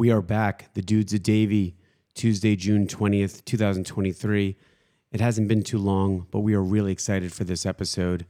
We 0.00 0.10
are 0.10 0.22
back, 0.22 0.72
the 0.72 0.80
dudes 0.80 1.12
of 1.12 1.22
Davie, 1.22 1.76
Tuesday, 2.14 2.56
June 2.56 2.86
20th, 2.86 3.44
2023. 3.44 4.56
It 5.12 5.20
hasn't 5.20 5.46
been 5.46 5.62
too 5.62 5.76
long, 5.76 6.26
but 6.30 6.40
we 6.40 6.54
are 6.54 6.62
really 6.62 6.90
excited 6.90 7.34
for 7.34 7.44
this 7.44 7.66
episode. 7.66 8.24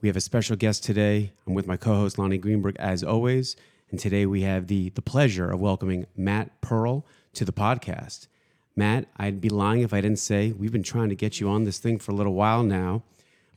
We 0.00 0.08
have 0.08 0.16
a 0.16 0.20
special 0.20 0.54
guest 0.54 0.84
today. 0.84 1.32
I'm 1.44 1.54
with 1.54 1.66
my 1.66 1.76
co 1.76 1.96
host, 1.96 2.20
Lonnie 2.20 2.38
Greenberg, 2.38 2.76
as 2.78 3.02
always. 3.02 3.56
And 3.90 3.98
today 3.98 4.26
we 4.26 4.42
have 4.42 4.68
the, 4.68 4.90
the 4.90 5.02
pleasure 5.02 5.50
of 5.50 5.60
welcoming 5.60 6.06
Matt 6.16 6.60
Pearl 6.60 7.04
to 7.32 7.44
the 7.44 7.52
podcast. 7.52 8.28
Matt, 8.76 9.06
I'd 9.16 9.40
be 9.40 9.48
lying 9.48 9.80
if 9.80 9.92
I 9.92 10.00
didn't 10.00 10.20
say 10.20 10.52
we've 10.52 10.70
been 10.70 10.84
trying 10.84 11.08
to 11.08 11.16
get 11.16 11.40
you 11.40 11.48
on 11.48 11.64
this 11.64 11.80
thing 11.80 11.98
for 11.98 12.12
a 12.12 12.14
little 12.14 12.34
while 12.34 12.62
now, 12.62 13.02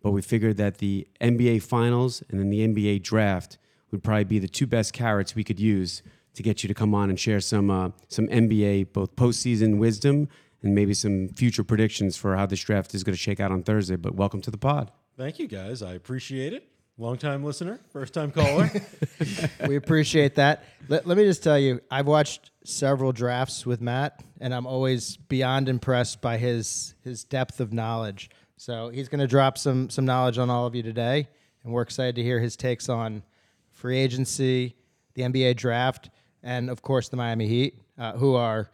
but 0.01 0.13
we 0.13 0.23
figured 0.23 0.57
that 0.57 0.79
the 0.79 1.07
NBA 1.21 1.61
Finals 1.61 2.23
and 2.27 2.39
then 2.39 2.49
the 2.49 2.67
NBA 2.67 3.03
Draft 3.03 3.59
would 3.91 4.01
probably 4.01 4.23
be 4.23 4.39
the 4.39 4.47
two 4.47 4.65
best 4.65 4.93
carrots 4.93 5.35
we 5.35 5.43
could 5.43 5.59
use 5.59 6.01
to 6.35 6.43
get 6.43 6.63
you 6.63 6.67
to 6.67 6.73
come 6.73 6.93
on 6.93 7.09
and 7.09 7.19
share 7.19 7.39
some 7.39 7.69
uh, 7.69 7.89
some 8.07 8.27
NBA 8.27 8.93
both 8.93 9.15
postseason 9.15 9.77
wisdom 9.77 10.27
and 10.63 10.75
maybe 10.75 10.93
some 10.93 11.29
future 11.29 11.63
predictions 11.63 12.15
for 12.17 12.35
how 12.35 12.45
this 12.45 12.61
draft 12.61 12.93
is 12.93 13.03
going 13.03 13.13
to 13.13 13.19
shake 13.19 13.39
out 13.39 13.51
on 13.51 13.63
Thursday. 13.63 13.95
But 13.95 14.15
welcome 14.15 14.41
to 14.41 14.51
the 14.51 14.57
pod. 14.57 14.91
Thank 15.17 15.39
you, 15.39 15.47
guys. 15.47 15.81
I 15.81 15.93
appreciate 15.93 16.53
it. 16.53 16.67
Long 16.97 17.17
time 17.17 17.43
listener, 17.43 17.79
first 17.91 18.13
time 18.13 18.31
caller. 18.31 18.69
we 19.67 19.75
appreciate 19.75 20.35
that. 20.35 20.65
Let, 20.87 21.07
let 21.07 21.17
me 21.17 21.23
just 21.23 21.41
tell 21.41 21.57
you, 21.57 21.79
I've 21.89 22.05
watched 22.05 22.51
several 22.63 23.11
drafts 23.11 23.65
with 23.65 23.81
Matt, 23.81 24.21
and 24.39 24.53
I'm 24.53 24.67
always 24.67 25.17
beyond 25.17 25.67
impressed 25.67 26.21
by 26.21 26.37
his 26.37 26.93
his 27.03 27.23
depth 27.23 27.59
of 27.59 27.73
knowledge. 27.73 28.29
So 28.57 28.89
he's 28.89 29.09
going 29.09 29.21
to 29.21 29.27
drop 29.27 29.57
some 29.57 29.89
some 29.89 30.05
knowledge 30.05 30.37
on 30.37 30.49
all 30.49 30.67
of 30.67 30.75
you 30.75 30.83
today, 30.83 31.27
and 31.63 31.73
we're 31.73 31.81
excited 31.81 32.15
to 32.17 32.23
hear 32.23 32.39
his 32.39 32.55
takes 32.55 32.87
on 32.87 33.23
free 33.71 33.97
agency, 33.97 34.75
the 35.15 35.23
NBA 35.23 35.55
draft, 35.55 36.11
and 36.43 36.69
of 36.69 36.81
course 36.81 37.09
the 37.09 37.17
Miami 37.17 37.47
Heat, 37.47 37.79
uh, 37.97 38.13
who 38.13 38.35
are 38.35 38.69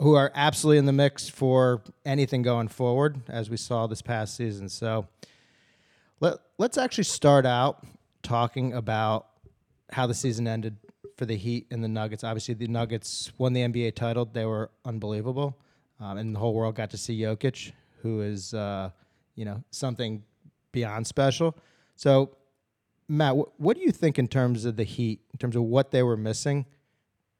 who 0.00 0.14
are 0.14 0.32
absolutely 0.34 0.78
in 0.78 0.86
the 0.86 0.92
mix 0.92 1.28
for 1.28 1.82
anything 2.06 2.40
going 2.40 2.68
forward, 2.68 3.20
as 3.28 3.50
we 3.50 3.58
saw 3.58 3.86
this 3.86 4.00
past 4.00 4.34
season. 4.34 4.68
So 4.68 5.06
let 6.20 6.38
let's 6.58 6.78
actually 6.78 7.04
start 7.04 7.46
out 7.46 7.84
talking 8.22 8.72
about 8.72 9.26
how 9.92 10.06
the 10.06 10.14
season 10.14 10.46
ended 10.46 10.76
for 11.16 11.26
the 11.26 11.36
Heat 11.36 11.66
and 11.70 11.84
the 11.84 11.88
Nuggets. 11.88 12.24
Obviously, 12.24 12.54
the 12.54 12.66
Nuggets 12.66 13.32
won 13.38 13.52
the 13.52 13.60
NBA 13.60 13.94
title; 13.94 14.24
they 14.24 14.46
were 14.46 14.70
unbelievable, 14.84 15.56
um, 16.00 16.18
and 16.18 16.34
the 16.34 16.38
whole 16.38 16.54
world 16.54 16.74
got 16.74 16.90
to 16.90 16.96
see 16.96 17.18
Jokic, 17.20 17.72
who 18.02 18.22
is 18.22 18.54
uh, 18.54 18.90
you 19.34 19.44
know 19.44 19.62
something 19.70 20.22
beyond 20.72 21.06
special. 21.06 21.56
So, 21.96 22.30
Matt, 23.08 23.36
wh- 23.36 23.60
what 23.60 23.76
do 23.76 23.82
you 23.82 23.92
think 23.92 24.18
in 24.18 24.28
terms 24.28 24.64
of 24.64 24.76
the 24.76 24.84
Heat, 24.84 25.20
in 25.32 25.38
terms 25.38 25.56
of 25.56 25.62
what 25.64 25.90
they 25.90 26.02
were 26.02 26.16
missing 26.16 26.64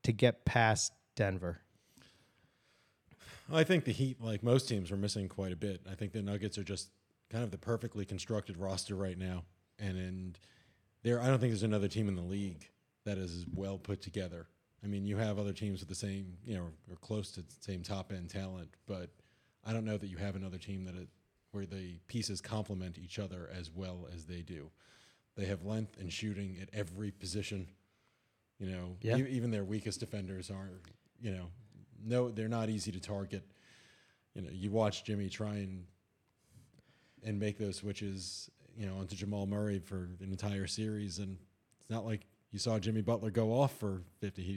to 0.03 0.13
get 0.13 0.45
past 0.45 0.93
Denver? 1.17 1.61
I 3.53 3.65
think 3.65 3.85
the 3.85 3.93
Heat, 3.93 4.21
like 4.21 4.43
most 4.43 4.69
teams, 4.69 4.93
are 4.93 4.97
missing 4.97 5.29
quite 5.29 5.53
a 5.53 5.57
bit. 5.57 5.81
I 5.91 5.95
think 5.95 6.13
the 6.13 6.23
Nuggets 6.23 6.57
are 6.57 6.65
just 6.65 6.91
kind 7.31 7.43
of 7.43 7.51
the 7.51 7.59
perfectly 7.59 8.05
constructed 8.05 8.57
roster 8.57 8.95
right 8.95 9.19
now, 9.19 9.45
and 9.79 9.99
and 9.99 10.39
there, 11.03 11.21
I 11.21 11.27
don't 11.27 11.39
think 11.39 11.51
there's 11.51 11.63
another 11.63 11.89
team 11.89 12.09
in 12.09 12.15
the 12.15 12.23
league 12.23 12.69
that 13.05 13.19
is 13.19 13.47
well 13.55 13.79
put 13.79 14.03
together. 14.03 14.47
I 14.85 14.87
mean, 14.87 15.07
you 15.07 15.17
have 15.17 15.39
other 15.39 15.53
teams 15.53 15.81
with 15.81 15.89
the 15.89 15.95
same, 15.95 16.37
you 16.45 16.57
know, 16.57 16.69
or 16.91 16.97
close 17.01 17.31
to 17.33 17.43
the 17.43 17.53
same 17.61 17.83
top 17.83 18.13
end 18.13 18.31
talent, 18.31 18.69
but 18.87 19.11
I 19.65 19.73
don't 19.73 19.85
know 19.85 19.97
that 19.97 20.07
you 20.07 20.17
have 20.17 20.37
another 20.37 20.59
team 20.59 20.85
that 20.85 20.95
it, 20.95 21.09
where 21.53 21.67
the 21.67 21.99
pieces 22.07 22.41
complement 22.41 22.99
each 22.99 23.19
other 23.19 23.51
as 23.57 23.71
well 23.71 24.09
as 24.15 24.25
they 24.25 24.43
do. 24.43 24.71
They 25.37 25.47
have 25.47 25.65
length 25.65 25.99
and 25.99 26.13
shooting 26.13 26.59
at 26.61 26.69
every 26.73 27.11
position. 27.11 27.67
You 28.61 28.67
know, 28.71 28.97
Yeah. 29.01 29.17
e- 29.17 29.29
even 29.31 29.51
their 29.51 29.65
weakest 29.65 29.99
defenders 30.01 30.51
are, 30.51 30.69
you 31.21 31.31
know, 31.33 31.47
no, 32.05 32.31
they're 32.31 32.49
not 32.49 32.69
easy 32.69 32.93
to 32.93 33.01
target. 33.01 33.43
You 34.35 34.43
know, 34.43 34.51
you 34.53 34.71
watch 34.71 35.03
Jimmy 35.05 35.29
try 35.29 35.57
and 35.57 35.87
and 37.23 37.39
make 37.39 37.59
those 37.59 37.77
switches, 37.77 38.51
you 38.79 38.87
know, 38.87 38.97
onto 38.97 39.15
Jamal 39.15 39.47
Murray 39.47 39.79
for 39.79 40.05
an 40.21 40.29
entire 40.31 40.67
series, 40.67 41.19
and 41.19 41.37
it's 41.81 41.91
not 41.91 42.05
like 42.07 42.27
you 42.51 42.59
saw 42.59 42.79
Jimmy 42.79 43.03
Butler 43.03 43.31
go 43.31 43.53
off 43.53 43.77
for 43.79 44.03
fifty. 44.21 44.43
He, 44.43 44.53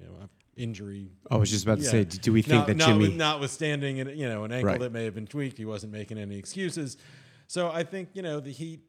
you 0.00 0.04
know, 0.04 0.28
injury. 0.56 1.10
I 1.30 1.36
was 1.36 1.50
just 1.50 1.64
about 1.64 1.78
to 1.78 1.84
say, 1.84 2.02
do 2.04 2.32
we 2.32 2.42
think 2.42 2.54
Not- 2.60 2.66
that 2.68 2.76
not- 2.76 2.88
Jimmy? 2.88 3.14
notwithstanding, 3.14 4.00
an, 4.00 4.08
you 4.18 4.28
know, 4.28 4.42
an 4.42 4.50
ankle 4.50 4.70
Right. 4.72 4.80
that 4.80 4.90
may 4.90 5.04
have 5.04 5.14
been 5.14 5.26
tweaked, 5.28 5.56
he 5.58 5.64
wasn't 5.64 5.92
making 5.92 6.18
any 6.18 6.36
excuses. 6.36 6.96
So 7.46 7.70
I 7.70 7.84
think 7.84 8.10
you 8.14 8.22
know 8.22 8.40
the 8.40 8.50
Heat. 8.52 8.80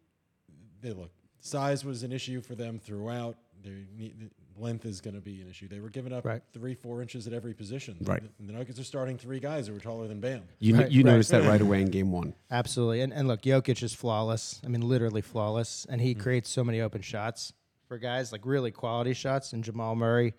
They 0.81 0.91
look 0.93 1.11
size 1.41 1.83
was 1.85 2.01
an 2.03 2.11
issue 2.11 2.41
for 2.41 2.55
them 2.55 2.79
throughout. 2.79 3.37
Their 3.61 3.85
need, 3.95 4.31
length 4.61 4.85
is 4.85 5.01
going 5.01 5.15
to 5.15 5.21
be 5.21 5.41
an 5.41 5.49
issue. 5.49 5.67
They 5.67 5.79
were 5.79 5.89
giving 5.89 6.13
up 6.13 6.25
Right. 6.25 6.41
three, 6.53 6.73
four 6.75 7.01
inches 7.01 7.27
at 7.27 7.33
every 7.33 7.53
position. 7.53 7.97
Right. 8.01 8.21
The, 8.39 8.45
the 8.47 8.53
Nuggets 8.53 8.79
are 8.79 8.83
starting 8.83 9.17
three 9.17 9.39
guys 9.39 9.67
who 9.67 9.73
were 9.73 9.79
taller 9.79 10.07
than 10.07 10.19
Bam. 10.19 10.43
you 10.59 10.75
Right, 10.75 10.89
you 10.91 11.03
right. 11.03 11.11
noticed 11.11 11.31
that 11.31 11.43
right 11.47 11.61
away 11.61 11.81
in 11.81 11.89
game 11.89 12.11
one. 12.11 12.33
Absolutely. 12.51 13.01
And, 13.01 13.13
and 13.13 13.27
look, 13.27 13.41
Jokic 13.41 13.81
is 13.83 13.93
flawless. 13.93 14.61
I 14.63 14.67
mean, 14.67 14.81
literally 14.81 15.21
flawless. 15.21 15.85
And 15.89 16.01
he 16.01 16.13
creates 16.15 16.49
so 16.49 16.63
many 16.63 16.81
open 16.81 17.01
shots 17.01 17.53
for 17.87 17.97
guys, 17.97 18.31
like 18.31 18.41
really 18.45 18.71
quality 18.71 19.13
shots. 19.13 19.53
And 19.53 19.63
Jamal 19.63 19.95
Murray 19.95 20.33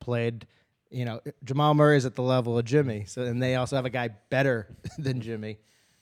played, 0.00 0.46
you 0.90 1.04
know, 1.04 1.20
Jamal 1.44 1.74
Murray 1.74 1.96
is 1.96 2.06
at 2.06 2.14
the 2.14 2.22
level 2.22 2.58
of 2.58 2.64
Jimmy. 2.64 3.04
So, 3.06 3.22
and 3.22 3.42
they 3.42 3.56
also 3.56 3.76
have 3.76 3.84
a 3.86 3.90
guy 3.90 4.10
better 4.30 4.68
than 4.98 5.20
Jimmy. 5.20 5.58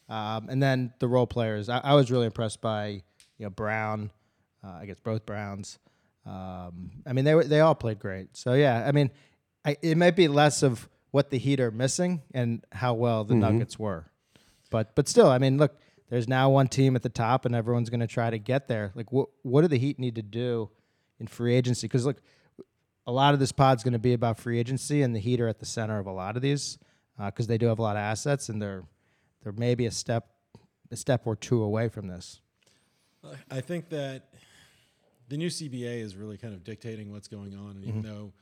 Um, 0.09 0.49
and 0.51 0.63
then 0.63 0.93
the 0.99 1.09
role 1.09 1.27
players. 1.27 1.69
I, 1.69 1.79
I 1.79 1.95
was 1.95 2.11
really 2.11 2.27
impressed 2.27 2.61
by, 2.61 3.03
you 3.39 3.47
know, 3.47 3.51
Brown, 3.51 4.11
uh, 4.63 4.79
I 4.81 4.87
guess 4.87 5.01
both 5.01 5.25
Browns. 5.25 5.79
Um, 6.25 6.91
I 7.07 7.13
mean, 7.13 7.25
they 7.25 7.35
were, 7.35 7.45
they 7.45 7.61
all 7.61 7.75
played 7.75 7.99
great. 7.99 8.37
So, 8.37 8.55
yeah, 8.55 8.85
I 8.87 8.93
mean, 8.93 9.11
I, 9.65 9.77
it 9.83 9.97
might 9.97 10.17
be 10.17 10.29
less 10.29 10.63
of 10.63 10.89
what 11.11 11.31
the 11.31 11.39
Heat 11.39 11.61
are 11.61 11.71
missing 11.71 12.23
and 12.33 12.65
how 12.73 12.95
well 12.95 13.25
the 13.25 13.35
Nuggets 13.35 13.79
were. 13.79 14.07
But 14.71 14.95
but 14.95 15.09
still, 15.09 15.29
I 15.29 15.39
mean, 15.39 15.59
look, 15.59 15.79
there's 16.09 16.29
now 16.29 16.51
one 16.51 16.69
team 16.69 16.97
at 16.97 17.03
the 17.03 17.09
top, 17.09 17.45
and 17.45 17.55
everyone's 17.55 17.91
going 17.91 18.01
to 18.01 18.07
try 18.07 18.31
to 18.31 18.39
get 18.39 18.69
there. 18.69 18.93
Like, 18.95 19.13
what 19.13 19.29
what 19.43 19.63
do 19.63 19.69
the 19.69 19.79
Heat 19.79 19.99
need 19.99 20.15
to 20.17 20.23
do 20.23 20.71
in 21.21 21.27
free 21.27 21.55
agency? 21.55 21.87
Because 21.87 22.07
look, 22.07 22.23
a 23.07 23.13
lot 23.13 23.35
of 23.35 23.41
this 23.41 23.53
pod's 23.53 23.83
going 23.83 23.93
to 23.93 23.99
be 23.99 24.15
about 24.15 24.39
free 24.39 24.59
agency, 24.59 25.03
and 25.03 25.15
the 25.15 25.21
Heat 25.21 25.41
are 25.41 25.49
at 25.49 25.59
the 25.59 25.67
center 25.67 25.99
of 25.99 26.07
a 26.07 26.13
lot 26.13 26.37
of 26.37 26.43
these 26.43 26.79
because 27.19 27.47
they 27.47 27.59
do 27.59 27.67
have 27.67 27.79
a 27.79 27.83
lot 27.83 27.97
of 27.97 28.01
assets, 28.01 28.49
and 28.49 28.61
they're 28.61 28.85
they're 29.43 29.53
maybe 29.53 29.87
a 29.87 29.91
step 29.91 30.29
a 30.91 30.97
step 30.97 31.27
or 31.27 31.37
two 31.37 31.63
away 31.63 31.89
from 31.89 32.09
this. 32.09 32.41
I 33.51 33.61
think 33.61 33.91
that 33.91 34.32
the 35.33 35.39
new 35.39 35.49
CBA 35.49 36.03
is 36.03 36.15
really 36.15 36.37
kind 36.37 36.53
of 36.53 36.63
dictating 36.63 37.11
what's 37.11 37.27
going 37.27 37.57
on, 37.57 37.71
and 37.71 37.85
even 37.87 38.03
mm-hmm. 38.03 38.15
though 38.15 38.33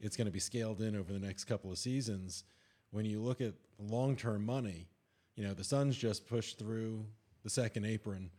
it's 0.00 0.16
going 0.16 0.24
to 0.24 0.32
be 0.32 0.38
scaled 0.38 0.80
in 0.80 0.96
over 0.96 1.12
the 1.12 1.18
next 1.18 1.44
couple 1.44 1.70
of 1.70 1.76
seasons, 1.76 2.42
when 2.90 3.04
you 3.04 3.20
look 3.20 3.42
at 3.42 3.52
long-term 3.78 4.46
money, 4.46 4.88
you 5.36 5.46
know 5.46 5.52
the 5.52 5.62
Suns 5.62 5.94
just 5.94 6.26
pushed 6.26 6.58
through 6.58 7.04
the 7.44 7.50
second 7.50 7.84
apron. 7.84 8.30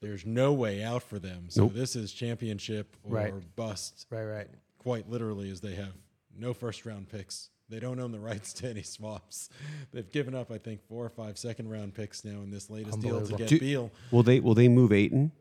There's 0.00 0.24
no 0.24 0.52
way 0.52 0.84
out 0.84 1.02
for 1.02 1.18
them. 1.18 1.46
So 1.48 1.62
Nope. 1.62 1.72
this 1.74 1.96
is 1.96 2.12
championship 2.12 2.96
or 3.02 3.16
Right. 3.16 3.56
bust. 3.56 4.06
Right, 4.10 4.22
right. 4.22 4.46
Quite 4.78 5.10
literally, 5.10 5.50
as 5.50 5.60
they 5.60 5.74
have 5.74 5.94
no 6.38 6.54
first-round 6.54 7.08
picks. 7.08 7.50
They 7.68 7.80
don't 7.80 7.98
own 7.98 8.12
the 8.12 8.20
rights 8.20 8.52
to 8.54 8.70
any 8.70 8.82
swaps. 8.82 9.48
They've 9.92 10.08
given 10.08 10.36
up, 10.36 10.52
I 10.52 10.58
think, 10.58 10.86
four 10.86 11.04
or 11.04 11.08
five 11.08 11.36
second-round 11.36 11.94
picks 11.94 12.24
now 12.24 12.42
in 12.42 12.52
this 12.52 12.70
latest 12.70 13.00
deal 13.00 13.26
to 13.26 13.34
get 13.34 13.48
Do- 13.48 13.58
Beal. 13.58 13.90
Will 14.12 14.22
they 14.22 14.38
will 14.38 14.54
they 14.54 14.68
move 14.68 14.92
Ayton? 14.92 15.32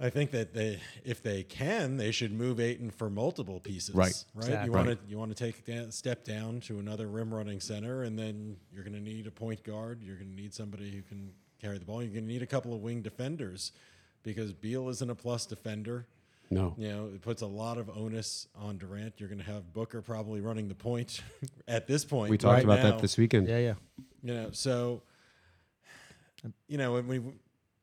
I 0.00 0.10
think 0.10 0.30
that 0.30 0.54
they, 0.54 0.80
if 1.04 1.22
they 1.22 1.42
can, 1.42 1.96
they 1.96 2.12
should 2.12 2.32
move 2.32 2.60
Ayton 2.60 2.90
for 2.90 3.10
multiple 3.10 3.58
pieces. 3.58 3.94
Right. 3.94 4.12
Right. 4.32 4.46
Exactly. 4.46 4.66
You 4.66 4.72
want 4.72 4.88
to 4.88 4.98
you 5.08 5.18
want 5.18 5.36
to 5.36 5.44
take 5.44 5.66
a 5.68 5.90
step 5.90 6.24
down 6.24 6.60
to 6.62 6.78
another 6.78 7.08
rim 7.08 7.34
running 7.34 7.58
center, 7.58 8.04
and 8.04 8.16
then 8.16 8.56
you're 8.72 8.84
going 8.84 8.94
to 8.94 9.02
need 9.02 9.26
a 9.26 9.32
point 9.32 9.64
guard. 9.64 10.02
You're 10.02 10.16
going 10.16 10.30
to 10.30 10.36
need 10.36 10.54
somebody 10.54 10.90
who 10.90 11.02
can 11.02 11.32
carry 11.60 11.78
the 11.78 11.84
ball. 11.84 12.02
You're 12.02 12.12
going 12.12 12.26
to 12.26 12.32
need 12.32 12.42
a 12.42 12.46
couple 12.46 12.72
of 12.74 12.80
wing 12.80 13.02
defenders, 13.02 13.72
because 14.22 14.52
Beal 14.52 14.88
isn't 14.88 15.10
a 15.10 15.16
plus 15.16 15.46
defender. 15.46 16.06
No. 16.50 16.74
You 16.78 16.88
know, 16.88 17.06
it 17.06 17.20
puts 17.20 17.42
a 17.42 17.46
lot 17.46 17.76
of 17.76 17.90
onus 17.90 18.46
on 18.54 18.78
Durant. 18.78 19.14
You're 19.18 19.28
going 19.28 19.40
to 19.40 19.44
have 19.44 19.72
Booker 19.72 20.00
probably 20.00 20.40
running 20.40 20.68
the 20.68 20.74
point 20.74 21.20
at 21.68 21.86
this 21.86 22.04
point. 22.04 22.30
We 22.30 22.38
talked 22.38 22.54
right 22.54 22.64
about 22.64 22.78
now. 22.78 22.90
that 22.92 23.00
this 23.00 23.18
weekend. 23.18 23.48
Yeah, 23.48 23.58
yeah. 23.58 23.74
You 24.22 24.34
know, 24.34 24.50
so 24.52 25.02
you 26.68 26.78
know, 26.78 26.92
when 26.92 27.08
we, 27.08 27.20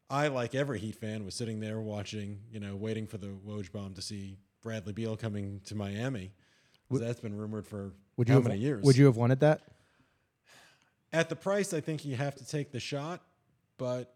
I 0.09 0.27
like 0.27 0.53
every 0.53 0.79
Heat 0.79 0.95
fan 0.95 1.25
was 1.25 1.33
sitting 1.35 1.59
there 1.59 1.79
watching, 1.81 2.39
you 2.51 2.59
know, 2.59 2.75
waiting 2.75 3.07
for 3.07 3.17
the 3.17 3.27
Woj 3.27 3.71
bomb 3.71 3.93
to 3.95 4.01
see 4.01 4.37
Bradley 4.61 4.93
Beal 4.93 5.17
coming 5.17 5.61
to 5.65 5.75
Miami. 5.75 6.31
'Cause 6.89 6.99
that's 6.99 7.19
been 7.19 7.35
rumored 7.35 7.65
for 7.65 7.93
Would 8.17 8.27
you 8.29 8.33
how 8.35 8.41
have, 8.41 8.47
many 8.47 8.59
years? 8.59 8.83
Would 8.85 8.95
you 8.97 9.05
have 9.05 9.17
wanted 9.17 9.39
that? 9.39 9.61
At 11.11 11.29
the 11.29 11.35
price, 11.35 11.73
I 11.73 11.81
think 11.81 12.05
you 12.05 12.15
have 12.15 12.35
to 12.35 12.45
take 12.45 12.71
the 12.71 12.79
shot, 12.79 13.25
but 13.77 14.13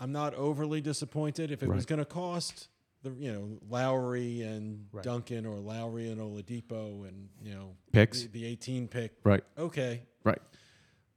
I'm 0.00 0.12
not 0.12 0.34
overly 0.34 0.80
disappointed. 0.80 1.50
If 1.50 1.62
it 1.62 1.68
was 1.68 1.84
going 1.84 1.98
to 1.98 2.04
cost 2.06 2.68
the, 3.02 3.10
you 3.10 3.32
know, 3.32 3.58
Lowry 3.68 4.40
and 4.42 4.86
Right. 4.92 5.04
Duncan 5.04 5.44
or 5.44 5.58
Lowry 5.58 6.08
and 6.10 6.20
Oladipo 6.20 7.06
and 7.06 7.28
you 7.42 7.52
know 7.52 7.76
Picks. 7.92 8.22
the, 8.22 8.28
the 8.28 8.44
18 8.46 8.88
pick, 8.88 9.12
Right. 9.24 9.44
okay, 9.58 10.02
Right. 10.24 10.40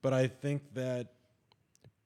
but 0.01 0.11
I 0.13 0.27
think 0.27 0.73
that 0.73 1.13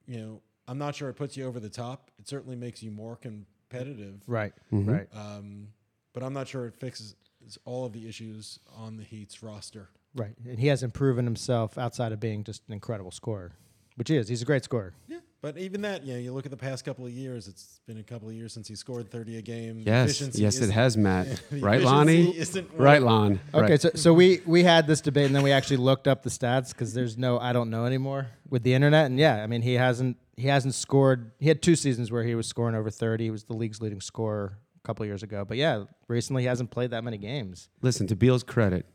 you 0.06 0.18
know 0.20 0.42
I'm 0.70 0.78
not 0.78 0.94
sure 0.94 1.08
it 1.08 1.14
puts 1.14 1.36
you 1.36 1.46
over 1.46 1.58
the 1.58 1.68
top. 1.68 2.12
It 2.20 2.28
certainly 2.28 2.54
makes 2.54 2.80
you 2.80 2.92
more 2.92 3.16
competitive, 3.16 4.22
Right, 4.28 4.52
Mhm. 4.72 4.86
right. 4.88 5.08
um, 5.12 5.68
but 6.12 6.22
I'm 6.22 6.32
not 6.32 6.46
sure 6.46 6.66
it 6.66 6.74
fixes 6.76 7.16
all 7.64 7.84
of 7.84 7.92
the 7.92 8.08
issues 8.08 8.60
on 8.76 8.96
the 8.96 9.02
Heat's 9.02 9.42
roster. 9.42 9.88
Right. 10.14 10.34
And 10.46 10.60
he 10.60 10.68
hasn't 10.68 10.94
proven 10.94 11.24
himself 11.24 11.76
outside 11.76 12.12
of 12.12 12.20
being 12.20 12.44
just 12.44 12.62
an 12.68 12.72
incredible 12.74 13.10
scorer, 13.10 13.50
which 13.96 14.08
he 14.08 14.16
is. 14.16 14.28
He's 14.28 14.42
a 14.42 14.44
great 14.44 14.62
scorer. 14.62 14.92
Yeah, 15.08 15.18
but 15.40 15.56
even 15.58 15.80
that, 15.82 16.04
you 16.04 16.12
know, 16.14 16.18
you 16.20 16.32
look 16.32 16.44
at 16.44 16.50
the 16.52 16.56
past 16.56 16.84
couple 16.84 17.04
of 17.06 17.12
years. 17.12 17.48
It's 17.48 17.80
been 17.86 17.98
a 17.98 18.02
couple 18.04 18.28
of 18.28 18.34
years 18.34 18.52
since 18.52 18.66
he 18.68 18.74
scored 18.76 19.08
thirty 19.10 19.38
a 19.38 19.42
game. 19.42 19.78
Yes, 19.84 20.10
efficiency 20.10 20.42
yes, 20.42 20.56
it 20.56 20.62
isn't- 20.64 20.74
has, 20.74 20.96
Matt. 20.96 21.40
right, 21.52 21.80
Lonnie? 21.80 22.36
isn't 22.36 22.68
Right, 22.74 23.02
Lon. 23.02 23.40
Okay, 23.54 23.72
Right. 23.72 23.80
so 23.80 23.90
so 23.94 24.12
we 24.14 24.40
we 24.46 24.62
had 24.64 24.86
this 24.86 25.00
debate 25.00 25.26
and 25.26 25.34
then 25.34 25.42
we 25.42 25.50
actually 25.52 25.78
looked 25.78 26.06
up 26.08 26.22
the 26.24 26.30
stats 26.30 26.70
because 26.70 26.92
there's 26.94 27.16
no 27.16 27.38
I 27.38 27.52
don't 27.52 27.70
know 27.70 27.84
anymore 27.86 28.28
with 28.48 28.62
the 28.64 28.74
internet 28.74 29.06
and 29.06 29.18
yeah 29.18 29.42
I 29.42 29.46
mean 29.46 29.62
he 29.62 29.74
hasn't 29.74 30.16
he 30.40 30.48
hasn't 30.48 30.74
scored 30.74 31.32
he 31.38 31.48
had 31.48 31.60
two 31.62 31.76
seasons 31.76 32.10
where 32.10 32.24
he 32.24 32.34
was 32.34 32.46
scoring 32.46 32.74
over 32.74 32.90
30 32.90 33.24
he 33.24 33.30
was 33.30 33.44
the 33.44 33.52
league's 33.54 33.80
leading 33.80 34.00
scorer 34.00 34.58
a 34.76 34.86
couple 34.86 35.04
years 35.06 35.22
ago 35.22 35.44
but 35.44 35.56
yeah 35.56 35.84
recently 36.08 36.42
he 36.42 36.48
hasn't 36.48 36.70
played 36.70 36.90
that 36.90 37.04
many 37.04 37.18
games 37.18 37.68
Listen, 37.82 38.06
to 38.08 38.16
Beal's 38.16 38.42
credit, 38.42 38.86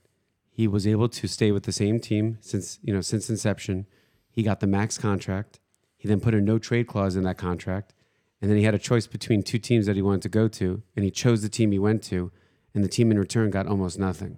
he 0.50 0.68
was 0.68 0.88
able 0.88 1.10
to 1.10 1.28
stay 1.28 1.52
with 1.52 1.64
the 1.64 1.72
same 1.72 2.00
team 2.00 2.38
since 2.42 2.80
you 2.82 2.94
know 2.94 3.02
since 3.02 3.30
inception. 3.30 3.86
He 4.30 4.42
got 4.44 4.60
the 4.60 4.68
max 4.68 4.98
contract. 4.98 5.60
He 5.98 6.08
then 6.08 6.20
put 6.20 6.34
a 6.34 6.42
no 6.42 6.58
trade 6.60 6.88
clause 6.88 7.16
in 7.16 7.24
that 7.24 7.38
contract, 7.38 7.94
and 8.42 8.50
then 8.50 8.58
he 8.58 8.64
had 8.64 8.74
a 8.76 8.80
choice 8.80 9.06
between 9.08 9.44
two 9.44 9.58
teams 9.60 9.86
that 9.86 9.96
he 9.96 10.02
wanted 10.02 10.22
to 10.24 10.30
go 10.30 10.48
to, 10.48 10.82
and 10.96 11.04
he 11.06 11.12
chose 11.12 11.42
the 11.42 11.50
team 11.50 11.72
he 11.72 11.80
went 11.80 12.04
to, 12.04 12.32
and 12.74 12.84
the 12.84 12.88
team 12.90 13.12
in 13.12 13.20
return 13.20 13.50
got 13.50 13.66
almost 13.68 13.98
nothing. 14.00 14.38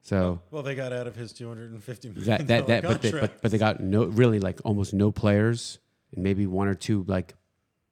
So 0.00 0.40
Well, 0.50 0.62
they 0.62 0.74
got 0.74 0.92
out 0.92 1.06
of 1.06 1.14
his 1.16 1.32
two 1.32 1.48
hundred 1.48 1.72
and 1.72 1.82
fifty 1.82 2.08
million 2.08 2.26
that 2.26 2.46
that 2.48 2.66
that 2.68 2.82
but 2.82 3.02
they, 3.02 3.10
contract. 3.10 3.34
but 3.34 3.42
but 3.42 3.50
they 3.52 3.58
got 3.58 3.80
no 3.80 4.04
really 4.04 4.40
like 4.40 4.60
almost 4.64 4.92
no 4.94 5.12
players 5.12 5.78
and 6.14 6.22
maybe 6.22 6.46
one 6.46 6.68
or 6.68 6.74
two 6.74 7.04
like 7.08 7.34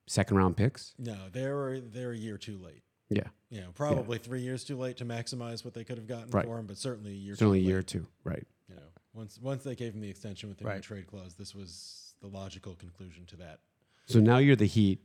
second 0.06 0.36
round 0.36 0.56
picks. 0.56 0.94
no, 0.98 1.16
they 1.32 1.48
were 1.48 1.80
they're 1.80 2.12
a 2.12 2.16
year 2.16 2.36
too 2.38 2.58
late. 2.58 2.82
Yeah, 3.08 3.24
know, 3.50 3.72
probably 3.74 4.18
three 4.18 4.40
years 4.40 4.62
too 4.62 4.76
late 4.76 4.96
to 4.98 5.04
maximize 5.04 5.64
what 5.64 5.74
they 5.74 5.82
could 5.82 5.98
have 5.98 6.06
gotten 6.06 6.30
Right. 6.30 6.44
for 6.44 6.58
him, 6.58 6.66
but 6.66 6.76
certainly 6.78 7.10
a 7.10 7.14
year. 7.14 7.34
only 7.42 7.58
a 7.58 7.62
too 7.62 7.68
year 7.68 7.78
or 7.78 7.82
two, 7.82 8.06
right? 8.22 8.46
You 8.68 8.76
know, 8.76 8.82
once 9.14 9.38
once 9.42 9.64
they 9.64 9.74
gave 9.74 9.94
him 9.94 10.00
the 10.00 10.08
extension 10.10 10.48
with 10.48 10.58
the 10.58 10.64
Right. 10.64 10.80
trade 10.82 11.06
clause, 11.08 11.34
this 11.34 11.52
was 11.54 12.14
the 12.20 12.28
logical 12.28 12.76
conclusion 12.76 13.26
to 13.26 13.36
that. 13.36 13.58
So 14.06 14.20
now 14.20 14.38
you're 14.38 14.54
the 14.56 14.66
Heat. 14.66 15.00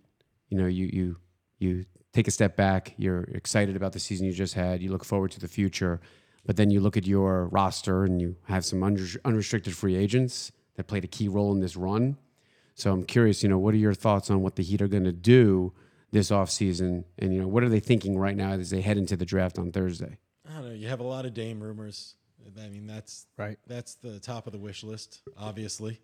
You 0.49 0.57
know, 0.59 0.67
you 0.67 0.85
you 0.93 1.17
you 1.57 1.85
take 2.13 2.27
a 2.27 2.31
step 2.31 2.55
back. 2.55 2.93
You're 2.97 3.23
excited 3.23 3.75
about 3.75 3.93
the 3.93 3.99
season 3.99 4.25
you 4.27 4.33
just 4.33 4.53
had. 4.53 4.83
You 4.83 4.91
look 4.91 5.03
forward 5.03 5.31
to 5.31 5.39
the 5.39 5.47
future, 5.47 5.99
but 6.45 6.57
then 6.57 6.69
you 6.69 6.81
look 6.81 6.97
at 6.97 7.07
your 7.07 7.47
roster 7.47 8.03
and 8.03 8.21
you 8.21 8.35
have 8.43 8.63
some 8.65 8.83
unrestricted 8.83 9.75
free 9.75 9.95
agents 9.95 10.51
that 10.75 10.85
played 10.87 11.03
a 11.03 11.07
key 11.07 11.27
role 11.27 11.51
in 11.53 11.59
this 11.61 11.75
run. 11.75 12.17
So 12.75 12.91
I'm 12.91 13.03
curious. 13.03 13.41
You 13.41 13.49
know, 13.49 13.57
what 13.57 13.73
are 13.73 13.77
your 13.77 13.93
thoughts 13.93 14.29
on 14.29 14.41
what 14.41 14.55
the 14.55 14.63
Heat 14.63 14.81
are 14.81 14.87
going 14.87 15.05
to 15.05 15.11
do 15.11 15.73
this 16.11 16.29
offseason? 16.29 17.05
And 17.17 17.33
you 17.33 17.41
know, 17.41 17.47
what 17.47 17.63
are 17.63 17.69
they 17.69 17.79
thinking 17.79 18.17
right 18.17 18.35
now 18.35 18.51
as 18.51 18.69
they 18.69 18.81
head 18.81 18.97
into 18.97 19.15
the 19.17 19.25
draft 19.25 19.57
on 19.57 19.71
Thursday? 19.71 20.17
I 20.47 20.53
don't 20.55 20.67
know. 20.69 20.73
You 20.75 20.87
have 20.89 20.99
a 20.99 21.03
lot 21.03 21.25
of 21.25 21.33
Dame 21.33 21.59
rumors. 21.61 22.15
I 22.63 22.69
mean, 22.69 22.85
that's 22.85 23.25
right 23.37 23.57
that's 23.65 23.95
the 23.95 24.19
top 24.19 24.45
of 24.45 24.53
the 24.53 24.59
wish 24.59 24.83
list, 24.83 25.21
obviously. 25.35 25.99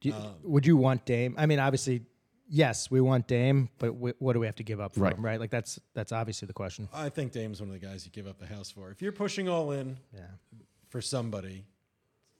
Do 0.00 0.10
you, 0.10 0.14
Um, 0.14 0.34
would 0.44 0.64
you 0.64 0.76
want 0.76 1.04
Dame 1.06 1.34
I 1.36 1.46
mean 1.46 1.58
obviously 1.58 2.02
yes 2.48 2.88
we 2.90 3.00
want 3.00 3.26
Dame 3.26 3.68
but 3.78 3.88
w- 3.88 4.14
what 4.20 4.34
do 4.34 4.38
we 4.40 4.46
have 4.46 4.54
to 4.56 4.62
give 4.62 4.78
up 4.78 4.94
for 4.94 5.00
Right. 5.00 5.16
him 5.16 5.24
right 5.24 5.40
like 5.40 5.50
that's 5.50 5.80
that's 5.94 6.12
obviously 6.12 6.46
the 6.46 6.52
question 6.52 6.88
I 6.92 7.08
think 7.08 7.32
Dame's 7.32 7.60
one 7.60 7.70
of 7.70 7.80
the 7.80 7.84
guys 7.84 8.04
you 8.04 8.12
give 8.12 8.28
up 8.28 8.38
the 8.38 8.46
house 8.46 8.70
for. 8.70 8.90
If 8.92 9.02
you're 9.02 9.10
pushing 9.10 9.48
all 9.48 9.72
in 9.72 9.96
yeah 10.14 10.20
for 10.90 11.00
somebody, 11.00 11.64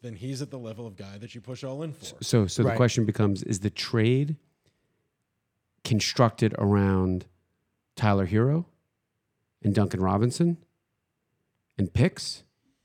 then 0.02 0.14
he's 0.14 0.42
at 0.42 0.50
the 0.50 0.58
level 0.58 0.86
of 0.86 0.96
guy 0.96 1.18
that 1.18 1.34
you 1.34 1.40
push 1.40 1.64
all 1.64 1.82
in 1.82 1.92
for. 1.92 2.04
So, 2.22 2.46
so 2.46 2.62
the 2.62 2.74
question 2.74 3.04
becomes: 3.04 3.42
Is 3.42 3.60
the 3.60 3.70
trade 3.70 4.36
constructed 5.84 6.54
around 6.58 7.26
Tyler 7.94 8.26
Herro 8.26 8.66
and 9.62 9.74
Duncan 9.74 10.00
Robinson 10.00 10.58
and 11.78 11.92
picks, 11.92 12.42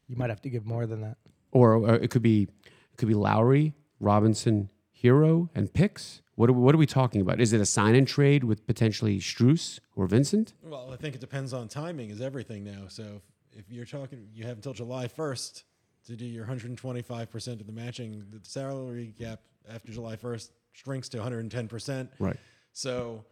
you 0.07 0.15
might 0.15 0.29
have 0.29 0.41
to 0.41 0.49
give 0.49 0.65
more 0.65 0.85
than 0.85 1.01
that 1.01 1.17
or, 1.51 1.73
or 1.75 1.95
it 1.95 2.09
could 2.11 2.21
be 2.21 2.43
it 2.63 2.97
could 2.97 3.07
be 3.07 3.13
Lowry, 3.13 3.73
Robinson, 3.99 4.69
Herro, 5.03 5.49
and 5.55 5.73
picks? 5.73 6.21
What 6.35 6.49
are, 6.49 6.53
we- 6.53 6.61
what 6.61 6.73
are 6.75 6.77
we 6.77 6.85
talking 6.87 7.21
about? 7.21 7.39
Is 7.39 7.53
it 7.53 7.61
a 7.61 7.65
sign 7.65 7.95
and 7.95 8.07
trade 8.07 8.43
with 8.43 8.65
potentially 8.65 9.19
Strus 9.19 9.79
or 9.95 10.07
Vincent? 10.07 10.53
Well, 10.63 10.91
I 10.91 10.95
think 10.95 11.15
it 11.15 11.21
depends 11.21 11.53
on 11.53 11.67
timing. 11.67 12.09
Is 12.09 12.21
everything 12.21 12.63
now? 12.63 12.87
So 12.87 13.21
if, 13.53 13.59
if 13.59 13.71
you're 13.71 13.85
talking, 13.85 14.27
you 14.33 14.45
have 14.45 14.57
until 14.57 14.73
July 14.73 15.07
1st 15.07 15.63
to 16.07 16.15
do 16.15 16.25
your 16.25 16.43
125 16.43 17.29
percent 17.29 17.61
of 17.61 17.67
the 17.67 17.73
matching. 17.73 18.23
The 18.31 18.39
salary 18.43 19.13
gap 19.17 19.41
after 19.69 19.91
July 19.91 20.15
1st 20.15 20.49
shrinks 20.73 21.09
to 21.09 21.17
110 21.17 21.67
percent. 21.67 22.09
Right. 22.19 22.37
So, 22.73 23.25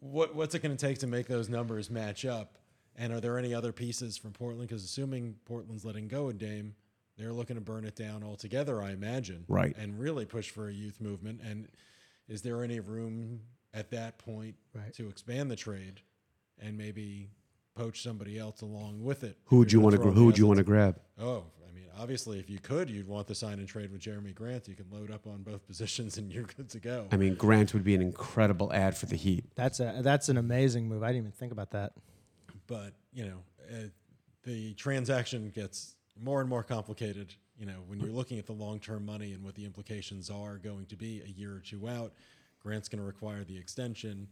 what 0.00 0.34
what's 0.34 0.54
it 0.54 0.62
going 0.62 0.76
to 0.76 0.86
take 0.86 0.98
to 0.98 1.06
make 1.06 1.26
those 1.26 1.48
numbers 1.48 1.90
match 1.90 2.24
up? 2.24 2.58
And 2.96 3.12
are 3.12 3.20
there 3.20 3.38
any 3.38 3.52
other 3.52 3.72
pieces 3.72 4.16
from 4.16 4.32
Portland? 4.32 4.68
Because 4.68 4.84
assuming 4.84 5.34
Portland's 5.46 5.84
letting 5.84 6.06
go 6.06 6.28
of 6.28 6.38
Dame, 6.38 6.74
they're 7.18 7.32
looking 7.32 7.56
to 7.56 7.60
burn 7.62 7.84
it 7.84 7.96
down 7.96 8.22
altogether, 8.22 8.80
I 8.80 8.92
imagine. 8.92 9.44
Right. 9.48 9.76
And 9.76 9.98
really 9.98 10.24
push 10.26 10.50
for 10.50 10.68
a 10.68 10.72
youth 10.72 11.00
movement. 11.00 11.40
And 11.44 11.66
is 12.28 12.42
there 12.42 12.62
any 12.62 12.78
room 12.78 13.40
at 13.72 13.90
that 13.90 14.18
point 14.18 14.54
Right. 14.72 14.92
to 14.94 15.08
expand 15.08 15.50
the 15.50 15.56
trade 15.56 16.02
and 16.60 16.78
maybe 16.78 17.30
poach 17.74 18.02
somebody 18.02 18.38
else 18.38 18.60
along 18.60 19.02
with 19.02 19.24
it? 19.24 19.36
Who 19.46 19.58
would 19.58 19.72
you 19.72 19.80
want 19.80 19.94
to? 19.94 19.98
gonna 19.98 20.12
Who 20.12 20.26
would 20.26 20.38
you 20.38 20.46
want 20.46 20.58
to 20.58 20.64
grab? 20.64 20.98
Oh, 21.20 21.44
I 21.68 21.74
mean, 21.74 21.86
obviously, 21.98 22.38
if 22.38 22.48
you 22.48 22.58
could, 22.58 22.88
you'd 22.90 23.08
want 23.08 23.26
the 23.26 23.34
sign 23.34 23.58
and 23.58 23.68
trade 23.68 23.90
with 23.92 24.00
Jerami 24.00 24.34
Grant. 24.34 24.68
You 24.68 24.74
can 24.74 24.86
load 24.90 25.10
up 25.10 25.26
on 25.26 25.42
both 25.42 25.66
positions, 25.66 26.18
and 26.18 26.32
you're 26.32 26.44
good 26.44 26.68
to 26.70 26.78
go. 26.80 27.06
I 27.12 27.16
mean, 27.16 27.34
Grant 27.34 27.74
would 27.74 27.84
be 27.84 27.94
an 27.94 28.02
incredible 28.02 28.72
ad 28.72 28.96
for 28.96 29.06
the 29.06 29.16
Heat. 29.16 29.44
that's 29.54 29.80
a 29.80 30.00
that's 30.02 30.28
an 30.28 30.36
amazing 30.36 30.88
move 30.88 31.02
I 31.02 31.08
didn't 31.08 31.18
even 31.22 31.32
think 31.32 31.52
about 31.52 31.70
that 31.72 31.92
but 32.66 32.92
you 33.12 33.24
know 33.26 33.38
uh, 33.70 33.88
the 34.44 34.72
transaction 34.74 35.50
gets 35.54 35.96
more 36.18 36.40
and 36.40 36.48
more 36.48 36.62
complicated 36.62 37.34
you 37.58 37.66
know 37.66 37.82
when 37.86 38.00
you're 38.00 38.10
looking 38.12 38.38
at 38.38 38.46
the 38.46 38.52
long-term 38.52 39.04
money 39.04 39.32
and 39.32 39.44
what 39.44 39.54
the 39.54 39.64
implications 39.64 40.30
are 40.30 40.56
going 40.56 40.86
to 40.86 40.96
be 40.96 41.22
a 41.26 41.28
year 41.28 41.54
or 41.54 41.60
two 41.60 41.86
out 41.88 42.12
grant's 42.60 42.88
going 42.88 43.00
to 43.00 43.04
require 43.06 43.44
the 43.44 43.56
extension 43.56 44.26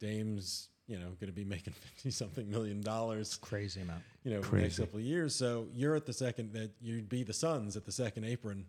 dame's 0.00 0.68
you 0.88 0.98
know 0.98 1.06
going 1.20 1.26
to 1.28 1.32
be 1.32 1.44
making 1.56 1.72
50 1.94 2.10
something 2.10 2.50
million 2.50 2.80
dollars 2.80 3.36
crazy 3.36 3.80
amount 3.82 4.02
you 4.24 4.32
know 4.32 4.42
for 4.42 4.56
the 4.56 4.62
next 4.62 4.78
couple 4.78 4.98
of 4.98 5.04
years 5.04 5.34
so 5.34 5.68
you're 5.72 5.94
at 5.94 6.06
the 6.06 6.12
second 6.12 6.52
that 6.54 6.70
you'd 6.80 7.08
be 7.08 7.22
the 7.22 7.32
suns 7.32 7.76
at 7.76 7.84
the 7.84 7.92
second 7.92 8.24
apron 8.24 8.64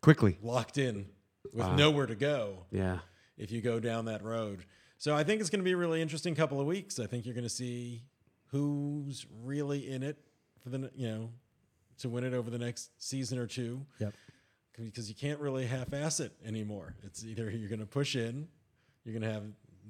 Quickly. 0.00 0.38
locked 0.42 0.78
in 0.78 1.06
with 1.52 1.66
Wow. 1.66 1.76
nowhere 1.76 2.06
to 2.06 2.14
go 2.14 2.64
Yeah. 2.70 3.00
if 3.36 3.50
you 3.50 3.60
go 3.60 3.80
down 3.80 4.04
that 4.06 4.22
road. 4.22 4.64
So 4.98 5.14
I 5.14 5.24
think 5.24 5.40
it's 5.40 5.50
going 5.50 5.60
to 5.60 5.64
be 5.64 5.72
a 5.72 5.76
really 5.76 6.00
interesting 6.00 6.34
couple 6.34 6.60
of 6.60 6.66
weeks. 6.66 6.98
I 6.98 7.06
think 7.06 7.26
you're 7.26 7.34
going 7.34 7.44
to 7.44 7.50
see 7.50 8.02
who's 8.48 9.26
really 9.42 9.90
in 9.90 10.02
it 10.02 10.16
for 10.62 10.70
the 10.70 10.90
you 10.94 11.08
know 11.08 11.30
to 11.98 12.08
win 12.08 12.24
it 12.24 12.32
over 12.32 12.48
the 12.50 12.58
next 12.58 12.90
season 13.02 13.38
or 13.38 13.46
two. 13.46 13.84
Yep. 13.98 14.14
Because 14.78 15.08
you 15.08 15.14
can't 15.14 15.38
really 15.40 15.66
half-ass 15.66 16.18
it 16.20 16.32
anymore. 16.44 16.94
It's 17.04 17.24
either 17.24 17.48
you're 17.50 17.68
going 17.68 17.80
to 17.80 17.86
push 17.86 18.16
in, 18.16 18.48
you're 19.04 19.12
going 19.18 19.22
to 19.22 19.32
have. 19.32 19.44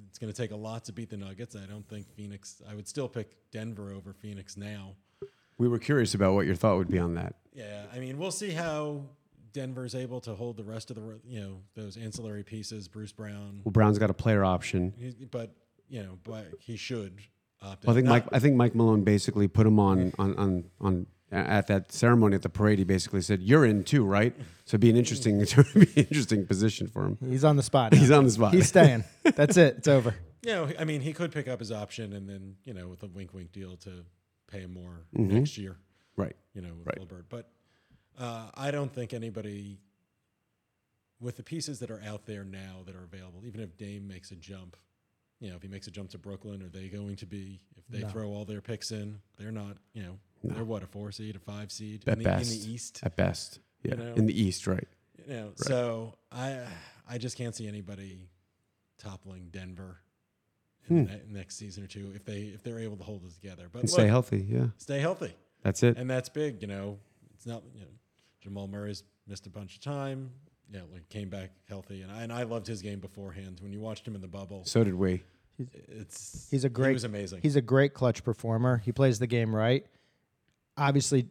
It's 0.09 0.17
going 0.19 0.31
to 0.31 0.37
take 0.41 0.51
a 0.51 0.55
lot 0.55 0.85
to 0.85 0.93
beat 0.93 1.09
the 1.09 1.17
Nuggets. 1.17 1.55
I 1.55 1.65
don't 1.65 1.87
think 1.87 2.09
Phoenix. 2.15 2.61
I 2.69 2.75
would 2.75 2.87
still 2.87 3.07
pick 3.07 3.35
Denver 3.51 3.91
over 3.91 4.13
Phoenix 4.13 4.57
now. 4.57 4.95
We 5.57 5.67
were 5.67 5.79
curious 5.79 6.13
about 6.13 6.33
what 6.33 6.45
your 6.45 6.55
thought 6.55 6.77
would 6.77 6.89
be 6.89 6.99
on 6.99 7.15
that. 7.15 7.35
Yeah, 7.53 7.83
I 7.93 7.99
mean, 7.99 8.17
we'll 8.17 8.31
see 8.31 8.51
how 8.51 9.03
Denver's 9.53 9.95
able 9.95 10.19
to 10.21 10.35
hold 10.35 10.57
the 10.57 10.63
rest 10.65 10.89
of 10.91 10.97
the 10.97 11.19
you 11.25 11.39
know 11.39 11.57
those 11.75 11.95
ancillary 11.97 12.43
pieces. 12.43 12.87
Bruce 12.89 13.13
Brown, 13.13 13.61
Well, 13.63 13.71
Brown's 13.71 13.97
got 13.97 14.09
a 14.09 14.13
player 14.13 14.43
option. 14.43 14.93
He- 14.97 15.25
but 15.25 15.55
you 15.87 16.03
know, 16.03 16.17
but 16.23 16.47
he 16.59 16.75
should 16.75 17.19
opt 17.61 17.85
Well, 17.85 17.93
I 17.93 17.95
think. 17.95 18.07
Mike. 18.07 18.25
I 18.33 18.39
think 18.39 18.55
Mike 18.57 18.75
Malone 18.75 19.03
basically 19.05 19.47
put 19.47 19.65
him 19.65 19.79
on 19.79 20.11
on 20.19 20.35
on 20.35 20.63
on 20.81 21.07
at 21.35 21.67
that 21.67 21.91
ceremony 21.91 22.35
at 22.35 22.41
the 22.41 22.49
parade. 22.49 22.79
He 22.79 22.85
basically 22.85 23.21
said, 23.21 23.41
"You're 23.41 23.65
in 23.65 23.83
too, 23.83 24.03
right?" 24.05 24.33
So 24.65 24.71
it'd 24.75 24.81
be 24.81 24.89
an 24.89 24.95
interesting, 24.97 25.39
be 25.73 25.81
an 25.81 25.87
interesting 25.95 26.45
position 26.47 26.87
for 26.87 27.05
him. 27.05 27.17
he's 27.29 27.43
on 27.43 27.55
the 27.57 27.63
spot 27.63 27.91
now. 27.91 27.99
He's 27.99 28.11
on 28.11 28.23
the 28.25 28.31
spot. 28.31 28.53
he's 28.53 28.67
staying 28.67 29.03
that's 29.23 29.57
it 29.57 29.75
it's 29.79 29.87
over 29.87 30.15
Yeah, 30.43 30.71
I 30.77 30.83
mean, 30.85 31.01
he 31.01 31.11
could 31.13 31.31
pick 31.31 31.47
up 31.47 31.59
his 31.59 31.71
option 31.71 32.13
and 32.13 32.29
then 32.29 32.55
you 32.65 32.73
know 32.73 32.87
with 32.87 33.01
a 33.03 33.07
wink 33.07 33.33
wink 33.33 33.51
deal 33.51 33.77
to 33.77 34.05
pay 34.47 34.59
him 34.59 34.73
more 34.73 35.05
Mhm. 35.15 35.31
next 35.31 35.57
year. 35.57 35.75
right. 36.17 36.35
You 36.53 36.61
know, 36.61 36.73
with 36.77 36.85
Right. 36.87 36.97
Gilbert. 36.97 37.25
But 37.29 37.49
uh, 38.17 38.49
I 38.53 38.71
don't 38.71 38.93
think 38.93 39.13
anybody 39.13 39.79
with 41.19 41.37
the 41.37 41.43
pieces 41.43 41.79
that 41.79 41.89
are 41.91 42.01
out 42.05 42.25
there 42.25 42.43
now 42.43 42.83
that 42.85 42.95
are 42.95 43.03
available, 43.03 43.41
even 43.45 43.59
if 43.61 43.77
Dame 43.77 44.07
makes 44.07 44.31
a 44.31 44.35
jump. 44.35 44.75
You 45.39 45.49
know, 45.49 45.55
if 45.55 45.61
he 45.61 45.67
makes 45.67 45.87
a 45.87 45.91
jump 45.91 46.09
to 46.11 46.17
Brooklyn, 46.17 46.61
are 46.63 46.69
they 46.69 46.87
going 46.87 47.15
to 47.17 47.25
be? 47.25 47.59
If 47.75 47.87
they 47.87 47.99
No. 47.99 48.09
throw 48.09 48.29
all 48.29 48.45
their 48.45 48.61
picks 48.61 48.91
in, 48.91 49.19
they're 49.37 49.51
not. 49.51 49.77
You 49.93 50.03
know, 50.03 50.19
No. 50.43 50.55
they're 50.55 50.63
what 50.63 50.83
a 50.83 50.87
four 50.87 51.11
seed, 51.11 51.35
a 51.35 51.39
five 51.39 51.71
seed 51.71 52.07
At 52.07 52.17
in, 52.17 52.23
the, 52.23 52.31
in 52.31 52.47
the 52.47 52.71
East. 52.71 52.99
At 53.03 53.15
best, 53.15 53.59
yeah, 53.83 53.91
You 53.91 53.97
know? 53.97 54.13
in 54.13 54.25
the 54.25 54.41
East, 54.41 54.65
right? 54.67 54.87
You 55.27 55.33
know, 55.33 55.51
so 55.55 56.15
I 56.31 56.65
I 57.07 57.17
just 57.17 57.37
can't 57.37 57.55
see 57.55 57.67
anybody 57.67 58.29
toppling 58.97 59.49
Denver 59.51 59.97
in 60.89 61.07
hmm. 61.07 61.11
the 61.11 61.39
next 61.39 61.57
season 61.57 61.83
or 61.83 61.87
two 61.87 62.11
if 62.15 62.25
they 62.25 62.41
if 62.41 62.63
they're 62.63 62.79
able 62.79 62.97
to 62.97 63.03
hold 63.03 63.23
it 63.25 63.33
together. 63.33 63.67
But 63.71 63.83
look, 63.83 63.89
stay 63.89 64.07
healthy. 64.07 64.45
Yeah, 64.49 64.67
stay 64.77 64.99
healthy, 64.99 65.33
that's 65.63 65.83
it. 65.83 65.97
and 65.97 66.09
that's 66.09 66.29
big. 66.29 66.61
You 66.61 66.67
know, 66.67 66.99
it's 67.33 67.45
not 67.45 67.63
you 67.73 67.81
know 67.81 67.87
Jamal 68.41 68.67
Murray's 68.67 69.03
missed 69.27 69.47
a 69.47 69.49
bunch 69.49 69.75
of 69.75 69.81
time. 69.81 70.31
You 70.71 70.79
know, 70.79 70.85
like 70.91 71.07
came 71.09 71.29
back 71.29 71.51
healthy, 71.69 72.01
and 72.01 72.11
I, 72.11 72.23
and 72.23 72.33
I 72.33 72.43
loved 72.43 72.65
his 72.67 72.81
game 72.81 72.99
beforehand. 72.99 73.59
When 73.61 73.71
you 73.71 73.79
watched 73.79 74.07
him 74.07 74.15
in 74.15 74.21
the 74.21 74.27
bubble, 74.27 74.63
So 74.65 74.83
did 74.83 74.95
we. 74.95 75.23
it's 75.59 76.47
He's 76.49 76.65
a 76.65 76.69
great. 76.69 76.89
He 76.89 76.93
was 76.93 77.03
amazing. 77.03 77.39
He's 77.41 77.55
a 77.55 77.61
great 77.61 77.93
clutch 77.93 78.23
performer. 78.23 78.77
He 78.83 78.91
plays 78.91 79.19
the 79.19 79.27
game 79.27 79.55
right. 79.55 79.85
Obviously, 80.77 81.27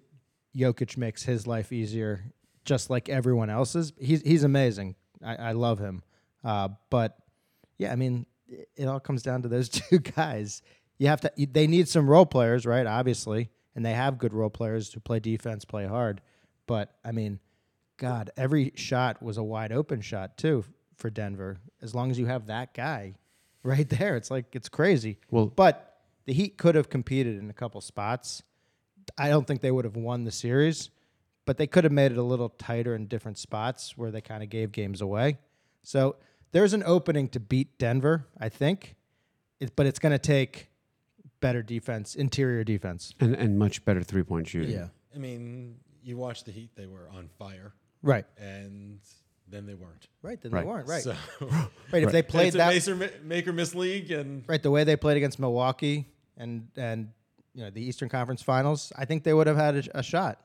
Jokic 0.57 0.97
makes 0.97 1.23
his 1.25 1.47
life 1.47 1.73
easier, 1.73 2.25
just 2.65 2.91
like 2.91 3.09
everyone 3.09 3.51
else's. 3.51 3.93
He's 3.99 4.23
he's 4.23 4.45
amazing. 4.45 4.95
I, 5.25 5.37
I 5.37 5.53
love 5.53 5.79
him. 5.79 6.03
Uh, 6.43 6.69
but 6.91 7.17
yeah, 7.79 7.93
I 7.93 7.97
mean, 7.97 8.27
it, 8.47 8.69
it 8.77 8.85
all 8.87 9.01
comes 9.01 9.23
down 9.23 9.43
to 9.43 9.49
those 9.49 9.69
two 9.91 9.99
guys. 9.99 10.63
You 10.99 11.09
have 11.09 11.21
to. 11.23 11.33
They 11.37 11.67
need 11.67 11.89
some 11.89 12.09
role 12.09 12.27
players, 12.27 12.65
right? 12.67 12.87
Obviously, 12.87 13.51
and 13.75 13.85
they 13.85 13.93
have 13.95 14.17
good 14.19 14.33
role 14.33 14.51
players 14.51 14.93
who 14.93 15.01
play 15.01 15.19
defense, 15.19 15.65
play 15.65 15.87
hard. 15.87 16.21
But 16.67 16.95
I 17.05 17.13
mean, 17.13 17.41
God, 17.97 18.31
every 18.37 18.73
shot 18.75 19.23
was 19.23 19.37
a 19.37 19.43
wide 19.43 19.73
open 19.73 20.01
shot 20.01 20.37
too 20.37 20.65
for 20.97 21.11
Denver. 21.11 21.59
As 21.83 21.95
long 21.95 22.11
as 22.11 22.19
you 22.19 22.27
have 22.27 22.47
that 22.47 22.75
guy 22.75 23.15
right 23.63 23.89
there, 23.89 24.17
it's 24.17 24.31
like 24.31 24.55
it's 24.55 24.69
crazy. 24.69 25.19
Well- 25.31 25.47
but 25.47 25.91
the 26.27 26.33
Heat 26.33 26.57
could 26.57 26.75
have 26.75 26.89
competed 26.89 27.39
in 27.39 27.51
a 27.51 27.53
couple 27.53 27.81
spots. 27.81 28.43
I 29.19 29.29
don't 29.29 29.47
think 29.47 29.61
they 29.61 29.71
would 29.71 29.85
have 29.85 29.97
won 29.97 30.25
the 30.25 30.33
series, 30.33 30.89
but 31.45 31.59
they 31.59 31.67
could 31.67 31.85
have 31.85 31.93
made 31.93 32.13
it 32.13 32.17
a 32.19 32.23
little 32.23 32.49
tighter 32.49 32.95
in 32.95 33.07
different 33.07 33.37
spots 33.37 33.99
where 33.99 34.11
they 34.11 34.23
kind 34.23 34.43
of 34.43 34.49
gave 34.49 34.73
games 34.73 35.03
away. 35.03 35.37
So 35.83 36.17
there's 36.53 36.73
an 36.73 36.83
opening 36.87 37.29
to 37.29 37.41
beat 37.41 37.79
Denver, 37.79 38.27
I 38.41 38.49
think, 38.49 38.97
it, 39.61 39.77
but 39.77 39.85
it's 39.85 39.99
going 39.99 40.13
to 40.13 40.19
take 40.19 40.71
better 41.41 41.63
defense, 41.63 42.15
interior 42.15 42.65
defense. 42.65 43.13
and 43.21 43.35
and 43.35 43.59
much 43.59 43.85
better 43.85 44.03
three 44.03 44.23
point 44.23 44.49
shooting. 44.49 44.71
Yeah, 44.71 44.89
I 45.15 45.19
mean, 45.19 45.77
you 46.03 46.17
watch 46.17 46.45
the 46.45 46.53
Heat; 46.53 46.71
they 46.75 46.87
were 46.87 47.11
on 47.15 47.29
fire, 47.39 47.75
right, 48.05 48.25
and 48.39 48.99
then 49.49 49.67
they 49.67 49.75
weren't. 49.75 50.09
right. 50.23 50.41
Then 50.41 50.53
Right. 50.53 50.63
they 50.63 50.67
weren't 50.69 50.89
right. 50.89 51.03
So 51.03 51.15
right. 51.93 52.03
If 52.03 52.13
they 52.13 52.23
played 52.23 52.55
it's 52.55 52.57
that 52.57 52.89
a 52.89 52.95
make 52.95 53.15
or, 53.15 53.25
make 53.25 53.49
or 53.49 53.53
miss 53.53 53.75
league, 53.75 54.11
and 54.11 54.45
right 54.47 54.63
the 54.63 54.71
way 54.71 54.85
they 54.85 54.97
played 54.97 55.17
against 55.17 55.39
Milwaukee 55.39 56.07
and 56.37 56.69
and 56.77 57.11
you 57.55 57.63
know 57.65 57.71
the 57.71 57.83
Eastern 57.83 58.09
Conference 58.09 58.43
Finals, 58.43 58.93
I 58.97 59.05
think 59.05 59.23
they 59.25 59.35
would 59.35 59.47
have 59.47 59.57
had 59.57 59.77
a, 59.89 59.99
a 59.99 60.03
shot. 60.03 60.39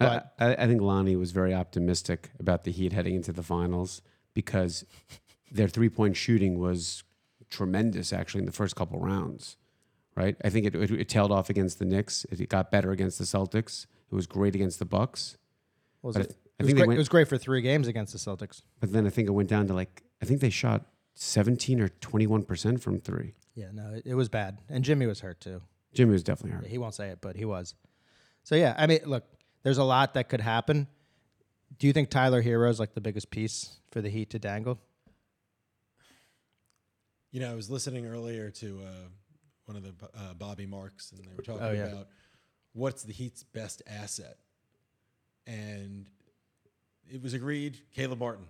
I, 0.00 0.04
But- 0.06 0.34
I, 0.38 0.54
I 0.54 0.66
think 0.66 0.80
Lonnie 0.80 1.16
was 1.16 1.30
very 1.32 1.54
optimistic 1.54 2.30
about 2.40 2.64
the 2.64 2.70
Heat 2.72 2.92
heading 2.92 3.14
into 3.14 3.32
the 3.32 3.42
finals 3.42 4.02
because 4.34 4.84
their 5.50 5.68
three 5.68 5.88
point 5.88 6.16
shooting 6.16 6.58
was 6.58 7.04
tremendous 7.50 8.12
actually 8.12 8.40
in 8.40 8.46
the 8.46 8.52
first 8.52 8.74
couple 8.76 8.98
rounds. 8.98 9.56
Right, 10.14 10.36
I 10.44 10.50
think 10.50 10.66
it, 10.66 10.74
it, 10.74 10.90
it 10.90 11.08
tailed 11.08 11.32
off 11.32 11.48
against 11.48 11.78
the 11.78 11.86
Knicks. 11.86 12.26
It 12.30 12.46
got 12.50 12.70
better 12.70 12.90
against 12.90 13.18
the 13.18 13.24
Celtics. 13.24 13.86
It 14.10 14.14
was 14.14 14.26
great 14.26 14.54
against 14.54 14.78
the 14.78 14.84
Bucks. 14.84 15.38
Was 16.02 16.16
But 16.16 16.26
it? 16.26 16.36
I 16.62 16.64
It 16.64 16.66
was, 16.66 16.66
think 16.68 16.76
great, 16.78 16.88
went- 16.88 16.96
it 16.96 17.00
was 17.00 17.08
great 17.08 17.28
for 17.28 17.38
three 17.38 17.60
games 17.62 17.88
against 17.88 18.12
the 18.12 18.18
Celtics. 18.18 18.62
But 18.80 18.92
then 18.92 19.06
I 19.06 19.10
think 19.10 19.28
it 19.28 19.32
went 19.32 19.48
down 19.48 19.66
to 19.68 19.74
like 19.74 20.02
I 20.20 20.24
think 20.24 20.40
they 20.40 20.50
shot 20.50 20.86
seventeen 21.14 21.80
or 21.80 21.88
twenty 21.88 22.26
one 22.26 22.42
percent 22.42 22.82
from 22.82 23.00
three. 23.00 23.34
Yeah, 23.54 23.66
no, 23.72 23.92
it, 23.94 24.02
it 24.06 24.14
was 24.14 24.28
bad, 24.28 24.58
and 24.70 24.82
Jimmy 24.84 25.06
was 25.06 25.20
hurt 25.20 25.40
too. 25.40 25.62
Jimmy 25.92 26.12
was 26.12 26.22
definitely 26.22 26.56
hurt. 26.56 26.66
He 26.66 26.78
won't 26.78 26.94
say 26.94 27.08
it, 27.08 27.18
but 27.20 27.36
he 27.36 27.44
was. 27.44 27.74
So 28.44 28.54
yeah, 28.54 28.74
I 28.78 28.86
mean, 28.86 29.00
look, 29.04 29.24
there's 29.62 29.78
a 29.78 29.84
lot 29.84 30.14
that 30.14 30.28
could 30.28 30.40
happen. 30.40 30.86
Do 31.78 31.86
you 31.86 31.92
think 31.92 32.08
Tyler 32.10 32.42
Herro 32.42 32.70
is 32.70 32.80
like 32.80 32.94
the 32.94 33.00
biggest 33.00 33.30
piece 33.30 33.76
for 33.90 34.00
the 34.00 34.08
Heat 34.08 34.30
to 34.30 34.38
dangle? 34.38 34.78
you 37.30 37.40
know, 37.40 37.50
I 37.50 37.54
was 37.54 37.70
listening 37.70 38.06
earlier 38.06 38.50
to 38.50 38.80
uh, 38.86 39.08
one 39.64 39.76
of 39.76 39.82
the 39.82 39.94
uh, 40.14 40.34
Bobby 40.34 40.66
Marks, 40.66 41.12
and 41.12 41.24
they 41.24 41.34
were 41.34 41.42
talking 41.42 41.62
Oh, 41.62 41.72
yeah. 41.72 41.86
about 41.86 42.08
what's 42.74 43.02
the 43.04 43.12
Heat's 43.12 43.42
best 43.42 43.82
asset, 43.86 44.36
and 45.46 46.06
it 47.12 47.22
was 47.22 47.34
agreed 47.34 47.78
Caleb 47.94 48.18
Martin 48.20 48.46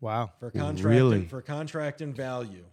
Wow. 0.00 0.30
for 0.38 0.50
contract 0.50 0.84
Really? 0.84 1.26
for 1.26 1.42
contract 1.42 2.00
and 2.00 2.14
value. 2.14 2.64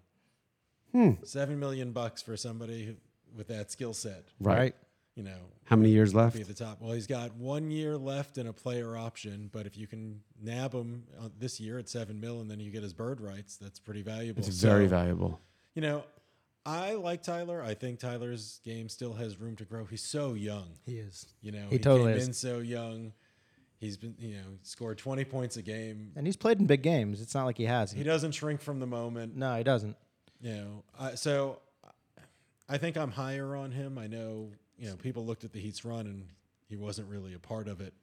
Seven 1.24 1.60
million 1.60 1.92
bucks 1.92 2.22
for 2.22 2.38
somebody 2.38 2.86
who, 2.86 2.94
with 3.36 3.48
that 3.50 3.70
skill 3.70 3.94
set. 3.94 4.24
Right. 4.40 4.74
You 5.16 5.24
know, 5.24 5.38
How 5.66 5.76
many 5.76 5.90
years 5.90 6.16
left? 6.16 6.36
be 6.36 6.42
at 6.42 6.48
the 6.48 6.54
top. 6.54 6.80
Well, 6.82 6.94
he's 6.94 7.08
got 7.08 7.36
one 7.36 7.70
year 7.70 7.98
left 7.98 8.38
in 8.38 8.48
a 8.48 8.54
player 8.54 8.96
option, 8.96 9.50
but 9.52 9.66
if 9.66 9.78
you 9.78 9.88
can 9.88 10.22
nab 10.42 10.74
him 10.74 11.04
uh, 11.20 11.28
this 11.38 11.60
year 11.60 11.80
at 11.80 11.90
seven 11.90 12.20
mil, 12.22 12.40
and 12.40 12.50
then 12.50 12.62
you 12.62 12.72
get 12.72 12.82
his 12.84 12.94
bird 12.94 13.20
rights, 13.20 13.58
that's 13.58 13.78
pretty 13.80 14.02
valuable. 14.04 14.40
It's 14.40 14.48
very 14.62 14.88
valuable. 14.88 15.42
You 15.74 15.82
know, 15.82 16.04
I 16.66 16.94
like 16.94 17.24
Tyler. 17.24 17.62
I 17.62 17.74
think 17.74 18.00
Tyler's 18.00 18.62
game 18.64 18.88
still 18.88 19.14
has 19.14 19.38
room 19.38 19.58
to 19.58 19.66
grow. 19.66 19.84
He's 19.86 20.02
so 20.04 20.34
young. 20.34 20.68
He 20.86 20.98
is. 20.98 21.26
You 21.42 21.52
know, 21.52 21.68
He 21.70 21.78
totally 21.78 22.14
came 22.14 22.20
is. 22.22 22.28
in 22.28 22.34
so 22.34 22.60
young. 22.60 23.12
He's 23.80 23.98
been, 23.98 24.16
you 24.20 24.36
know, 24.36 24.44
scored 24.64 24.98
20 24.98 25.26
points 25.26 25.58
a 25.58 25.62
game. 25.62 26.12
And 26.16 26.26
he's 26.26 26.38
played 26.38 26.60
in 26.60 26.66
big 26.66 26.82
games. 26.82 27.22
It's 27.22 27.36
not 27.36 27.46
like 27.46 27.58
he 27.58 27.66
has. 27.66 27.92
He 27.92 28.04
doesn't 28.04 28.32
shrink 28.32 28.62
from 28.62 28.80
the 28.80 28.88
moment. 28.88 29.36
no, 29.36 29.56
he 29.58 29.64
doesn't. 29.64 29.96
You 30.42 30.54
know, 30.56 30.84
I, 31.00 31.16
so 31.16 31.60
I 32.70 32.78
think 32.78 32.98
I'm 32.98 33.12
higher 33.12 33.56
on 33.56 33.72
him. 33.72 33.98
I 33.98 34.08
know, 34.08 34.50
you 34.78 34.90
know, 34.90 34.96
people 34.96 35.26
looked 35.26 35.44
at 35.44 35.52
the 35.54 35.60
Heat's 35.60 35.84
run 35.86 36.06
and 36.08 36.26
he 36.70 36.76
wasn't 36.76 37.10
really 37.10 37.34
a 37.34 37.40
part 37.40 37.68
of 37.68 37.82
it. 37.82 37.94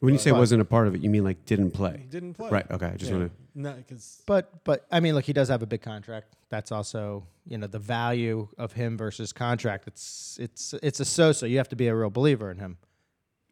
When 0.00 0.14
you 0.14 0.18
say 0.18 0.30
But- 0.30 0.38
wasn't 0.38 0.62
a 0.62 0.64
part 0.64 0.86
of 0.88 0.94
it, 0.94 1.02
you 1.02 1.10
mean 1.10 1.24
like 1.24 1.44
didn't 1.44 1.72
play? 1.72 2.06
Didn't 2.08 2.34
play. 2.34 2.48
Right. 2.50 2.70
Okay. 2.70 2.86
I 2.86 2.96
just 2.96 3.10
Yeah. 3.12 3.18
want 3.18 3.32
to. 3.54 3.60
Not 3.60 3.76
because 3.76 4.22
But 4.26 4.64
but 4.64 4.86
I 4.90 5.00
mean, 5.00 5.14
look, 5.14 5.24
he 5.26 5.32
does 5.34 5.48
have 5.48 5.62
a 5.62 5.66
big 5.66 5.82
contract. 5.82 6.36
That's 6.48 6.72
also 6.72 7.26
you 7.46 7.58
know 7.58 7.66
the 7.66 7.78
value 7.78 8.48
of 8.56 8.72
him 8.72 8.96
versus 8.96 9.32
contract. 9.32 9.86
It's 9.86 10.38
it's 10.40 10.74
it's 10.82 11.00
a 11.00 11.04
so-so. 11.04 11.44
You 11.46 11.58
have 11.58 11.68
to 11.68 11.76
be 11.76 11.88
a 11.88 11.94
real 11.94 12.08
believer 12.10 12.50
in 12.50 12.58
him. 12.58 12.78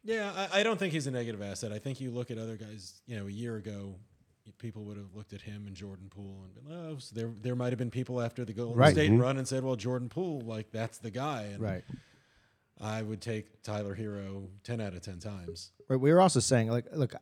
Yeah, 0.03 0.31
I, 0.53 0.59
I 0.59 0.63
don't 0.63 0.77
think 0.79 0.93
he's 0.93 1.07
a 1.07 1.11
negative 1.11 1.41
asset. 1.41 1.71
I 1.71 1.79
think 1.79 1.99
you 1.99 2.11
look 2.11 2.31
at 2.31 2.37
other 2.37 2.55
guys. 2.55 3.01
You 3.05 3.17
know, 3.17 3.27
a 3.27 3.31
year 3.31 3.57
ago, 3.57 3.95
people 4.57 4.83
would 4.85 4.97
have 4.97 5.13
looked 5.15 5.33
at 5.33 5.41
him 5.41 5.67
and 5.67 5.75
Jordan 5.75 6.07
Poole 6.09 6.43
and 6.43 6.53
been, 6.55 6.73
oh, 6.73 6.97
so 6.99 7.13
there 7.15 7.31
there 7.41 7.55
might 7.55 7.69
have 7.71 7.77
been 7.77 7.91
people 7.91 8.21
after 8.21 8.43
the 8.45 8.53
Golden 8.53 8.77
Right. 8.77 8.93
State 8.93 9.11
Mhm. 9.11 9.21
run 9.21 9.37
and 9.37 9.47
said, 9.47 9.63
well, 9.63 9.75
Jordan 9.75 10.09
Poole, 10.09 10.41
like 10.41 10.71
that's 10.71 10.97
the 10.97 11.11
guy. 11.11 11.43
And 11.43 11.59
Right. 11.61 11.83
I 12.81 13.01
would 13.01 13.21
take 13.21 13.61
Tyler 13.61 13.95
Herro 13.95 14.47
ten 14.63 14.79
out 14.81 14.93
of 14.93 15.01
ten 15.01 15.19
times. 15.19 15.71
Right. 15.89 15.99
We 15.99 16.11
were 16.13 16.21
also 16.21 16.39
saying, 16.39 16.69
like, 16.69 16.85
look, 16.93 17.13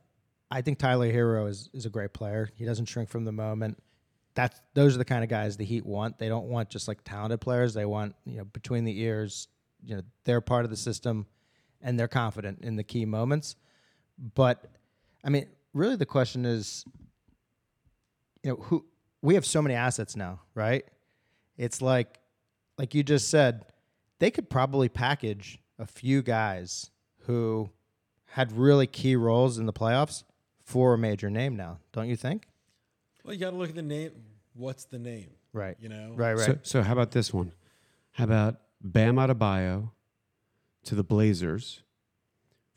I 0.52 0.62
think 0.62 0.78
Tyler 0.78 1.12
Herro 1.12 1.48
is, 1.50 1.70
is 1.74 1.86
a 1.86 1.90
great 1.90 2.14
player. 2.14 2.50
He 2.56 2.64
doesn't 2.64 2.86
shrink 2.86 3.10
from 3.10 3.26
the 3.26 3.32
moment. 3.32 3.82
That's 4.36 4.62
those 4.76 4.94
are 4.94 5.00
the 5.00 5.06
kind 5.06 5.24
of 5.24 5.30
guys 5.32 5.58
the 5.58 5.66
Heat 5.66 5.84
want. 5.86 6.20
They 6.20 6.30
don't 6.30 6.46
want 6.48 6.70
just 6.70 6.88
like 6.88 7.04
talented 7.04 7.42
players. 7.42 7.74
They 7.74 7.86
want 7.86 8.16
you 8.26 8.38
know 8.38 8.46
between 8.46 8.84
the 8.86 9.00
ears. 9.02 9.48
You 9.84 9.96
know 9.98 10.02
they're 10.26 10.42
part 10.42 10.64
of 10.64 10.70
the 10.72 10.78
system, 10.78 11.26
and 11.82 12.00
they're 12.00 12.08
confident 12.08 12.60
in 12.62 12.76
the 12.76 12.84
key 12.84 13.06
moments. 13.06 13.56
But 14.36 14.66
I 15.24 15.30
mean, 15.30 15.48
really, 15.74 15.96
the 15.96 16.06
question 16.06 16.46
is, 16.46 16.86
you 18.44 18.52
know, 18.52 18.56
who 18.58 18.86
we 19.22 19.36
have 19.36 19.46
so 19.46 19.62
many 19.62 19.76
assets 19.76 20.16
now, 20.16 20.42
right? 20.56 20.86
It's 21.58 21.82
like, 21.82 22.20
like 22.78 22.94
you 22.94 23.04
just 23.04 23.30
said, 23.30 23.66
they 24.20 24.32
could 24.32 24.50
probably 24.50 24.90
package 24.90 25.60
a 25.80 25.86
few 25.86 26.22
guys 26.22 26.92
who 27.26 27.70
had 28.26 28.52
really 28.52 28.88
key 28.88 29.16
roles 29.16 29.58
in 29.58 29.66
the 29.66 29.74
playoffs 29.74 30.24
for 30.64 30.94
a 30.94 30.98
major 30.98 31.30
name 31.30 31.56
now, 31.56 31.80
don't 31.92 32.08
you 32.08 32.16
think? 32.16 32.48
Well, 33.24 33.34
you 33.34 33.40
got 33.40 33.52
to 33.52 33.56
look 33.56 33.70
at 33.70 33.76
the 33.76 33.82
name. 33.82 34.12
What's 34.54 34.86
the 34.86 35.00
name? 35.00 35.30
Right. 35.54 35.76
You 35.80 35.90
know, 35.90 36.14
Right, 36.16 36.34
right. 36.34 36.46
So, 36.46 36.58
so 36.64 36.82
how 36.84 36.94
about 36.94 37.12
this 37.12 37.34
one? 37.34 37.54
How 38.12 38.26
about 38.26 38.58
Bam 38.82 39.16
Adebayo 39.16 39.92
to 40.86 40.96
the 40.96 41.04
Blazers 41.04 41.84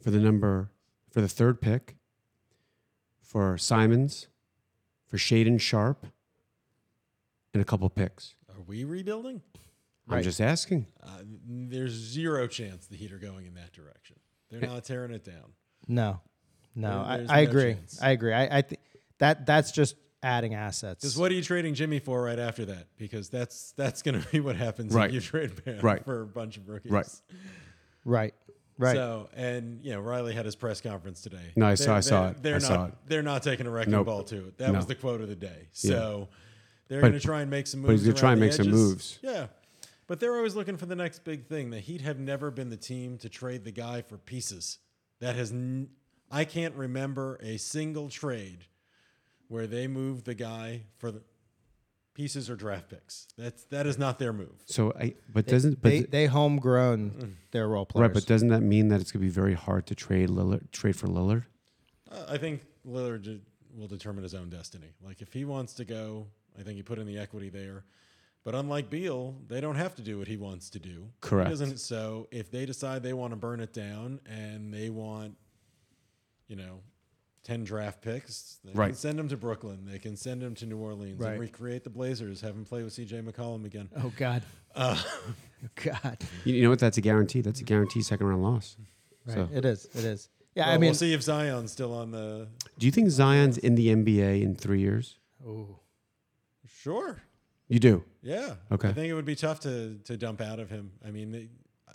for 0.02 0.10
the 0.10 0.18
number 0.18 0.70
for 1.10 1.20
the 1.20 1.28
third 1.28 1.60
pick 1.60 1.96
for 3.22 3.56
Simons 3.58 4.28
for 5.06 5.16
Shaedon 5.16 5.60
Sharpe 5.60 6.06
and 7.52 7.60
a 7.60 7.64
couple 7.64 7.88
picks. 7.90 8.34
Are 8.48 8.62
we 8.66 8.84
rebuilding? 8.84 9.42
I'm 10.08 10.16
Right. 10.16 10.24
just 10.24 10.40
asking. 10.40 10.86
Uh, 11.02 11.22
there's 11.46 11.92
zero 11.92 12.46
chance 12.46 12.86
the 12.86 12.96
Heat 12.96 13.12
are 13.12 13.18
going 13.18 13.46
in 13.46 13.54
that 13.54 13.72
direction. 13.72 14.16
They're 14.50 14.60
not 14.60 14.84
tearing 14.84 15.12
it 15.12 15.24
down. 15.24 15.52
no, 15.86 16.20
no, 16.74 16.88
There- 16.90 16.98
I, 16.98 17.16
there's 17.18 17.30
I 17.30 17.44
no 17.44 17.50
agree. 17.50 17.76
I 18.02 18.10
agree. 18.10 18.32
I, 18.32 18.58
I 18.58 18.62
think 18.62 18.80
that 19.18 19.46
that's 19.46 19.70
just 19.72 19.94
adding 20.22 20.54
assets. 20.54 21.02
Because 21.02 21.16
what 21.16 21.30
are 21.30 21.34
you 21.34 21.42
trading 21.42 21.74
Jimmy 21.74 21.98
for 22.00 22.22
right 22.22 22.38
after 22.38 22.64
that? 22.66 22.88
Because 22.98 23.28
that's 23.28 23.72
that's 23.72 24.02
going 24.02 24.20
to 24.22 24.28
be 24.30 24.40
what 24.40 24.56
happens 24.56 24.92
Right. 24.92 25.08
if 25.10 25.14
you 25.14 25.20
trade 25.20 25.64
Bam 25.64 25.80
Right. 25.80 26.04
for 26.04 26.22
a 26.22 26.26
bunch 26.26 26.56
of 26.56 26.68
rookies. 26.68 26.90
Right. 26.90 27.06
Right, 28.04 28.34
right. 28.78 28.94
So 28.96 29.28
and 29.34 29.84
you 29.84 29.92
know 29.92 30.00
Riley 30.00 30.34
had 30.34 30.44
his 30.44 30.56
press 30.56 30.80
conference 30.80 31.20
today. 31.20 31.52
No, 31.56 31.66
I 31.66 31.74
saw- 31.74 31.96
I 31.96 32.00
saw 32.00 32.28
it. 32.30 32.42
They're 32.42 32.56
I 32.56 32.58
not. 32.58 32.66
saw 32.66 32.84
it. 32.86 32.94
They're 33.06 33.22
not 33.22 33.42
taking 33.42 33.66
a 33.66 33.70
wrecking 33.70 33.92
Nope. 33.92 34.06
ball 34.06 34.24
to 34.24 34.48
it. 34.48 34.58
That 34.58 34.72
No. 34.72 34.76
was 34.78 34.86
the 34.86 34.94
quote 34.94 35.20
of 35.20 35.28
the 35.28 35.36
day. 35.36 35.68
So 35.72 36.28
they're 36.88 37.00
But- 37.00 37.08
going 37.08 37.20
to 37.20 37.26
try 37.26 37.40
and 37.42 37.50
make 37.50 37.66
some 37.66 37.80
moves. 37.80 37.88
but 37.88 37.92
he's 37.98 38.02
gonna 38.04 38.18
try 38.18 38.28
around 38.30 38.32
and 38.34 38.42
the 38.42 38.46
make 38.46 38.52
some 38.54 38.66
edges. 38.68 38.80
moves. 38.80 39.18
Yeah. 39.22 39.46
But 40.06 40.18
they're 40.18 40.34
always 40.34 40.56
looking 40.56 40.76
for 40.76 40.86
the 40.86 40.96
next 40.96 41.22
big 41.24 41.46
thing. 41.46 41.70
The 41.70 41.78
Heat 41.78 42.00
have 42.00 42.18
never 42.18 42.50
been 42.50 42.68
the 42.68 42.76
team 42.76 43.16
to 43.18 43.28
trade 43.28 43.62
the 43.64 43.70
guy 43.70 44.02
for 44.02 44.18
pieces. 44.18 44.78
That 45.20 45.36
has 45.36 45.52
n- 45.52 45.90
I 46.32 46.44
can't 46.44 46.74
remember 46.74 47.38
a 47.42 47.58
single 47.58 48.08
trade 48.08 48.64
where 49.48 49.66
they 49.68 49.86
moved 49.86 50.24
the 50.24 50.34
guy 50.34 50.82
for 50.98 51.12
the 51.12 51.22
pieces 52.20 52.50
or 52.50 52.54
draft 52.56 52.90
picks. 52.90 53.26
That's 53.38 53.64
that 53.64 53.86
is 53.86 53.96
not 53.98 54.18
their 54.18 54.32
move. 54.32 54.52
So 54.66 54.92
I 55.00 55.14
but 55.32 55.46
They- 55.46 55.52
doesn't 55.52 55.80
but 55.80 55.88
they 55.88 56.00
they 56.02 56.26
homegrown 56.26 57.36
their 57.50 57.66
role 57.68 57.86
players? 57.86 58.08
right, 58.08 58.12
but 58.14 58.26
doesn't 58.26 58.48
that 58.48 58.60
mean 58.60 58.88
that 58.88 59.00
it's 59.00 59.10
gonna 59.10 59.24
be 59.24 59.30
very 59.30 59.54
hard 59.54 59.86
to 59.86 59.94
trade 59.94 60.28
Lillard 60.28 60.70
trade 60.70 60.96
for 60.96 61.06
Lillard? 61.06 61.44
Uh, 62.10 62.26
I 62.28 62.36
think 62.36 62.66
Lillard 62.86 63.22
de- 63.22 63.40
will 63.74 63.86
determine 63.88 64.22
his 64.22 64.34
own 64.34 64.50
destiny. 64.50 64.92
Like 65.02 65.22
if 65.22 65.32
he 65.32 65.46
wants 65.46 65.72
to 65.74 65.84
go, 65.86 66.26
I 66.58 66.62
think 66.62 66.76
he 66.76 66.82
put 66.82 66.98
in 66.98 67.06
the 67.06 67.18
equity 67.18 67.48
there. 67.48 67.84
But 68.44 68.54
unlike 68.54 68.90
Beal, 68.90 69.36
they 69.48 69.60
don't 69.62 69.76
have 69.76 69.94
to 69.96 70.02
do 70.02 70.18
what 70.18 70.28
he 70.28 70.36
wants 70.36 70.68
to 70.70 70.78
do. 70.78 71.08
Correct. 71.22 71.48
He 71.48 71.52
doesn't. 71.52 71.78
So 71.78 72.26
if 72.30 72.50
they 72.50 72.66
decide 72.66 73.02
they 73.02 73.12
want 73.14 73.32
to 73.32 73.36
burn 73.36 73.60
it 73.60 73.72
down 73.72 74.20
and 74.26 74.72
they 74.74 74.88
want, 74.90 75.36
you 76.48 76.56
know, 76.56 76.80
ten 77.42 77.64
draft 77.64 78.02
picks, 78.02 78.58
they 78.64 78.72
Right. 78.72 78.88
can 78.88 78.94
send 78.96 79.18
them 79.18 79.28
to 79.28 79.36
Brooklyn. 79.36 79.86
They 79.90 79.98
can 79.98 80.16
send 80.16 80.42
them 80.42 80.54
to 80.56 80.66
New 80.66 80.78
Orleans 80.78 81.18
Right. 81.18 81.32
and 81.32 81.40
recreate 81.40 81.84
the 81.84 81.90
Blazers. 81.90 82.40
Have 82.42 82.54
them 82.54 82.64
play 82.64 82.82
with 82.82 82.92
C.J. 82.92 83.20
McCollum 83.22 83.64
again. 83.64 83.88
Oh 83.96 84.12
God. 84.16 84.42
Uh, 84.74 85.00
God. 85.76 86.18
You, 86.44 86.54
you 86.54 86.62
know 86.62 86.70
what? 86.70 86.78
That's 86.78 86.98
a 86.98 87.00
guarantee. 87.00 87.40
That's 87.40 87.60
a 87.60 87.64
guarantee 87.64 88.02
second 88.02 88.26
round 88.26 88.42
loss. 88.42 88.76
Right. 89.26 89.34
So- 89.34 89.48
It 89.52 89.64
is. 89.64 89.86
It 89.94 90.04
is. 90.04 90.28
Yeah. 90.54 90.66
well, 90.66 90.74
I 90.74 90.78
mean. 90.78 90.88
we'll 90.88 90.94
see 90.94 91.12
if 91.14 91.22
Zion's 91.22 91.70
still 91.72 91.94
on 91.94 92.10
the. 92.10 92.48
Do 92.78 92.86
you 92.86 92.92
think 92.92 93.08
Zion's 93.10 93.56
in 93.58 93.74
the 93.76 93.88
NBA 93.88 94.42
in 94.42 94.54
three 94.56 94.80
years? 94.80 95.16
Ooh. 95.46 95.78
Sure. 96.66 97.22
You 97.68 97.78
do. 97.78 98.04
Yeah. 98.22 98.54
Okay. 98.72 98.88
I 98.88 98.92
think 98.92 99.08
it 99.08 99.14
would 99.14 99.24
be 99.24 99.36
tough 99.36 99.60
to 99.60 99.98
to 100.04 100.16
dump 100.16 100.40
out 100.40 100.58
of 100.58 100.70
him. 100.70 100.92
I 101.06 101.10
mean, 101.10 101.34
it- 101.34 101.50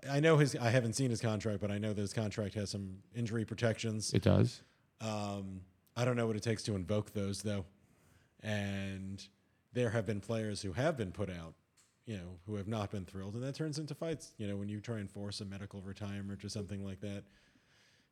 I 0.10 0.20
know 0.20 0.38
his. 0.38 0.56
I 0.56 0.70
haven't 0.70 0.94
seen 0.94 1.10
his 1.10 1.20
contract, 1.20 1.60
but 1.62 1.72
I 1.72 1.80
know 1.80 1.92
that 1.92 2.00
his 2.02 2.14
contract 2.14 2.54
has 2.56 2.70
some 2.70 2.98
injury 3.16 3.44
protections. 3.44 4.14
It 4.14 4.22
does. 4.22 4.62
Um, 5.02 5.62
I 5.96 6.06
don't 6.06 6.16
know 6.16 6.28
what 6.28 6.36
it 6.36 6.44
takes 6.44 6.64
to 6.64 6.76
invoke 6.76 7.14
those 7.14 7.42
though, 7.42 7.66
and 8.42 9.26
there 9.74 9.90
have 9.90 10.06
been 10.06 10.22
players 10.22 10.62
who 10.62 10.74
have 10.74 10.98
been 10.98 11.12
put 11.12 11.30
out, 11.30 11.54
you 12.06 12.18
know, 12.18 12.40
who 12.46 12.56
have 12.56 12.68
not 12.68 12.92
been 12.92 13.06
thrilled, 13.06 13.34
and 13.36 13.44
that 13.44 13.56
turns 13.56 13.78
into 13.80 13.94
fights. 13.96 14.32
You 14.38 14.48
know, 14.48 14.56
when 14.56 14.70
you 14.70 14.80
try 14.80 15.00
and 15.00 15.10
force 15.10 15.42
a 15.42 15.46
medical 15.46 15.82
retirement 15.82 16.44
or 16.44 16.50
something 16.50 16.84
like 16.86 17.02
that. 17.02 17.24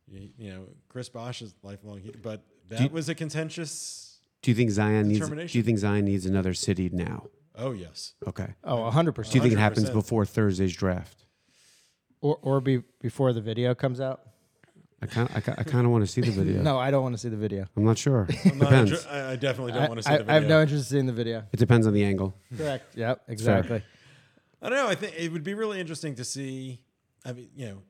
You, 0.05 0.29
you 0.37 0.49
know, 0.51 0.65
Chris 0.89 1.07
Bosh 1.07 1.41
is 1.41 1.55
lifelong, 1.63 1.99
he- 2.01 2.11
but 2.11 2.43
that 2.67 2.81
you- 2.81 2.89
was 2.89 3.07
a 3.07 3.15
contentious. 3.15 4.19
Do 4.41 4.51
you 4.51 4.55
think 4.55 4.71
Zion 4.71 5.07
needs? 5.07 5.29
Do 5.29 5.57
you 5.57 5.63
think 5.63 5.77
Zion 5.77 6.03
needs 6.03 6.25
another 6.25 6.53
city 6.53 6.89
now? 6.89 7.27
Oh 7.55 7.71
yes, 7.71 8.13
Okay. 8.27 8.55
Oh, 8.63 8.89
hundred 8.89 9.13
Do 9.15 9.21
you 9.21 9.41
think 9.41 9.53
it 9.53 9.59
happens 9.59 9.89
before 9.89 10.25
Thursday's 10.25 10.75
draft? 10.75 11.25
Or 12.19 12.37
or 12.41 12.59
be 12.59 12.83
before 12.99 13.31
the 13.31 13.39
video 13.41 13.73
comes 13.75 14.01
out. 14.01 14.21
I 15.03 15.05
kind 15.07 15.29
I, 15.33 15.37
I 15.59 15.63
kind 15.63 15.85
of 15.85 15.91
want 15.91 16.05
to 16.05 16.11
see 16.11 16.21
the 16.21 16.31
video. 16.43 16.61
No, 16.61 16.77
I 16.79 16.91
don't 16.91 17.03
want 17.03 17.13
to 17.13 17.19
see 17.19 17.29
the 17.29 17.37
video. 17.37 17.65
I'm 17.75 17.83
not 17.83 17.97
sure. 17.97 18.27
I'm 18.45 18.57
not 18.57 18.69
depends. 18.69 18.91
inter- 18.91 19.09
I, 19.09 19.31
I 19.31 19.35
definitely 19.35 19.73
don't 19.73 19.89
want 19.89 19.97
to 19.99 20.03
see 20.03 20.09
I- 20.11 20.17
the 20.17 20.23
video. 20.23 20.31
I 20.31 20.39
have 20.39 20.47
no 20.49 20.61
interest 20.61 20.85
in 20.85 20.95
seeing 20.95 21.05
the 21.05 21.13
video. 21.13 21.43
It 21.51 21.57
depends 21.57 21.85
on 21.87 21.93
the 21.93 22.03
angle. 22.03 22.35
Correct. 22.57 22.95
Yep. 22.95 23.21
Exactly. 23.27 23.83
I 24.61 24.69
don't 24.69 24.77
know. 24.77 24.87
I 24.87 24.95
think 24.95 25.15
it 25.17 25.31
would 25.31 25.43
be 25.43 25.53
really 25.55 25.79
interesting 25.79 26.15
to 26.15 26.23
see. 26.23 26.79
I 27.25 27.33
mean, 27.33 27.49
you 27.55 27.65
know, 27.67 27.81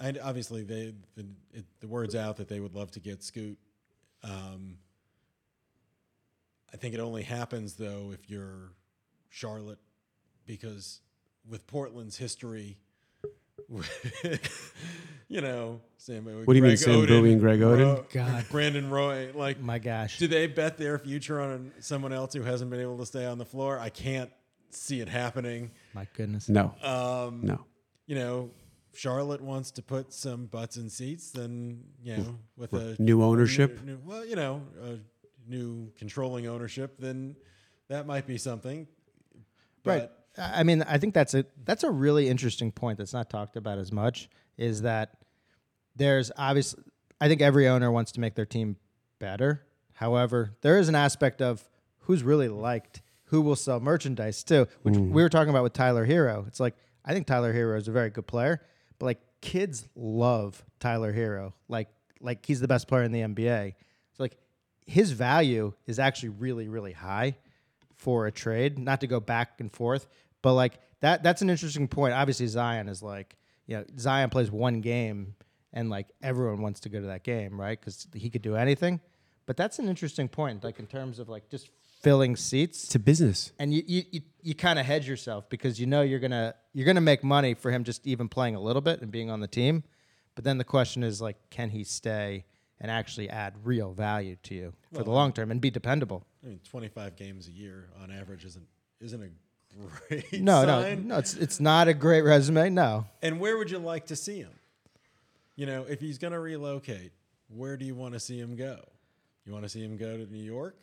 I, 0.00 0.12
obviously 0.22 0.62
they 0.62 0.92
the, 1.16 1.26
it, 1.52 1.64
the 1.80 1.88
word's 1.88 2.14
out 2.14 2.36
that 2.36 2.48
they 2.48 2.60
would 2.60 2.74
love 2.74 2.90
to 2.92 3.00
get 3.00 3.22
Scoot. 3.22 3.58
Um, 4.22 4.78
I 6.72 6.76
think 6.76 6.94
it 6.94 7.00
only 7.00 7.22
happens 7.22 7.74
though 7.74 8.10
if 8.12 8.28
you're 8.28 8.72
Charlotte, 9.30 9.78
because 10.46 11.00
with 11.48 11.66
Portland's 11.66 12.16
history, 12.16 12.78
you 15.28 15.40
know, 15.40 15.80
Sam. 15.96 16.24
What 16.24 16.46
do 16.52 16.56
you 16.56 16.62
mean, 16.62 16.76
Sam 16.76 17.06
Bowie 17.06 17.32
and 17.32 17.40
Greg 17.40 17.60
Oden? 17.60 18.10
God. 18.12 18.44
Brandon 18.50 18.90
Roy, 18.90 19.30
like 19.34 19.60
My 19.60 19.78
gosh. 19.78 20.18
do 20.18 20.26
they 20.26 20.46
bet 20.46 20.76
their 20.78 20.98
future 20.98 21.40
on 21.40 21.72
someone 21.80 22.12
else 22.12 22.34
who 22.34 22.42
hasn't 22.42 22.70
been 22.70 22.80
able 22.80 22.98
to 22.98 23.06
stay 23.06 23.24
on 23.26 23.38
the 23.38 23.44
floor? 23.46 23.78
I 23.78 23.88
can't 23.88 24.30
see 24.70 25.00
it 25.00 25.08
happening. 25.08 25.70
My 25.94 26.06
goodness. 26.14 26.48
No. 26.48 26.74
Um, 26.82 27.40
No. 27.42 27.64
You 28.06 28.16
know, 28.16 28.50
Charlotte 28.92 29.40
wants 29.40 29.70
to 29.72 29.82
put 29.82 30.12
some 30.12 30.44
butts 30.46 30.76
in 30.76 30.90
seats, 30.90 31.30
then 31.30 31.82
you 32.02 32.16
know, 32.18 32.38
with 32.56 32.72
a 32.74 32.96
New 32.98 33.22
ownership? 33.22 33.82
new- 33.82 33.98
well, 34.04 34.24
you 34.26 34.36
know, 34.36 34.62
a 34.82 34.98
new 35.50 35.90
controlling 35.98 36.46
ownership, 36.46 36.96
then 36.98 37.34
that 37.88 38.06
might 38.06 38.26
be 38.26 38.36
something. 38.36 38.86
Right. 39.84 40.10
I 40.36 40.62
mean, 40.62 40.82
I 40.82 40.98
think 40.98 41.14
that's 41.14 41.34
a 41.34 41.44
that's 41.64 41.84
a 41.84 41.90
really 41.90 42.28
interesting 42.28 42.72
point 42.72 42.98
that's 42.98 43.12
not 43.12 43.30
talked 43.30 43.56
about 43.56 43.78
as 43.78 43.92
much. 43.92 44.28
Is 44.56 44.82
that 44.82 45.16
there's 45.96 46.30
obviously 46.36 46.82
I 47.20 47.28
think 47.28 47.40
every 47.40 47.68
owner 47.68 47.90
wants 47.90 48.12
to 48.12 48.20
make 48.20 48.34
their 48.34 48.46
team 48.46 48.76
better. 49.18 49.64
However, 49.94 50.56
there 50.62 50.78
is 50.78 50.88
an 50.88 50.94
aspect 50.94 51.40
of 51.40 51.68
who's 52.00 52.22
really 52.22 52.48
liked, 52.48 53.02
who 53.24 53.40
will 53.40 53.56
sell 53.56 53.80
merchandise 53.80 54.42
too, 54.42 54.66
which 54.82 54.94
mm. 54.94 55.10
we 55.10 55.22
were 55.22 55.28
talking 55.28 55.50
about 55.50 55.62
with 55.62 55.72
Tyler 55.72 56.06
Herro. 56.06 56.46
It's 56.46 56.60
like 56.60 56.74
I 57.04 57.12
think 57.12 57.26
Tyler 57.26 57.52
Herro 57.52 57.78
is 57.78 57.88
a 57.88 57.92
very 57.92 58.10
good 58.10 58.26
player, 58.26 58.60
but 58.98 59.06
like 59.06 59.20
kids 59.40 59.88
love 59.94 60.64
Tyler 60.80 61.12
Herro. 61.12 61.52
Like 61.68 61.88
like 62.20 62.44
he's 62.44 62.60
the 62.60 62.68
best 62.68 62.88
player 62.88 63.04
in 63.04 63.12
the 63.12 63.20
NBA. 63.20 63.74
So 64.14 64.22
like 64.22 64.36
his 64.84 65.12
value 65.12 65.72
is 65.86 65.98
actually 65.98 66.30
really 66.30 66.68
really 66.68 66.92
high 66.92 67.36
for 67.94 68.26
a 68.26 68.32
trade, 68.32 68.78
not 68.78 69.00
to 69.00 69.06
go 69.06 69.20
back 69.20 69.60
and 69.60 69.72
forth, 69.72 70.06
but 70.44 70.52
like 70.52 70.74
that 71.00 71.22
that's 71.22 71.40
an 71.42 71.48
interesting 71.50 71.88
point. 71.88 72.12
Obviously 72.14 72.46
Zion 72.46 72.86
is 72.88 73.02
like, 73.02 73.36
you 73.66 73.78
know, 73.78 73.84
Zion 73.98 74.28
plays 74.30 74.50
one 74.50 74.82
game 74.82 75.34
and 75.72 75.88
like 75.88 76.06
everyone 76.22 76.60
wants 76.60 76.80
to 76.80 76.88
go 76.90 77.00
to 77.00 77.06
that 77.06 77.24
game, 77.24 77.58
right? 77.60 77.80
Cuz 77.80 78.06
he 78.14 78.28
could 78.28 78.42
do 78.42 78.54
anything. 78.54 79.00
But 79.46 79.56
that's 79.56 79.78
an 79.78 79.88
interesting 79.88 80.28
point 80.28 80.62
like 80.62 80.78
in 80.78 80.86
terms 80.86 81.18
of 81.18 81.28
like 81.30 81.48
just 81.48 81.70
filling 82.02 82.36
seats 82.36 82.84
It's 82.84 82.94
a 82.94 82.98
business. 82.98 83.52
and 83.58 83.72
you 83.72 83.82
you, 83.86 84.02
you, 84.12 84.20
you 84.42 84.54
kind 84.54 84.78
of 84.78 84.84
hedge 84.84 85.08
yourself 85.08 85.48
because 85.48 85.80
you 85.80 85.86
know 85.86 86.02
you're 86.02 86.20
going 86.20 86.38
to 86.42 86.54
you're 86.74 86.84
going 86.84 86.96
to 87.04 87.08
make 87.12 87.24
money 87.24 87.54
for 87.54 87.70
him 87.70 87.82
just 87.82 88.06
even 88.06 88.28
playing 88.28 88.54
a 88.54 88.60
little 88.60 88.82
bit 88.82 89.00
and 89.00 89.10
being 89.10 89.30
on 89.30 89.40
the 89.40 89.48
team. 89.48 89.82
But 90.34 90.44
then 90.44 90.58
the 90.58 90.64
question 90.76 91.02
is 91.02 91.22
like 91.22 91.38
can 91.48 91.70
he 91.70 91.84
stay 91.84 92.44
and 92.80 92.90
actually 92.90 93.30
add 93.30 93.54
real 93.64 93.92
value 93.94 94.36
to 94.42 94.54
you 94.54 94.74
for 94.92 95.02
the 95.04 95.10
long 95.10 95.32
term 95.32 95.50
and 95.50 95.58
be 95.60 95.70
dependable? 95.70 96.26
I 96.42 96.48
mean, 96.48 96.60
twenty-five 96.72 97.16
games 97.16 97.48
a 97.48 97.52
year 97.52 97.88
on 98.02 98.10
average 98.10 98.44
isn't 98.44 98.66
isn't 99.00 99.22
a 99.22 99.30
great 100.08 100.32
No, 100.42 100.64
sign. 100.64 101.06
no, 101.08 101.14
no. 101.14 101.18
It's 101.18 101.34
it's 101.34 101.60
not 101.60 101.88
a 101.88 101.94
great 101.94 102.22
resume. 102.22 102.70
No, 102.70 103.06
And 103.22 103.40
where 103.40 103.56
would 103.56 103.70
you 103.70 103.78
like 103.78 104.06
to 104.06 104.16
see 104.16 104.38
him? 104.38 104.50
You 105.56 105.66
know, 105.66 105.84
if 105.88 106.00
he's 106.00 106.18
going 106.18 106.32
to 106.32 106.40
relocate, 106.40 107.12
where 107.48 107.76
do 107.76 107.84
you 107.84 107.94
want 107.94 108.14
to 108.14 108.20
see 108.20 108.38
him 108.38 108.56
go? 108.56 108.78
You 109.44 109.52
want 109.52 109.64
to 109.64 109.68
see 109.68 109.82
him 109.82 109.96
go 109.96 110.16
to 110.16 110.26
New 110.32 110.42
York? 110.42 110.76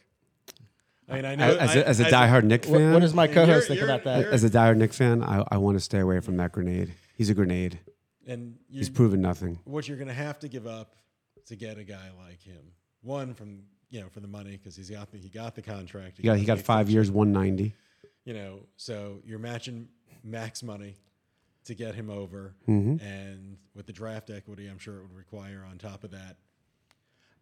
I 1.10 1.16
mean, 1.16 1.26
I 1.26 1.36
know 1.36 1.58
As 1.58 1.72
I- 1.72 1.80
a, 1.80 1.84
as 1.84 2.00
a 2.00 2.08
I- 2.08 2.12
diehard 2.12 2.44
Knick 2.46 2.64
fan, 2.66 2.94
what 2.94 3.00
does 3.00 3.14
my 3.14 3.28
co-host 3.28 3.68
you're- 3.68 3.80
think 3.80 3.90
about 3.90 4.06
you're- 4.06 4.24
that? 4.26 4.34
as 4.34 4.44
a 4.46 4.50
diehard 4.50 4.78
Knick 4.78 4.94
fan, 4.94 5.24
I, 5.24 5.44
I 5.52 5.58
want 5.58 5.76
to 5.78 5.82
stay 5.82 6.00
away 6.00 6.20
from 6.22 6.38
that 6.38 6.52
grenade. 6.54 6.94
He's 7.18 7.30
a 7.30 7.34
grenade. 7.34 7.80
and 8.28 8.56
you, 8.70 8.78
He's 8.80 8.90
proven 8.90 9.20
nothing. 9.20 9.60
what 9.66 9.88
you're 9.88 9.98
going 9.98 10.08
to 10.08 10.14
have 10.14 10.40
to 10.40 10.48
give 10.48 10.68
up 10.68 10.96
to 11.48 11.56
get 11.58 11.78
a 11.78 11.84
guy 11.84 12.10
like 12.26 12.42
him. 12.42 12.62
One 13.02 13.34
from 13.34 13.64
you 13.90 14.00
know 14.00 14.08
for 14.10 14.22
the 14.22 14.28
money 14.28 14.52
because 14.52 14.76
he's 14.76 14.90
got 14.90 15.12
the, 15.12 15.18
he 15.18 15.28
got 15.28 15.56
the 15.56 15.62
contract. 15.62 16.18
He 16.18 16.24
got 16.24 16.38
he 16.38 16.46
got 16.46 16.60
five 16.60 16.82
extension. 16.88 16.94
years, 16.94 17.12
one 17.12 17.34
ninety. 17.34 17.76
You 18.26 18.34
know, 18.34 18.60
so 18.78 19.20
you're 19.26 19.40
matching 19.40 19.88
max 20.24 20.62
money 20.64 20.96
to 21.66 21.74
get 21.76 21.96
him 21.96 22.10
over, 22.10 22.54
Mm-hmm. 22.68 23.04
and 23.06 23.58
with 23.76 23.86
the 23.88 23.94
draft 23.94 24.30
equity, 24.30 24.68
I'm 24.68 24.80
sure 24.80 24.98
it 24.98 25.02
would 25.04 25.16
require 25.16 25.66
on 25.70 25.78
top 25.78 26.04
of 26.04 26.12
that. 26.12 26.38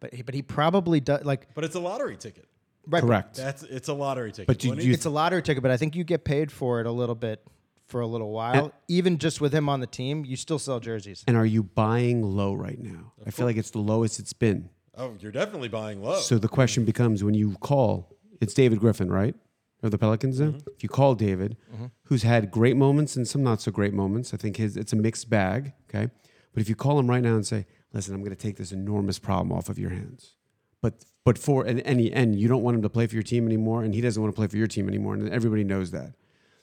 But 0.00 0.14
he, 0.14 0.22
but 0.22 0.34
he 0.34 0.42
probably 0.42 1.00
does 1.00 1.24
like 1.24 1.52
But 1.54 1.64
it's 1.64 1.74
a 1.74 1.80
lottery 1.80 2.16
ticket. 2.16 2.46
right, 2.86 3.02
Correct. 3.02 3.36
That's 3.36 3.62
it's 3.62 3.88
a 3.88 3.94
lottery 3.94 4.30
ticket. 4.32 4.46
But 4.46 4.58
do 4.58 4.68
you- 4.74 4.92
It's 4.94 5.04
a 5.04 5.10
lottery 5.10 5.42
ticket, 5.42 5.62
but 5.62 5.70
I 5.70 5.76
think 5.76 5.94
you 5.96 6.04
get 6.04 6.24
paid 6.24 6.50
for 6.50 6.80
it 6.80 6.86
a 6.86 6.92
little 6.92 7.14
bit 7.14 7.44
for 7.88 8.00
a 8.00 8.06
little 8.06 8.30
while. 8.30 8.72
Even 8.88 9.18
just 9.18 9.40
with 9.40 9.52
him 9.54 9.68
on 9.68 9.80
the 9.80 9.86
team, 9.86 10.24
you 10.24 10.36
still 10.36 10.58
sell 10.58 10.80
jerseys. 10.80 11.24
And 11.26 11.36
are 11.36 11.44
you 11.46 11.62
buying 11.62 12.22
low 12.22 12.54
right 12.54 12.78
now? 12.78 13.12
I 13.26 13.30
feel 13.30 13.44
like 13.46 13.56
it's 13.56 13.70
the 13.70 13.80
lowest 13.80 14.18
it's 14.18 14.32
been. 14.32 14.70
oh, 14.96 15.14
you're 15.20 15.32
definitely 15.32 15.68
buying 15.68 16.02
low. 16.02 16.20
So 16.20 16.38
the 16.38 16.48
question 16.48 16.84
becomes 16.84 17.22
when 17.24 17.34
you 17.34 17.56
call, 17.60 18.16
it's 18.40 18.54
David 18.54 18.78
Griffin, 18.80 19.10
right? 19.10 19.34
Of 19.82 19.90
the 19.90 19.98
Pelicans 19.98 20.38
now? 20.38 20.48
Mm-hmm. 20.48 20.68
If 20.76 20.82
you 20.82 20.90
call 20.90 21.14
David, 21.14 21.56
mm-hmm. 21.72 21.86
who's 22.04 22.22
had 22.22 22.50
great 22.50 22.76
moments 22.76 23.16
and 23.16 23.26
some 23.26 23.42
not 23.42 23.62
so 23.62 23.70
great 23.70 23.94
moments, 23.94 24.34
I 24.34 24.36
think 24.36 24.56
his 24.56 24.76
it's 24.76 24.92
a 24.92 24.96
mixed 24.96 25.30
bag, 25.30 25.72
okay? 25.88 26.10
But 26.52 26.60
if 26.60 26.68
you 26.68 26.74
call 26.74 26.98
him 26.98 27.08
right 27.08 27.22
now 27.22 27.34
and 27.34 27.46
say, 27.46 27.66
listen, 27.94 28.14
I'm 28.14 28.22
gonna 28.22 28.36
take 28.36 28.56
this 28.56 28.72
enormous 28.72 29.18
problem 29.18 29.56
off 29.56 29.70
of 29.70 29.78
your 29.78 29.90
hands. 29.90 30.34
But 30.82 31.04
but 31.24 31.38
for 31.38 31.64
and 31.64 31.80
any 31.80 32.12
and 32.12 32.38
you 32.38 32.46
don't 32.46 32.62
want 32.62 32.76
him 32.76 32.82
to 32.82 32.90
play 32.90 33.06
for 33.06 33.14
your 33.14 33.22
team 33.22 33.46
anymore, 33.46 33.82
and 33.82 33.94
he 33.94 34.02
doesn't 34.02 34.22
want 34.22 34.34
to 34.34 34.36
play 34.36 34.48
for 34.48 34.58
your 34.58 34.66
team 34.66 34.86
anymore, 34.86 35.14
and 35.14 35.28
everybody 35.30 35.64
knows 35.64 35.90
that. 35.92 36.12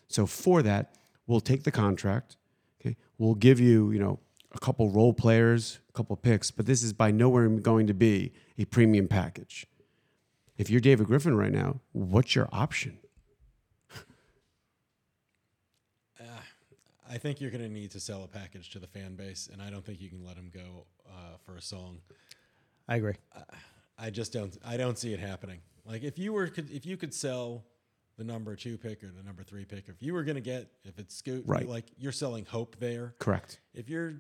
So 0.07 0.25
for 0.27 0.61
that, 0.61 0.95
we'll 1.25 1.41
take 1.41 1.63
the 1.63 1.71
contract. 1.71 2.37
Okay, 2.79 2.97
we'll 3.17 3.35
give 3.35 3.59
you, 3.59 3.91
you 3.91 3.99
know, 3.99 4.19
a 4.51 4.59
couple 4.59 4.89
role 4.89 5.13
players, 5.13 5.79
a 5.89 5.91
couple 5.93 6.15
picks, 6.15 6.51
but 6.51 6.65
this 6.65 6.83
is 6.83 6.93
by 6.93 7.11
nowhere 7.11 7.47
going 7.49 7.87
to 7.87 7.93
be 7.93 8.33
a 8.57 8.65
premium 8.65 9.07
package. 9.07 9.65
If 10.57 10.69
you're 10.69 10.81
David 10.81 11.07
Griffin 11.07 11.35
right 11.35 11.51
now, 11.51 11.81
what's 11.91 12.35
your 12.35 12.47
option? 12.51 12.99
I 17.09 17.17
think 17.17 17.41
you're 17.41 17.51
going 17.51 17.63
to 17.63 17.69
need 17.69 17.91
to 17.91 17.99
sell 17.99 18.23
a 18.23 18.27
package 18.27 18.69
to 18.71 18.79
the 18.79 18.87
fan 18.87 19.15
base, 19.15 19.49
and 19.51 19.61
I 19.61 19.69
don't 19.69 19.85
think 19.85 20.01
you 20.01 20.09
can 20.09 20.25
let 20.25 20.35
him 20.35 20.51
go 20.53 20.85
uh, 21.07 21.37
for 21.45 21.55
a 21.55 21.61
song. 21.61 21.99
I 22.87 22.97
agree. 22.97 23.15
I 23.97 24.09
just 24.09 24.31
don't. 24.33 24.55
I 24.65 24.77
don't 24.77 24.97
see 24.97 25.13
it 25.13 25.19
happening. 25.19 25.59
Like 25.85 26.03
if 26.03 26.19
you 26.19 26.33
were, 26.33 26.47
could, 26.47 26.69
if 26.69 26.85
you 26.85 26.97
could 26.97 27.13
sell 27.13 27.63
the 28.17 28.23
number 28.23 28.55
two 28.55 28.77
pick 28.77 29.03
or 29.03 29.11
the 29.11 29.23
number 29.23 29.43
three 29.43 29.65
pick, 29.65 29.87
if 29.87 30.01
you 30.01 30.13
were 30.13 30.23
going 30.23 30.35
to 30.35 30.41
get, 30.41 30.67
if 30.83 30.99
it's 30.99 31.15
Scoot, 31.15 31.43
Right. 31.45 31.67
Like 31.67 31.85
you're 31.97 32.11
selling 32.11 32.45
hope 32.45 32.75
there. 32.79 33.15
Correct. 33.19 33.59
If 33.73 33.89
you're, 33.89 34.15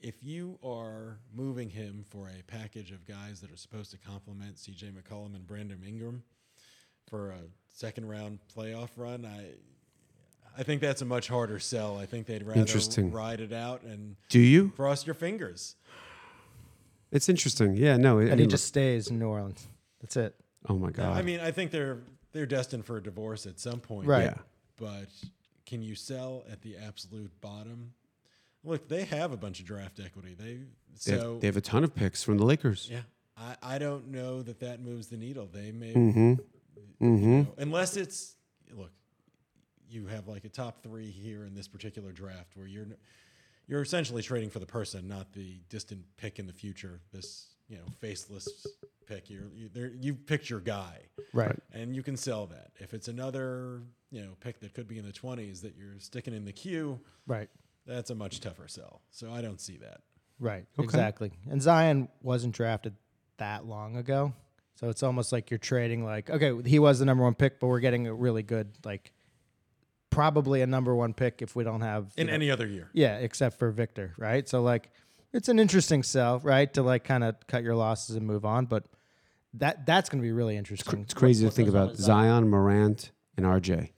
if 0.00 0.22
you 0.22 0.58
are 0.64 1.18
moving 1.34 1.70
him 1.70 2.04
for 2.08 2.28
a 2.28 2.42
package 2.44 2.90
of 2.90 3.06
guys 3.06 3.40
that 3.40 3.50
are 3.50 3.56
supposed 3.56 3.90
to 3.92 3.98
complement 3.98 4.58
C.J. 4.58 4.88
McCollum 4.88 5.34
and 5.34 5.46
Brandon 5.46 5.82
Ingram 5.86 6.22
for 7.08 7.30
a 7.30 7.40
second 7.70 8.08
round 8.08 8.38
playoff 8.54 8.90
run, 8.96 9.24
I 9.24 9.54
I 10.56 10.62
think 10.62 10.80
that's 10.80 11.02
a 11.02 11.04
much 11.04 11.28
harder 11.28 11.58
sell. 11.58 11.98
I 11.98 12.06
think 12.06 12.26
they'd 12.26 12.42
rather 12.44 12.60
Interesting. 12.60 13.10
ride 13.10 13.40
it 13.40 13.52
out 13.52 13.82
and 13.82 14.16
Do 14.28 14.38
you? 14.38 14.70
cross 14.76 15.04
your 15.06 15.14
fingers. 15.14 15.76
It's 17.10 17.28
interesting. 17.28 17.76
Yeah, 17.76 17.96
no. 17.96 18.18
I 18.20 18.24
And 18.24 18.40
he 18.40 18.46
just 18.46 18.66
stays 18.66 19.08
in 19.08 19.18
New 19.18 19.28
Orleans. 19.28 19.66
That's 20.00 20.16
it. 20.16 20.34
oh 20.68 20.74
my 20.78 20.90
god. 20.90 21.16
I 21.16 21.22
mean, 21.22 21.40
I 21.40 21.50
think 21.50 21.70
they're 21.70 21.98
they're 22.32 22.46
destined 22.46 22.84
for 22.84 22.96
a 22.96 23.02
divorce 23.02 23.46
at 23.46 23.60
some 23.60 23.78
point. 23.80 24.06
Right. 24.08 24.24
yeah. 24.24 24.34
But 24.76 25.06
can 25.66 25.82
you 25.82 25.94
sell 25.94 26.44
at 26.50 26.62
the 26.62 26.76
absolute 26.76 27.30
bottom? 27.40 27.92
Look, 28.64 28.88
they 28.88 29.04
have 29.04 29.32
a 29.32 29.36
bunch 29.36 29.60
of 29.60 29.66
draft 29.66 30.00
equity. 30.04 30.34
They 30.38 30.44
They, 31.06 31.12
have, 31.12 31.20
so 31.22 31.38
they 31.38 31.46
have 31.46 31.56
a 31.56 31.60
ton 31.60 31.84
of 31.84 31.94
picks 31.94 32.22
from 32.24 32.38
the 32.38 32.44
Lakers. 32.44 32.88
yeah. 32.90 33.00
I, 33.36 33.56
I 33.74 33.78
don't 33.78 34.08
know 34.08 34.42
that 34.42 34.60
that 34.60 34.80
moves 34.80 35.08
the 35.08 35.16
needle. 35.16 35.48
They 35.52 35.70
may 35.72 35.92
Mm-hmm. 35.94 36.34
Mm-hmm. 37.02 37.42
unless 37.60 37.96
it's 37.96 38.34
look 38.72 38.90
you 39.94 40.06
have 40.06 40.26
like 40.28 40.44
a 40.44 40.48
top 40.48 40.82
three 40.82 41.10
here 41.10 41.44
in 41.44 41.54
this 41.54 41.68
particular 41.68 42.12
draft 42.12 42.56
where 42.56 42.66
you're 42.66 42.86
you're 43.66 43.82
essentially 43.82 44.22
trading 44.22 44.50
for 44.50 44.58
the 44.58 44.66
person 44.66 45.06
not 45.08 45.32
the 45.32 45.58
distant 45.68 46.04
pick 46.16 46.38
in 46.38 46.46
the 46.46 46.52
future 46.52 47.00
this 47.12 47.54
you 47.68 47.76
know 47.76 47.84
faceless 48.00 48.66
pick 49.06 49.30
you're 49.30 49.48
you, 49.54 49.68
there, 49.72 49.92
you 50.00 50.14
picked 50.14 50.50
your 50.50 50.60
guy 50.60 50.98
Right. 51.32 51.58
and 51.72 51.94
you 51.94 52.02
can 52.02 52.16
sell 52.16 52.46
that 52.46 52.70
if 52.78 52.94
it's 52.94 53.08
another 53.08 53.82
you 54.10 54.22
know 54.22 54.36
pick 54.40 54.60
that 54.60 54.74
could 54.74 54.88
be 54.88 54.98
in 54.98 55.04
the 55.06 55.12
20s 55.12 55.62
that 55.62 55.76
you're 55.76 55.98
sticking 55.98 56.34
in 56.34 56.44
the 56.44 56.52
queue 56.52 57.00
Right. 57.26 57.48
that's 57.86 58.10
a 58.10 58.14
much 58.14 58.40
tougher 58.40 58.68
sell 58.68 59.00
so 59.10 59.32
i 59.32 59.40
don't 59.40 59.60
see 59.60 59.76
that 59.78 60.00
Right. 60.40 60.66
Okay. 60.76 60.84
Exactly. 60.84 61.30
And 61.48 61.62
Zion 61.62 62.08
wasn't 62.20 62.54
drafted 62.54 62.96
that 63.38 63.66
long 63.66 63.96
ago. 63.96 64.34
So 64.74 64.88
it's 64.88 65.02
almost 65.04 65.30
like 65.32 65.50
you're 65.50 65.58
trading 65.58 66.04
like, 66.04 66.28
okay, 66.28 66.52
he 66.68 66.80
was 66.80 66.98
the 66.98 67.04
number 67.04 67.22
one 67.22 67.34
pick, 67.34 67.60
but 67.60 67.68
we're 67.68 67.78
getting 67.80 68.08
a 68.08 68.12
really 68.14 68.42
good, 68.42 68.72
like 68.84 69.12
probably 70.14 70.62
a 70.62 70.66
number 70.66 70.94
one 70.94 71.12
pick 71.12 71.42
if 71.42 71.56
we 71.56 71.64
don't 71.64 71.80
have 71.80 72.12
in 72.16 72.26
know- 72.28 72.32
any 72.32 72.50
other 72.50 72.66
year 72.66 72.88
Yeah, 72.92 73.18
except 73.18 73.58
for 73.58 73.70
Victor, 73.70 74.14
right? 74.16 74.48
So 74.48 74.62
like 74.62 74.90
it's 75.32 75.48
an 75.48 75.58
interesting 75.58 76.02
sell, 76.02 76.38
right? 76.40 76.72
To 76.74 76.82
like 76.82 77.02
kind 77.04 77.24
of 77.24 77.34
cut 77.48 77.62
your 77.64 77.74
losses 77.74 78.14
and 78.16 78.26
move 78.26 78.44
on, 78.44 78.66
but 78.66 78.84
that 79.54 79.86
that's 79.86 80.08
going 80.08 80.20
to 80.22 80.26
be 80.26 80.32
really 80.32 80.56
interesting. 80.56 81.00
It's 81.00 81.14
crazy 81.14 81.44
What- 81.44 81.50
to 81.50 81.56
think 81.56 81.68
what 81.68 81.72
goes 81.74 81.80
on 81.80 81.84
about 81.86 81.96
Zion. 81.96 82.28
Zion, 82.30 82.48
Morant, 82.50 83.10
and 83.36 83.44
RJ. 83.46 83.90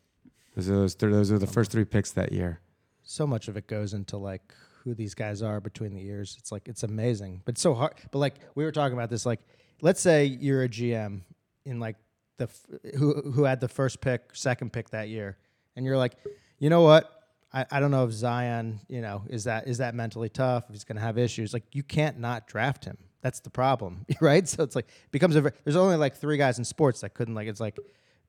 Those 0.55 0.69
are, 0.71 0.75
those, 0.75 0.95
th- 0.95 1.13
those 1.13 1.31
are 1.33 1.39
the 1.39 1.47
first 1.47 1.71
three 1.71 1.85
picks 1.85 2.13
that 2.13 2.33
year. 2.33 2.61
So 3.03 3.27
much 3.27 3.49
of 3.49 3.57
it 3.59 3.67
goes 3.67 3.93
into 3.93 4.17
like 4.17 4.55
who 4.83 4.95
these 4.95 5.15
guys 5.15 5.43
are 5.43 5.61
between 5.61 5.93
the 5.95 6.01
years. 6.01 6.37
It's 6.39 6.51
like 6.51 6.67
it's 6.69 6.83
amazing, 6.83 7.43
but 7.45 7.53
it's 7.55 7.61
so 7.61 7.75
hard. 7.75 7.95
But 8.11 8.19
like 8.21 8.37
we 8.55 8.65
were 8.65 8.73
talking 8.73 8.97
about 8.97 9.11
this, 9.11 9.27
like 9.27 9.41
let's 9.83 10.01
say 10.01 10.25
you're 10.25 10.63
a 10.63 10.69
GM 10.69 11.21
in 11.67 11.79
like 11.79 11.97
the 12.39 12.45
f- 12.45 12.67
who 12.97 13.21
who 13.33 13.45
had 13.45 13.61
the 13.61 13.69
first 13.69 14.01
pick, 14.01 14.31
second 14.35 14.73
pick 14.73 14.91
that 14.91 15.09
year, 15.11 15.37
and 15.77 15.85
you're 15.85 15.97
like, 15.97 16.15
you 16.59 16.71
know 16.71 16.83
what? 16.83 17.13
I, 17.53 17.67
I 17.71 17.81
don't 17.81 17.91
know 17.91 18.05
if 18.05 18.13
Zion, 18.13 18.81
you 18.89 19.01
know, 19.01 19.23
is 19.29 19.45
that 19.45 19.69
is 19.69 19.79
that 19.79 19.95
mentally 19.95 20.29
tough? 20.29 20.65
If 20.69 20.75
he's 20.75 20.85
going 20.85 20.97
to 20.97 21.03
have 21.03 21.19
issues, 21.19 21.53
like 21.53 21.65
you 21.73 21.83
can't 21.83 22.19
not 22.19 22.49
draft 22.49 22.85
him. 22.85 22.99
That's 23.23 23.41
the 23.41 23.51
problem, 23.51 24.05
right? 24.21 24.47
So 24.49 24.63
it's 24.63 24.75
like 24.77 24.89
becomes 25.11 25.37
a. 25.37 25.53
There's 25.65 25.77
only 25.77 25.97
like 25.97 26.17
three 26.17 26.37
guys 26.37 26.59
in 26.59 26.65
sports 26.65 27.01
that 27.03 27.15
couldn't 27.15 27.35
like. 27.35 27.49
It's 27.49 27.61
like 27.61 27.79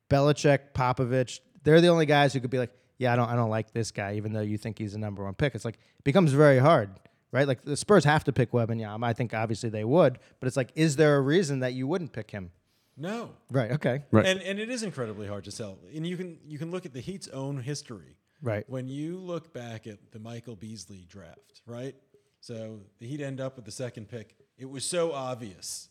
Belichick, 0.09 0.71
Popovich. 0.73 1.39
They're 1.63 1.81
the 1.81 1.87
only 1.87 2.05
guys 2.05 2.33
who 2.33 2.39
could 2.39 2.51
be 2.51 2.59
like, 2.59 2.71
yeah, 2.97 3.13
I 3.13 3.15
don't, 3.15 3.29
I 3.29 3.35
don't 3.35 3.49
like 3.49 3.71
this 3.71 3.91
guy, 3.91 4.15
even 4.15 4.33
though 4.33 4.41
you 4.41 4.57
think 4.57 4.77
he's 4.77 4.93
a 4.93 4.99
number 4.99 5.23
one 5.23 5.33
pick. 5.33 5.55
It's 5.55 5.65
like 5.65 5.75
it 5.75 6.03
becomes 6.03 6.31
very 6.31 6.59
hard, 6.59 6.89
right? 7.31 7.47
Like 7.47 7.63
the 7.63 7.77
Spurs 7.77 8.05
have 8.05 8.23
to 8.25 8.33
pick 8.33 8.51
Wembanyama. 8.51 9.03
I 9.05 9.13
think 9.13 9.33
obviously 9.33 9.69
they 9.69 9.83
would, 9.83 10.19
but 10.39 10.47
it's 10.47 10.57
like, 10.57 10.71
is 10.75 10.95
there 10.95 11.17
a 11.17 11.21
reason 11.21 11.59
that 11.59 11.73
you 11.73 11.87
wouldn't 11.87 12.13
pick 12.13 12.31
him? 12.31 12.51
No 12.97 13.31
Right. 13.51 13.71
Okay. 13.71 14.03
Right. 14.11 14.25
and 14.25 14.41
and 14.41 14.59
it 14.59 14.69
is 14.69 14.83
incredibly 14.83 15.27
hard 15.27 15.43
to 15.45 15.51
sell 15.51 15.77
and 15.95 16.05
you 16.05 16.17
can 16.17 16.39
you 16.45 16.57
can 16.57 16.71
look 16.71 16.85
at 16.85 16.93
the 16.93 16.99
heat's 17.01 17.27
own 17.29 17.57
history 17.61 18.17
Right. 18.41 18.69
when 18.69 18.87
you 18.87 19.17
look 19.17 19.53
back 19.53 19.87
at 19.87 20.11
the 20.11 20.19
Michael 20.19 20.55
Beasley 20.55 21.05
draft, 21.09 21.61
right? 21.65 21.95
So 22.39 22.81
the 22.99 23.07
Heat 23.07 23.19
end 23.21 23.41
up 23.41 23.55
with 23.55 23.65
the 23.65 23.71
second 23.71 24.09
pick. 24.09 24.35
It 24.59 24.69
was 24.69 24.85
so 24.85 25.11
obvious 25.11 25.89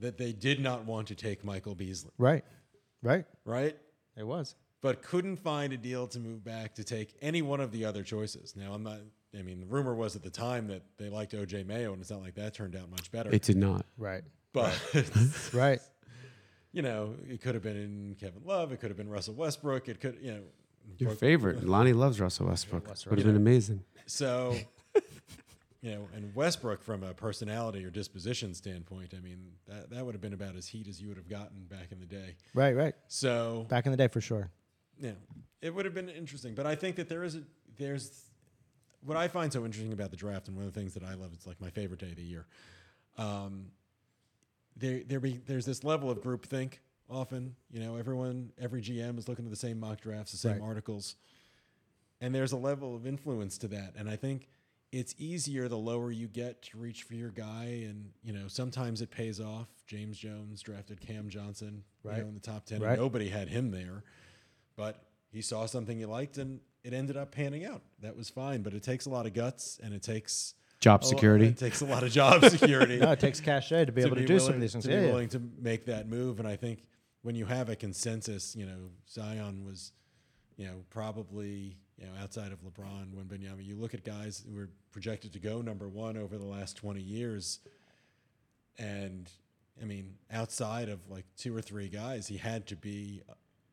that 0.00 0.18
they 0.18 0.32
did 0.32 0.58
not 0.60 0.84
want 0.86 1.06
to 1.08 1.14
take 1.14 1.44
Michael 1.44 1.74
Beasley, 1.76 2.10
Right. 2.18 2.44
Right. 3.02 3.24
right? 3.44 3.76
It 4.16 4.24
was. 4.26 4.56
But 4.80 5.02
couldn't 5.02 5.36
find 5.36 5.72
a 5.72 5.76
deal 5.76 6.08
to 6.08 6.18
move 6.18 6.42
back 6.42 6.74
to 6.74 6.84
take 6.84 7.14
any 7.22 7.42
one 7.42 7.60
of 7.60 7.70
the 7.70 7.84
other 7.84 8.02
choices. 8.02 8.56
Now, 8.56 8.72
I'm 8.74 8.82
not, 8.82 8.98
I 9.38 9.42
mean, 9.42 9.60
the 9.60 9.66
rumor 9.66 9.94
was 9.94 10.16
at 10.16 10.22
the 10.24 10.30
time 10.30 10.66
that 10.66 10.82
they 10.98 11.08
liked 11.08 11.32
OJ 11.32 11.64
Mayo, 11.64 11.92
and 11.92 12.00
it's 12.02 12.10
not 12.10 12.20
like 12.22 12.34
that 12.34 12.54
turned 12.54 12.74
out 12.74 12.90
much 12.90 13.12
better. 13.12 13.30
It 13.32 13.42
did 13.42 13.56
not. 13.56 13.86
Right. 13.96 14.24
but, 14.52 14.72
Right. 15.52 15.80
You 16.72 16.82
know, 16.82 17.14
it 17.28 17.40
could 17.40 17.54
have 17.54 17.62
been 17.62 17.76
in 17.76 18.16
Kevin 18.18 18.42
Love, 18.44 18.72
it 18.72 18.80
could 18.80 18.90
have 18.90 18.96
been 18.96 19.08
Russell 19.10 19.34
Westbrook, 19.34 19.88
it 19.88 20.00
could, 20.00 20.18
you 20.22 20.32
know, 20.32 20.40
Your 20.98 21.10
Brook- 21.10 21.18
favorite. 21.20 21.64
Lonnie 21.66 21.92
loves 21.92 22.20
Russell 22.20 22.46
Westbrook. 22.46 22.88
Westbrook. 22.88 23.10
Would 23.10 23.18
have 23.18 23.26
been 23.26 23.36
amazing. 23.40 23.84
So, 24.06 24.56
you 25.82 25.90
know, 25.92 26.08
and 26.14 26.34
Westbrook 26.34 26.82
from 26.82 27.02
a 27.02 27.12
personality 27.14 27.84
or 27.84 27.90
disposition 27.90 28.54
standpoint, 28.54 29.14
I 29.16 29.20
mean, 29.20 29.52
that, 29.68 29.90
that 29.90 30.04
would 30.04 30.14
have 30.14 30.20
been 30.22 30.32
about 30.32 30.56
as 30.56 30.66
heat 30.68 30.88
as 30.88 31.00
you 31.00 31.08
would 31.08 31.16
have 31.16 31.28
gotten 31.28 31.64
back 31.68 31.92
in 31.92 32.00
the 32.00 32.06
day. 32.06 32.36
Right. 32.54 32.74
Right. 32.74 32.94
So, 33.08 33.66
Back 33.68 33.86
in 33.86 33.92
the 33.92 33.98
day, 33.98 34.08
for 34.08 34.20
sure. 34.20 34.50
yeah, 34.98 35.12
it 35.60 35.74
would 35.74 35.84
have 35.84 35.94
been 35.94 36.08
interesting. 36.08 36.54
But 36.54 36.66
I 36.66 36.74
think 36.74 36.96
that 36.96 37.08
there 37.08 37.22
is 37.24 37.34
a, 37.36 37.42
there's, 37.78 38.24
what 39.04 39.16
I 39.16 39.28
find 39.28 39.52
so 39.52 39.64
interesting 39.64 39.92
about 39.92 40.10
the 40.10 40.16
draft, 40.16 40.48
and 40.48 40.56
one 40.56 40.66
of 40.66 40.72
the 40.72 40.78
things 40.80 40.94
that 40.94 41.02
I 41.04 41.14
love, 41.14 41.30
it's 41.32 41.46
like 41.46 41.60
my 41.60 41.70
favorite 41.70 42.00
day 42.00 42.10
of 42.10 42.16
the 42.16 42.22
year. 42.22 42.46
Um, 43.18 43.66
there, 44.76 45.02
there 45.06 45.20
be, 45.20 45.40
there's 45.46 45.66
this 45.66 45.84
level 45.84 46.10
of 46.10 46.20
groupthink 46.20 46.74
often. 47.10 47.56
You 47.70 47.80
know, 47.80 47.96
everyone, 47.96 48.52
every 48.60 48.80
GM 48.82 49.18
is 49.18 49.28
looking 49.28 49.44
at 49.44 49.50
the 49.50 49.56
same 49.56 49.78
mock 49.78 50.00
drafts, 50.00 50.32
the 50.32 50.38
same 50.38 50.52
Right. 50.60 50.62
articles, 50.62 51.16
and 52.20 52.34
there's 52.34 52.52
a 52.52 52.56
level 52.56 52.94
of 52.94 53.06
influence 53.06 53.58
to 53.58 53.68
that. 53.68 53.94
And 53.96 54.08
I 54.08 54.16
think 54.16 54.48
it's 54.92 55.14
easier 55.18 55.68
the 55.68 55.78
lower 55.78 56.10
you 56.10 56.28
get 56.28 56.62
to 56.62 56.78
reach 56.78 57.02
for 57.02 57.14
your 57.14 57.30
guy, 57.30 57.84
and 57.88 58.10
you 58.22 58.32
know, 58.32 58.46
sometimes 58.48 59.00
it 59.02 59.10
pays 59.10 59.40
off. 59.40 59.68
James 59.86 60.18
Jones 60.18 60.60
drafted 60.62 61.00
Cam 61.00 61.28
Johnson, 61.28 61.82
you 62.04 62.10
Right. 62.10 62.18
know, 62.20 62.28
in 62.28 62.34
the 62.34 62.40
top 62.40 62.66
ten. 62.66 62.80
Right. 62.80 62.98
Nobody 62.98 63.28
had 63.28 63.48
him 63.48 63.70
there, 63.70 64.04
but 64.76 65.04
he 65.32 65.40
saw 65.42 65.66
something 65.66 65.98
he 65.98 66.04
liked, 66.04 66.36
and 66.38 66.60
it 66.84 66.92
ended 66.92 67.16
up 67.16 67.32
panning 67.32 67.64
out. 67.64 67.82
That 68.00 68.16
was 68.16 68.28
fine, 68.28 68.62
but 68.62 68.74
it 68.74 68.82
takes 68.82 69.06
a 69.06 69.10
lot 69.10 69.24
of 69.26 69.32
guts, 69.32 69.80
and 69.82 69.94
it 69.94 70.02
takes 70.02 70.54
Job 70.82 71.00
a 71.02 71.04
lo- 71.04 71.10
security. 71.10 71.46
It 71.46 71.56
takes 71.56 71.80
a 71.80 71.86
lot 71.86 72.02
of 72.02 72.10
job 72.12 72.44
security 72.50 72.98
No, 72.98 73.12
it 73.12 73.20
takes 73.20 73.40
cachet 73.40 73.86
to 73.86 73.92
be 73.92 74.02
able 74.02 74.16
to, 74.16 74.26
do 74.26 74.38
some 74.38 74.54
of 74.54 74.60
these 74.60 74.72
things. 74.72 74.84
To 74.84 74.90
Yeah. 74.90 74.98
be 75.00 75.06
yeah. 75.06 75.12
willing 75.12 75.28
to 75.30 75.40
make 75.58 75.86
that 75.86 76.08
move, 76.08 76.38
and 76.40 76.46
I 76.46 76.56
think 76.56 76.82
when 77.22 77.34
you 77.36 77.46
have 77.46 77.68
a 77.70 77.76
consensus, 77.76 78.54
you 78.56 78.66
know, 78.66 78.90
Zion 79.08 79.64
was, 79.64 79.92
you 80.56 80.66
know, 80.66 80.84
probably 80.90 81.78
you 81.96 82.04
know 82.06 82.12
outside 82.20 82.50
of 82.52 82.58
LeBron, 82.62 83.12
Wembanyama, 83.14 83.64
you 83.64 83.76
look 83.76 83.94
at 83.94 84.02
guys 84.04 84.44
who 84.46 84.56
were 84.56 84.70
projected 84.90 85.32
to 85.34 85.38
go 85.38 85.62
number 85.62 85.88
one 85.88 86.16
over 86.16 86.36
the 86.36 86.44
last 86.46 86.76
twenty 86.76 87.00
years, 87.00 87.60
and 88.78 89.30
I 89.80 89.84
mean, 89.84 90.14
outside 90.32 90.88
of 90.88 90.98
like 91.08 91.24
two 91.36 91.56
or 91.56 91.62
three 91.62 91.88
guys, 91.88 92.26
he 92.26 92.36
had 92.36 92.66
to 92.66 92.76
be. 92.76 93.22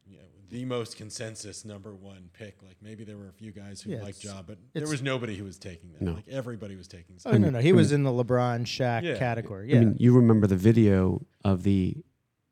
You 0.09 0.17
know, 0.17 0.23
the 0.49 0.65
most 0.65 0.97
consensus 0.97 1.63
number 1.63 1.93
one 1.93 2.29
pick. 2.33 2.57
Like 2.63 2.77
maybe 2.81 3.03
there 3.03 3.17
were 3.17 3.27
a 3.27 3.33
few 3.33 3.51
guys 3.51 3.81
who 3.81 3.91
Yeah, 3.91 4.01
liked 4.01 4.19
it's- 4.19 4.25
Ja, 4.35 4.41
but 4.41 4.57
there 4.73 4.81
it's- 4.83 4.89
was 4.91 5.01
nobody 5.01 5.35
who 5.37 5.43
was 5.43 5.57
taking 5.59 5.91
them. 5.93 6.05
No. 6.05 6.13
Like 6.13 6.27
everybody 6.27 6.75
was 6.75 6.87
taking 6.87 7.15
Oh 7.25 7.31
Zion. 7.31 7.41
no, 7.41 7.49
no, 7.51 7.59
he 7.59 7.71
was 7.73 7.91
mm. 7.91 7.95
in 7.95 8.03
the 8.03 8.09
LeBron 8.11 8.61
Shaq 8.65 9.03
Yeah. 9.03 9.17
category. 9.17 9.75
I 9.75 9.79
mean, 9.79 9.95
you 9.99 10.13
remember 10.15 10.47
the 10.47 10.55
video 10.55 11.25
of 11.45 11.63
the 11.63 11.97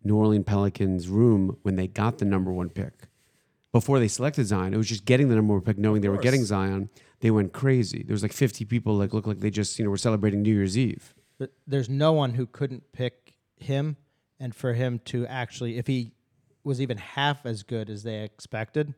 New 0.03 0.15
Orleans 0.15 0.45
Pelicans 0.45 1.09
room 1.09 1.57
when 1.63 1.75
they 1.75 1.87
got 1.87 2.19
the 2.19 2.25
number 2.25 2.51
one 2.53 2.69
pick. 2.69 3.07
Before 3.73 3.99
they 3.99 4.07
selected 4.07 4.45
Zion, 4.45 4.73
it 4.73 4.77
was 4.77 4.87
just 4.87 5.03
getting 5.05 5.27
the 5.29 5.35
number 5.35 5.53
one 5.53 5.61
pick, 5.63 5.77
knowing 5.77 6.01
they 6.01 6.07
were 6.09 6.15
course. 6.15 6.23
getting 6.23 6.45
Zion. 6.45 6.89
They 7.19 7.31
went 7.31 7.51
crazy. 7.51 8.03
There 8.03 8.13
was 8.13 8.21
like 8.23 8.31
50 8.33 8.63
people 8.65 8.93
like 8.95 9.13
looked 9.13 9.27
like 9.27 9.39
they 9.39 9.49
just 9.49 9.77
you 9.79 9.85
know 9.85 9.91
were 9.91 9.97
celebrating 9.97 10.41
New 10.43 10.53
Year's 10.53 10.77
Eve. 10.77 11.13
But 11.39 11.53
there's 11.67 11.89
no 11.89 12.13
one 12.13 12.35
who 12.35 12.45
couldn't 12.45 12.91
pick 12.93 13.35
him, 13.57 13.97
and 14.39 14.55
for 14.55 14.73
him 14.73 14.99
to 15.05 15.25
actually, 15.27 15.77
if 15.77 15.87
he 15.87 16.13
was 16.67 16.81
even 16.81 16.97
half 16.97 17.45
as 17.45 17.63
good 17.63 17.89
as 17.89 18.03
they 18.03 18.23
expected, 18.23 18.93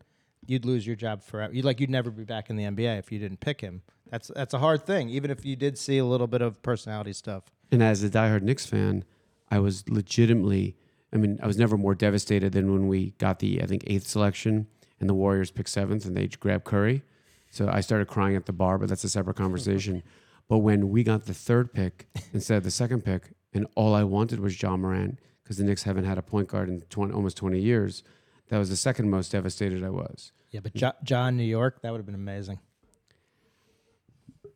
you'd 0.45 0.65
lose 0.65 0.85
your 0.85 0.95
job 0.95 1.23
forever. 1.23 1.53
You'd 1.53 1.65
like 1.65 1.79
you'd 1.79 1.89
never 1.89 2.11
be 2.11 2.23
back 2.23 2.49
in 2.49 2.55
the 2.55 2.63
NBA 2.63 2.99
if 2.99 3.11
you 3.11 3.19
didn't 3.19 3.39
pick 3.39 3.61
him. 3.61 3.81
That's 4.09 4.31
that's 4.35 4.53
a 4.53 4.59
hard 4.59 4.85
thing, 4.85 5.09
even 5.09 5.31
if 5.31 5.45
you 5.45 5.55
did 5.55 5.77
see 5.77 5.99
a 5.99 6.05
little 6.05 6.27
bit 6.27 6.41
of 6.41 6.61
personality 6.63 7.13
stuff. 7.13 7.43
And 7.71 7.83
as 7.83 8.03
a 8.03 8.09
diehard 8.09 8.41
Knicks 8.41 8.65
fan, 8.65 9.05
I 9.49 9.59
was 9.59 9.87
legitimately, 9.87 10.75
I 11.13 11.17
mean, 11.17 11.39
I 11.41 11.47
was 11.47 11.57
never 11.57 11.77
more 11.77 11.93
devastated 11.93 12.51
than 12.51 12.71
when 12.71 12.87
we 12.87 13.11
got 13.19 13.39
the, 13.39 13.61
I 13.61 13.67
think, 13.67 13.83
eighth 13.85 14.07
selection 14.07 14.67
and 14.99 15.07
the 15.07 15.13
Warriors 15.13 15.51
picked 15.51 15.69
seventh 15.69 16.05
and 16.05 16.17
they 16.17 16.27
grabbed 16.27 16.65
Curry. 16.65 17.03
So 17.51 17.69
I 17.71 17.81
started 17.81 18.07
crying 18.07 18.35
at 18.35 18.47
the 18.47 18.53
bar, 18.53 18.77
but 18.77 18.89
that's 18.89 19.03
a 19.03 19.09
separate 19.09 19.37
conversation. 19.37 20.03
but 20.47 20.59
when 20.59 20.89
we 20.89 21.03
got 21.03 21.25
the 21.25 21.33
third 21.33 21.73
pick 21.73 22.07
instead 22.33 22.57
of 22.57 22.63
the 22.63 22.71
second 22.71 23.05
pick, 23.05 23.31
and 23.53 23.65
all 23.75 23.95
I 23.95 24.03
wanted 24.03 24.39
was 24.39 24.61
Ja 24.61 24.77
Morant 24.77 25.19
because 25.49 25.57
the 25.57 25.63
Knicks 25.63 25.81
haven't 25.81 26.05
had 26.05 26.19
a 26.19 26.21
point 26.21 26.47
guard 26.47 26.69
in 26.69 26.81
20, 26.81 27.11
almost 27.11 27.35
20 27.37 27.59
years, 27.59 28.03
that 28.49 28.59
was 28.59 28.69
the 28.69 28.75
second 28.75 29.09
most 29.09 29.31
devastated 29.31 29.83
I 29.83 29.89
was. 29.89 30.31
Yeah, 30.51 30.59
but 30.59 30.75
jo- 30.75 30.91
John 31.03 31.37
New 31.37 31.43
York, 31.43 31.81
that 31.81 31.91
would 31.91 31.97
have 31.97 32.05
been 32.05 32.13
amazing. 32.13 32.59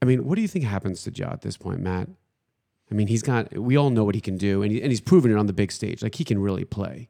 I 0.03 0.05
mean, 0.05 0.23
what 0.25 0.35
do 0.35 0.43
you 0.43 0.47
think 0.47 0.65
happens 0.65 1.01
to 1.03 1.11
Ja 1.11 1.31
at 1.31 1.41
this 1.41 1.57
point, 1.57 1.79
Matt? 1.79 2.09
I 2.91 2.93
mean, 2.93 3.07
he's 3.07 3.23
got, 3.23 3.57
we 3.57 3.75
all 3.75 3.89
know 3.89 4.03
what 4.03 4.13
he 4.13 4.21
can 4.21 4.37
do, 4.37 4.61
and, 4.61 4.71
he, 4.71 4.83
and 4.83 4.91
he's 4.91 5.01
proven 5.01 5.31
it 5.31 5.37
on 5.37 5.47
the 5.47 5.53
big 5.53 5.71
stage. 5.71 6.03
Like, 6.03 6.13
he 6.13 6.23
can 6.23 6.39
really 6.39 6.63
play. 6.63 7.09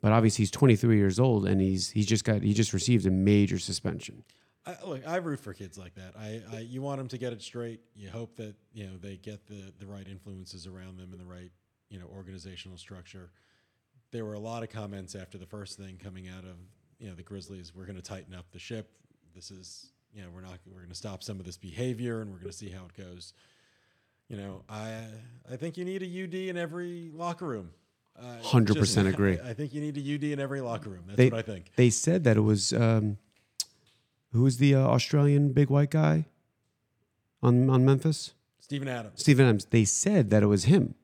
but 0.00 0.12
obviously 0.12 0.42
he's 0.42 0.52
23 0.52 0.96
years 0.96 1.18
old 1.18 1.44
and 1.44 1.60
he's 1.60 1.90
he's 1.90 2.06
just 2.06 2.22
got 2.24 2.40
he 2.42 2.54
just 2.54 2.72
received 2.72 3.04
a 3.04 3.10
major 3.10 3.58
suspension. 3.58 4.22
I, 4.64 4.76
look, 4.86 5.02
I 5.08 5.16
root 5.16 5.40
for 5.40 5.52
kids 5.54 5.76
like 5.76 5.96
that. 5.96 6.14
I, 6.16 6.40
I 6.54 6.60
you 6.60 6.82
want 6.82 6.98
them 6.98 7.08
to 7.08 7.18
get 7.18 7.32
it 7.32 7.42
straight. 7.42 7.80
You 7.96 8.10
hope 8.10 8.36
that 8.36 8.54
you 8.72 8.86
know 8.86 8.96
they 9.00 9.16
get 9.16 9.46
the 9.48 9.72
the 9.80 9.86
right 9.86 10.06
influences 10.06 10.66
around 10.68 10.98
them 10.98 11.10
and 11.12 11.20
the 11.20 11.24
right 11.24 11.50
you 11.94 12.00
know 12.00 12.06
organizational 12.12 12.76
structure. 12.76 13.30
There 14.10 14.24
were 14.24 14.34
a 14.34 14.40
lot 14.40 14.64
of 14.64 14.68
comments 14.68 15.14
after 15.14 15.38
the 15.38 15.46
first 15.46 15.78
thing 15.78 15.96
coming 16.02 16.28
out 16.28 16.42
of 16.42 16.56
you 16.98 17.08
know 17.08 17.14
the 17.14 17.22
Grizzlies. 17.22 17.72
We're 17.72 17.84
going 17.86 17.96
to 17.96 18.02
tighten 18.02 18.34
up 18.34 18.46
the 18.50 18.58
ship. 18.58 18.90
This 19.32 19.52
is 19.52 19.92
you 20.12 20.22
know 20.22 20.28
we're 20.34 20.40
not 20.40 20.58
we're 20.66 20.80
going 20.80 20.88
to 20.88 20.96
stop 20.96 21.22
some 21.22 21.38
of 21.38 21.46
this 21.46 21.56
behavior 21.56 22.20
and 22.20 22.32
we're 22.32 22.38
going 22.38 22.50
to 22.50 22.56
see 22.56 22.68
how 22.68 22.86
it 22.86 22.96
goes. 23.00 23.32
You 24.28 24.36
know, 24.38 24.64
I 24.68 25.02
I 25.50 25.54
think 25.56 25.76
you 25.76 25.84
need 25.84 26.02
a 26.02 26.24
UD 26.24 26.34
in 26.34 26.56
every 26.56 27.12
locker 27.14 27.46
room. 27.46 27.70
Uh, 28.18 28.38
100% 28.42 29.08
agree. 29.12 29.38
I, 29.40 29.50
I 29.50 29.54
think 29.54 29.72
you 29.74 29.80
need 29.80 29.96
a 29.96 30.14
UD 30.14 30.24
in 30.32 30.40
every 30.40 30.60
locker 30.60 30.90
room. 30.90 31.02
That's 31.06 31.16
They- 31.16 31.30
what 31.30 31.38
I 31.38 31.42
think. 31.42 31.70
They 31.76 31.90
said 31.90 32.24
that 32.24 32.36
it 32.36 32.42
was 32.42 32.72
um, 32.72 33.18
who 34.32 34.42
was 34.42 34.58
the 34.58 34.74
uh, 34.74 34.80
Australian 34.80 35.52
big 35.52 35.70
white 35.70 35.90
guy 35.90 36.26
on 37.40 37.70
on 37.70 37.84
Memphis? 37.84 38.34
Steven 38.58 38.88
Adams. 38.88 39.20
Steven 39.20 39.44
Adams. 39.46 39.66
They 39.66 39.84
said 39.84 40.30
that 40.30 40.42
it 40.42 40.46
was 40.46 40.64
him, 40.64 40.94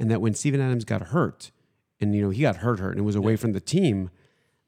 and 0.00 0.10
that 0.10 0.22
when 0.22 0.34
Steven 0.34 0.60
Adams 0.60 0.84
got 0.84 1.08
hurt, 1.08 1.52
and 2.00 2.14
you 2.14 2.22
know 2.22 2.30
he 2.30 2.42
got 2.42 2.56
hurt, 2.56 2.80
hurt, 2.80 2.96
and 2.96 3.04
was 3.04 3.14
away 3.14 3.36
from 3.36 3.52
the 3.52 3.60
team, 3.60 4.10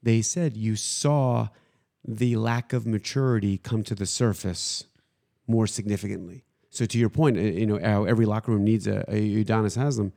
they 0.03 0.21
said 0.21 0.57
you 0.57 0.77
saw 0.77 1.49
the 2.07 2.37
lack 2.37 2.73
of 2.73 2.87
maturity 2.87 3.57
come 3.57 3.83
to 3.83 3.95
the 3.95 4.07
surface 4.07 4.85
more 5.47 5.67
significantly. 5.67 6.45
So 6.69 6.85
to 6.85 6.99
your 6.99 7.09
point, 7.09 7.39
uh, 7.39 7.41
you 7.41 7.67
know 7.67 7.81
how 7.83 8.05
every 8.05 8.27
locker 8.27 8.53
room 8.53 8.63
needs 8.63 8.87
a, 8.87 9.05
a 9.09 9.45
Udonis 9.45 9.77
Haslem. 9.77 10.13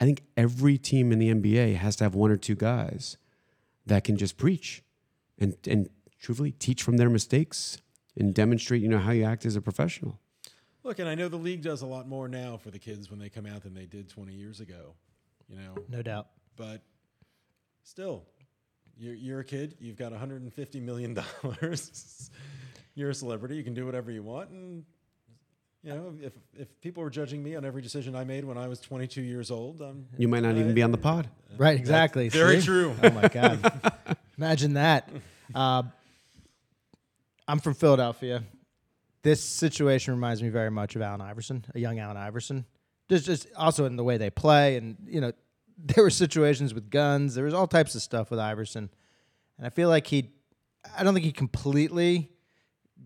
I 0.00 0.04
think 0.06 0.22
every 0.36 0.78
team 0.78 1.12
in 1.12 1.18
the 1.18 1.32
NBA 1.34 1.76
has 1.76 1.96
to 1.96 2.04
have 2.04 2.14
one 2.14 2.30
or 2.30 2.36
two 2.36 2.54
guys 2.54 3.18
that 3.84 4.04
can 4.04 4.16
just 4.16 4.38
preach 4.38 4.82
and 5.38 5.56
and 5.66 5.90
truthfully 6.18 6.52
teach 6.52 6.82
from 6.82 6.96
their 6.96 7.10
mistakes 7.10 7.78
and 8.16 8.34
demonstrate, 8.34 8.80
you 8.80 8.88
know, 8.88 8.98
how 8.98 9.12
you 9.12 9.24
act 9.24 9.44
as 9.44 9.56
a 9.56 9.60
professional. 9.60 10.18
Look, 10.88 11.00
and 11.00 11.06
I 11.08 11.14
know 11.14 11.28
the 11.28 11.36
league 11.36 11.60
does 11.60 11.82
a 11.82 11.86
lot 11.86 12.08
more 12.08 12.28
now 12.28 12.56
for 12.56 12.70
the 12.70 12.78
kids 12.78 13.10
when 13.10 13.20
they 13.20 13.28
come 13.28 13.44
out 13.44 13.62
than 13.62 13.74
they 13.74 13.84
did 13.84 14.08
20 14.08 14.32
years 14.32 14.60
ago, 14.60 14.94
you 15.46 15.54
know, 15.56 15.74
No 15.86 16.00
doubt. 16.00 16.28
but 16.56 16.80
still, 17.82 18.24
you're, 18.96 19.12
you're 19.14 19.40
a 19.40 19.44
kid, 19.44 19.76
you've 19.80 19.98
got 19.98 20.12
150 20.12 20.80
million 20.80 21.12
dollars. 21.42 22.30
you're 22.94 23.10
a 23.10 23.14
celebrity, 23.14 23.56
you 23.56 23.62
can 23.64 23.74
do 23.74 23.84
whatever 23.84 24.10
you 24.10 24.22
want 24.22 24.48
and 24.48 24.82
you 25.84 25.90
know, 25.92 26.14
if 26.22 26.32
if 26.58 26.80
people 26.80 27.02
were 27.02 27.10
judging 27.10 27.42
me 27.42 27.54
on 27.54 27.66
every 27.66 27.82
decision 27.82 28.16
I 28.16 28.24
made 28.24 28.46
when 28.46 28.56
I 28.56 28.66
was 28.66 28.80
22 28.80 29.20
years 29.20 29.50
old, 29.50 29.82
um, 29.82 30.06
You 30.16 30.26
might 30.26 30.42
not 30.42 30.56
even 30.56 30.72
be 30.72 30.82
on 30.82 30.90
the 30.90 30.96
pod. 30.98 31.28
Right, 31.58 31.78
exactly. 31.78 32.28
very 32.30 32.60
See? 32.60 32.66
true. 32.66 32.96
Oh 33.02 33.10
my 33.10 33.28
God. 33.28 33.92
Imagine 34.38 34.72
that. 34.74 35.10
Uh, 35.54 35.82
I'm 37.46 37.58
from 37.60 37.72
Philadelphia. 37.74 38.42
This 39.28 39.44
situation 39.44 40.14
reminds 40.14 40.42
me 40.42 40.48
very 40.48 40.70
much 40.70 40.96
of 40.96 41.02
Allen 41.02 41.20
Iverson, 41.20 41.62
a 41.74 41.78
young 41.78 41.98
Allen 41.98 42.16
Iverson. 42.16 42.64
Just, 43.10 43.26
just 43.26 43.46
also 43.54 43.84
in 43.84 43.96
the 43.96 44.02
way 44.02 44.16
they 44.16 44.30
play, 44.30 44.78
and 44.78 44.96
you 45.06 45.20
know, 45.20 45.32
there 45.78 46.02
were 46.02 46.08
situations 46.08 46.72
with 46.72 46.88
guns. 46.88 47.34
There 47.34 47.44
was 47.44 47.52
all 47.52 47.66
types 47.66 47.94
of 47.94 48.00
stuff 48.00 48.30
with 48.30 48.40
Iverson, 48.40 48.88
and 49.58 49.66
I 49.66 49.68
feel 49.68 49.90
like 49.90 50.06
he, 50.06 50.30
I 50.96 51.04
don't 51.04 51.12
think 51.12 51.26
he 51.26 51.32
completely 51.32 52.30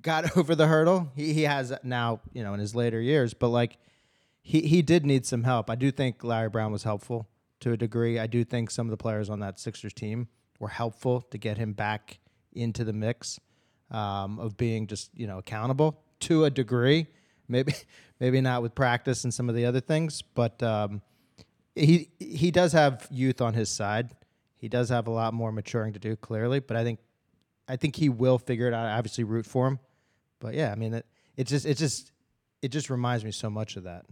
got 0.00 0.36
over 0.36 0.54
the 0.54 0.68
hurdle. 0.68 1.10
He 1.16 1.32
he 1.32 1.42
has 1.42 1.72
now, 1.82 2.20
you 2.32 2.44
know, 2.44 2.54
in 2.54 2.60
his 2.60 2.72
later 2.72 3.00
years, 3.00 3.34
but 3.34 3.48
like 3.48 3.78
he 4.42 4.60
he 4.60 4.80
did 4.80 5.04
need 5.04 5.26
some 5.26 5.42
help. 5.42 5.68
I 5.68 5.74
do 5.74 5.90
think 5.90 6.22
Larry 6.22 6.50
Brown 6.50 6.70
was 6.70 6.84
helpful 6.84 7.28
to 7.62 7.72
a 7.72 7.76
degree. 7.76 8.20
I 8.20 8.28
do 8.28 8.44
think 8.44 8.70
some 8.70 8.86
of 8.86 8.92
the 8.92 8.96
players 8.96 9.28
on 9.28 9.40
that 9.40 9.58
Sixers 9.58 9.92
team 9.92 10.28
were 10.60 10.68
helpful 10.68 11.22
to 11.32 11.36
get 11.36 11.58
him 11.58 11.72
back 11.72 12.20
into 12.52 12.84
the 12.84 12.92
mix 12.92 13.40
um, 13.90 14.38
of 14.38 14.56
being 14.56 14.86
just 14.86 15.10
you 15.16 15.26
know 15.26 15.38
accountable 15.38 15.98
to 16.22 16.44
a 16.44 16.50
degree. 16.50 17.06
Maybe 17.48 17.74
maybe 18.20 18.40
not 18.40 18.62
with 18.62 18.74
practice 18.74 19.24
and 19.24 19.32
some 19.32 19.48
of 19.48 19.54
the 19.54 19.66
other 19.66 19.80
things, 19.80 20.22
but 20.22 20.62
um, 20.62 21.02
he 21.74 22.08
he 22.18 22.50
does 22.50 22.72
have 22.72 23.06
youth 23.10 23.40
on 23.40 23.54
his 23.54 23.70
side. 23.70 24.14
He 24.56 24.68
does 24.68 24.90
have 24.90 25.06
a 25.08 25.10
lot 25.10 25.34
more 25.34 25.50
maturing 25.50 25.92
to 25.92 25.98
do, 25.98 26.16
clearly. 26.16 26.60
But 26.60 26.76
I 26.76 26.84
think 26.84 27.00
I 27.68 27.76
think 27.76 27.96
he 27.96 28.08
will 28.08 28.38
figure 28.38 28.68
it 28.68 28.74
out. 28.74 28.86
I 28.86 28.92
obviously 28.92 29.24
root 29.24 29.46
for 29.46 29.66
him, 29.66 29.78
but 30.40 30.54
yeah, 30.54 30.72
I 30.72 30.74
mean 30.74 30.94
it. 30.94 31.06
It 31.36 31.46
just 31.46 31.66
it 31.66 31.76
just 31.76 32.12
it 32.60 32.68
just 32.68 32.90
reminds 32.90 33.24
me 33.24 33.32
so 33.32 33.50
much 33.50 33.76
of 33.76 33.84
that. 33.84 34.06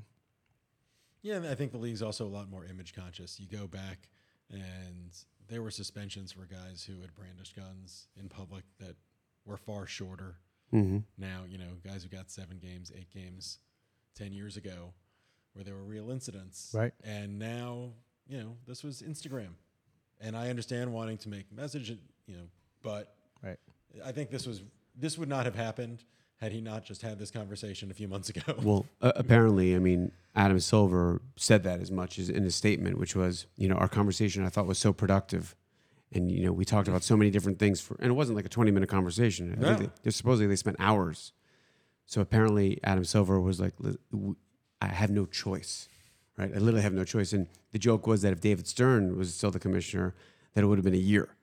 Yeah, 1.22 1.40
I 1.50 1.54
think 1.54 1.72
the 1.72 1.78
league's 1.78 2.02
also 2.02 2.26
a 2.26 2.28
lot 2.28 2.48
more 2.48 2.64
image 2.64 2.94
conscious. 2.94 3.38
You 3.38 3.46
go 3.46 3.66
back, 3.66 4.08
and 4.50 5.12
there 5.48 5.62
were 5.62 5.70
suspensions 5.70 6.32
for 6.32 6.46
guys 6.46 6.82
who 6.82 7.00
had 7.00 7.14
brandished 7.14 7.54
guns 7.54 8.08
in 8.18 8.28
public 8.28 8.64
that 8.78 8.96
were 9.44 9.56
far 9.56 9.86
shorter. 9.86 10.36
Mm-hmm. 10.72 10.98
Now, 11.18 11.42
you 11.48 11.58
know, 11.58 11.76
guys 11.84 12.02
who 12.02 12.08
got 12.08 12.30
seven 12.30 12.58
games, 12.58 12.92
eight 12.96 13.10
games, 13.10 13.58
ten 14.14 14.32
years 14.32 14.56
ago, 14.56 14.92
where 15.52 15.64
there 15.64 15.74
were 15.74 15.82
real 15.84 16.10
incidents. 16.10 16.70
Right. 16.74 16.92
And 17.04 17.38
now, 17.38 17.90
you 18.28 18.38
know, 18.38 18.56
this 18.66 18.84
was 18.84 19.02
Instagram, 19.02 19.54
and 20.20 20.36
I 20.36 20.48
understand 20.50 20.92
wanting 20.92 21.18
to 21.18 21.28
make 21.28 21.52
message, 21.52 21.90
you 21.90 22.36
know, 22.36 22.44
but 22.82 23.14
Right. 23.42 23.58
I 24.04 24.12
think 24.12 24.30
this 24.30 24.46
was 24.46 24.62
this 24.94 25.16
would 25.18 25.28
not 25.28 25.44
have 25.46 25.54
happened 25.54 26.04
had 26.36 26.52
he 26.52 26.60
not 26.60 26.84
just 26.84 27.02
had 27.02 27.18
this 27.18 27.30
conversation 27.30 27.90
a 27.90 27.94
few 27.94 28.08
months 28.08 28.30
ago. 28.30 28.40
Well, 28.62 28.86
uh, 29.02 29.12
apparently, 29.14 29.74
I 29.74 29.78
mean, 29.78 30.12
Adam 30.34 30.58
Silver 30.60 31.20
said 31.36 31.62
that 31.64 31.80
as 31.80 31.90
much 31.90 32.18
as 32.18 32.30
in 32.30 32.44
his 32.44 32.54
statement, 32.54 32.98
which 32.98 33.14
was, 33.14 33.46
you 33.56 33.68
know, 33.68 33.74
our 33.76 33.88
conversation 33.88 34.44
I 34.44 34.48
thought 34.48 34.66
was 34.66 34.78
so 34.78 34.92
productive. 34.92 35.54
And, 36.12 36.30
you 36.30 36.44
know, 36.44 36.52
we 36.52 36.64
talked 36.64 36.88
about 36.88 37.04
so 37.04 37.16
many 37.16 37.30
different 37.30 37.58
things 37.58 37.80
for, 37.80 37.96
and 38.00 38.08
it 38.10 38.14
wasn't 38.14 38.34
like 38.36 38.44
a 38.44 38.48
20 38.48 38.70
minute 38.72 38.88
conversation. 38.88 39.52
I 39.52 39.60
No. 39.60 39.76
think 39.76 39.78
they, 39.78 40.00
they- 40.04 40.10
supposedly 40.10 40.46
they 40.48 40.56
spent 40.56 40.76
hours. 40.80 41.32
So 42.06 42.20
apparently, 42.20 42.80
Adam 42.82 43.04
Silver 43.04 43.40
was 43.40 43.60
like, 43.60 43.74
i 44.82 44.86
have 44.86 45.10
no 45.10 45.26
choice, 45.26 45.88
right? 46.36 46.50
I 46.52 46.58
literally 46.58 46.82
have 46.82 46.92
no 46.92 47.04
choice. 47.04 47.32
And 47.32 47.46
the 47.70 47.78
joke 47.78 48.08
was 48.08 48.22
that 48.22 48.32
if 48.32 48.40
David 48.40 48.66
Stern 48.66 49.16
was 49.16 49.32
still 49.32 49.52
the 49.52 49.60
commissioner, 49.60 50.16
that 50.54 50.64
it 50.64 50.66
would 50.66 50.78
have 50.78 50.84
been 50.84 50.94
a 50.94 50.96
year. 50.96 51.36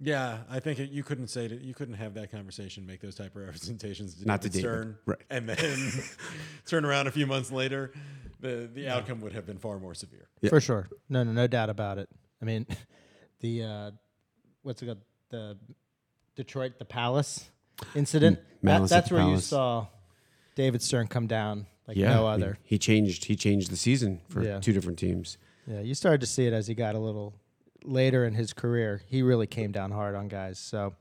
Yeah, 0.00 0.38
I 0.50 0.60
think 0.60 0.78
it, 0.78 0.90
you 0.90 1.02
couldn't 1.02 1.28
say 1.28 1.48
that 1.48 1.60
you 1.62 1.72
couldn't 1.74 1.94
have 1.94 2.14
that 2.14 2.30
conversation, 2.30 2.84
make 2.86 3.00
those 3.00 3.14
type 3.14 3.34
of 3.34 3.42
representations 3.42 4.14
to 4.16 4.26
Not 4.26 4.42
to 4.42 4.48
David 4.48 4.62
David, 4.62 4.80
Stern, 4.82 4.98
right. 5.06 5.18
And 5.30 5.48
then 5.48 5.92
turn 6.66 6.84
around 6.84 7.06
a 7.06 7.10
few 7.10 7.26
months 7.26 7.50
later, 7.50 7.92
the 8.40 8.68
the 8.72 8.88
outcome 8.88 9.20
would 9.22 9.32
have 9.32 9.46
been 9.46 9.58
far 9.58 9.78
more 9.78 9.94
severe. 9.94 10.28
Yeah. 10.42 10.50
For 10.50 10.60
sure. 10.60 10.88
No, 11.08 11.22
no, 11.24 11.32
no 11.32 11.46
doubt 11.46 11.70
about 11.70 11.98
it. 11.98 12.08
I 12.42 12.44
mean, 12.44 12.66
the 13.44 13.62
uh, 13.62 13.90
what's 14.62 14.82
it 14.82 14.86
called? 14.86 15.02
The 15.28 15.56
Detroit, 16.34 16.78
the 16.78 16.84
Palace 16.84 17.50
incident. 17.94 18.38
That, 18.38 18.64
Malice 18.64 18.90
at 18.92 18.96
that's 18.96 19.08
the 19.10 19.14
where 19.16 19.24
you 19.24 19.28
Palace. 19.30 19.46
saw 19.46 19.86
David 20.54 20.80
Stern 20.82 21.08
come 21.08 21.26
down 21.26 21.66
like 21.86 21.96
yeah, 21.96 22.14
no 22.14 22.26
I 22.26 22.36
mean, 22.36 22.42
other. 22.44 22.58
he 22.64 22.78
changed. 22.78 23.26
He 23.26 23.36
changed 23.36 23.70
the 23.70 23.76
season 23.76 24.20
for 24.30 24.42
Yeah. 24.42 24.60
two 24.60 24.72
different 24.72 24.98
teams. 24.98 25.36
Yeah, 25.66 25.80
you 25.80 25.94
started 25.94 26.20
to 26.22 26.26
see 26.26 26.46
it 26.46 26.52
as 26.52 26.66
he 26.66 26.74
got 26.74 26.94
a 26.94 26.98
little 26.98 27.34
later 27.84 28.24
in 28.24 28.34
his 28.34 28.52
career. 28.54 29.02
He 29.06 29.22
really 29.22 29.46
came 29.46 29.72
down 29.72 29.90
hard 29.90 30.14
on 30.14 30.28
guys. 30.28 30.58
So, 30.58 30.94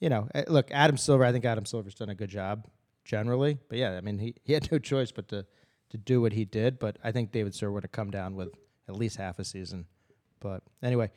you 0.00 0.08
know, 0.08 0.28
eh, 0.34 0.44
look, 0.48 0.70
Adam 0.72 0.96
Silver. 0.96 1.24
I 1.24 1.30
think 1.32 1.44
Adam 1.44 1.64
Silver's 1.64 1.94
done 1.94 2.08
a 2.10 2.14
good 2.14 2.30
job 2.30 2.66
generally. 3.04 3.58
But 3.68 3.78
yeah, 3.78 3.96
I 3.96 4.00
mean, 4.00 4.18
he, 4.18 4.34
he 4.42 4.52
had 4.52 4.70
no 4.72 4.78
choice 4.78 5.12
but 5.12 5.28
to 5.28 5.46
to 5.90 5.96
do 5.98 6.20
what 6.20 6.32
he 6.32 6.44
did. 6.44 6.80
But 6.80 6.98
I 7.04 7.12
think 7.12 7.30
David 7.30 7.54
Stern 7.54 7.72
would 7.74 7.84
have 7.84 7.92
come 7.92 8.10
down 8.10 8.34
with 8.34 8.48
at 8.88 8.96
least 8.96 9.16
half 9.16 9.38
a 9.38 9.44
season. 9.44 9.86
But 10.44 10.62
anyway, 10.82 11.10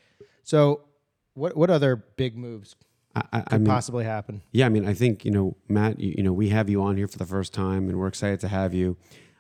so 0.44 0.86
what 1.34 1.58
what 1.58 1.70
other 1.70 1.98
big 1.98 2.38
moves 2.38 2.78
I, 3.14 3.20
I, 3.20 3.40
I 3.40 3.42
could 3.42 3.62
mean, 3.62 3.68
possibly 3.68 4.06
happen? 4.06 4.42
Yeah, 4.54 4.68
I 4.68 4.70
mean, 4.70 4.88
I 4.88 4.94
think 4.94 5.26
you 5.26 5.32
know, 5.32 5.58
Matt. 5.68 6.00
You, 6.00 6.16
you 6.18 6.24
know, 6.24 6.32
we 6.32 6.48
have 6.48 6.70
you 6.70 6.82
on 6.82 6.96
here 6.96 7.10
for 7.10 7.18
the 7.18 7.26
first 7.26 7.54
time, 7.54 7.90
and 7.90 8.00
we're 8.00 8.08
excited 8.08 8.40
to 8.40 8.48
have 8.48 8.74
you. 8.74 8.96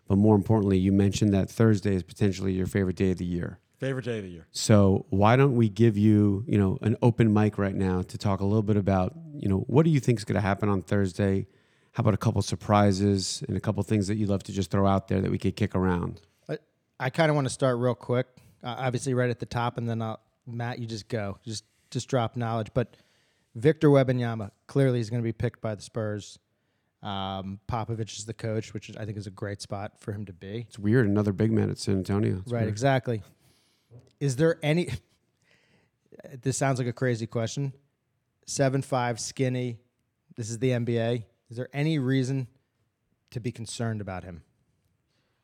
But 0.09 0.17
more 0.17 0.35
importantly, 0.35 0.77
you 0.77 0.91
mentioned 0.91 1.33
that 1.33 1.49
Thursday 1.49 1.95
is 1.95 2.03
potentially 2.03 2.51
your 2.51 2.67
favorite 2.67 2.97
day 2.97 3.11
of 3.11 3.17
the 3.17 3.25
year. 3.25 3.59
Favorite 3.77 4.03
day 4.03 4.17
of 4.17 4.25
the 4.25 4.29
year. 4.29 4.47
So 4.51 5.05
why 5.09 5.37
don't 5.37 5.55
we 5.55 5.69
give 5.69 5.97
you, 5.97 6.43
you 6.47 6.57
know, 6.57 6.77
an 6.81 6.97
open 7.01 7.31
mic 7.31 7.57
right 7.57 7.75
now 7.75 8.01
to 8.01 8.17
talk 8.17 8.41
a 8.41 8.45
little 8.45 8.63
bit 8.63 8.75
about, 8.75 9.13
you 9.35 9.47
know, 9.47 9.59
what 9.67 9.85
do 9.85 9.91
you 9.91 9.99
think 10.01 10.19
is 10.19 10.25
going 10.25 10.35
to 10.35 10.41
happen 10.41 10.67
on 10.67 10.81
Thursday? 10.81 11.47
How 11.93 12.01
about 12.01 12.13
a 12.13 12.17
couple 12.17 12.41
surprises 12.41 13.43
and 13.47 13.55
a 13.55 13.59
couple 13.59 13.81
things 13.83 14.07
that 14.07 14.15
you'd 14.15 14.29
love 14.29 14.43
to 14.43 14.51
just 14.51 14.71
throw 14.71 14.85
out 14.85 15.07
there 15.07 15.21
that 15.21 15.31
we 15.31 15.37
could 15.37 15.55
kick 15.55 15.75
around? 15.75 16.21
I, 16.49 16.57
I 16.99 17.09
kind 17.09 17.29
of 17.29 17.35
want 17.35 17.47
to 17.47 17.53
start 17.53 17.77
real 17.77 17.95
quick. 17.95 18.27
Uh, 18.63 18.75
obviously, 18.77 19.13
right 19.13 19.29
at 19.29 19.39
the 19.39 19.45
top, 19.45 19.77
and 19.77 19.87
then 19.87 20.01
I'll, 20.01 20.19
Matt, 20.45 20.79
you 20.79 20.87
just 20.87 21.07
go, 21.07 21.37
just 21.45 21.63
just 21.91 22.07
drop 22.07 22.35
knowledge. 22.35 22.69
But 22.73 22.97
Victor 23.55 23.89
Wembanyama 23.89 24.51
clearly 24.67 24.99
is 24.99 25.09
going 25.09 25.21
to 25.21 25.23
be 25.23 25.33
picked 25.33 25.61
by 25.61 25.75
the 25.75 25.81
Spurs. 25.81 26.39
Um, 27.03 27.59
Popovich 27.67 28.17
is 28.17 28.25
the 28.25 28.33
coach, 28.33 28.73
which 28.73 28.91
I 28.97 29.05
think 29.05 29.17
is 29.17 29.27
a 29.27 29.31
great 29.31 29.61
spot 29.61 29.93
for 29.99 30.11
him 30.11 30.25
to 30.25 30.33
be. 30.33 30.65
It's 30.67 30.79
weird. 30.79 31.05
Another 31.05 31.31
big 31.31 31.51
man 31.51 31.69
at 31.69 31.77
San 31.77 31.97
Antonio. 31.97 32.39
It's 32.39 32.51
right, 32.51 32.61
weird. 32.61 32.69
exactly. 32.69 33.23
Is 34.19 34.35
there 34.35 34.57
any? 34.63 34.89
This 36.41 36.57
sounds 36.57 36.79
like 36.79 36.87
a 36.87 36.93
crazy 36.93 37.27
question. 37.27 37.73
Seven 38.47 38.81
five, 38.81 39.19
skinny. 39.19 39.77
This 40.35 40.49
is 40.49 40.57
the 40.57 40.71
NBA. 40.71 41.23
Is 41.51 41.57
there 41.57 41.69
any 41.73 41.99
reason 41.99 42.47
to 43.31 43.39
be 43.39 43.51
concerned 43.51 44.01
about 44.01 44.23
him? 44.23 44.41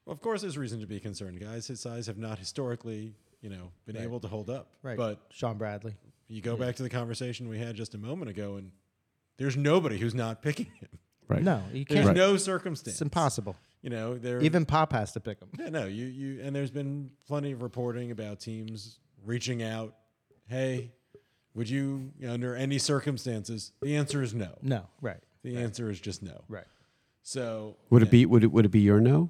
Well, 0.05 0.13
of 0.13 0.21
course, 0.21 0.41
there's 0.41 0.57
reason 0.57 0.79
to 0.81 0.87
be 0.87 0.99
concerned, 0.99 1.39
guys. 1.39 1.67
His 1.67 1.79
size 1.79 2.07
have 2.07 2.17
not 2.17 2.39
historically 2.39 3.15
you 3.41 3.49
know, 3.49 3.71
been 3.85 3.97
Right. 3.97 4.05
able 4.05 4.21
to 4.21 4.27
hold 4.29 4.49
up. 4.49 4.69
Right. 4.83 4.95
But 4.95 5.19
Shawn 5.31 5.57
Bradley. 5.57 5.95
you 6.29 6.41
go 6.41 6.55
back 6.55 6.77
to 6.77 6.83
the 6.83 6.89
conversation 6.89 7.49
we 7.49 7.59
had 7.59 7.75
just 7.75 7.93
a 7.93 7.97
moment 7.97 8.29
ago, 8.31 8.55
and 8.55 8.71
there's 9.37 9.57
nobody 9.57 9.97
who's 9.97 10.15
not 10.15 10.41
picking 10.41 10.67
him. 10.67 10.87
Right. 11.29 11.41
No, 11.41 11.63
you 11.71 11.85
There's 11.87 12.03
can't. 12.05 12.17
no 12.17 12.35
circumstance. 12.35 12.95
It's 12.95 13.01
impossible. 13.01 13.55
You 13.81 13.89
know, 13.89 14.17
there 14.17 14.41
Even 14.41 14.65
Pop 14.65 14.91
has 14.91 15.13
to 15.13 15.21
pick 15.21 15.39
him. 15.39 15.47
Yeah, 15.57 15.69
no, 15.69 15.85
you 15.85 16.05
you 16.05 16.41
and 16.41 16.53
there's 16.53 16.69
been 16.69 17.11
plenty 17.27 17.53
of 17.53 17.61
reporting 17.61 18.11
about 18.11 18.41
teams 18.41 18.99
reaching 19.25 19.63
out. 19.63 19.95
Hey, 20.47 20.91
would 21.53 21.69
you 21.69 22.11
under 22.27 22.55
any 22.57 22.77
circumstances? 22.77 23.71
The 23.81 23.95
answer 23.95 24.21
is 24.21 24.33
no. 24.33 24.57
No, 24.61 24.85
right, 25.01 25.21
The 25.43 25.55
answer 25.57 25.89
is 25.89 25.99
just 26.01 26.21
no. 26.23 26.43
right. 26.49 26.67
So 27.23 27.77
Would 27.89 28.03
it 28.03 28.11
be 28.11 28.25
would 28.25 28.43
it 28.43 28.51
would 28.51 28.65
it 28.65 28.69
be 28.71 28.81
your 28.81 28.99
no? 28.99 29.29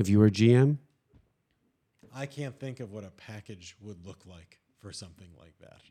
If 0.00 0.08
you 0.08 0.18
were 0.18 0.30
GM? 0.30 0.78
I 2.14 2.24
can't 2.24 2.58
think 2.58 2.80
of 2.80 2.90
what 2.90 3.04
a 3.04 3.10
package 3.10 3.76
would 3.82 4.06
look 4.06 4.24
like 4.24 4.58
for 4.78 4.92
something 4.92 5.28
like 5.38 5.52
that. 5.60 5.82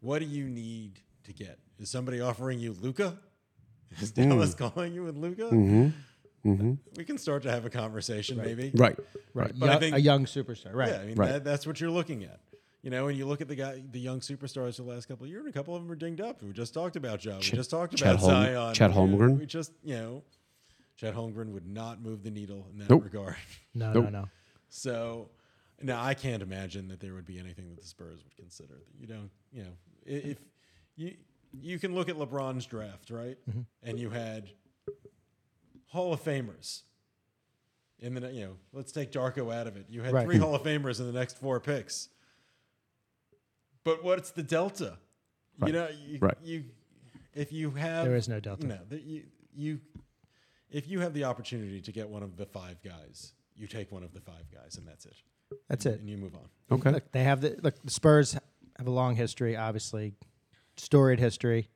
What 0.00 0.20
do 0.20 0.24
you 0.24 0.48
need 0.48 1.00
to 1.24 1.34
get? 1.34 1.58
Is 1.78 1.90
somebody 1.90 2.22
offering 2.22 2.58
you 2.58 2.72
Luka? 2.80 3.18
Is 4.00 4.12
Dallas 4.12 4.54
calling 4.54 4.94
you 4.94 5.02
with 5.04 5.16
Luka? 5.18 5.42
Mm-hmm. 5.42 6.72
We 6.96 7.04
can 7.04 7.18
start 7.18 7.42
to 7.42 7.50
have 7.50 7.66
a 7.66 7.70
conversation, 7.70 8.38
maybe. 8.38 8.70
Right. 8.74 8.98
Right. 9.34 9.52
But 9.54 9.68
I 9.68 9.78
think- 9.78 9.94
a 9.96 10.00
young 10.00 10.24
superstar. 10.24 10.72
Right. 10.74 10.88
Yeah, 10.88 11.00
I 11.00 11.04
mean 11.04 11.14
Right. 11.16 11.32
that, 11.32 11.44
that's 11.44 11.66
what 11.66 11.82
you're 11.82 11.90
looking 11.90 12.24
at. 12.24 12.40
You 12.80 12.88
know, 12.88 13.08
and 13.08 13.18
you 13.18 13.26
look 13.26 13.42
at 13.42 13.48
the 13.48 13.56
guy, 13.56 13.82
the 13.90 14.00
young 14.00 14.20
superstars 14.20 14.76
the 14.76 14.84
last 14.84 15.06
couple 15.06 15.24
of 15.24 15.30
years, 15.30 15.40
and 15.44 15.50
a 15.50 15.52
couple 15.52 15.76
of 15.76 15.82
them 15.82 15.92
are 15.92 15.96
dinged 15.96 16.22
up. 16.22 16.42
We 16.42 16.52
just 16.54 16.72
talked 16.72 16.96
about 16.96 17.20
Joe. 17.20 17.38
Ch- 17.40 17.52
we 17.52 17.58
just 17.58 17.70
talked 17.70 17.94
Chet 17.94 18.08
about 18.14 18.20
Holm- 18.20 18.30
Zion. 18.30 18.74
Chet 18.74 18.90
Holmgren? 18.92 19.38
We 19.38 19.44
just, 19.44 19.72
you 19.84 19.96
know, 19.96 20.22
Chet 20.98 21.14
Holmgren 21.14 21.52
would 21.52 21.66
not 21.66 22.02
move 22.02 22.22
the 22.22 22.30
needle 22.30 22.66
in 22.72 22.78
that 22.80 22.90
Nope. 22.90 23.04
regard. 23.04 23.36
No, 23.74 23.92
Nope. 23.92 24.04
no, 24.04 24.10
no. 24.10 24.28
So, 24.68 25.30
now 25.80 26.02
I 26.02 26.12
can't 26.14 26.42
imagine 26.42 26.88
that 26.88 26.98
there 27.00 27.14
would 27.14 27.24
be 27.26 27.38
anything 27.38 27.68
that 27.70 27.80
the 27.80 27.86
Spurs 27.86 28.18
would 28.24 28.36
consider. 28.36 28.82
You 28.98 29.06
don't, 29.06 29.30
you 29.52 29.62
know, 29.62 29.70
if 30.04 30.38
you 30.96 31.14
you 31.52 31.78
can 31.78 31.94
look 31.94 32.08
at 32.10 32.16
LeBron's 32.16 32.66
draft, 32.66 33.08
right? 33.10 33.38
Mm-hmm. 33.48 33.60
And 33.84 33.98
you 33.98 34.10
had 34.10 34.50
Hall 35.86 36.12
of 36.12 36.22
Famers. 36.22 36.82
In 38.00 38.14
the, 38.14 38.30
you 38.32 38.44
know, 38.44 38.56
let's 38.72 38.92
take 38.92 39.10
Darko 39.12 39.52
out 39.54 39.66
of 39.66 39.76
it. 39.76 39.86
You 39.88 40.02
had 40.02 40.12
Right. 40.12 40.24
three 40.26 40.36
Hall 40.38 40.54
of 40.54 40.62
Famers 40.62 41.00
in 41.00 41.06
the 41.06 41.12
next 41.18 41.38
four 41.38 41.58
picks. 41.60 42.08
But 43.84 44.04
what's 44.04 44.30
the 44.30 44.42
delta? 44.42 44.98
Right. 45.58 45.68
You 45.68 45.72
know, 45.72 45.88
you, 46.06 46.18
Right. 46.20 46.36
you 46.42 46.64
if 47.34 47.52
you 47.52 47.70
have 47.72 48.04
There 48.06 48.16
is 48.16 48.28
no 48.28 48.40
delta. 48.40 48.66
No, 48.66 48.78
the, 48.88 49.00
you, 49.00 49.22
you 49.56 49.80
if 50.70 50.88
you 50.88 51.00
have 51.00 51.14
the 51.14 51.24
opportunity 51.24 51.80
to 51.80 51.92
get 51.92 52.08
one 52.08 52.22
of 52.22 52.36
the 52.36 52.46
five 52.46 52.82
guys, 52.82 53.32
you 53.56 53.66
take 53.66 53.90
one 53.90 54.02
of 54.02 54.12
the 54.12 54.20
five 54.20 54.50
guys, 54.52 54.76
and 54.76 54.86
that's 54.86 55.06
it. 55.06 55.14
That's 55.68 55.86
it. 55.86 56.00
And 56.00 56.08
you 56.08 56.16
move 56.16 56.34
on. 56.34 56.78
Okay. 56.78 56.90
Look, 56.90 57.12
they 57.12 57.24
have 57.24 57.40
the 57.40 57.56
look. 57.62 57.74
The 57.82 57.90
Spurs 57.90 58.34
have 58.76 58.86
a 58.86 58.90
long 58.90 59.16
history, 59.16 59.56
obviously, 59.56 60.14
storied 60.76 61.18
history. 61.18 61.68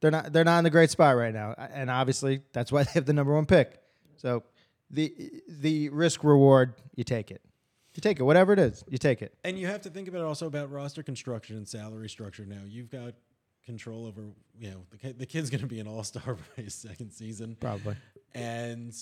They're 0.00 0.10
not. 0.10 0.32
They're 0.32 0.44
not 0.44 0.58
in 0.58 0.64
the 0.64 0.70
great 0.70 0.90
spot 0.90 1.16
right 1.16 1.34
now, 1.34 1.54
and 1.58 1.90
obviously 1.90 2.42
that's 2.52 2.70
why 2.70 2.82
they 2.84 2.92
have 2.92 3.06
the 3.06 3.12
number 3.12 3.34
one 3.34 3.46
pick. 3.46 3.80
So 4.16 4.44
the 4.90 5.12
the 5.48 5.88
risk 5.90 6.24
reward, 6.24 6.74
you 6.94 7.04
take 7.04 7.30
it. 7.30 7.42
You 7.94 8.00
take 8.00 8.20
it, 8.20 8.22
whatever 8.22 8.52
it 8.52 8.60
is, 8.60 8.84
you 8.88 8.96
take 8.96 9.22
it. 9.22 9.34
And 9.42 9.58
you 9.58 9.66
have 9.66 9.80
to 9.82 9.90
think 9.90 10.06
about 10.06 10.20
it 10.20 10.24
also 10.24 10.46
about 10.46 10.70
roster 10.70 11.02
construction 11.02 11.56
and 11.56 11.66
salary 11.66 12.08
structure. 12.08 12.46
Now 12.46 12.60
you've 12.64 12.90
got 12.90 13.14
control 13.68 14.06
over. 14.06 14.22
You 14.58 14.70
know, 14.70 14.80
the, 14.90 14.96
kid- 14.96 15.18
the 15.18 15.26
kid's 15.26 15.50
going 15.50 15.60
to 15.60 15.66
be 15.66 15.78
an 15.78 15.86
all 15.86 16.02
star 16.02 16.34
by 16.56 16.62
his 16.62 16.74
second 16.74 17.12
season, 17.12 17.56
Probably. 17.60 17.94
and 18.34 18.92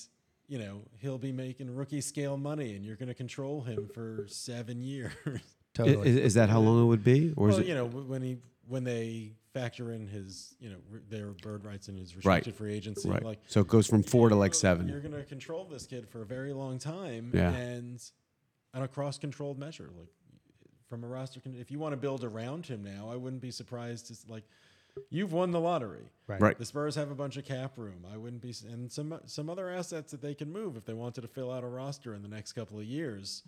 you 0.49 0.59
know 0.59 0.83
he'll 0.99 1.19
be 1.19 1.33
making 1.33 1.75
rookie 1.75 2.01
scale 2.01 2.37
money, 2.37 2.75
and 2.75 2.85
you're 2.85 2.97
going 2.97 3.09
to 3.09 3.15
control 3.15 3.63
him 3.63 3.89
for 3.95 4.27
seven 4.29 4.83
years. 4.83 5.13
Totally. 5.75 6.09
Is, 6.09 6.17
is 6.17 6.35
that 6.35 6.49
how 6.49 6.61
long 6.61 6.83
it 6.83 6.87
would 6.87 7.05
be, 7.05 7.33
or 7.37 7.49
is 7.51 7.59
it 7.59 7.67
you 7.67 7.75
know, 7.75 7.87
when 7.87 8.23
he 8.23 8.39
when 8.69 8.83
they 8.85 9.33
factor 9.55 9.93
in 9.93 10.07
his, 10.09 10.55
you 10.59 10.69
know, 10.71 10.77
r- 10.93 11.01
their 11.09 11.29
bird 11.29 11.65
rights 11.65 11.89
and 11.89 11.99
his 11.99 12.15
Right. 12.17 12.37
restricted 12.37 12.55
free 12.57 12.75
agency, 12.75 13.09
right? 13.09 13.23
like 13.23 13.39
so 13.47 13.61
it 13.61 13.69
goes 13.69 13.87
from 13.87 14.03
four 14.03 14.29
to 14.29 14.35
like 14.37 14.55
seven. 14.55 14.89
You're 14.89 15.01
going 15.01 15.15
to 15.15 15.23
control 15.25 15.65
this 15.65 15.87
kid 15.87 16.09
for 16.09 16.23
a 16.23 16.27
very 16.27 16.53
long 16.53 16.79
time, 16.79 17.31
Yeah. 17.35 17.53
and 17.53 18.03
on 18.75 18.83
a 18.83 18.89
cross-controlled 18.89 19.59
measure, 19.59 19.89
like 19.97 20.09
from 20.89 21.05
a 21.05 21.07
roster. 21.07 21.41
Con- 21.41 21.57
if 21.59 21.71
you 21.71 21.79
want 21.79 21.93
to 21.93 21.97
build 21.97 22.25
around 22.25 22.67
him 22.67 22.83
now, 22.83 23.09
I 23.11 23.17
wouldn't 23.17 23.43
be 23.43 23.51
surprised. 23.51 24.07
To, 24.09 24.13
s- 24.13 24.25
like, 24.29 24.45
you've 25.11 25.33
won 25.33 25.51
the 25.51 25.61
lottery. 25.61 26.11
Right. 26.27 26.41
Right. 26.41 26.59
The 26.59 26.65
Spurs 26.65 26.95
have 26.95 27.11
a 27.11 27.15
bunch 27.15 27.37
of 27.37 27.45
cap 27.45 27.73
room. 27.77 28.05
I 28.13 28.17
wouldn't 28.17 28.43
be, 28.43 28.55
and 28.71 28.91
some 28.91 29.19
some 29.27 29.49
other 29.51 29.69
assets 29.71 30.11
that 30.13 30.23
they 30.23 30.35
can 30.35 30.53
move 30.53 30.77
if 30.77 30.85
they 30.85 30.95
wanted 30.95 31.21
to 31.23 31.29
fill 31.29 31.53
out 31.53 31.65
a 31.65 31.69
roster 31.69 32.15
in 32.15 32.23
the 32.23 32.29
next 32.29 32.53
couple 32.53 32.79
of 32.79 32.85
years. 32.85 33.43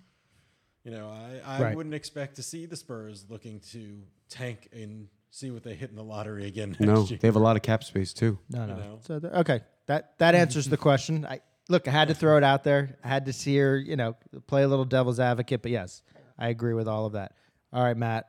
You 0.85 0.93
know, 0.93 1.09
I, 1.09 1.41
I 1.59 1.63
Right. 1.63 1.77
wouldn't 1.77 1.95
expect 1.95 2.37
to 2.37 2.43
see 2.43 2.65
the 2.67 2.77
Spurs 2.77 3.27
looking 3.29 3.61
to 3.73 4.01
tank 4.31 4.69
and 4.73 5.09
see 5.31 5.51
what 5.51 5.63
they 5.63 5.75
hit 5.75 5.91
in 5.91 5.97
the 5.97 6.05
lottery 6.05 6.47
again. 6.47 6.71
Next 6.71 6.81
No, 6.81 7.03
year. 7.05 7.19
they 7.21 7.29
have 7.29 7.37
a 7.37 7.41
lot 7.41 7.57
of 7.57 7.63
cap 7.63 7.85
space 7.85 8.13
too. 8.15 8.39
No, 8.49 8.65
no. 8.65 8.77
know? 8.77 8.99
So 9.03 9.21
okay, 9.35 9.61
that 9.87 10.17
that 10.19 10.35
answers 10.35 10.69
the 10.69 10.77
question. 10.77 11.27
I 11.27 11.41
look, 11.69 11.87
I 11.87 11.91
had 11.91 12.09
to 12.09 12.15
throw 12.15 12.37
it 12.39 12.45
out 12.45 12.65
there. 12.65 12.97
I 13.05 13.09
had 13.09 13.27
to 13.27 13.33
see 13.33 13.57
her, 13.59 13.77
you 13.77 13.97
know, 13.97 14.17
play 14.47 14.63
a 14.63 14.69
little 14.69 14.85
devil's 14.87 15.21
advocate. 15.21 15.61
But 15.63 15.71
yes, 15.73 16.03
I 16.39 16.49
agree 16.49 16.75
with 16.75 16.89
all 16.89 17.07
of 17.07 17.13
that. 17.13 17.33
All 17.73 17.83
right, 17.83 17.97
Matt, 17.97 18.29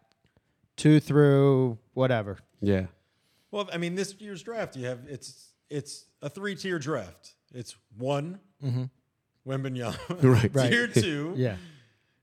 two 0.75 0.99
through 0.99 1.77
whatever. 1.93 2.37
Yeah. 2.61 2.87
Well, 3.51 3.69
I 3.71 3.77
mean, 3.77 3.95
this 3.95 4.15
year's 4.19 4.43
draft, 4.43 4.75
you 4.75 4.85
have 4.85 4.99
it's 5.07 5.53
it's 5.69 6.05
a 6.21 6.29
three 6.29 6.55
tier 6.55 6.79
draft. 6.79 7.33
It's 7.53 7.75
one, 7.97 8.39
mm-hmm. 8.63 8.85
Wembanyama. 9.47 9.97
Right. 10.23 10.51
Right. 10.53 10.71
Tier 10.71 10.87
two 10.87 11.33
Yeah, 11.37 11.55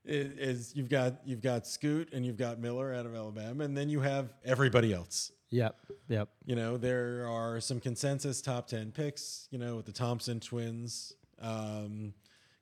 is, 0.05 0.31
is 0.37 0.75
you've 0.75 0.89
got 0.89 1.21
you've 1.25 1.41
got 1.41 1.67
Scoot 1.67 2.13
and 2.13 2.25
you've 2.25 2.37
got 2.37 2.59
Miller 2.59 2.93
out 2.93 3.05
of 3.05 3.15
Alabama, 3.15 3.63
and 3.63 3.75
then 3.77 3.89
you 3.89 4.01
have 4.01 4.33
everybody 4.45 4.93
else. 4.93 5.31
yep, 5.49 5.75
yep. 6.07 6.29
You 6.45 6.55
know, 6.55 6.77
there 6.77 7.27
are 7.27 7.59
some 7.59 7.79
consensus 7.79 8.41
top 8.41 8.67
ten 8.67 8.91
picks. 8.91 9.47
You 9.51 9.59
know, 9.59 9.77
with 9.77 9.85
the 9.85 9.91
Thompson 9.91 10.39
twins, 10.39 11.13
um, 11.41 12.13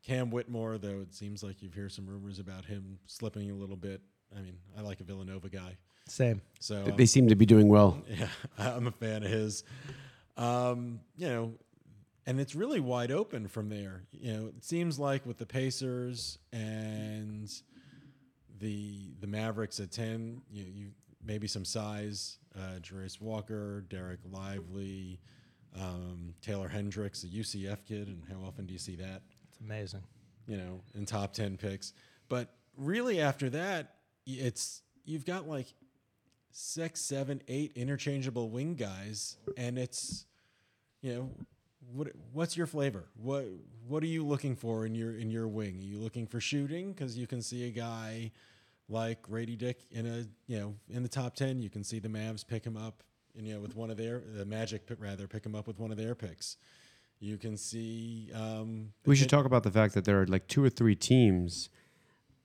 Cam 0.06 0.30
Whitmore, 0.30 0.78
though 0.78 1.02
it 1.02 1.14
seems 1.14 1.42
like 1.42 1.64
you've 1.64 1.74
heard 1.74 1.92
some 1.92 2.06
rumors 2.06 2.38
about 2.38 2.66
him 2.66 3.00
slipping 3.08 3.50
a 3.50 3.56
little 3.56 3.76
bit. 3.76 4.02
I 4.36 4.42
mean, 4.42 4.58
I 4.78 4.82
like 4.82 5.00
a 5.00 5.04
Villanova 5.04 5.50
guy, 5.50 5.78
Same. 6.08 6.42
so 6.60 6.84
They 6.84 7.06
seem 7.06 7.28
to 7.30 7.36
be 7.36 7.46
doing 7.46 7.70
well. 7.70 8.02
yeah, 8.10 8.28
I'm 8.58 8.88
a 8.88 8.92
fan 8.92 9.24
of 9.24 9.32
his. 9.32 9.64
Um, 10.38 11.00
you 11.18 11.28
know, 11.28 11.54
and 12.28 12.40
it's 12.40 12.54
really 12.54 12.80
wide 12.80 13.12
open 13.12 13.48
from 13.48 13.70
there. 13.70 14.04
You 14.12 14.34
know, 14.34 14.48
it 14.48 14.64
seems 14.64 15.00
like 15.00 15.26
with 15.26 15.38
the 15.38 15.46
Pacers 15.46 16.38
and 16.52 17.52
the 18.60 19.14
the 19.20 19.28
Mavericks 19.28 19.80
at 19.80 19.92
ten, 19.92 20.42
you, 20.52 20.66
you 20.66 20.88
maybe 21.24 21.48
some 21.48 21.66
size. 21.66 22.38
Uh, 22.56 22.80
Jarace 22.80 23.20
Walker, 23.20 23.84
Dereck 23.90 24.20
Lively, 24.32 25.20
um, 25.80 26.34
Taylor 26.42 26.68
Hendricks, 26.68 27.24
a 27.24 27.28
UCF 27.28 27.84
kid, 27.86 28.08
and 28.08 28.24
how 28.32 28.46
often 28.48 28.66
do 28.66 28.74
you 28.74 28.80
see 28.80 28.96
that? 28.98 29.24
It's 29.56 29.62
amazing. 29.64 30.04
you 30.48 30.58
know, 30.58 30.82
in 30.94 31.06
top 31.06 31.34
10 31.34 31.58
picks. 31.58 31.94
But 32.30 32.54
really 32.78 33.22
after 33.22 33.50
that, 33.52 33.96
it's 34.26 34.82
you've 35.06 35.26
got 35.26 35.48
like 35.48 35.68
six, 36.52 37.02
seven, 37.02 37.42
eight 37.48 37.72
interchangeable 37.76 38.50
wing 38.50 38.76
guys, 38.76 39.38
and 39.58 39.78
it's 39.78 40.26
you 41.02 41.14
know, 41.14 41.30
what 41.94 42.08
what's 42.34 42.58
your 42.58 42.66
flavor? 42.68 43.06
What 43.16 43.46
what 43.88 44.02
are 44.04 44.08
you 44.08 44.26
looking 44.26 44.56
for 44.56 44.86
in 44.86 44.96
your 44.96 45.16
in 45.16 45.30
your 45.30 45.48
wing? 45.48 45.78
Are 45.78 45.84
you 45.86 46.00
looking 46.00 46.26
for 46.26 46.40
shooting 46.40 46.92
because 46.94 47.18
you 47.18 47.28
can 47.28 47.42
see 47.42 47.68
a 47.68 47.72
guy 47.72 48.32
like 48.90 49.22
Grady 49.22 49.56
Dick 49.56 49.86
in 49.92 50.06
a 50.08 50.26
you 50.48 50.60
know 50.60 50.76
in 50.90 51.04
the 51.04 51.10
top 51.10 51.36
ten. 51.36 51.60
You 51.62 51.70
can 51.70 51.84
see 51.84 52.00
the 52.00 52.10
Mavs 52.10 52.46
pick 52.46 52.66
him 52.66 52.78
up, 52.78 53.04
and 53.38 53.48
you 53.48 53.54
know 53.54 53.60
with 53.60 53.76
one 53.76 53.92
of 53.92 53.98
their 53.98 54.24
the 54.36 54.46
Magic 54.46 54.84
rather 55.00 55.28
pick 55.28 55.46
him 55.46 55.54
up 55.56 55.68
with 55.68 55.80
one 55.80 55.92
of 55.92 55.98
their 55.98 56.16
picks. 56.16 56.58
You 57.20 57.38
can 57.38 57.58
see. 57.58 58.30
Um, 58.34 58.94
We 59.06 59.16
should 59.16 59.30
talk 59.30 59.46
about 59.46 59.64
the 59.64 59.72
fact 59.72 59.94
that 59.94 60.06
there 60.06 60.22
are 60.22 60.28
like 60.28 60.48
two 60.48 60.64
or 60.64 60.70
three 60.70 60.96
teams. 60.96 61.70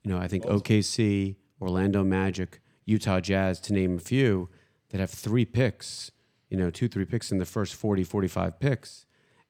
You 0.03 0.11
know, 0.11 0.17
I 0.17 0.27
think 0.27 0.45
OKC, 0.45 1.35
Orlando 1.61 2.03
Magic, 2.03 2.61
Utah 2.85 3.19
Jazz, 3.19 3.59
to 3.61 3.73
name 3.73 3.97
a 3.97 3.99
few, 3.99 4.49
that 4.89 4.99
have 4.99 5.11
three 5.11 5.45
picks. 5.45 6.11
You 6.49 6.57
know, 6.57 6.69
two, 6.69 6.87
three 6.87 7.05
picks 7.05 7.31
in 7.31 7.37
the 7.37 7.45
first 7.45 7.75
40, 7.75 8.03
45 8.03 8.59
picks. 8.59 9.05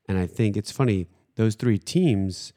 And 0.07 0.17
I 0.17 0.27
think 0.27 0.57
it's 0.57 0.71
funny, 0.71 1.07
those 1.35 1.55
three 1.55 1.77
teams, 1.77 2.53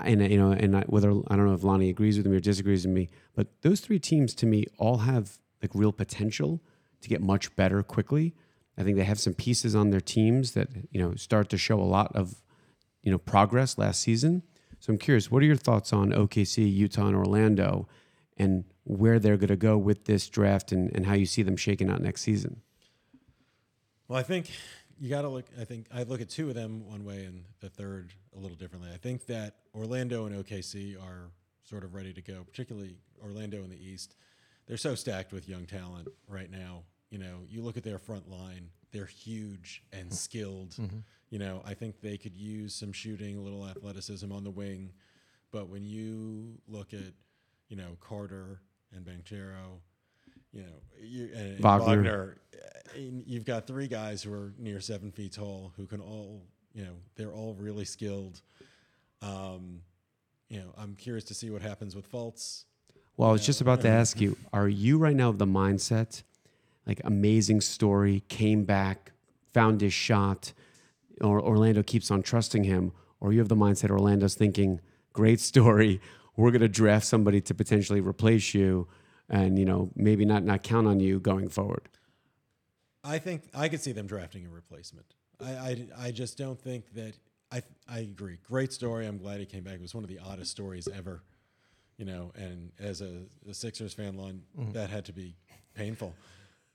and 0.00 0.20
you 0.30 0.38
know, 0.38 0.50
and 0.50 0.76
I, 0.76 0.82
whether 0.82 1.10
I 1.10 1.36
don't 1.36 1.46
know 1.46 1.54
if 1.54 1.62
Lonnie 1.62 1.88
agrees 1.88 2.16
with 2.16 2.26
me 2.26 2.36
or 2.36 2.40
disagrees 2.40 2.86
with 2.86 2.94
me, 2.94 3.08
but 3.34 3.62
those 3.62 3.80
three 3.80 3.98
teams 3.98 4.34
to 4.36 4.46
me 4.46 4.66
all 4.78 4.98
have 4.98 5.38
like 5.62 5.70
real 5.74 5.92
potential 5.92 6.60
to 7.00 7.08
get 7.08 7.22
much 7.22 7.54
better 7.54 7.82
quickly. 7.82 8.34
I 8.82 8.84
think 8.84 8.96
they 8.96 9.04
have 9.04 9.20
some 9.20 9.34
pieces 9.34 9.76
on 9.76 9.90
their 9.90 10.00
teams 10.00 10.52
that 10.52 10.68
you 10.90 11.00
know 11.00 11.14
start 11.14 11.48
to 11.50 11.56
show 11.56 11.78
a 11.78 11.86
lot 11.86 12.10
of 12.16 12.42
you 13.04 13.12
know 13.12 13.18
progress 13.18 13.78
last 13.78 14.00
season. 14.00 14.42
So 14.80 14.92
I'm 14.92 14.98
curious, 14.98 15.30
what 15.30 15.40
are 15.44 15.46
your 15.46 15.54
thoughts 15.54 15.92
on 15.92 16.10
OKC, 16.10 16.74
Utah, 16.74 17.06
and 17.06 17.14
Orlando, 17.14 17.86
and 18.36 18.64
where 18.82 19.20
they're 19.20 19.36
going 19.36 19.50
to 19.50 19.56
go 19.56 19.78
with 19.78 20.06
this 20.06 20.28
draft, 20.28 20.72
and, 20.72 20.90
and 20.96 21.06
how 21.06 21.14
you 21.14 21.26
see 21.26 21.44
them 21.44 21.56
shaking 21.56 21.88
out 21.88 22.00
next 22.00 22.22
season? 22.22 22.60
Well, 24.08 24.18
I 24.18 24.24
think 24.24 24.50
you 24.98 25.08
got 25.08 25.22
to 25.22 25.28
look. 25.28 25.46
I 25.60 25.64
think 25.64 25.86
I 25.94 26.02
look 26.02 26.20
at 26.20 26.28
two 26.28 26.48
of 26.48 26.56
them 26.56 26.84
one 26.84 27.04
way 27.04 27.24
and 27.24 27.44
the 27.60 27.68
third 27.68 28.12
a 28.36 28.40
little 28.40 28.56
differently. 28.56 28.90
I 28.92 28.96
think 28.96 29.26
that 29.26 29.58
Orlando 29.76 30.26
and 30.26 30.44
OKC 30.44 31.00
are 31.00 31.30
sort 31.62 31.84
of 31.84 31.94
ready 31.94 32.12
to 32.12 32.20
go, 32.20 32.42
particularly 32.42 32.96
Orlando 33.22 33.62
in 33.62 33.70
the 33.70 33.80
East. 33.80 34.16
They're 34.66 34.76
so 34.76 34.96
stacked 34.96 35.32
with 35.32 35.48
young 35.48 35.66
talent 35.66 36.08
right 36.26 36.50
now. 36.50 36.82
You 37.12 37.18
know, 37.18 37.40
you 37.46 37.60
look 37.60 37.76
at 37.76 37.84
their 37.84 37.98
front 37.98 38.30
line, 38.30 38.70
they're 38.90 39.04
huge 39.04 39.82
and 39.92 40.10
skilled. 40.10 40.74
You 41.28 41.38
know, 41.38 41.62
I 41.62 41.74
think 41.74 42.00
they 42.00 42.16
could 42.16 42.34
use 42.34 42.74
some 42.74 42.90
shooting, 42.90 43.36
a 43.36 43.40
little 43.40 43.66
athleticism 43.66 44.32
on 44.32 44.44
the 44.44 44.50
wing. 44.50 44.92
But 45.50 45.68
when 45.68 45.84
you 45.84 46.58
look 46.66 46.94
at, 46.94 47.12
you 47.68 47.76
know, 47.76 47.98
Carter 48.00 48.62
and 48.94 49.04
Banchero, 49.04 49.80
you 50.52 50.62
know, 50.62 50.72
you, 50.98 51.30
and, 51.34 51.52
and 51.52 51.60
Wagner. 51.60 51.86
Wagner, 51.86 52.36
uh, 52.54 52.98
you've 53.26 53.44
got 53.44 53.66
three 53.66 53.88
guys 53.88 54.22
who 54.22 54.32
are 54.32 54.54
near 54.58 54.80
seven 54.80 55.12
feet 55.12 55.32
tall 55.32 55.74
who 55.76 55.86
can 55.86 56.00
all, 56.00 56.46
you 56.72 56.82
know, 56.82 56.94
they're 57.16 57.32
all 57.32 57.54
really 57.58 57.84
skilled. 57.84 58.40
Um, 59.20 59.82
you 60.48 60.60
know, 60.60 60.72
I'm 60.78 60.94
curious 60.94 61.24
to 61.24 61.34
see 61.34 61.50
what 61.50 61.60
happens 61.60 61.94
with 61.94 62.10
Fultz. 62.10 62.64
Well, 63.18 63.28
I 63.28 63.32
was 63.32 63.44
just 63.44 63.60
about 63.60 63.82
to 63.82 63.88
ask 63.88 64.18
you, 64.18 64.38
are 64.54 64.68
you 64.68 64.96
right 64.96 65.14
now 65.14 65.28
of 65.28 65.36
the 65.36 65.46
mindset, 65.46 66.22
like 66.86 67.00
amazing 67.04 67.60
story, 67.60 68.24
came 68.28 68.64
back, 68.64 69.12
found 69.52 69.80
his 69.80 69.92
shot, 69.92 70.52
or 71.20 71.40
Orlando 71.40 71.82
keeps 71.82 72.10
on 72.10 72.22
trusting 72.22 72.64
him, 72.64 72.92
or 73.20 73.32
you 73.32 73.38
have 73.38 73.48
the 73.48 73.56
mindset 73.56 73.90
Orlando's 73.90 74.34
thinking, 74.34 74.80
great 75.12 75.40
story, 75.40 76.00
we're 76.36 76.50
going 76.50 76.62
to 76.62 76.68
draft 76.68 77.06
somebody 77.06 77.40
to 77.42 77.54
potentially 77.54 78.00
replace 78.00 78.54
you, 78.54 78.88
and 79.28 79.58
you 79.58 79.64
know 79.64 79.90
maybe 79.94 80.24
not 80.24 80.44
not 80.44 80.62
count 80.62 80.86
on 80.86 81.00
you 81.00 81.20
going 81.20 81.48
forward. 81.48 81.88
I 83.04 83.18
think 83.18 83.42
I 83.54 83.68
could 83.68 83.80
see 83.80 83.92
them 83.92 84.06
drafting 84.06 84.46
a 84.46 84.50
replacement. 84.50 85.06
I, 85.44 85.50
I, 85.50 85.86
I 85.98 86.10
just 86.12 86.38
don't 86.38 86.60
think 86.60 86.92
that 86.94 87.14
I 87.50 87.62
I 87.88 88.00
agree. 88.00 88.38
Great 88.42 88.72
story. 88.72 89.06
I'm 89.06 89.18
glad 89.18 89.40
he 89.40 89.46
came 89.46 89.62
back. 89.62 89.74
It 89.74 89.82
was 89.82 89.94
one 89.94 90.04
of 90.04 90.10
the 90.10 90.18
oddest 90.18 90.50
stories 90.50 90.88
ever. 90.88 91.22
You 91.98 92.06
know, 92.06 92.32
and 92.34 92.72
as 92.80 93.00
a, 93.00 93.22
a 93.48 93.54
Sixers 93.54 93.92
fan, 93.92 94.16
Lon, 94.16 94.42
mm-hmm. 94.58 94.72
that 94.72 94.90
had 94.90 95.04
to 95.04 95.12
be 95.12 95.36
painful. 95.74 96.14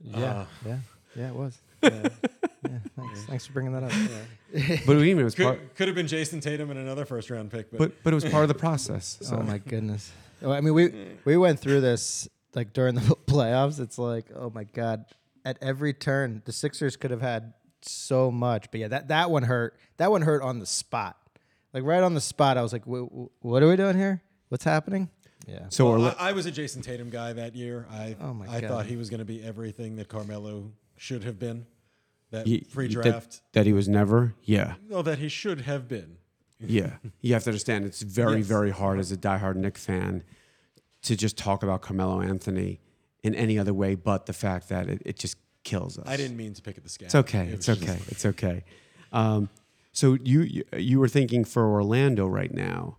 Yeah, 0.01 0.17
Uh, 0.17 0.45
yeah, 0.65 0.77
yeah. 1.15 1.27
It 1.29 1.35
was. 1.35 1.57
Yeah, 1.83 1.91
yeah 2.71 2.79
thanks. 2.97 3.23
Thanks 3.25 3.45
for 3.45 3.53
bringing 3.53 3.71
that 3.73 3.83
up. 3.83 3.91
But 4.87 4.97
even 4.97 5.19
it 5.19 5.23
was 5.23 5.35
part, 5.35 5.59
Could, 5.59 5.75
could 5.75 5.87
have 5.87 5.95
been 5.95 6.07
Jayson 6.07 6.39
Tatum 6.41 6.71
and 6.71 6.79
another 6.79 7.05
first 7.05 7.29
round 7.29 7.51
pick, 7.51 7.69
but, 7.69 7.77
but 7.77 8.03
but 8.03 8.13
it 8.13 8.15
was 8.15 8.25
part 8.25 8.43
of 8.43 8.47
the 8.47 8.55
process. 8.55 9.19
So 9.21 9.37
Oh 9.37 9.43
my 9.43 9.59
goodness. 9.59 10.11
Well, 10.41 10.53
I 10.53 10.61
mean, 10.61 10.73
we 10.73 10.91
we 11.23 11.37
went 11.37 11.59
through 11.59 11.81
this 11.81 12.27
like 12.55 12.73
during 12.73 12.95
the 12.95 13.01
playoffs. 13.27 13.79
It's 13.79 13.97
like, 13.99 14.25
oh 14.35 14.49
my 14.49 14.63
god, 14.63 15.05
at 15.45 15.57
every 15.61 15.93
turn, 15.93 16.41
the 16.45 16.51
Sixers 16.51 16.97
could 16.97 17.11
have 17.11 17.21
had 17.21 17.53
so 17.83 18.31
much. 18.31 18.71
But 18.71 18.79
yeah, 18.79 18.87
that 18.89 19.09
that 19.09 19.29
one 19.29 19.43
hurt. 19.43 19.77
That 19.97 20.09
one 20.11 20.23
hurt 20.23 20.41
on 20.41 20.57
the 20.59 20.65
spot. 20.65 21.15
Like 21.73 21.83
right 21.83 22.01
on 22.03 22.15
the 22.15 22.21
spot, 22.21 22.57
I 22.57 22.63
was 22.63 22.73
like, 22.73 22.85
"Wh- 22.85 23.05
wh- 23.13 23.45
what 23.45 23.61
are 23.61 23.69
we 23.69 23.75
doing 23.75 23.97
here? 23.97 24.23
What's 24.49 24.63
happening? 24.63 25.09
Yeah. 25.47 25.65
so 25.69 25.85
Well, 25.85 25.93
Orla- 25.93 26.15
I, 26.19 26.29
I 26.29 26.31
was 26.33 26.45
a 26.45 26.51
Jayson 26.51 26.81
Tatum 26.83 27.09
guy 27.09 27.33
that 27.33 27.55
year. 27.55 27.87
I 27.89 28.15
Oh 28.19 28.33
my 28.33 28.47
I 28.47 28.59
God. 28.61 28.69
thought 28.69 28.85
he 28.85 28.97
was 28.97 29.09
going 29.09 29.19
to 29.19 29.25
be 29.25 29.41
everything 29.41 29.95
that 29.95 30.09
Carmelo 30.09 30.71
should 30.97 31.23
have 31.23 31.39
been. 31.39 31.65
That 32.31 32.45
y- 32.45 32.61
free 32.69 32.87
y- 32.87 32.93
that- 32.95 33.03
draft. 33.03 33.41
that, 33.53 33.65
he 33.65 33.71
was 33.73 33.87
never, 33.87 34.33
yeah. 34.43 34.75
No, 34.89 35.01
that 35.01 35.19
he 35.19 35.29
should 35.29 35.61
have 35.61 35.87
been. 35.87 36.17
Yeah, 36.59 36.93
you 37.21 37.33
have 37.33 37.43
to 37.43 37.51
understand 37.51 37.85
it's 37.85 38.01
very, 38.01 38.37
Yes. 38.39 38.47
very 38.47 38.71
hard 38.71 38.97
as 38.99 39.11
a 39.11 39.17
diehard 39.17 39.55
Knick 39.57 39.77
fan 39.77 40.23
to 41.03 41.15
just 41.15 41.37
talk 41.37 41.61
about 41.61 41.81
Carmelo 41.83 42.19
Anthony 42.19 42.79
in 43.23 43.35
any 43.35 43.59
other 43.59 43.73
way 43.75 43.93
but 43.93 44.25
the 44.25 44.33
fact 44.33 44.67
that 44.69 44.89
it, 44.89 45.01
it 45.05 45.19
just 45.19 45.37
kills 45.63 45.99
us. 45.99 46.05
I 46.07 46.17
didn't 46.17 46.35
mean 46.35 46.53
to 46.55 46.61
pick 46.63 46.75
at 46.75 46.83
the 46.83 46.89
scab. 46.89 47.05
It's 47.05 47.15
okay. 47.15 47.45
It 47.47 47.53
It's 47.53 47.67
was 47.67 47.77
just- 47.77 47.89
okay. 47.89 48.01
It's 48.07 48.25
okay. 48.25 48.63
Um, 49.13 49.49
so 49.93 50.17
you, 50.23 50.41
you 50.41 50.63
you 50.75 50.99
were 50.99 51.07
thinking 51.07 51.45
for 51.45 51.63
Orlando 51.71 52.25
right 52.27 52.51
now 52.53 52.97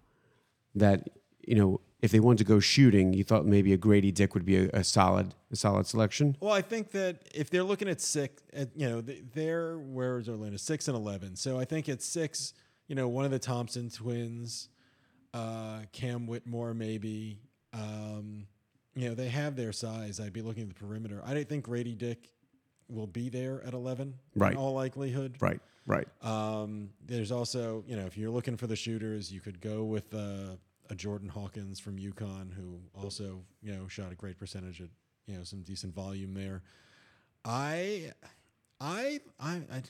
that 0.76 1.09
you 1.44 1.57
know 1.57 1.80
if 2.01 2.12
they 2.12 2.20
wanted 2.20 2.38
to 2.38 2.44
go 2.44 2.61
shooting, 2.61 3.12
you 3.12 3.24
thought 3.24 3.44
maybe 3.44 3.72
a 3.72 3.76
Grady 3.76 4.12
Dick 4.12 4.34
would 4.34 4.44
be 4.44 4.57
a, 4.57 4.70
a 4.72 4.84
solid 4.84 5.34
a 5.51 5.57
solid 5.57 5.86
selection. 5.86 6.36
Well, 6.40 6.53
I 6.53 6.62
think 6.62 6.92
that 6.92 7.28
if 7.34 7.51
they're 7.51 7.64
looking 7.64 7.88
at 7.88 8.01
six, 8.01 8.42
at, 8.53 8.68
you 8.76 8.88
know, 8.88 9.01
th- 9.01 9.24
they're 9.34 9.78
where 9.78 10.18
is 10.18 10.28
Orlando? 10.28 10.57
Six 10.57 10.88
and 10.88 10.96
eleven. 10.96 11.36
So 11.36 11.59
I 11.59 11.64
think 11.64 11.88
at 11.88 12.03
six, 12.03 12.55
you 12.86 12.94
know, 12.94 13.09
one 13.09 13.24
of 13.24 13.30
the 13.30 13.38
Thompson 13.38 13.90
twins, 13.90 14.68
uh, 15.34 15.80
Cam 15.92 16.26
Whitmore, 16.26 16.74
maybe. 16.74 17.40
Um, 17.72 18.46
you 18.94 19.09
know, 19.09 19.14
they 19.14 19.28
have 19.28 19.55
their 19.55 19.72
size. 19.72 20.18
I'd 20.20 20.32
be 20.32 20.42
looking 20.42 20.64
at 20.64 20.68
the 20.68 20.74
perimeter. 20.74 21.22
I 21.24 21.34
don't 21.34 21.49
think 21.49 21.64
Grady 21.64 21.94
Dick 21.94 22.32
will 22.88 23.07
be 23.07 23.28
there 23.28 23.62
at 23.64 23.74
eleven. 23.74 24.14
Right. 24.34 24.53
In 24.53 24.59
all 24.59 24.72
likelihood. 24.72 25.36
Right. 25.40 25.61
Right. 25.86 26.09
Um, 26.22 26.90
there's 27.07 27.32
also, 27.32 27.82
you 27.86 27.96
know, 27.96 28.05
if 28.05 28.18
you're 28.18 28.30
looking 28.30 28.57
for 28.57 28.66
the 28.66 28.76
shooters, 28.76 29.32
you 29.32 29.40
could 29.40 29.59
go 29.61 29.84
with 29.84 30.12
uh, 30.12 30.57
a 30.91 30.95
Jordan 30.95 31.28
Hawkins 31.28 31.80
from 31.80 31.99
UConn, 31.99 32.53
who 32.55 32.80
also, 32.95 33.43
you 33.62 33.72
know, 33.72 33.89
shot 33.89 34.12
a 34.12 34.14
great 34.14 34.39
percentage 34.39 34.80
at, 34.80 34.89
you 35.26 35.36
know, 35.36 35.45
some 35.45 35.62
decent 35.62 35.95
volume 35.95 36.34
there. 36.34 36.62
I, 37.45 38.12
I, 38.80 39.20
I, 39.39 39.62
I 39.70 39.82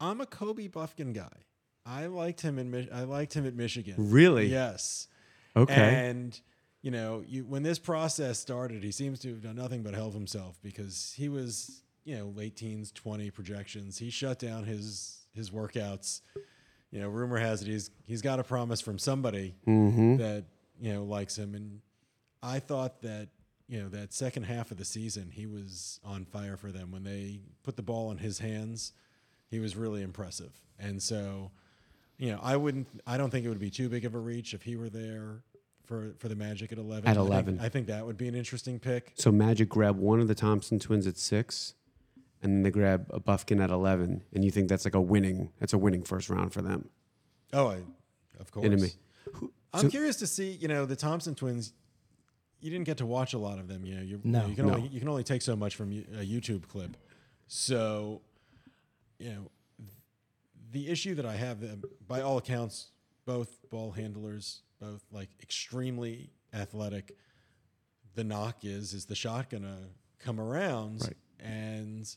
I'm 0.00 0.20
a 0.20 0.26
Kobe 0.26 0.66
Buffkin 0.68 1.12
guy. 1.12 1.46
I 1.84 2.06
liked 2.06 2.40
him 2.40 2.58
in, 2.58 2.88
I 2.92 3.02
liked 3.04 3.34
him 3.34 3.46
at 3.46 3.54
Michigan. 3.54 3.94
Really? 3.98 4.46
Yes. 4.46 5.08
Okay. 5.56 5.74
And 6.08 6.38
you 6.82 6.90
know, 6.90 7.22
you 7.26 7.44
when 7.44 7.62
this 7.62 7.78
process 7.78 8.38
started, 8.38 8.82
he 8.82 8.90
seems 8.90 9.20
to 9.20 9.28
have 9.28 9.42
done 9.42 9.56
nothing 9.56 9.82
but 9.82 9.94
help 9.94 10.14
himself 10.14 10.58
because 10.62 11.14
he 11.16 11.28
was, 11.28 11.82
you 12.04 12.16
know, 12.16 12.32
late 12.34 12.56
teens, 12.56 12.90
twenty 12.90 13.30
projections. 13.30 13.98
He 13.98 14.10
shut 14.10 14.40
down 14.40 14.64
his 14.64 15.26
his 15.32 15.50
workouts. 15.50 16.20
You 16.92 17.00
know, 17.00 17.08
rumor 17.08 17.38
has 17.38 17.62
it 17.62 17.68
he's 17.68 17.90
he's 18.04 18.22
got 18.22 18.38
a 18.38 18.44
promise 18.44 18.80
from 18.80 18.98
somebody 18.98 19.54
mm-hmm. 19.66 20.18
that 20.18 20.44
you 20.78 20.92
know 20.92 21.04
likes 21.04 21.36
him, 21.36 21.54
and 21.54 21.80
I 22.42 22.58
thought 22.58 23.00
that 23.00 23.28
you 23.66 23.82
know 23.82 23.88
that 23.88 24.12
second 24.12 24.44
half 24.44 24.70
of 24.70 24.76
the 24.76 24.84
season 24.84 25.30
he 25.32 25.46
was 25.46 26.00
on 26.04 26.26
fire 26.26 26.58
for 26.58 26.70
them 26.70 26.92
when 26.92 27.02
they 27.02 27.40
put 27.62 27.76
the 27.76 27.82
ball 27.82 28.10
in 28.10 28.18
his 28.18 28.38
hands. 28.38 28.92
He 29.48 29.58
was 29.58 29.74
really 29.74 30.02
impressive, 30.02 30.52
and 30.78 31.02
so 31.02 31.50
you 32.18 32.30
know 32.30 32.40
I 32.42 32.56
wouldn't 32.56 32.88
I 33.06 33.16
don't 33.16 33.30
think 33.30 33.46
it 33.46 33.48
would 33.48 33.58
be 33.58 33.70
too 33.70 33.88
big 33.88 34.04
of 34.04 34.14
a 34.14 34.18
reach 34.18 34.52
if 34.52 34.62
he 34.62 34.76
were 34.76 34.90
there 34.90 35.42
for 35.86 36.14
for 36.18 36.28
the 36.28 36.36
Magic 36.36 36.72
at 36.72 36.78
eleven. 36.78 37.08
At 37.08 37.16
I 37.16 37.20
think- 37.20 37.28
11. 37.28 37.60
I 37.60 37.68
think 37.70 37.86
that 37.86 38.04
would 38.04 38.18
be 38.18 38.28
an 38.28 38.34
interesting 38.34 38.78
pick. 38.78 39.12
So 39.14 39.32
Magic 39.32 39.70
grab 39.70 39.96
one 39.96 40.20
of 40.20 40.28
the 40.28 40.34
Thompson 40.34 40.78
twins 40.78 41.06
at 41.06 41.16
six, 41.16 41.72
and 42.42 42.52
then 42.52 42.62
they 42.62 42.70
grab 42.70 43.06
a 43.10 43.20
Buffkin 43.20 43.60
at 43.60 43.70
eleven, 43.70 44.22
and 44.32 44.44
you 44.44 44.50
think 44.50 44.68
that's 44.68 44.84
like 44.84 44.94
a 44.94 45.00
winning 45.00 45.50
that's 45.58 45.72
a 45.72 45.78
winning 45.78 46.02
first 46.02 46.28
round 46.28 46.52
for 46.52 46.62
them. 46.62 46.88
Oh, 47.52 47.68
I, 47.68 47.82
of 48.40 48.50
course. 48.50 48.66
Enemy. 48.66 48.88
I'm 49.72 49.82
so- 49.82 49.88
curious 49.90 50.16
to 50.16 50.26
see. 50.26 50.50
You 50.52 50.68
know, 50.68 50.84
the 50.86 50.96
Thompson 50.96 51.34
twins. 51.34 51.72
You 52.60 52.70
didn't 52.70 52.86
get 52.86 52.98
to 52.98 53.06
watch 53.06 53.32
a 53.34 53.38
lot 53.38 53.58
of 53.58 53.66
them. 53.66 53.84
You 53.84 53.96
know, 53.96 54.02
you, 54.02 54.20
No. 54.22 54.46
you 54.46 54.54
can 54.54 54.66
No. 54.66 54.74
only 54.74 54.88
you 54.88 55.00
can 55.00 55.08
only 55.08 55.24
take 55.24 55.42
so 55.42 55.56
much 55.56 55.74
from 55.74 55.90
a 55.92 56.24
YouTube 56.24 56.68
clip. 56.68 56.96
So, 57.48 58.22
you 59.18 59.30
know, 59.30 59.50
the 60.70 60.88
issue 60.88 61.14
that 61.16 61.26
I 61.26 61.34
have, 61.36 61.60
them 61.60 61.82
by 62.06 62.20
all 62.22 62.38
accounts, 62.38 62.92
both 63.26 63.58
ball 63.70 63.90
handlers, 63.92 64.62
both 64.80 65.02
like 65.10 65.28
extremely 65.42 66.30
athletic. 66.54 67.16
The 68.14 68.24
knock 68.24 68.64
is, 68.64 68.94
is 68.94 69.06
the 69.06 69.14
shot 69.14 69.50
gonna 69.50 69.88
come 70.18 70.38
around? 70.40 71.02
Right. 71.02 71.16
And 71.40 72.08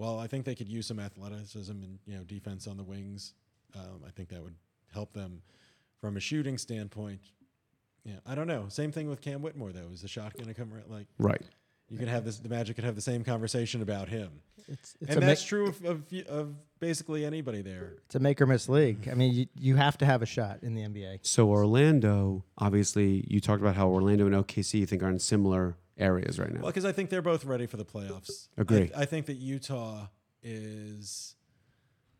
well, 0.00 0.18
I 0.18 0.26
think 0.26 0.46
they 0.46 0.54
could 0.54 0.68
use 0.68 0.86
some 0.86 0.98
athleticism 0.98 1.72
and 1.72 1.98
you 2.06 2.16
know 2.16 2.24
defense 2.24 2.66
on 2.66 2.76
the 2.78 2.82
wings. 2.82 3.34
Um, 3.76 4.02
I 4.06 4.10
think 4.10 4.30
that 4.30 4.42
would 4.42 4.54
help 4.92 5.12
them 5.12 5.42
from 6.00 6.16
a 6.16 6.20
shooting 6.20 6.56
standpoint. 6.58 7.20
Yeah, 8.04 8.14
I 8.26 8.34
don't 8.34 8.46
know. 8.46 8.64
Same 8.68 8.92
thing 8.92 9.10
with 9.10 9.20
Cam 9.20 9.42
Whitmore 9.42 9.72
though. 9.72 9.90
Is 9.92 10.00
the 10.02 10.08
shot 10.08 10.32
gonna 10.38 10.54
come 10.54 10.72
right? 10.72 10.88
Like 10.90 11.06
Right. 11.18 11.42
you 11.90 11.98
could 11.98 12.08
have 12.08 12.24
this. 12.24 12.38
The 12.38 12.48
Magic 12.48 12.76
could 12.76 12.84
have 12.84 12.94
the 12.94 13.02
same 13.02 13.22
conversation 13.24 13.82
about 13.82 14.08
him, 14.08 14.30
It's, 14.68 14.96
it's 15.02 15.14
and 15.14 15.22
that's 15.22 15.44
ma- 15.44 15.48
true 15.48 15.66
of, 15.68 15.84
of 15.84 16.02
of 16.28 16.54
basically 16.80 17.26
anybody 17.26 17.60
there. 17.60 17.92
It's 18.06 18.14
a 18.14 18.20
make 18.20 18.40
or 18.40 18.46
miss 18.46 18.70
league. 18.70 19.06
I 19.06 19.14
mean, 19.14 19.34
you, 19.34 19.46
you 19.54 19.76
have 19.76 19.98
to 19.98 20.06
have 20.06 20.22
a 20.22 20.26
shot 20.26 20.60
in 20.62 20.74
the 20.74 20.80
NBA. 20.82 21.18
So 21.26 21.50
Orlando, 21.50 22.42
obviously, 22.56 23.26
you 23.28 23.38
talked 23.40 23.60
about 23.60 23.76
how 23.76 23.88
Orlando 23.90 24.24
and 24.24 24.34
OKC 24.34 24.80
you 24.80 24.86
think 24.86 25.02
are 25.02 25.10
in 25.10 25.18
similar 25.18 25.76
areas 26.00 26.38
right 26.38 26.52
now. 26.52 26.60
Well, 26.60 26.70
because 26.70 26.84
I 26.84 26.92
think 26.92 27.10
they're 27.10 27.22
both 27.22 27.44
ready 27.44 27.66
for 27.66 27.76
the 27.76 27.84
playoffs. 27.84 28.48
Agree. 28.56 28.90
I, 28.94 29.02
I 29.02 29.04
think 29.04 29.26
that 29.26 29.36
Utah 29.36 30.06
is 30.42 31.34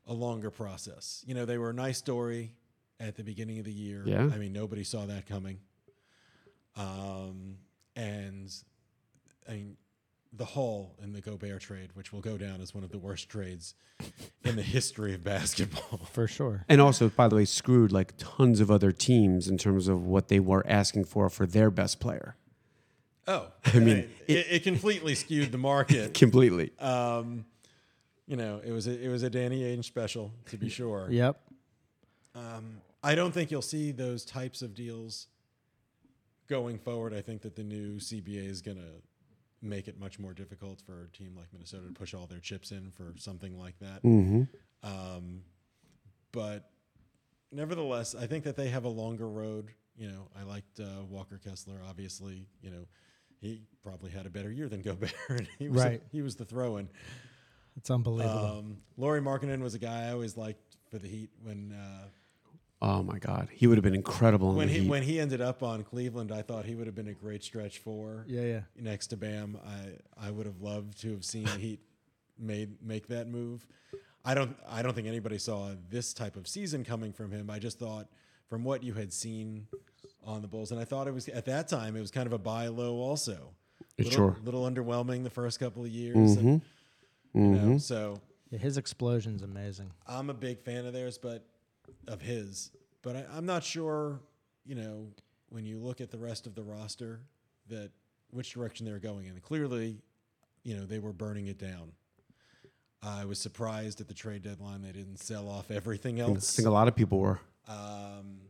a 0.07 0.13
longer 0.13 0.51
process. 0.51 1.25
You 1.27 1.35
know, 1.35 1.45
they 1.45 1.59
were 1.59 1.71
a 1.71 1.75
nice 1.75 1.99
story 1.99 2.55
at 2.99 3.17
the 3.17 3.25
beginning 3.25 3.59
of 3.59 3.65
the 3.65 3.73
year. 3.73 4.03
Yeah. 4.05 4.25
I 4.33 4.37
mean, 4.37 4.53
nobody 4.53 4.85
saw 4.85 5.07
that 5.07 5.27
coming. 5.27 5.59
Um, 6.77 7.57
and 7.97 8.53
I 9.49 9.53
mean, 9.53 9.77
the 10.33 10.45
haul 10.45 10.95
in 11.03 11.13
the 11.13 11.21
Gobert 11.21 11.61
trade, 11.61 11.91
which 11.95 12.13
will 12.13 12.21
go 12.21 12.37
down 12.37 12.61
as 12.61 12.75
one 12.75 12.85
of 12.85 12.91
the 12.91 12.99
worst 12.99 13.29
trades 13.29 13.75
in 14.45 14.57
the 14.57 14.63
history 14.63 15.15
of 15.15 15.25
basketball. 15.25 16.01
For 16.13 16.29
sure. 16.29 16.65
And 16.69 16.81
also, 16.81 17.09
by 17.09 17.29
the 17.29 17.37
way, 17.37 17.45
screwed 17.45 17.91
like 17.91 18.15
tons 18.17 18.61
of 18.61 18.71
other 18.71 18.93
teams 18.93 19.49
in 19.49 19.59
terms 19.59 19.89
of 19.89 20.07
what 20.07 20.29
they 20.29 20.39
were 20.39 20.65
asking 20.69 21.05
for 21.05 21.29
for 21.29 21.47
their 21.47 21.71
best 21.71 21.99
player. 21.99 22.37
Oh, 23.31 23.47
I 23.75 23.79
mean, 23.79 24.11
it, 24.27 24.47
it 24.51 24.63
completely 24.63 25.15
skewed 25.15 25.53
the 25.53 25.59
market. 25.59 26.15
Completely. 26.15 26.73
Um, 26.79 27.45
you 28.27 28.37
know, 28.37 28.61
it 28.65 28.73
was 28.73 28.87
a, 28.87 29.05
it 29.05 29.09
was 29.09 29.23
a 29.23 29.31
Danny 29.31 29.63
Ainge 29.63 29.85
special 29.85 30.33
to 30.51 30.57
be 30.57 30.69
sure. 30.69 31.07
Yep. 31.11 31.41
Um, 32.35 32.81
I 33.03 33.15
don't 33.15 33.33
think 33.33 33.51
you'll 33.51 33.63
see 33.63 33.93
those 33.93 34.25
types 34.25 34.63
of 34.63 34.75
deals 34.75 35.29
going 36.51 36.79
forward, 36.79 37.15
I 37.15 37.23
think 37.23 37.43
that 37.43 37.55
the 37.55 37.63
new 37.63 37.97
CBA 37.99 38.49
is 38.49 38.61
going 38.61 38.77
to 38.77 39.03
make 39.63 39.87
it 39.87 39.99
much 40.01 40.19
more 40.19 40.35
difficult 40.35 40.83
for 40.85 41.05
a 41.05 41.17
team 41.17 41.35
like 41.37 41.47
Minnesota 41.53 41.87
to 41.87 41.93
push 41.93 42.13
all 42.13 42.27
their 42.27 42.41
chips 42.41 42.73
in 42.73 42.91
for 42.91 43.15
something 43.17 43.57
like 43.57 43.79
that. 43.79 44.03
Mm-hmm. 44.03 44.43
Um, 44.83 45.43
but 46.33 46.71
nevertheless, 47.53 48.17
I 48.17 48.27
think 48.27 48.45
that 48.45 48.57
they 48.57 48.69
have 48.69 48.85
a 48.85 48.89
longer 48.89 49.29
road. 49.29 49.71
You 49.97 50.09
know, 50.09 50.29
I 50.39 50.43
liked 50.43 50.81
uh, 50.81 51.05
Walker 51.09 51.41
Kessler. 51.43 51.81
Obviously, 51.89 52.47
you 52.63 52.71
know, 52.71 52.87
he 53.41 53.63
probably 53.83 54.11
had 54.11 54.27
a 54.27 54.31
better 54.31 54.51
year 54.53 54.69
than 54.69 54.83
Gobert. 54.83 55.15
and 55.29 55.49
he 55.59 55.69
was 55.69 55.83
Right. 55.83 56.03
he 56.13 56.23
was 56.23 56.37
the 56.37 56.45
throw-in. 56.45 56.89
It's 57.77 57.91
unbelievable. 57.91 58.59
Um, 58.59 58.77
Lauri 58.97 59.21
Markkanen 59.21 59.61
was 59.61 59.75
a 59.75 59.79
guy 59.79 60.09
I 60.09 60.13
always 60.13 60.37
liked 60.37 60.77
for 60.91 60.99
the 60.99 61.09
Heat 61.09 61.31
when 61.43 61.73
uh, 61.73 62.05
Oh 62.83 63.03
my 63.03 63.19
God, 63.19 63.49
he 63.53 63.67
would 63.67 63.77
have 63.77 63.85
been 63.85 63.95
incredible 63.95 64.51
in 64.53 64.57
when 64.57 64.69
the 64.69 64.73
he 64.75 64.81
Heat. 64.81 64.89
when 64.89 65.03
he 65.03 65.21
ended 65.21 65.41
up 65.41 65.63
on 65.63 65.85
Cleveland. 65.85 66.33
I 66.33 66.43
thought 66.43 66.65
he 66.65 66.75
would 66.75 66.87
have 66.87 66.95
been 66.97 67.09
a 67.09 67.15
great 67.15 67.45
stretch 67.45 67.79
four 67.79 68.25
yeah, 68.29 68.43
yeah. 68.43 68.61
next 68.77 69.09
to 69.09 69.17
Bam. 69.17 69.59
I 69.67 70.27
I 70.27 70.31
would 70.31 70.47
have 70.47 70.61
loved 70.61 71.01
to 71.03 71.11
have 71.13 71.25
seen 71.25 71.45
the 71.45 71.51
Heat 71.59 71.81
made 72.39 72.83
make 72.83 73.09
that 73.09 73.29
move. 73.29 73.67
I 74.25 74.35
don't 74.35 74.57
I 74.69 74.83
don't 74.83 74.95
think 74.95 75.07
anybody 75.09 75.39
saw 75.39 75.71
this 75.91 76.13
type 76.13 76.37
of 76.37 76.49
season 76.49 76.85
coming 76.85 77.13
from 77.13 77.31
him. 77.31 77.49
I 77.51 77.59
just 77.59 77.79
thought 77.79 78.09
from 78.49 78.65
what 78.65 78.83
you 78.83 78.95
had 78.95 79.13
seen 79.13 79.67
on 80.25 80.43
the 80.43 80.49
Bulls, 80.49 80.71
and 80.71 80.81
I 80.81 80.85
thought 80.85 81.07
it 81.09 81.15
was 81.15 81.29
at 81.29 81.45
that 81.47 81.69
time 81.69 81.97
it 81.97 82.01
was 82.01 82.11
kind 82.11 82.27
of 82.27 82.33
a 82.33 82.39
buy 82.39 82.69
low 82.69 82.97
also. 82.97 83.55
Little, 83.99 84.13
Sure. 84.13 84.37
little 84.45 84.69
underwhelming 84.71 85.25
the 85.25 85.31
first 85.31 85.59
couple 85.61 85.83
of 85.83 85.89
years. 85.91 86.37
And, 86.37 86.63
you 87.35 87.41
know, 87.41 87.79
so 87.79 88.21
Yeah, 88.51 88.59
his 88.59 88.77
explosion's 88.77 89.43
amazing. 89.43 89.91
I'm 90.07 90.31
a 90.31 90.35
big 90.35 90.61
fan 90.61 90.87
of 90.87 90.93
theirs, 90.93 91.19
but 91.19 91.45
of 92.09 92.21
his. 92.23 92.71
But 93.03 93.17
I, 93.17 93.25
I'm 93.35 93.47
not 93.47 93.63
sure, 93.65 94.21
you 94.67 94.75
know, 94.75 95.09
when 95.51 95.65
you 95.65 95.79
look 95.79 96.01
at 96.01 96.11
the 96.11 96.19
rest 96.19 96.47
of 96.47 96.55
the 96.55 96.63
roster, 96.63 97.21
that 97.69 97.91
which 98.31 98.53
direction 98.53 98.87
they're 98.87 98.99
going 98.99 99.27
in. 99.27 99.39
Clearly, 99.41 99.99
you 100.63 100.77
know, 100.77 100.85
they 100.87 100.99
were 100.99 101.13
burning 101.13 101.47
it 101.49 101.59
down. 101.59 101.93
I 103.03 103.25
was 103.25 103.39
surprised 103.39 104.01
at 104.01 104.09
the 104.09 104.15
trade 104.15 104.43
deadline 104.43 104.83
they 104.83 104.93
didn't 104.93 105.19
sell 105.19 105.49
off 105.49 105.71
everything 105.71 106.21
else. 106.21 106.55
I 106.55 106.57
think 106.57 106.69
a 106.69 106.71
lot 106.71 106.87
of 106.89 106.95
people 106.95 107.19
were 107.19 107.41
Um, 107.67 108.41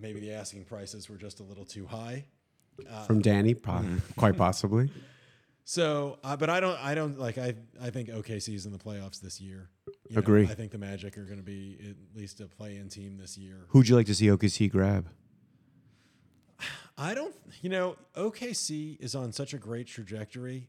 maybe 0.00 0.20
the 0.20 0.32
asking 0.32 0.64
prices 0.64 1.08
were 1.08 1.16
just 1.16 1.40
a 1.40 1.42
little 1.42 1.64
too 1.64 1.86
high. 1.86 2.24
from 3.06 3.20
Danny, 3.20 3.54
probably, 3.54 4.00
quite 4.16 4.36
possibly. 4.36 4.90
So, 5.64 6.18
uh, 6.24 6.36
but 6.36 6.50
I 6.50 6.58
don't, 6.58 6.78
I 6.82 6.94
don't 6.94 7.18
like. 7.18 7.38
I, 7.38 7.54
I 7.80 7.90
think 7.90 8.08
OKC 8.08 8.54
is 8.54 8.66
in 8.66 8.72
the 8.72 8.78
playoffs 8.78 9.20
this 9.20 9.40
year. 9.40 9.70
You 10.08 10.16
know, 10.16 10.18
Agree. 10.18 10.44
I 10.44 10.54
think 10.54 10.72
the 10.72 10.78
Magic 10.78 11.16
are 11.16 11.24
going 11.24 11.38
to 11.38 11.44
be 11.44 11.78
at 11.88 12.18
least 12.18 12.40
a 12.40 12.46
play-in 12.46 12.88
team 12.88 13.18
this 13.18 13.38
year. 13.38 13.66
Who'd 13.68 13.88
you 13.88 13.94
like 13.94 14.06
to 14.06 14.14
see 14.14 14.26
OKC 14.26 14.68
grab? 14.70 15.08
I 16.98 17.14
don't, 17.14 17.34
you 17.62 17.70
know, 17.70 17.96
OKC 18.16 18.98
is 19.00 19.14
on 19.14 19.32
such 19.32 19.54
a 19.54 19.58
great 19.58 19.86
trajectory. 19.86 20.68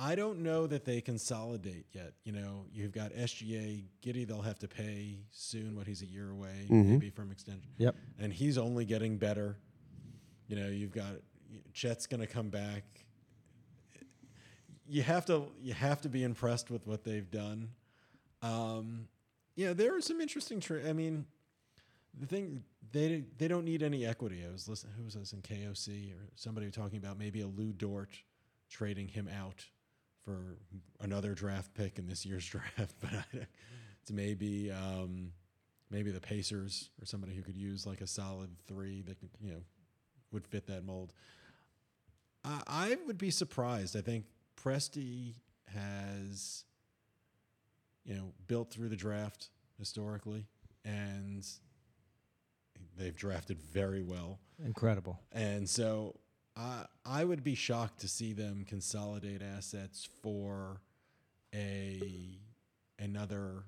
I 0.00 0.14
don't 0.14 0.38
know 0.44 0.68
that 0.68 0.84
they 0.84 1.00
consolidate 1.00 1.86
yet. 1.92 2.12
You 2.22 2.30
know, 2.30 2.66
you've 2.72 2.92
got 2.92 3.12
SGA, 3.12 3.82
Giddey, 4.00 4.26
they'll 4.26 4.42
have 4.42 4.60
to 4.60 4.68
pay 4.68 5.18
soon, 5.32 5.74
what 5.74 5.88
he's 5.88 6.02
a 6.02 6.06
year 6.06 6.30
away, 6.30 6.66
maybe 6.68 7.10
from 7.10 7.32
extension. 7.32 7.70
Yep. 7.78 7.96
And 8.20 8.32
he's 8.32 8.58
only 8.58 8.84
getting 8.84 9.18
better. 9.18 9.56
You 10.46 10.54
know, 10.56 10.68
you've 10.68 10.92
got 10.92 11.14
Chet's 11.72 12.06
going 12.06 12.20
to 12.20 12.28
come 12.28 12.48
back. 12.48 12.84
You 14.86 15.02
have 15.02 15.26
to 15.26 15.48
you 15.60 15.74
have 15.74 16.00
to 16.02 16.08
be 16.08 16.22
impressed 16.22 16.70
with 16.70 16.86
what 16.86 17.02
they've 17.02 17.30
done. 17.30 17.68
Um, 18.40 19.08
you 19.56 19.66
know, 19.66 19.74
there 19.74 19.96
are 19.96 20.00
some 20.00 20.20
interesting. 20.20 20.60
Tra- 20.60 20.88
I 20.88 20.92
mean, 20.92 21.26
the 22.18 22.26
thing 22.26 22.62
they 22.92 23.24
they 23.36 23.48
don't 23.48 23.64
need 23.64 23.82
any 23.82 24.06
equity. 24.06 24.44
I 24.48 24.52
was 24.52 24.68
listening. 24.68 24.94
Who 24.96 25.04
was 25.04 25.14
this 25.14 25.32
in 25.32 25.42
KOC 25.42 26.12
or 26.12 26.30
somebody 26.36 26.70
talking 26.70 26.98
about 26.98 27.18
maybe 27.18 27.40
a 27.42 27.46
Lu 27.46 27.72
Dort 27.72 28.10
trading 28.70 29.08
him 29.08 29.28
out 29.28 29.66
for 30.28 30.58
another 31.00 31.34
draft 31.34 31.72
pick 31.74 31.98
in 31.98 32.06
this 32.06 32.26
year's 32.26 32.46
draft, 32.48 32.94
but 33.00 33.10
I, 33.12 33.46
it's 34.02 34.12
maybe 34.12 34.70
um, 34.70 35.32
maybe 35.90 36.10
the 36.10 36.20
Pacers 36.20 36.90
or 37.00 37.06
somebody 37.06 37.34
who 37.34 37.42
could 37.42 37.56
use 37.56 37.86
like 37.86 38.00
a 38.00 38.06
solid 38.06 38.50
three 38.66 39.02
that 39.02 39.18
could 39.18 39.30
you 39.40 39.52
know 39.52 39.62
would 40.32 40.46
fit 40.46 40.66
that 40.66 40.84
mold. 40.84 41.14
I, 42.44 42.62
I 42.66 42.96
would 43.06 43.18
be 43.18 43.30
surprised. 43.30 43.96
I 43.96 44.02
think 44.02 44.26
Presti 44.62 45.34
has 45.74 46.64
you 48.04 48.14
know 48.14 48.32
built 48.46 48.70
through 48.70 48.88
the 48.88 48.96
draft 48.96 49.48
historically 49.78 50.46
and 50.84 51.46
they've 52.98 53.16
drafted 53.16 53.58
very 53.58 54.02
well. 54.02 54.40
Incredible. 54.64 55.20
And 55.32 55.68
so 55.68 56.16
I 56.58 56.84
I 57.06 57.24
would 57.24 57.42
be 57.44 57.54
shocked 57.54 58.00
to 58.00 58.08
see 58.08 58.32
them 58.32 58.64
consolidate 58.68 59.40
assets 59.42 60.08
for 60.22 60.80
a 61.54 62.38
another 62.98 63.64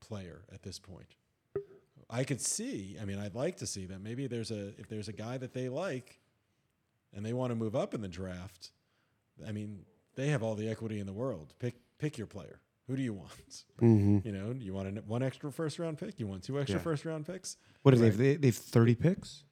player 0.00 0.42
at 0.52 0.62
this 0.62 0.78
point. 0.78 1.16
I 2.08 2.24
could 2.24 2.40
see, 2.40 2.96
I 3.00 3.04
mean 3.04 3.18
I'd 3.18 3.34
like 3.34 3.56
to 3.58 3.66
see 3.66 3.86
that. 3.86 4.00
Maybe 4.00 4.26
there's 4.26 4.50
a 4.50 4.68
if 4.78 4.88
there's 4.88 5.08
a 5.08 5.12
guy 5.12 5.36
that 5.38 5.52
they 5.52 5.68
like 5.68 6.18
and 7.14 7.24
they 7.26 7.32
want 7.32 7.50
to 7.50 7.54
move 7.56 7.74
up 7.76 7.92
in 7.94 8.00
the 8.00 8.08
draft, 8.08 8.70
I 9.46 9.52
mean, 9.52 9.80
they 10.14 10.28
have 10.28 10.42
all 10.42 10.54
the 10.54 10.68
equity 10.68 11.00
in 11.00 11.06
the 11.06 11.12
world. 11.12 11.54
Pick 11.58 11.74
pick 11.98 12.18
your 12.18 12.26
player. 12.26 12.60
Who 12.88 12.96
do 12.96 13.02
you 13.02 13.12
want? 13.14 13.64
Mm-hmm. 13.80 14.18
You 14.26 14.32
know, 14.32 14.54
you 14.58 14.74
want 14.74 14.98
a, 14.98 15.00
one 15.02 15.22
extra 15.22 15.50
first 15.52 15.78
round 15.78 15.98
pick? 15.98 16.18
You 16.20 16.26
want 16.26 16.42
two 16.42 16.60
extra 16.60 16.78
Yeah. 16.78 16.82
first 16.84 17.04
round 17.04 17.26
picks? 17.26 17.56
What 17.82 17.92
do 17.92 17.98
they 17.98 18.04
Right. 18.04 18.12
have? 18.12 18.18
They, 18.18 18.34
they 18.36 18.46
have 18.48 18.56
30 18.56 18.94
picks? 18.96 19.44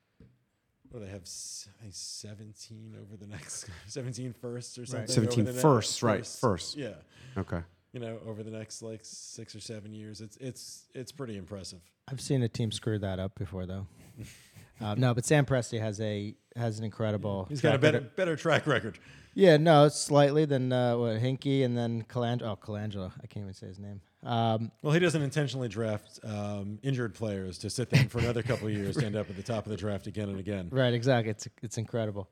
Well, 0.92 1.02
they 1.02 1.08
have 1.08 1.22
s- 1.22 1.68
I 1.78 1.82
think 1.82 1.94
17 1.94 2.96
over 3.00 3.16
the 3.16 3.26
next 3.26 3.66
17 3.86 4.34
firsts 4.40 4.76
or 4.78 4.86
something. 4.86 5.02
Right. 5.02 5.10
17 5.10 5.40
over 5.42 5.52
the 5.52 5.56
ne- 5.56 5.62
firsts, 5.62 6.02
right, 6.02 6.26
firsts. 6.26 6.74
Yeah, 6.76 6.94
Okay. 7.36 7.60
you 7.92 8.00
know, 8.00 8.18
over 8.26 8.42
the 8.42 8.50
next 8.50 8.82
like 8.82 9.00
six 9.02 9.54
or 9.54 9.60
seven 9.60 9.92
years, 9.94 10.20
it's 10.20 10.36
it's 10.38 10.86
it's 10.94 11.12
pretty 11.12 11.36
impressive. 11.36 11.80
I've 12.08 12.20
seen 12.20 12.42
a 12.42 12.48
team 12.48 12.72
screw 12.72 12.98
that 12.98 13.18
up 13.20 13.36
before, 13.38 13.66
though. 13.66 13.86
uh, 14.80 14.94
no, 14.96 15.14
but 15.14 15.24
Sam 15.24 15.46
Presti 15.46 15.80
has 15.80 16.00
a 16.00 16.34
has 16.56 16.78
an 16.78 16.84
incredible. 16.84 17.46
He's 17.48 17.60
got 17.60 17.76
a 17.76 17.78
better 17.78 17.98
record. 17.98 18.16
better 18.16 18.36
track 18.36 18.66
record. 18.66 18.98
Yeah, 19.34 19.56
no, 19.56 19.88
slightly 19.88 20.44
than 20.44 20.72
uh, 20.72 20.96
what 20.96 21.20
Hinkie 21.20 21.64
and 21.64 21.76
then 21.76 22.02
Colangelo. 22.02 22.42
Oh, 22.52 22.56
Colangelo. 22.56 23.12
I 23.22 23.26
can't 23.26 23.44
even 23.44 23.54
say 23.54 23.68
his 23.68 23.78
name. 23.78 24.00
Um, 24.22 24.70
Well, 24.82 24.92
he 24.92 24.98
doesn't 24.98 25.22
intentionally 25.22 25.68
draft 25.68 26.18
um, 26.24 26.78
injured 26.82 27.14
players 27.14 27.56
to 27.58 27.70
sit 27.70 27.90
them 27.90 28.08
for 28.08 28.18
another 28.18 28.42
couple 28.42 28.66
of 28.66 28.74
years 28.74 28.96
to 28.96 29.06
end 29.06 29.16
up 29.16 29.30
at 29.30 29.36
the 29.36 29.42
top 29.42 29.64
of 29.64 29.70
the 29.70 29.76
draft 29.76 30.06
again 30.06 30.28
and 30.28 30.38
again. 30.38 30.68
Right, 30.70 30.92
exactly. 30.92 31.30
It's 31.30 31.48
it's 31.62 31.78
incredible. 31.78 32.28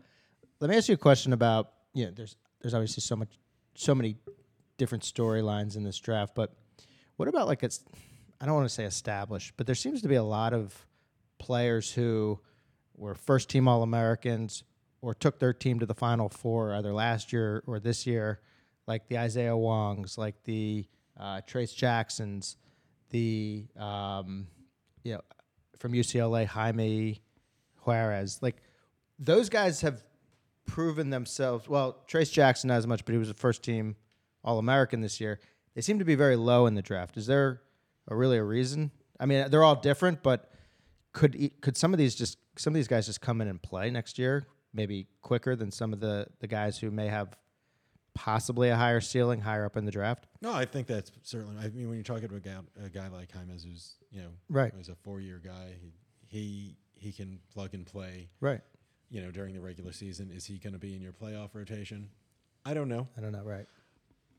Let 0.60 0.70
me 0.70 0.76
ask 0.76 0.88
you 0.88 0.94
a 0.94 0.98
question 0.98 1.32
about 1.32 1.72
you 1.94 2.06
know, 2.06 2.10
there's 2.10 2.36
there's 2.60 2.74
obviously 2.74 3.00
so 3.00 3.16
much 3.16 3.38
so 3.74 3.94
many 3.94 4.16
different 4.76 5.04
storylines 5.04 5.76
in 5.76 5.84
this 5.84 5.98
draft, 5.98 6.34
but 6.34 6.52
what 7.16 7.28
about 7.28 7.46
like 7.46 7.62
it's 7.62 7.84
I 8.40 8.46
don't 8.46 8.54
want 8.54 8.68
to 8.68 8.74
say 8.74 8.84
established, 8.84 9.54
but 9.56 9.66
there 9.66 9.74
seems 9.74 10.02
to 10.02 10.08
be 10.08 10.16
a 10.16 10.22
lot 10.22 10.52
of 10.52 10.86
players 11.38 11.92
who 11.92 12.38
were 12.96 13.14
first 13.14 13.48
team 13.48 13.66
All 13.66 13.82
Americans 13.82 14.62
or 15.00 15.14
took 15.14 15.38
their 15.38 15.52
team 15.52 15.78
to 15.80 15.86
the 15.86 15.94
Final 15.94 16.28
Four 16.28 16.74
either 16.74 16.92
last 16.92 17.32
year 17.32 17.62
or 17.66 17.78
this 17.78 18.06
year, 18.06 18.40
like 18.86 19.08
the 19.08 19.18
Isaiah 19.18 19.56
Wongs, 19.56 20.18
like 20.18 20.42
the 20.44 20.86
uh, 21.18 21.40
Trayce 21.46 21.74
Jacksons, 21.74 22.56
the 23.10 23.66
um, 23.76 24.46
you 25.04 25.14
know 25.14 25.20
from 25.78 25.92
UCLA 25.92 26.46
Jaime 26.46 27.20
Jaquez, 27.86 28.42
like 28.42 28.56
those 29.18 29.48
guys 29.48 29.80
have 29.80 30.02
proven 30.66 31.10
themselves. 31.10 31.68
Well, 31.68 31.98
Trayce 32.08 32.32
Jackson 32.32 32.68
not 32.68 32.76
as 32.76 32.86
much, 32.86 33.04
but 33.04 33.12
he 33.12 33.18
was 33.18 33.30
a 33.30 33.34
first 33.34 33.62
team 33.62 33.96
All 34.44 34.58
American 34.58 35.00
this 35.00 35.20
year. 35.20 35.40
They 35.74 35.80
seem 35.80 35.98
to 35.98 36.04
be 36.04 36.14
very 36.14 36.36
low 36.36 36.66
in 36.66 36.74
the 36.74 36.82
draft. 36.82 37.16
Is 37.16 37.26
there 37.26 37.62
a 38.08 38.16
really 38.16 38.38
a 38.38 38.44
reason? 38.44 38.90
I 39.20 39.26
mean, 39.26 39.50
they're 39.50 39.64
all 39.64 39.76
different, 39.76 40.22
but 40.22 40.50
could 41.12 41.50
could 41.60 41.76
some 41.76 41.92
of 41.92 41.98
these 41.98 42.14
just 42.14 42.38
some 42.56 42.72
of 42.72 42.74
these 42.74 42.88
guys 42.88 43.06
just 43.06 43.20
come 43.20 43.40
in 43.40 43.48
and 43.48 43.60
play 43.60 43.90
next 43.90 44.18
year, 44.18 44.46
maybe 44.72 45.06
quicker 45.22 45.56
than 45.56 45.70
some 45.70 45.92
of 45.92 46.00
the 46.00 46.26
the 46.40 46.46
guys 46.46 46.78
who 46.78 46.90
may 46.90 47.08
have 47.08 47.36
possibly 48.14 48.68
a 48.68 48.76
higher 48.76 49.00
ceiling 49.00 49.40
higher 49.40 49.64
up 49.64 49.76
in 49.76 49.84
the 49.84 49.92
draft? 49.92 50.26
No, 50.40 50.52
I 50.52 50.64
think 50.64 50.86
that's 50.86 51.12
certainly. 51.22 51.56
I 51.64 51.68
mean, 51.68 51.88
when 51.88 51.94
you're 51.96 52.02
talking 52.04 52.24
about 52.24 52.38
a 52.38 52.40
guy, 52.40 52.84
a 52.84 52.88
guy 52.88 53.08
like 53.08 53.32
James, 53.32 53.64
who's 53.64 53.94
you 54.10 54.22
know, 54.22 54.30
Right. 54.48 54.72
who's 54.74 54.88
a 54.88 54.94
four 54.96 55.20
year 55.20 55.40
guy, 55.42 55.74
he, 55.80 55.92
he 56.26 56.76
he 56.94 57.12
can 57.12 57.38
plug 57.52 57.74
and 57.74 57.86
play. 57.86 58.28
Right. 58.40 58.60
You 59.10 59.22
know, 59.22 59.30
during 59.30 59.54
the 59.54 59.60
regular 59.60 59.92
season, 59.92 60.30
is 60.34 60.44
he 60.44 60.58
going 60.58 60.72
to 60.72 60.78
be 60.78 60.94
in 60.94 61.00
your 61.00 61.12
playoff 61.12 61.54
rotation? 61.54 62.10
I 62.64 62.74
don't 62.74 62.88
know. 62.88 63.08
I 63.16 63.20
don't 63.20 63.32
know. 63.32 63.44
Right. 63.44 63.66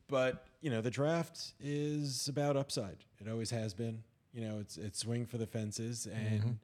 But 0.08 0.44
you 0.60 0.70
know, 0.70 0.80
the 0.80 0.90
draft 0.90 1.54
is 1.58 2.28
about 2.28 2.56
upside. 2.56 2.98
It 3.18 3.28
always 3.28 3.50
has 3.50 3.74
been. 3.74 4.02
You 4.32 4.42
know, 4.42 4.58
it's 4.60 4.76
it's 4.76 4.98
swing 4.98 5.26
for 5.26 5.38
the 5.38 5.46
fences, 5.46 6.06
mm-hmm. 6.08 6.34
and 6.34 6.58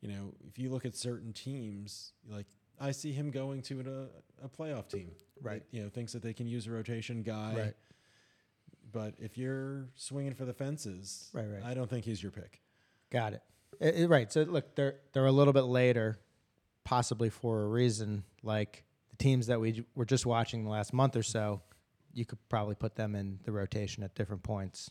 you 0.00 0.08
know, 0.08 0.32
if 0.48 0.58
you 0.58 0.70
look 0.70 0.84
at 0.84 0.96
certain 0.96 1.32
teams, 1.32 2.12
like 2.28 2.46
I 2.82 2.90
see 2.90 3.12
him 3.12 3.30
going 3.30 3.62
to 3.62 3.80
a, 4.42 4.44
a 4.46 4.48
playoff 4.48 4.88
team, 4.88 5.12
Right. 5.40 5.62
that, 5.70 5.76
you 5.76 5.82
know, 5.82 5.88
thinks 5.88 6.12
that 6.12 6.22
they 6.22 6.32
can 6.34 6.46
use 6.46 6.66
a 6.66 6.70
rotation 6.72 7.22
guy. 7.22 7.54
Right. 7.56 7.74
But 8.92 9.14
if 9.18 9.38
you're 9.38 9.86
swinging 9.94 10.34
for 10.34 10.44
the 10.44 10.52
fences, 10.52 11.30
Right, 11.32 11.46
right. 11.46 11.62
I 11.64 11.74
don't 11.74 11.88
think 11.88 12.04
he's 12.04 12.22
your 12.22 12.32
pick. 12.32 12.60
Got 13.10 13.34
it. 13.34 13.42
I- 13.80 14.02
I- 14.02 14.06
right. 14.06 14.30
So 14.32 14.42
look, 14.42 14.74
they're 14.74 14.96
they're 15.12 15.26
a 15.26 15.32
little 15.32 15.52
bit 15.52 15.62
later 15.62 16.18
possibly 16.84 17.30
for 17.30 17.62
a 17.62 17.68
reason. 17.68 18.24
Like 18.42 18.84
the 19.10 19.16
teams 19.16 19.46
that 19.46 19.60
we 19.60 19.72
j- 19.72 19.84
were 19.94 20.04
just 20.04 20.26
watching 20.26 20.64
the 20.64 20.70
last 20.70 20.92
month 20.92 21.16
or 21.16 21.22
so, 21.22 21.62
you 22.12 22.26
could 22.26 22.38
probably 22.48 22.74
put 22.74 22.96
them 22.96 23.14
in 23.14 23.38
the 23.44 23.52
rotation 23.52 24.02
at 24.02 24.14
different 24.14 24.42
points. 24.42 24.90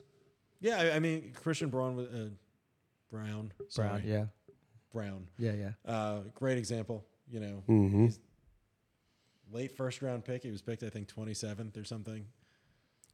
Yeah, 0.62 0.80
I, 0.80 0.92
I 0.96 1.00
mean 1.00 1.34
Christian 1.34 1.70
Braun, 1.70 2.00
uh, 2.00 2.30
Brown, 3.12 3.52
sorry, 3.68 3.90
Brown, 3.90 4.02
yeah, 4.06 4.26
Brown, 4.94 5.28
yeah, 5.38 5.54
yeah. 5.54 5.72
uh, 5.86 6.20
great 6.34 6.58
example. 6.58 7.04
You 7.32 7.40
know, 7.40 7.64
Mhm. 7.68 8.06
he's 8.06 8.20
late 9.52 9.76
first 9.76 10.02
round 10.02 10.26
pick. 10.26 10.44
He 10.44 10.52
was 10.52 10.62
picked, 10.62 10.84
I 10.84 10.90
think, 10.90 11.08
twenty 11.08 11.34
seventh 11.34 11.78
or 11.78 11.84
something. 11.84 12.26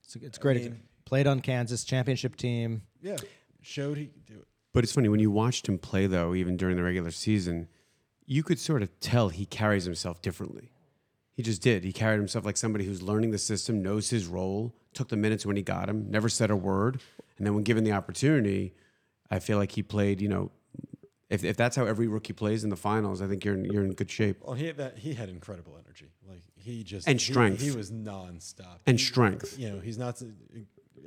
It's, 0.04 0.16
it's 0.18 0.38
I 0.40 0.42
great. 0.42 0.64
mean- 0.64 0.82
Played 1.06 1.28
on 1.28 1.40
Kansas 1.40 1.86
championship 1.86 2.36
team. 2.36 2.82
Yeah, 3.02 3.16
showed 3.62 3.98
he 3.98 4.08
could 4.08 4.26
do 4.26 4.34
it. 4.40 4.48
But 4.74 4.84
it's 4.84 4.92
funny 4.92 5.08
when 5.08 5.22
you 5.22 5.32
watched 5.32 5.68
him 5.70 5.78
play, 5.78 6.06
though, 6.06 6.36
even 6.36 6.58
during 6.58 6.76
the 6.76 6.84
regular 6.84 7.12
season, 7.12 7.70
you 8.26 8.44
could 8.44 8.60
sort 8.60 8.82
of 8.82 9.00
tell 9.00 9.30
he 9.30 9.46
carries 9.46 9.86
himself 9.86 10.22
differently. 10.22 10.70
He 11.34 11.44
just 11.44 11.62
did. 11.62 11.86
He 11.86 11.94
carried 11.94 12.18
himself 12.18 12.44
like 12.44 12.58
somebody 12.58 12.84
who's 12.84 13.02
learning 13.02 13.32
the 13.32 13.38
system, 13.38 13.82
knows 13.82 14.10
his 14.10 14.26
role, 14.26 14.76
took 14.94 15.08
the 15.08 15.16
minutes 15.16 15.46
when 15.46 15.56
he 15.56 15.62
got 15.62 15.88
him, 15.88 16.12
never 16.12 16.28
said 16.28 16.50
a 16.52 16.56
word. 16.58 17.00
And 17.38 17.46
then 17.48 17.54
when 17.56 17.64
given 17.64 17.86
the 17.86 17.94
opportunity, 17.94 18.74
I 19.32 19.40
feel 19.40 19.58
like 19.58 19.72
he 19.72 19.84
played, 19.84 20.20
you 20.20 20.28
know, 20.28 20.52
if, 21.30 21.44
if 21.44 21.58
that's 21.58 21.76
how 21.76 21.86
every 21.86 22.08
rookie 22.08 22.34
plays 22.34 22.64
in 22.64 22.70
the 22.70 22.76
finals, 22.78 23.22
I 23.22 23.28
think 23.28 23.44
you're 23.44 23.56
in, 23.56 23.66
you're 23.66 23.84
in 23.84 23.94
good 23.94 24.10
shape. 24.10 24.38
Well, 24.44 24.56
he 24.56 24.68
had 24.68 24.78
that 24.78 24.98
he 24.98 25.14
had 25.14 25.30
incredible 25.30 25.78
energy. 25.84 26.12
Like 26.28 26.44
he 26.56 26.84
just 26.84 27.08
And 27.08 27.20
strength. 27.20 27.62
He, 27.62 27.72
was 27.72 27.92
nonstop. 27.92 28.80
And 28.86 28.98
He- 29.00 29.06
strength. 29.06 29.58
You 29.60 29.72
know, 29.72 29.80
he's 29.80 29.98
not 29.98 30.22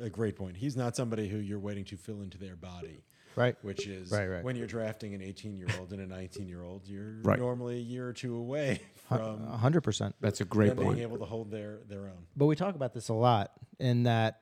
a 0.00 0.10
great 0.10 0.36
point. 0.36 0.56
He's 0.56 0.76
not 0.76 0.96
somebody 0.96 1.28
who 1.28 1.38
you're 1.38 1.58
waiting 1.58 1.84
to 1.86 1.96
fill 1.96 2.22
into 2.22 2.38
their 2.38 2.56
body. 2.56 3.04
Right. 3.36 3.54
Which 3.62 3.86
is 3.86 4.10
Right, 4.10 4.26
right. 4.26 4.42
when 4.44 4.56
you're 4.56 4.66
drafting 4.66 5.14
an 5.14 5.22
18 5.22 5.56
year 5.56 5.68
old 5.78 5.92
and 5.92 6.02
a 6.02 6.06
19 6.06 6.48
year 6.48 6.62
old, 6.62 6.86
you're 6.86 7.20
Right. 7.22 7.38
normally 7.38 7.76
a 7.76 7.80
year 7.80 8.08
or 8.08 8.12
two 8.12 8.34
away 8.36 8.80
from 9.08 9.46
hundred 9.46 9.82
percent. 9.82 10.16
That's 10.20 10.40
a 10.40 10.44
great 10.44 10.68
them 10.70 10.78
being 10.78 10.88
point. 10.90 11.00
able 11.00 11.18
to 11.18 11.24
hold 11.24 11.50
their 11.50 11.78
their 11.88 12.08
own. 12.08 12.26
But 12.36 12.46
we 12.46 12.56
talk 12.56 12.74
about 12.74 12.92
this 12.92 13.08
a 13.08 13.14
lot 13.14 13.52
in 13.78 14.02
that, 14.02 14.40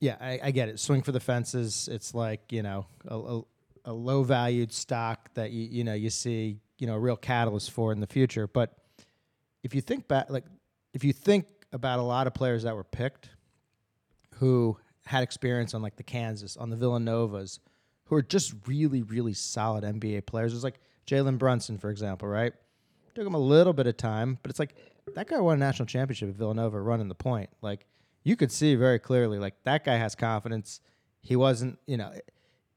yeah, 0.00 0.16
I, 0.18 0.40
I 0.44 0.50
get 0.50 0.68
it. 0.70 0.80
Swing 0.80 1.02
for 1.02 1.12
the 1.12 1.20
fences. 1.20 1.88
It's 1.92 2.14
like 2.14 2.50
you 2.52 2.62
know 2.62 2.86
a, 3.06 3.16
a, 3.18 3.42
a 3.84 3.92
low 3.92 4.22
valued 4.22 4.72
stock 4.72 5.32
that 5.34 5.50
you 5.50 5.68
you 5.70 5.84
know 5.84 5.94
you 5.94 6.10
see 6.10 6.60
you 6.78 6.86
know 6.86 6.94
a 6.94 6.98
real 6.98 7.16
catalyst 7.16 7.70
for 7.70 7.92
in 7.92 8.00
the 8.00 8.06
future. 8.06 8.46
But 8.46 8.76
if 9.62 9.74
you 9.74 9.80
think 9.80 10.08
back, 10.08 10.30
like 10.30 10.44
if 10.94 11.04
you 11.04 11.12
think 11.12 11.46
about 11.72 11.98
a 11.98 12.02
lot 12.02 12.26
of 12.26 12.34
players 12.34 12.62
that 12.64 12.74
were 12.74 12.84
picked, 12.84 13.30
who 14.36 14.76
had 15.04 15.22
experience 15.22 15.74
on 15.74 15.82
like 15.82 15.96
the 15.96 16.02
Kansas, 16.02 16.56
on 16.56 16.70
the 16.70 16.76
Villanovas, 16.76 17.58
who 18.04 18.16
are 18.16 18.22
just 18.22 18.54
really 18.66 19.02
really 19.02 19.34
solid 19.34 19.84
NBA 19.84 20.26
players. 20.26 20.52
There's 20.52 20.64
like 20.64 20.80
Jalen 21.06 21.38
Brunson, 21.38 21.78
for 21.78 21.90
example, 21.90 22.28
right? 22.28 22.52
Took 23.14 23.26
him 23.26 23.34
a 23.34 23.38
little 23.38 23.72
bit 23.74 23.86
of 23.86 23.96
time, 23.96 24.38
but 24.42 24.50
it's 24.50 24.58
like 24.58 24.74
that 25.14 25.28
guy 25.28 25.38
won 25.38 25.56
a 25.56 25.58
national 25.58 25.86
championship 25.86 26.30
at 26.30 26.34
Villanova 26.34 26.80
running 26.80 27.08
the 27.08 27.14
point. 27.14 27.50
Like 27.60 27.86
you 28.22 28.36
could 28.36 28.52
see 28.52 28.74
very 28.74 28.98
clearly, 28.98 29.38
like 29.38 29.54
that 29.64 29.84
guy 29.84 29.96
has 29.96 30.14
confidence. 30.14 30.80
He 31.20 31.36
wasn't, 31.36 31.78
you 31.86 31.96
know, 31.96 32.12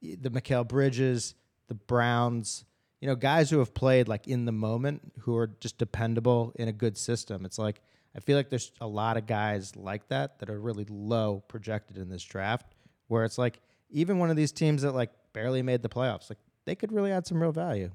the 0.02 0.30
Mikal 0.30 0.68
Bridges, 0.68 1.36
the 1.68 1.74
Browns, 1.76 2.66
you 3.02 3.08
know, 3.08 3.16
guys 3.16 3.50
who 3.50 3.60
have 3.60 3.74
played 3.74 4.08
like 4.08 4.28
in 4.28 4.46
the 4.46 4.52
moment 4.52 5.14
who 5.22 5.36
are 5.38 5.48
just 5.60 5.78
dependable 5.78 6.54
in 6.56 6.68
a 6.68 6.72
good 6.74 6.98
system. 6.98 7.46
It's 7.46 7.58
like 7.60 7.82
I 8.16 8.20
feel 8.20 8.38
like 8.38 8.50
there's 8.50 8.72
a 8.80 8.88
lot 8.88 9.18
of 9.18 9.26
guys 9.28 9.76
like 9.76 10.08
that 10.08 10.40
that 10.40 10.50
are 10.50 10.60
really 10.60 10.86
low 10.90 11.44
projected 11.48 11.98
in 11.98 12.10
this 12.10 12.24
draft, 12.24 12.74
where 13.08 13.26
it's 13.26 13.38
like 13.38 13.60
even 13.90 14.20
one 14.20 14.30
of 14.30 14.36
these 14.38 14.52
teams 14.52 14.82
that 14.84 14.94
like 14.94 15.12
barely 15.34 15.62
made 15.62 15.82
the 15.82 15.90
playoffs, 15.90 16.30
like 16.30 16.40
they 16.66 16.76
could 16.76 16.92
really 16.92 17.12
add 17.12 17.28
some 17.28 17.42
real 17.42 17.52
value. 17.52 17.92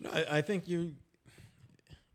No, 0.00 0.10
I, 0.10 0.38
I 0.38 0.40
think 0.42 0.68
you 0.68 0.94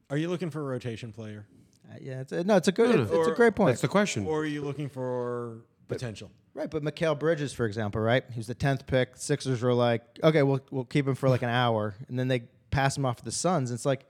are 0.09 0.17
you 0.17 0.29
looking 0.29 0.49
for 0.49 0.61
a 0.61 0.63
rotation 0.63 1.11
player, 1.11 1.45
Uh, 1.91 1.97
yeah, 2.01 2.21
it's 2.21 2.31
a, 2.31 2.43
no, 2.43 2.55
it's 2.55 2.67
a 2.67 2.71
good, 2.71 2.89
No, 2.91 2.95
no. 2.97 3.01
it's, 3.03 3.11
it's 3.11 3.27
a 3.27 3.31
great 3.35 3.55
point. 3.55 3.71
That's 3.71 3.81
the 3.81 3.87
question. 3.87 4.25
or 4.25 4.39
are 4.41 4.45
you 4.45 4.61
looking 4.61 4.87
for 4.89 5.57
potential? 5.93 6.31
Right, 6.53 6.69
but 6.69 6.83
Mikal 6.83 7.17
Bridges, 7.17 7.51
for 7.53 7.65
example, 7.65 7.99
right? 8.01 8.23
He 8.31 8.37
was 8.39 8.47
the 8.47 8.53
tenth 8.55 8.85
pick. 8.85 9.15
Sixers 9.15 9.61
were 9.61 9.73
like, 9.73 10.03
okay, 10.23 10.43
we'll 10.43 10.61
we'll 10.71 10.85
keep 10.85 11.07
him 11.07 11.15
for 11.15 11.29
like 11.29 11.41
an 11.41 11.49
hour, 11.63 11.95
and 12.07 12.17
then 12.19 12.27
they 12.27 12.43
pass 12.71 12.97
him 12.97 13.05
off 13.05 13.17
to 13.17 13.23
the 13.25 13.31
Suns. 13.31 13.71
It's 13.71 13.85
like 13.85 14.05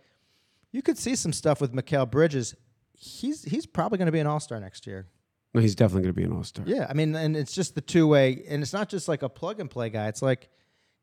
you 0.72 0.82
could 0.82 0.98
see 0.98 1.16
some 1.16 1.32
stuff 1.34 1.62
with 1.62 1.74
Mikal 1.74 2.10
Bridges. 2.10 2.56
He's 2.98 3.44
he's 3.44 3.66
probably 3.66 3.98
going 3.98 4.08
to 4.08 4.12
be 4.12 4.20
an 4.20 4.28
All 4.28 4.40
Star 4.40 4.60
next 4.60 4.86
year. 4.88 5.08
no, 5.54 5.62
he's 5.62 5.76
definitely 5.76 6.04
going 6.04 6.16
to 6.16 6.20
be 6.20 6.24
an 6.24 6.34
all 6.34 6.44
star. 6.44 6.66
Yeah, 6.68 6.88
I 6.90 6.94
mean, 6.94 7.16
and 7.16 7.36
it's 7.38 7.54
just 7.54 7.76
the 7.76 7.82
two 7.82 8.08
way, 8.08 8.44
and 8.48 8.62
it's 8.64 8.74
not 8.74 8.90
just 8.90 9.08
like 9.08 9.22
a 9.24 9.30
plug 9.30 9.60
and 9.60 9.70
play 9.70 9.90
guy. 9.90 10.08
It's 10.08 10.22
like 10.22 10.50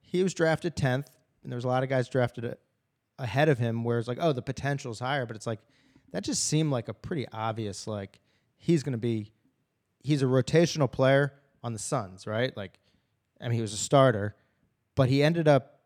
he 0.00 0.22
was 0.22 0.34
drafted 0.34 0.76
tenth, 0.76 1.08
and 1.42 1.52
there's 1.52 1.64
a 1.64 1.68
lot 1.68 1.82
of 1.82 1.88
guys 1.88 2.08
drafted 2.08 2.56
ahead 3.18 3.48
of 3.48 3.58
him, 3.58 3.84
where 3.84 3.98
it's 3.98 4.08
like, 4.08 4.18
oh, 4.20 4.32
the 4.32 4.42
potential's 4.42 4.98
higher, 4.98 5.24
but 5.26 5.36
it's 5.36 5.46
like 5.46 5.60
that 6.12 6.24
just 6.24 6.44
seemed 6.46 6.70
like 6.72 6.88
a 6.88 6.94
pretty 6.94 7.26
obvious 7.32 7.86
like 7.86 8.18
he's 8.56 8.82
going 8.82 8.92
to 8.92 8.98
be 8.98 9.32
he's 10.02 10.22
a 10.22 10.26
rotational 10.26 10.90
player 10.90 11.32
on 11.62 11.72
the 11.72 11.78
Suns, 11.78 12.26
right? 12.26 12.56
Like, 12.56 12.78
I 13.40 13.44
mean, 13.44 13.52
he 13.54 13.60
was 13.60 13.72
a 13.72 13.78
starter, 13.78 14.34
but 14.94 15.08
he 15.08 15.22
ended 15.22 15.48
up, 15.48 15.80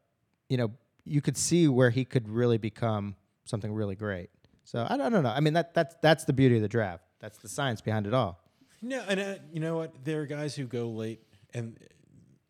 you 0.49 0.57
know, 0.57 0.73
you 1.05 1.21
could 1.21 1.37
see 1.37 1.69
where 1.69 1.91
he 1.91 2.05
could 2.05 2.29
really 2.29 2.59
become 2.59 3.17
something 3.45 3.73
really 3.73 3.95
great. 3.95 4.31
So 4.65 4.87
I 4.89 4.97
don't, 4.97 5.07
I 5.07 5.11
don't 5.11 5.23
know. 5.23 5.31
I 5.31 5.41
mean, 5.41 5.53
that 5.55 5.75
that's 5.75 5.95
that's 6.01 6.25
the 6.25 6.33
beauty 6.33 6.57
of 6.57 6.63
the 6.63 6.69
draft. 6.69 7.05
That's 7.21 7.39
the 7.39 7.49
science 7.49 7.81
behind 7.81 8.07
it 8.07 8.15
all. 8.15 8.41
No, 8.81 9.03
and 9.09 9.21
uh, 9.21 9.35
you 9.53 9.61
know 9.61 9.77
what? 9.77 10.05
There 10.05 10.23
are 10.23 10.27
guys 10.27 10.55
who 10.55 10.65
go 10.65 10.89
late, 10.89 11.21
and 11.53 11.79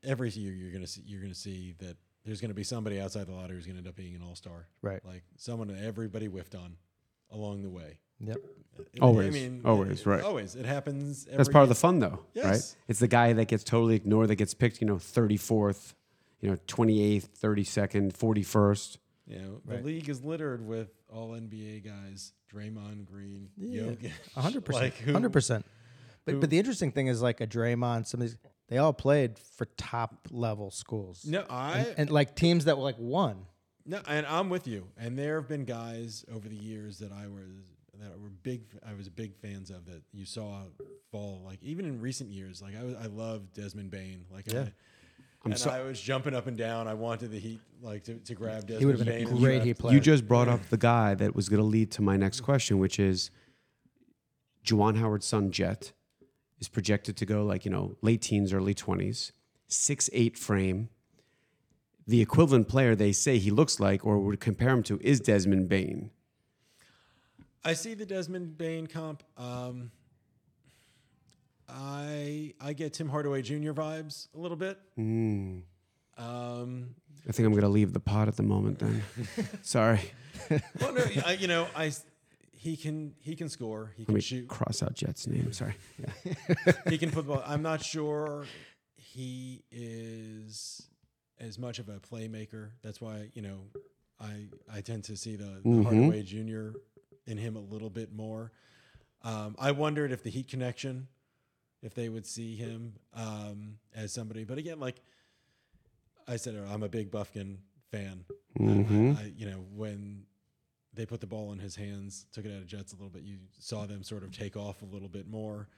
every 0.05 0.31
year 0.31 0.53
you're 0.53 0.73
gonna 0.73 0.87
see 0.87 1.03
you're 1.07 1.21
gonna 1.21 1.35
see 1.35 1.75
that 1.79 1.97
there's 2.25 2.41
gonna 2.41 2.55
be 2.55 2.65
somebody 2.65 3.01
outside 3.01 3.27
the 3.27 3.33
lottery 3.33 3.57
who's 3.57 3.67
gonna 3.67 3.79
end 3.79 3.89
up 3.89 3.97
being 3.97 4.15
an 4.15 4.23
all 4.23 4.35
star, 4.37 4.67
Right. 4.83 5.05
Like 5.05 5.25
someone 5.37 5.69
that 5.69 5.83
everybody 5.83 6.27
whiffed 6.27 6.55
on 6.55 6.77
along 7.31 7.63
the 7.63 7.71
way. 7.71 7.99
Yep. 8.21 8.37
It- 8.37 9.01
Always, 9.01 9.51
always, 9.65 10.01
it- 10.01 10.07
right. 10.07 10.23
Always, 10.23 10.57
it 10.57 10.67
happens. 10.67 11.27
That's 11.27 11.49
part 11.49 11.63
of 11.63 11.69
the 11.69 11.75
fun, 11.77 12.01
though, 12.01 12.19
right? 12.35 12.61
It's 12.89 12.99
the 12.99 13.07
guy 13.09 13.33
that 13.33 13.47
gets 13.47 13.63
totally 13.63 13.95
ignored 13.95 14.29
that 14.29 14.35
gets 14.37 14.53
picked, 14.53 14.81
you 14.81 14.87
know, 14.89 14.97
34th, 14.97 15.95
you 16.41 16.51
know, 16.51 16.57
28th, 16.67 17.29
32nd, 17.41 18.13
41st. 18.13 18.99
Yeah, 19.27 19.39
know, 19.39 19.61
Right. 19.65 19.79
the 19.79 19.85
league 19.87 20.09
is 20.09 20.23
littered 20.25 20.67
with 20.67 20.89
all 21.09 21.31
NBA 21.37 21.81
guys: 21.85 22.33
Draymond 22.53 23.07
Green, 23.07 23.49
Yeah. 23.57 23.83
Jokic, 23.83 24.11
A 24.37 24.43
hundred 24.43 24.65
percent. 24.67 24.83
like 24.85 24.95
who- 24.97 25.13
Hundred 25.13 25.33
percent. 25.33 25.65
But 26.25 26.35
who- 26.35 26.41
but 26.41 26.51
the 26.51 26.59
interesting 26.59 26.91
thing 26.91 27.07
is 27.07 27.23
like 27.23 27.41
a 27.41 27.47
Draymond, 27.47 28.07
some 28.07 28.21
of 28.23 28.29
these 28.29 28.37
they 28.69 28.79
all 28.79 28.93
played 28.93 29.39
for 29.39 29.67
top 29.77 30.27
level 30.33 30.71
schools. 30.71 31.25
No, 31.27 31.45
I 31.49 31.79
and, 31.81 31.95
and 31.99 32.11
like 32.11 32.35
teams 32.35 32.65
that 32.65 32.77
were 32.77 32.83
like 32.83 32.97
won. 32.99 33.47
No, 33.87 34.01
and 34.09 34.27
I'm 34.27 34.49
with 34.51 34.67
you. 34.67 34.89
And 34.99 35.19
there 35.19 35.37
have 35.39 35.49
been 35.49 35.65
guys 35.65 36.25
over 36.35 36.49
the 36.49 36.57
years 36.57 36.99
that 36.99 37.13
I 37.13 37.27
was 37.29 37.74
that 38.01 38.19
were 38.21 38.31
big. 38.43 38.63
I 38.87 38.95
was 38.95 39.09
big 39.09 39.35
fans 39.37 39.71
of 39.71 39.87
that 39.87 40.03
you 40.13 40.25
saw 40.25 40.63
fall. 41.11 41.43
Like 41.45 41.63
even 41.63 41.85
in 41.85 42.01
recent 42.01 42.31
years, 42.31 42.61
like 42.63 42.75
I 42.79 42.83
was, 42.85 42.95
I 42.95 43.07
loved 43.07 43.53
Desmond 43.55 43.91
Bane. 43.91 44.25
Like 44.33 44.51
Yeah. 44.53 44.61
I, 44.61 44.73
I'm 45.45 45.53
and 45.53 45.59
so- 45.61 45.71
I 45.71 45.83
was 45.83 46.01
jumping 46.01 46.35
up 46.35 46.47
and 46.47 46.57
down. 46.57 46.89
I 46.89 46.95
wanted 46.95 47.31
the 47.31 47.39
Heat 47.39 47.61
like 47.83 48.05
to, 48.05 48.15
to 48.15 48.35
grab 48.35 48.63
Desmond. 48.67 48.81
He 48.81 48.87
would 48.87 48.97
have 48.99 49.07
been 49.07 49.25
Bane 49.27 49.37
a 49.37 49.39
great 49.39 49.53
draft- 49.57 49.67
Heat 49.67 49.79
player. 49.79 49.95
You 49.95 50.01
just 50.01 50.27
brought 50.27 50.49
up 50.49 50.61
the 50.71 50.79
guy 50.79 51.15
that 51.15 51.35
was 51.37 51.49
going 51.49 51.61
to 51.61 51.67
lead 51.67 51.91
to 51.93 52.03
my 52.03 52.17
next 52.17 52.41
question, 52.41 52.79
which 52.79 52.99
is 52.99 53.31
Juwan 54.65 54.97
Howard's 54.97 55.27
son, 55.27 55.51
Jett, 55.51 55.93
is 56.61 56.69
projected 56.69 57.17
to 57.19 57.27
go 57.27 57.45
like, 57.45 57.65
you 57.65 57.71
know, 57.71 57.97
late 58.01 58.23
teens, 58.23 58.53
early 58.53 58.75
20s, 58.75 59.33
six 59.69 60.09
eight 60.13 60.39
frame. 60.39 60.89
The 62.07 62.21
equivalent 62.21 62.69
player 62.69 62.95
they 62.95 63.13
say 63.13 63.39
he 63.39 63.51
looks 63.51 63.81
like 63.81 64.05
or 64.05 64.19
would 64.19 64.41
compare 64.41 64.71
him 64.71 64.83
to 64.85 64.99
is 65.03 65.21
Desmond 65.21 65.69
Bane. 65.69 66.11
I 67.65 67.73
see 67.73 67.95
the 67.95 68.05
Desmond 68.07 68.59
Bane 68.59 68.87
comp. 68.87 69.23
Um, 69.39 69.91
I 71.69 72.53
I 72.61 72.73
get 72.75 72.93
Tim 72.95 73.09
Hardaway 73.09 73.43
Jr. 73.43 73.73
vibes 73.73 74.29
a 74.35 74.39
little 74.39 74.57
bit. 74.57 74.79
Mm. 74.99 75.63
Um, 76.19 76.95
I 77.29 77.33
think 77.33 77.47
I'm 77.47 77.53
going 77.53 77.63
to 77.63 77.69
leave 77.69 77.93
the 77.93 78.01
pot 78.01 78.29
at 78.29 78.37
the 78.37 78.43
moment 78.43 78.79
then. 78.79 79.03
Sorry. 79.63 80.01
well, 80.81 80.93
no, 80.93 81.05
I, 81.25 81.33
you 81.33 81.49
know, 81.49 81.67
I 81.75 81.93
he 82.53 82.77
can 82.77 83.15
he 83.21 83.35
can 83.35 83.49
score. 83.49 83.93
He 83.97 84.03
Let 84.03 84.07
can 84.07 84.15
me 84.17 84.21
shoot. 84.21 84.49
cross 84.49 84.83
out 84.83 84.95
Jett's 84.95 85.27
name. 85.27 85.53
Sorry. 85.53 85.75
Yeah. 85.99 86.73
he 86.89 86.99
can 86.99 87.11
put 87.11 87.27
the 87.27 87.33
ball. 87.33 87.43
I'm 87.47 87.63
not 87.63 87.83
sure 87.83 88.45
he 88.97 89.63
is 89.73 90.87
as 91.41 91.59
much 91.59 91.79
of 91.79 91.89
a 91.89 91.99
playmaker. 91.99 92.71
That's 92.83 93.01
why 93.01 93.31
you 93.33 93.43
know 93.43 93.61
I 94.21 94.49
I 94.73 94.83
tend 94.83 95.05
to 95.05 95.17
see 95.17 95.37
the, 95.37 95.45
the 95.63 95.69
Mhm. 95.69 95.83
Hardaway 95.85 96.23
Jr. 96.23 96.77
in 97.27 97.39
him 97.39 97.57
a 97.57 97.61
little 97.61 97.91
bit 97.91 98.13
more. 98.13 98.53
Um, 99.23 99.57
I 99.59 99.71
wondered 99.71 100.13
if 100.13 100.23
the 100.23 100.31
Heat 100.31 100.49
connection, 100.49 101.09
if 101.83 101.95
they 101.95 102.09
would 102.09 102.27
see 102.27 102.57
him 102.57 102.95
um, 103.15 103.79
as 103.95 104.13
somebody. 104.13 104.45
But 104.45 104.59
again, 104.59 104.81
like 104.81 105.01
I 106.29 106.37
said, 106.37 106.57
I'm 106.71 106.83
a 106.83 106.89
big 106.89 107.11
Buffkin 107.11 107.59
fan. 107.91 108.25
Mhm. 108.59 109.17
I, 109.17 109.21
I, 109.23 109.33
you 109.37 109.47
know 109.47 109.65
when 109.75 110.25
they 110.93 111.07
put 111.07 111.21
the 111.21 111.27
ball 111.27 111.53
in 111.53 111.59
his 111.59 111.75
hands, 111.77 112.27
took 112.33 112.45
it 112.45 112.51
out 112.55 112.59
of 112.59 112.67
Jett's 112.67 112.93
a 112.93 112.97
little 112.97 113.11
bit. 113.11 113.23
You 113.23 113.39
saw 113.59 113.87
them 113.87 114.03
sort 114.03 114.23
of 114.23 114.31
take 114.31 114.57
off 114.57 114.83
a 114.83 114.85
little 114.85 115.09
bit 115.09 115.29
more. 115.29 115.69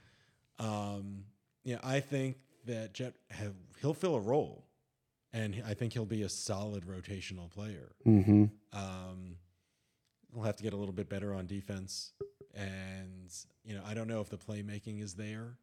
Um, 0.58 1.24
yeah, 1.64 1.78
I 1.82 2.00
think 2.00 2.36
that 2.66 2.92
Jett 2.92 3.14
have, 3.30 3.54
he'll 3.80 3.94
fill 3.94 4.14
a 4.14 4.20
role, 4.20 4.66
and 5.32 5.62
I 5.66 5.74
think 5.74 5.92
he'll 5.94 6.04
be 6.04 6.22
a 6.22 6.28
solid 6.28 6.84
rotational 6.86 7.50
player. 7.50 7.92
Mm-hmm. 8.06 8.44
Um, 8.72 9.36
he'll 10.32 10.42
have 10.44 10.56
to 10.56 10.62
get 10.62 10.72
a 10.72 10.76
little 10.76 10.94
bit 10.94 11.08
better 11.08 11.34
on 11.34 11.46
defense, 11.46 12.12
and 12.54 13.32
you 13.64 13.74
know 13.74 13.82
I 13.86 13.94
don't 13.94 14.08
know 14.08 14.20
if 14.20 14.28
the 14.28 14.38
playmaking 14.38 15.02
is 15.02 15.14
there 15.14 15.58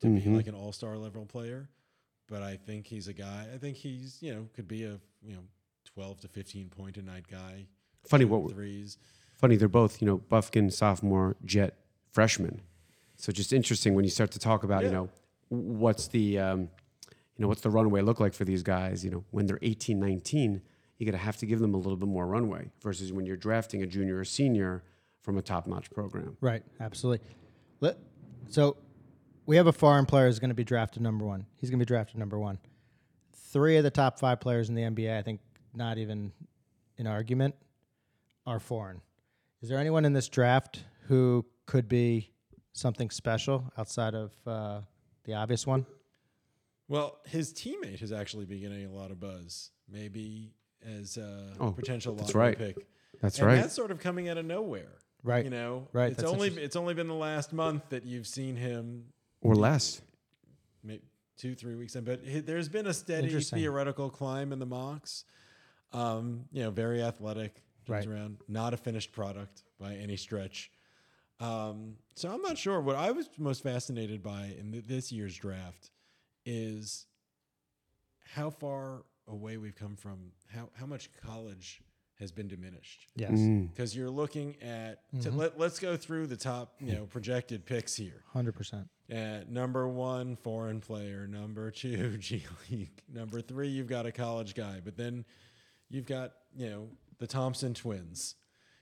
to 0.00 0.08
be 0.08 0.20
Mhm. 0.22 0.36
like 0.36 0.46
an 0.46 0.54
all 0.54 0.72
star 0.72 0.96
level 0.96 1.26
player, 1.26 1.68
but 2.28 2.42
I 2.42 2.56
think 2.56 2.86
he's 2.86 3.08
a 3.08 3.12
guy. 3.12 3.48
I 3.52 3.58
think 3.58 3.76
he's 3.76 4.22
you 4.22 4.34
know 4.34 4.48
could 4.54 4.68
be 4.68 4.84
a 4.84 5.00
you 5.22 5.34
know 5.34 5.42
twelve 5.84 6.20
to 6.20 6.28
fifteen 6.28 6.68
point 6.68 6.96
a 6.96 7.02
night 7.02 7.26
guy. 7.28 7.66
Funny 8.06 8.24
what 8.24 8.50
threes. 8.52 8.98
funny 9.36 9.56
they're 9.56 9.68
both 9.68 10.00
you 10.02 10.06
know 10.06 10.18
Buffkin 10.18 10.70
sophomore, 10.70 11.36
Jett 11.44 11.76
freshman. 12.12 12.60
So 13.16 13.32
just 13.32 13.52
interesting 13.52 13.94
when 13.94 14.04
you 14.04 14.10
start 14.10 14.30
to 14.32 14.38
talk 14.38 14.62
about 14.64 14.84
you 14.84 14.90
know 14.90 15.08
what's 15.48 16.08
the 16.08 16.38
um, 16.38 16.60
you 16.62 16.68
know 17.42 17.48
what's 17.48 17.60
the 17.62 17.70
runway 17.70 18.00
look 18.02 18.20
like 18.20 18.34
for 18.34 18.44
these 18.44 18.62
guys. 18.62 19.04
You 19.04 19.10
know 19.10 19.24
when 19.30 19.46
they're 19.46 19.58
18, 19.62 19.98
19, 19.98 20.62
you're 20.98 21.10
gonna 21.10 21.22
have 21.22 21.36
to 21.38 21.46
give 21.46 21.60
them 21.60 21.74
a 21.74 21.78
little 21.78 21.96
bit 21.96 22.08
more 22.08 22.26
runway 22.26 22.70
versus 22.82 23.12
when 23.12 23.24
you're 23.24 23.36
drafting 23.36 23.82
a 23.82 23.86
junior 23.86 24.18
or 24.18 24.24
senior 24.24 24.82
from 25.22 25.38
a 25.38 25.42
top 25.42 25.66
notch 25.66 25.90
program. 25.90 26.36
Right, 26.40 26.62
absolutely. 26.80 27.26
Let, 27.80 27.98
so 28.48 28.76
we 29.46 29.56
have 29.56 29.66
a 29.66 29.72
foreign 29.72 30.06
player 30.06 30.26
who's 30.26 30.38
going 30.38 30.50
to 30.50 30.54
be 30.54 30.64
drafted 30.64 31.02
number 31.02 31.24
one. 31.24 31.46
He's 31.56 31.70
going 31.70 31.78
to 31.78 31.84
be 31.84 31.88
drafted 31.88 32.18
number 32.18 32.38
one. 32.38 32.58
Three 33.34 33.76
of 33.76 33.84
the 33.84 33.90
top 33.90 34.18
five 34.18 34.40
players 34.40 34.68
in 34.68 34.74
the 34.74 34.82
NBA, 34.82 35.16
I 35.16 35.22
think, 35.22 35.40
not 35.74 35.98
even 35.98 36.32
in 36.96 37.06
argument, 37.06 37.54
are 38.46 38.60
foreign. 38.60 39.00
Is 39.62 39.68
there 39.68 39.78
anyone 39.78 40.04
in 40.04 40.12
this 40.12 40.28
draft 40.28 40.84
who 41.08 41.44
could 41.66 41.88
be 41.88 42.30
something 42.72 43.10
special 43.10 43.72
outside 43.76 44.14
of 44.14 44.32
uh, 44.46 44.80
the 45.24 45.34
obvious 45.34 45.66
one? 45.66 45.86
Well, 46.88 47.18
his 47.26 47.52
teammate 47.52 48.00
has 48.00 48.12
actually 48.12 48.46
been 48.46 48.60
getting 48.60 48.86
a 48.86 48.92
lot 48.92 49.10
of 49.10 49.20
buzz. 49.20 49.70
Maybe 49.90 50.54
as 50.86 51.16
a 51.16 51.52
Oh, 51.60 51.72
potential 51.72 52.14
that's 52.14 52.34
lottery 52.34 52.48
right. 52.50 52.58
pick. 52.58 52.86
That's 53.20 53.38
and 53.38 53.46
right. 53.46 53.56
that's 53.56 53.74
sort 53.74 53.90
of 53.90 53.98
coming 53.98 54.28
out 54.28 54.38
of 54.38 54.44
nowhere. 54.46 54.98
Right. 55.24 55.44
You 55.44 55.50
know, 55.50 55.88
Right, 55.92 56.12
It's 56.12 56.20
that's 56.22 56.32
only 56.32 56.48
it's 56.48 56.76
only 56.76 56.94
been 56.94 57.08
the 57.08 57.14
last 57.14 57.52
month 57.52 57.88
that 57.88 58.04
you've 58.04 58.26
seen 58.26 58.54
him, 58.56 59.06
or 59.40 59.54
less. 59.54 60.00
maybe 60.84 61.02
two 61.36 61.54
three 61.54 61.74
weeks 61.74 61.96
in, 61.96 62.04
but 62.04 62.20
there's 62.46 62.68
been 62.68 62.86
a 62.86 62.94
steady 62.94 63.28
theoretical 63.40 64.10
climb 64.10 64.52
in 64.52 64.58
the 64.58 64.66
mocks. 64.66 65.24
Um, 65.92 66.44
you 66.52 66.62
know, 66.62 66.70
very 66.70 67.02
athletic, 67.02 67.62
turns 67.86 68.06
Right. 68.06 68.14
around, 68.14 68.38
not 68.46 68.74
a 68.74 68.76
finished 68.76 69.10
product 69.12 69.64
by 69.80 69.94
any 69.96 70.16
stretch. 70.16 70.70
Um, 71.40 71.96
so 72.14 72.30
I'm 72.32 72.42
not 72.42 72.58
sure. 72.58 72.80
What 72.80 72.96
I 72.96 73.10
was 73.12 73.28
most 73.38 73.62
fascinated 73.62 74.22
by 74.22 74.54
in 74.58 74.72
th- 74.72 74.84
this 74.86 75.10
year's 75.12 75.36
draft 75.36 75.90
is 76.44 77.06
how 78.34 78.50
far 78.50 79.04
away 79.28 79.56
we've 79.56 79.76
come 79.76 79.96
from 79.96 80.32
how 80.52 80.68
how 80.74 80.86
much 80.86 81.10
college 81.24 81.80
has 82.18 82.32
been 82.32 82.48
diminished 82.48 83.06
Yes. 83.14 83.32
Mm. 83.32 83.70
because 83.70 83.94
you're 83.94 84.10
looking 84.10 84.56
at 84.60 85.08
to 85.22 85.30
Mhm. 85.30 85.36
let, 85.36 85.58
let's 85.58 85.78
go 85.78 85.96
through 85.96 86.26
the 86.26 86.36
top 86.36 86.74
you 86.80 86.92
know 86.92 87.06
projected 87.10 87.64
picks 87.64 87.94
here 87.94 88.24
100%. 88.34 88.88
uh, 89.12 89.44
number 89.48 89.86
one 89.86 90.34
foreign 90.36 90.80
player 90.80 91.26
number 91.28 91.70
two 91.70 92.16
g 92.18 92.44
league 92.70 93.02
number 93.08 93.40
three 93.40 93.68
you've 93.68 93.86
got 93.86 94.04
a 94.06 94.12
college 94.12 94.54
guy 94.54 94.80
but 94.84 94.96
then 94.96 95.24
you've 95.88 96.06
got 96.06 96.32
you 96.56 96.68
know 96.68 96.88
the 97.18 97.26
thompson 97.26 97.72
twins 97.74 98.34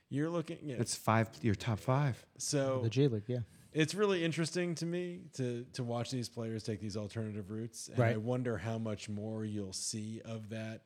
you're 0.09 0.29
looking 0.29 0.57
you 0.61 0.71
know, 0.71 0.77
That's 0.77 0.95
five. 0.95 1.29
Your 1.41 1.53
top 1.53 1.79
five. 1.79 2.25
so 2.37 2.79
The 2.81 2.89
G 2.89 3.09
League, 3.09 3.23
yeah. 3.27 3.39
It's 3.77 3.93
really 3.93 4.23
interesting 4.23 4.73
to 4.75 4.85
me 4.85 5.19
to 5.33 5.65
to 5.73 5.83
watch 5.83 6.09
these 6.09 6.27
players 6.29 6.63
take 6.63 6.81
these 6.81 6.97
alternative 6.97 7.51
routes, 7.51 7.89
and 7.93 8.03
I 8.03 8.17
wonder 8.17 8.57
how 8.57 8.77
much 8.79 9.07
more 9.07 9.45
you'll 9.45 9.71
see 9.73 10.19
of 10.25 10.49
that 10.49 10.81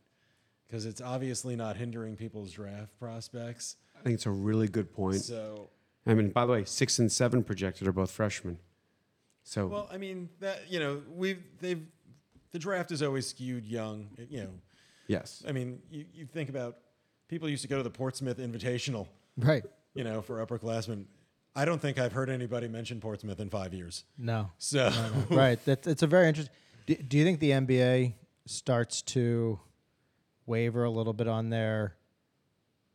because 0.68 0.86
it's 0.86 1.00
obviously 1.02 1.56
not 1.56 1.78
hindering 1.78 2.16
people's 2.18 2.52
draft 2.52 2.98
prospects. 3.00 3.78
I 3.98 4.04
think 4.04 4.16
it's 4.16 4.26
a 4.26 4.32
really 4.32 4.68
good 4.68 4.94
point. 4.94 5.22
So, 5.22 5.70
I 6.06 6.14
mean, 6.14 6.30
by 6.32 6.46
the 6.46 6.52
way, 6.52 6.66
six 6.66 7.00
and 7.00 7.12
seven 7.12 7.44
projected 7.44 7.88
are 7.88 7.94
both 7.94 8.12
freshmen. 8.12 8.58
So 9.44 9.68
well, 9.68 9.89
I 9.92 9.98
mean 9.98 10.30
that 10.42 10.70
you 10.70 10.80
know 10.80 11.02
we've 11.16 11.42
they've 11.60 11.82
the 12.52 12.60
draft 12.60 12.92
is 12.92 13.02
always 13.02 13.26
skewed 13.26 13.66
young. 13.66 14.10
You 14.30 14.44
know, 14.44 14.50
yes, 15.08 15.44
I 15.48 15.54
mean 15.54 15.82
you, 15.89 16.06
you 16.14 16.26
think 16.26 16.50
about 16.50 16.78
people 17.30 17.48
used 17.48 17.62
to 17.62 17.70
go 17.70 17.78
to 17.78 17.84
the 17.84 17.89
Portsmouth 17.89 18.38
Invitational, 18.38 19.08
Right. 19.38 19.64
you 19.94 20.04
know, 20.04 20.22
for 20.22 20.46
upperclassmen. 20.46 21.06
I 21.56 21.66
don't 21.66 21.82
think 21.82 21.99
I've 21.99 22.14
heard 22.14 22.30
anybody 22.30 22.68
mention 22.68 22.99
Portsmouth 23.02 23.39
in 23.39 23.49
five 23.49 23.74
years. 23.74 24.06
No. 24.18 24.52
So, 24.58 24.91
right. 25.30 25.64
That, 25.66 25.86
it's 25.88 26.02
a 26.04 26.08
very 26.08 26.28
interesting. 26.30 26.54
Do, 26.86 26.95
do 26.95 27.18
you 27.18 27.24
think 27.26 27.39
the 27.39 27.52
NBA 27.52 28.14
starts 28.45 29.02
to 29.04 29.60
waver 30.45 30.84
a 30.84 30.89
little 30.89 31.14
bit 31.14 31.28
on 31.28 31.49
their, 31.49 31.95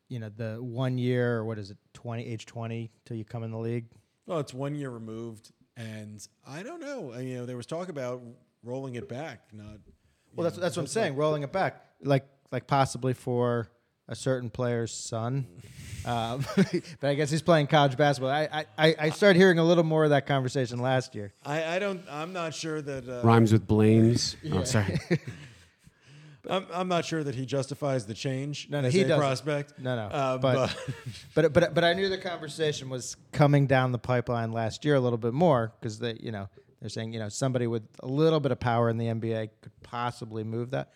you 0.08 0.18
know, 0.18 0.30
the 0.34 0.56
one 0.62 0.98
year 0.98 1.36
or 1.38 1.44
what 1.44 1.58
is 1.58 1.70
it, 1.70 1.76
twenty 1.92 2.26
age 2.26 2.46
twenty 2.46 2.90
till 3.04 3.16
you 3.16 3.24
come 3.24 3.42
in 3.42 3.50
the 3.50 3.58
league? 3.58 3.86
Well, 4.26 4.38
it's 4.40 4.54
one 4.54 4.74
year 4.74 4.90
removed, 4.90 5.52
and 5.76 6.26
I 6.46 6.62
don't 6.62 6.80
know. 6.80 7.12
I, 7.12 7.20
you 7.20 7.36
know, 7.36 7.46
there 7.46 7.56
was 7.56 7.66
talk 7.66 7.88
about 7.88 8.22
rolling 8.64 8.94
it 8.96 9.08
back. 9.08 9.48
Not. 9.52 9.66
Well, 10.34 10.44
that's 10.44 10.56
know, 10.56 10.62
that's 10.62 10.76
what 10.76 10.82
I'm 10.82 10.86
saying. 10.88 11.12
like- 11.12 11.18
Rolling 11.20 11.42
it 11.42 11.52
back, 11.52 11.84
like 12.02 12.26
like 12.50 12.66
possibly 12.66 13.12
for 13.12 13.68
a 14.08 14.14
certain 14.14 14.50
player's 14.50 14.92
son. 14.92 15.46
Um, 16.04 16.44
but 17.00 17.08
I 17.10 17.14
guess 17.14 17.30
he's 17.30 17.42
playing 17.42 17.66
college 17.66 17.96
basketball. 17.96 18.30
I, 18.30 18.64
I 18.78 18.94
I 18.98 19.10
started 19.10 19.38
hearing 19.38 19.58
a 19.58 19.64
little 19.64 19.82
more 19.84 20.04
of 20.04 20.10
that 20.10 20.26
conversation 20.26 20.78
last 20.78 21.14
year. 21.14 21.32
I, 21.44 21.76
I 21.76 21.78
don't. 21.78 22.02
I'm 22.10 22.32
not 22.32 22.54
sure 22.54 22.80
that. 22.80 23.08
Uh, 23.08 23.22
rhymes 23.26 23.52
with 23.52 23.66
blames. 23.66 24.36
Oh, 24.52 24.62
sorry. 24.64 24.98
I'm, 26.48 26.64
I'm 26.72 26.86
not 26.88 27.04
sure 27.04 27.24
that 27.24 27.34
he 27.34 27.44
justifies 27.44 28.06
the 28.06 28.14
change. 28.14 28.68
No, 28.70 28.80
no, 28.80 28.86
as 28.86 28.94
he 28.94 29.00
a 29.00 29.08
doesn't. 29.08 29.18
prospect. 29.20 29.78
No, 29.80 29.96
no, 29.96 30.02
Uh, 30.02 30.38
but- 30.38 30.76
But 31.34 31.52
but 31.52 31.74
but 31.74 31.82
I 31.84 31.92
knew 31.92 32.08
the 32.08 32.18
conversation 32.18 32.88
was 32.88 33.16
coming 33.32 33.66
down 33.66 33.90
the 33.90 33.98
pipeline 33.98 34.52
last 34.52 34.84
year 34.84 34.94
a 34.94 35.00
little 35.00 35.18
bit 35.18 35.32
more 35.34 35.72
because 35.80 35.98
they 35.98 36.16
you 36.20 36.30
know 36.30 36.48
they're 36.80 36.88
saying 36.88 37.12
you 37.12 37.18
know 37.18 37.28
somebody 37.28 37.66
with 37.66 37.82
a 38.00 38.06
little 38.06 38.38
bit 38.38 38.52
of 38.52 38.60
power 38.60 38.88
in 38.88 38.96
the 38.96 39.06
NBA 39.06 39.50
could 39.60 39.72
possibly 39.82 40.44
move 40.44 40.70
that. 40.70 40.92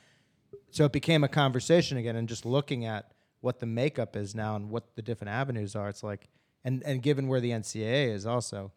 So 0.70 0.84
it 0.84 0.92
became 0.92 1.24
a 1.24 1.28
conversation 1.28 1.98
again, 1.98 2.16
and 2.16 2.28
just 2.28 2.44
looking 2.44 2.84
at 2.84 3.12
what 3.40 3.58
the 3.60 3.66
makeup 3.66 4.16
is 4.16 4.34
now 4.34 4.56
and 4.56 4.70
what 4.70 4.94
the 4.96 5.02
different 5.02 5.30
avenues 5.30 5.74
are, 5.74 5.88
it's 5.88 6.02
like, 6.02 6.28
and 6.64 6.82
and 6.84 7.02
given 7.02 7.26
where 7.26 7.40
the 7.40 7.50
NCAA 7.50 8.14
is 8.14 8.26
also, 8.26 8.72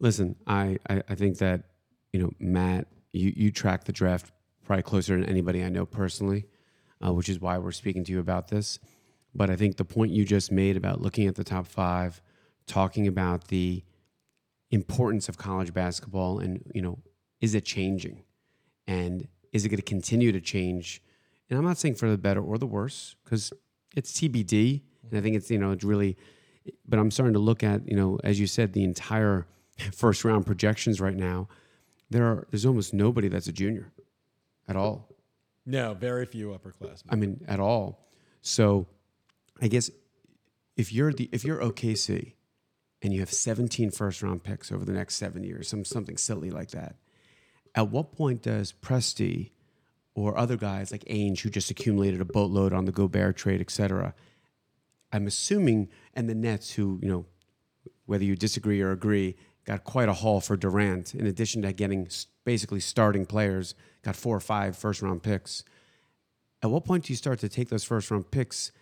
Listen, 0.00 0.34
I, 0.46 0.78
I, 0.88 1.02
I 1.10 1.14
think 1.14 1.38
that, 1.38 1.64
you 2.12 2.20
know, 2.20 2.32
Matt, 2.40 2.88
you, 3.12 3.32
you 3.36 3.52
track 3.52 3.84
the 3.84 3.92
draft 3.92 4.32
probably 4.64 4.82
closer 4.82 5.14
than 5.14 5.28
anybody 5.28 5.62
I 5.62 5.68
know 5.68 5.84
personally, 5.84 6.46
uh, 7.04 7.12
which 7.12 7.28
is 7.28 7.38
why 7.38 7.58
we're 7.58 7.70
speaking 7.70 8.02
to 8.04 8.12
you 8.12 8.18
about 8.18 8.48
this. 8.48 8.78
But 9.34 9.50
I 9.50 9.56
think 9.56 9.76
the 9.76 9.84
point 9.84 10.10
you 10.12 10.24
just 10.24 10.50
made 10.50 10.76
about 10.76 11.02
looking 11.02 11.26
at 11.26 11.34
the 11.34 11.44
top 11.44 11.66
five, 11.66 12.22
talking 12.66 13.06
about 13.06 13.48
the 13.48 13.84
importance 14.70 15.28
of 15.28 15.36
college 15.36 15.74
basketball 15.74 16.38
and, 16.38 16.62
you 16.74 16.80
know, 16.80 16.98
is 17.40 17.54
it 17.54 17.64
changing? 17.66 18.24
And 18.86 19.28
is 19.52 19.64
it 19.64 19.68
going 19.68 19.78
to 19.78 19.82
continue 19.82 20.32
to 20.32 20.40
change? 20.40 21.02
And 21.48 21.58
I'm 21.58 21.64
not 21.64 21.78
saying 21.78 21.96
for 21.96 22.08
the 22.08 22.18
better 22.18 22.40
or 22.40 22.58
the 22.58 22.66
worse 22.66 23.16
because 23.24 23.52
it's 23.96 24.12
TBD. 24.12 24.82
And 25.08 25.18
I 25.18 25.20
think 25.20 25.36
it's, 25.36 25.50
you 25.50 25.58
know, 25.58 25.72
it's 25.72 25.84
really, 25.84 26.16
but 26.86 26.98
I'm 26.98 27.10
starting 27.10 27.34
to 27.34 27.40
look 27.40 27.62
at, 27.62 27.88
you 27.88 27.96
know, 27.96 28.20
as 28.22 28.38
you 28.38 28.46
said, 28.46 28.72
the 28.72 28.84
entire 28.84 29.46
first 29.92 30.24
round 30.24 30.46
projections 30.46 31.00
right 31.00 31.16
now. 31.16 31.48
There 32.10 32.24
are, 32.24 32.46
there's 32.50 32.66
almost 32.66 32.92
nobody 32.92 33.28
that's 33.28 33.46
a 33.46 33.52
junior 33.52 33.92
at 34.68 34.76
all. 34.76 35.08
no, 35.66 35.94
very 35.94 36.26
few 36.26 36.48
upperclassmen. 36.48 37.04
I 37.10 37.16
mean, 37.16 37.44
at 37.46 37.60
all. 37.60 38.08
So 38.42 38.86
I 39.60 39.68
guess 39.68 39.90
if 40.76 40.92
you're 40.92 41.12
the 41.12 41.28
if 41.32 41.44
you're 41.44 41.58
OKC 41.60 42.32
and 43.02 43.12
you 43.12 43.20
have 43.20 43.32
17 43.32 43.90
first 43.90 44.22
round 44.22 44.42
picks 44.42 44.72
over 44.72 44.84
the 44.84 44.92
next 44.92 45.16
seven 45.16 45.44
years, 45.44 45.68
some 45.68 45.84
something 45.84 46.16
silly 46.16 46.50
like 46.50 46.70
that, 46.70 46.96
at 47.74 47.90
what 47.90 48.12
point 48.12 48.42
does 48.42 48.72
Presti 48.72 49.50
or 50.14 50.36
other 50.36 50.56
guys 50.56 50.90
like 50.90 51.04
Ainge, 51.04 51.40
who 51.40 51.50
just 51.50 51.70
accumulated 51.70 52.20
a 52.20 52.24
boatload 52.24 52.72
on 52.72 52.84
the 52.84 52.92
Gobert 52.92 53.36
trade, 53.36 53.60
et 53.60 53.70
cetera, 53.70 54.14
I'm 55.12 55.26
assuming, 55.26 55.88
and 56.14 56.28
the 56.28 56.34
Nets, 56.34 56.72
who, 56.72 56.98
you 57.02 57.08
know, 57.08 57.26
whether 58.06 58.24
you 58.24 58.36
disagree 58.36 58.80
or 58.80 58.90
agree, 58.90 59.36
got 59.64 59.84
quite 59.84 60.08
a 60.08 60.12
haul 60.12 60.40
for 60.40 60.56
Durant, 60.56 61.14
in 61.14 61.26
addition 61.26 61.62
to 61.62 61.72
getting 61.72 62.08
basically 62.44 62.80
starting 62.80 63.26
players, 63.26 63.74
got 64.02 64.16
four 64.16 64.36
or 64.36 64.40
five 64.40 64.76
first 64.76 65.02
round 65.02 65.22
picks. 65.22 65.64
At 66.62 66.70
what 66.70 66.84
point 66.84 67.04
do 67.04 67.12
you 67.12 67.16
start 67.16 67.38
to 67.40 67.48
take 67.48 67.68
those 67.68 67.84
first 67.84 68.10
round 68.10 68.30
picks 68.30 68.72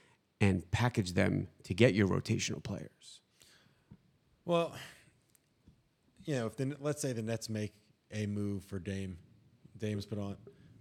and 0.40 0.68
package 0.70 1.12
them 1.12 1.48
to 1.64 1.74
get 1.74 1.94
your 1.94 2.08
rotational 2.08 2.62
players? 2.62 3.20
Well, 4.44 4.74
you 6.24 6.34
know, 6.36 6.46
if 6.46 6.56
the 6.56 6.76
let's 6.80 7.02
say 7.02 7.12
the 7.12 7.22
Nets 7.22 7.48
make 7.48 7.74
a 8.12 8.26
move 8.26 8.64
for 8.64 8.78
Dame, 8.78 9.18
Dame's 9.78 10.06
put 10.06 10.18
on, 10.18 10.36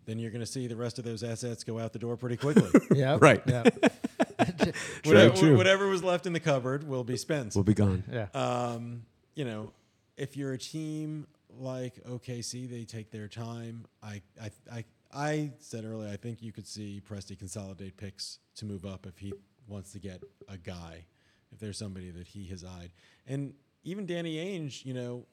then 0.06 0.20
you're 0.20 0.32
going 0.32 0.42
to 0.42 0.46
see 0.46 0.68
the 0.68 0.76
rest 0.76 1.00
of 1.00 1.06
those 1.06 1.24
assets 1.24 1.64
go 1.64 1.80
out 1.80 1.94
the 1.94 2.00
door 2.00 2.16
pretty 2.18 2.38
quickly. 2.38 2.70
yeah, 2.96 3.18
Right. 3.22 3.42
yeah, 3.46 3.64
whatever, 5.04 5.36
true. 5.36 5.58
whatever 5.58 5.88
was 5.88 6.04
left 6.04 6.26
in 6.26 6.34
the 6.34 6.40
cupboard 6.40 6.88
will 6.88 7.04
be 7.04 7.18
spent. 7.18 7.56
We'll 7.56 7.64
be 7.64 7.74
gone. 7.74 8.04
yeah. 8.12 8.28
Um, 8.34 9.04
you 9.36 9.46
know, 9.46 9.72
if 10.16 10.36
you're 10.38 10.54
a 10.54 10.58
team 10.58 11.28
like 11.60 12.04
OKC, 12.06 12.70
they 12.70 12.84
take 12.86 13.12
their 13.12 13.28
time. 13.28 13.86
I, 14.02 14.22
I, 14.42 14.52
I, 14.72 14.86
I 15.14 15.52
said 15.60 15.86
earlier, 15.86 16.10
I 16.12 16.16
think 16.18 16.42
you 16.42 16.52
could 16.52 16.68
see 16.68 17.02
Presti 17.08 17.38
consolidate 17.38 17.98
picks 17.98 18.40
to 18.56 18.66
move 18.66 18.86
up 18.86 19.06
if 19.06 19.18
he 19.18 19.34
wants 19.68 19.92
to 19.94 20.00
get 20.00 20.24
a 20.48 20.58
guy, 20.58 21.06
if 21.52 21.60
there's 21.60 21.78
somebody 21.78 22.10
that 22.12 22.28
he 22.28 22.46
has 22.48 22.64
eyed, 22.64 22.92
and 23.28 23.54
even 23.84 24.06
Danny 24.06 24.36
Ainge, 24.38 24.84
you 24.86 24.94
know, 24.94 25.26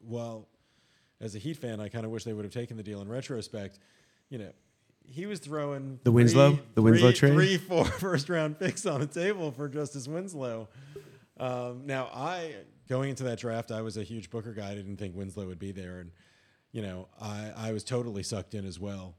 well, 0.00 0.48
as 1.20 1.34
a 1.34 1.38
Heat 1.38 1.56
fan, 1.56 1.80
I 1.80 1.88
kind 1.88 2.04
of 2.04 2.10
wish 2.10 2.24
they 2.24 2.32
would 2.32 2.44
have 2.44 2.54
taken 2.54 2.76
the 2.76 2.82
deal 2.82 3.00
in 3.02 3.08
retrospect. 3.08 3.78
You 4.30 4.38
know, 4.38 4.52
he 5.06 5.26
was 5.26 5.38
throwing 5.40 6.00
The 6.04 6.12
Winslow? 6.12 6.52
three- 6.54 6.62
The 6.74 6.82
Winslow 6.82 7.08
three- 7.10 7.16
trade? 7.18 7.32
three, 7.34 7.56
four 7.58 7.84
first 8.00 8.28
round 8.28 8.58
picks 8.58 8.86
on 8.86 9.00
the 9.00 9.06
table 9.06 9.50
for 9.52 9.68
Justice 9.68 10.06
Winslow. 10.08 10.68
Um, 11.38 11.82
now, 11.86 12.08
I 12.14 12.54
going 12.88 13.10
into 13.10 13.22
that 13.24 13.38
draft, 13.38 13.70
I 13.70 13.82
was 13.82 13.96
a 13.96 14.02
huge 14.02 14.30
Booker 14.30 14.52
guy. 14.52 14.70
I 14.70 14.74
didn't 14.74 14.96
think 14.96 15.16
Winslow 15.16 15.46
would 15.46 15.58
be 15.58 15.72
there, 15.72 16.00
and 16.00 16.10
you 16.72 16.82
know, 16.82 17.08
I, 17.20 17.52
I 17.56 17.72
was 17.72 17.82
totally 17.82 18.22
sucked 18.22 18.54
in 18.54 18.66
as 18.66 18.78
well. 18.78 19.16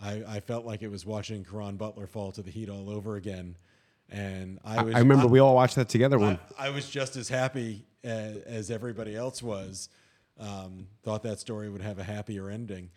I, 0.00 0.22
I 0.26 0.40
felt 0.40 0.64
like 0.64 0.82
it 0.82 0.90
was 0.90 1.04
watching 1.04 1.44
Caron 1.44 1.76
Butler 1.76 2.06
fall 2.06 2.32
to 2.32 2.42
the 2.42 2.50
Heat 2.50 2.68
all 2.70 2.88
over 2.88 3.16
again, 3.16 3.56
and 4.08 4.58
I 4.64 4.78
I, 4.78 4.82
was. 4.82 4.94
I 4.94 4.98
remember 5.00 5.26
we 5.26 5.40
all 5.40 5.54
watched 5.54 5.76
that 5.76 5.88
together. 5.88 6.18
One. 6.18 6.38
I, 6.58 6.68
I 6.68 6.70
was 6.70 6.88
just 6.88 7.16
as 7.16 7.28
happy 7.28 7.84
as, 8.02 8.36
as 8.38 8.70
everybody 8.70 9.14
else 9.14 9.42
was. 9.42 9.88
Um, 10.38 10.86
thought 11.02 11.22
that 11.24 11.40
story 11.40 11.68
would 11.68 11.82
have 11.82 11.98
a 11.98 12.04
happier 12.04 12.48
ending, 12.48 12.90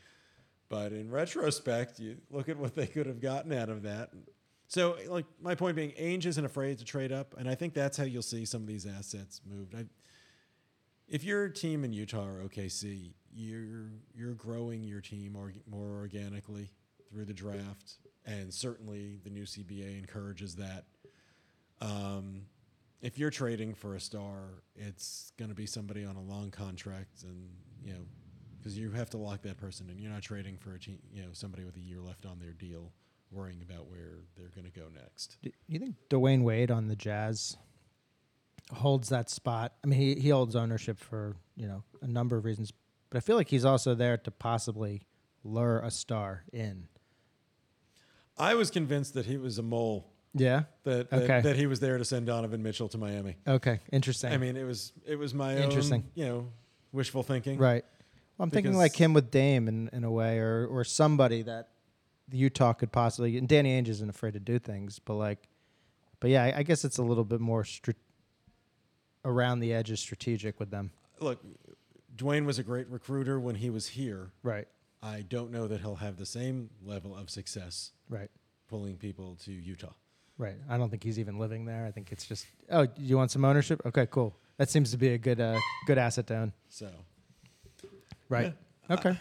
but 0.69 0.91
in 0.91 1.09
retrospect, 1.09 1.99
you 1.99 2.17
look 2.29 2.49
at 2.49 2.57
what 2.57 2.75
they 2.75 2.85
could 2.87 3.07
have 3.07 3.19
gotten 3.19 3.51
out 3.51 3.69
of 3.69 3.83
that. 3.83 4.11
So, 4.67 4.95
like 5.09 5.25
my 5.41 5.55
point 5.55 5.75
being, 5.75 5.91
Ainge 5.99 6.25
isn't 6.25 6.45
afraid 6.45 6.77
to 6.79 6.85
trade 6.85 7.11
up, 7.11 7.35
and 7.37 7.49
I 7.49 7.55
think 7.55 7.73
that's 7.73 7.97
how 7.97 8.03
you'll 8.03 8.21
see 8.21 8.45
some 8.45 8.61
of 8.61 8.67
these 8.67 8.85
assets 8.85 9.41
moved. 9.45 9.75
I, 9.75 9.85
if 11.09 11.25
you're 11.25 11.49
team 11.49 11.83
in 11.83 11.91
Utah 11.91 12.25
or 12.25 12.43
OKC, 12.47 13.11
you're 13.33 13.91
you're 14.15 14.33
growing 14.33 14.83
your 14.83 15.01
team 15.01 15.35
or, 15.35 15.51
more 15.69 15.97
organically 15.97 16.71
through 17.09 17.25
the 17.25 17.33
draft, 17.33 17.97
and 18.25 18.53
certainly 18.53 19.19
the 19.23 19.29
new 19.29 19.43
CBA 19.43 19.99
encourages 19.99 20.55
that. 20.55 20.85
Um, 21.81 22.43
if 23.01 23.17
you're 23.17 23.31
trading 23.31 23.73
for 23.73 23.95
a 23.95 23.99
star, 23.99 24.63
it's 24.75 25.31
going 25.37 25.49
to 25.49 25.55
be 25.55 25.65
somebody 25.65 26.05
on 26.05 26.15
a 26.15 26.21
long 26.21 26.51
contract, 26.51 27.23
and 27.23 27.49
you 27.83 27.93
know, 27.93 28.01
because 28.57 28.77
you 28.77 28.91
have 28.91 29.09
to 29.11 29.17
lock 29.17 29.41
that 29.41 29.57
person 29.57 29.89
in. 29.89 29.97
You're 29.97 30.11
not 30.11 30.21
trading 30.21 30.57
for 30.57 30.73
a 30.73 30.79
team, 30.79 30.99
you 31.11 31.23
know, 31.23 31.29
somebody 31.33 31.63
with 31.63 31.75
a 31.77 31.79
year 31.79 31.99
left 31.99 32.25
on 32.25 32.39
their 32.39 32.53
deal, 32.53 32.91
worrying 33.31 33.61
about 33.67 33.87
where 33.87 34.19
they're 34.37 34.51
going 34.53 34.71
to 34.71 34.79
go 34.79 34.87
next. 34.93 35.37
Do 35.41 35.51
you 35.67 35.79
think 35.79 35.95
Dwyane 36.09 36.43
Wade 36.43 36.69
on 36.69 36.87
the 36.87 36.95
Jazz 36.95 37.57
holds 38.71 39.09
that 39.09 39.29
spot? 39.29 39.73
I 39.83 39.87
mean, 39.87 39.99
he, 39.99 40.15
he 40.15 40.29
holds 40.29 40.55
ownership 40.55 40.99
for 40.99 41.35
you 41.55 41.67
know 41.67 41.83
a 42.01 42.07
number 42.07 42.37
of 42.37 42.45
reasons, 42.45 42.71
but 43.09 43.17
I 43.17 43.21
feel 43.21 43.35
like 43.35 43.49
he's 43.49 43.65
also 43.65 43.95
there 43.95 44.17
to 44.17 44.31
possibly 44.31 45.07
lure 45.43 45.79
a 45.79 45.89
star 45.89 46.43
in. 46.53 46.87
I 48.37 48.53
was 48.55 48.71
convinced 48.71 49.13
that 49.15 49.25
he 49.25 49.37
was 49.37 49.57
a 49.57 49.63
mole. 49.63 50.11
Yeah. 50.33 50.63
That 50.83 51.09
that, 51.09 51.23
Okay. 51.23 51.41
that 51.41 51.55
he 51.57 51.67
was 51.67 51.79
there 51.79 51.97
to 51.97 52.05
send 52.05 52.25
Donovan 52.27 52.63
Mitchell 52.63 52.87
to 52.89 52.97
Miami. 52.97 53.35
Okay. 53.47 53.79
Interesting. 53.91 54.31
I 54.31 54.37
mean, 54.37 54.55
it 54.57 54.63
was 54.63 54.93
it 55.05 55.15
was 55.17 55.33
my 55.33 55.57
Interesting. 55.57 56.03
own, 56.03 56.11
you 56.15 56.25
know, 56.25 56.47
wishful 56.91 57.23
thinking. 57.23 57.57
right. 57.57 57.83
Well, 58.37 58.45
I'm 58.45 58.49
thinking 58.51 58.73
like 58.75 58.93
Because- 58.93 59.05
him 59.05 59.13
with 59.13 59.29
Dame 59.31 59.67
in, 59.67 59.89
in 59.93 60.03
a 60.03 60.11
way, 60.11 60.39
or 60.39 60.65
or 60.67 60.83
somebody 60.83 61.41
that 61.43 61.69
Utah 62.31 62.73
could 62.73 62.91
possibly. 62.91 63.37
And 63.37 63.47
Danny 63.47 63.79
Ainge 63.81 63.89
isn't 63.89 64.09
afraid 64.09 64.33
to 64.33 64.39
do 64.39 64.57
things, 64.57 64.99
but 64.99 65.15
like, 65.15 65.47
but 66.21 66.29
yeah, 66.29 66.43
I, 66.45 66.59
I 66.59 66.63
guess 66.63 66.85
it's 66.85 66.97
a 66.97 67.03
little 67.03 67.25
bit 67.25 67.41
more 67.41 67.63
str- 67.65 67.91
around 69.25 69.59
the 69.59 69.73
edges, 69.73 69.99
strategic 69.99 70.59
with 70.59 70.71
them. 70.71 70.91
Look, 71.19 71.43
Dwyane 72.15 72.45
was 72.45 72.57
a 72.57 72.63
great 72.63 72.87
recruiter 72.89 73.39
when 73.39 73.55
he 73.55 73.69
was 73.69 73.87
here. 73.89 74.31
Right. 74.43 74.67
I 75.03 75.21
don't 75.21 75.51
know 75.51 75.67
that 75.67 75.81
he'll 75.81 75.95
have 75.95 76.17
the 76.17 76.25
same 76.25 76.69
level 76.83 77.15
of 77.15 77.29
success 77.29 77.91
Right. 78.09 78.29
pulling 78.67 78.97
people 78.97 79.35
to 79.43 79.51
Utah. 79.51 79.93
Right. 80.41 80.55
I 80.67 80.77
don't 80.77 80.89
think 80.89 81.03
he's 81.03 81.19
even 81.19 81.37
living 81.37 81.65
there. 81.65 81.85
I 81.85 81.91
think 81.91 82.11
it's 82.11 82.25
just, 82.25 82.47
oh, 82.71 82.87
you 82.97 83.15
want 83.15 83.29
some 83.29 83.45
ownership? 83.45 83.79
Okay, 83.85 84.07
cool. 84.09 84.35
That 84.57 84.71
seems 84.71 84.89
to 84.89 84.97
be 84.97 85.09
a 85.09 85.17
good 85.19 85.39
uh, 85.39 85.59
good 85.85 85.99
asset 85.99 86.25
to 86.27 86.35
own. 86.35 86.53
So 86.67 86.89
Right. 88.27 88.53
Okay. 88.89 89.19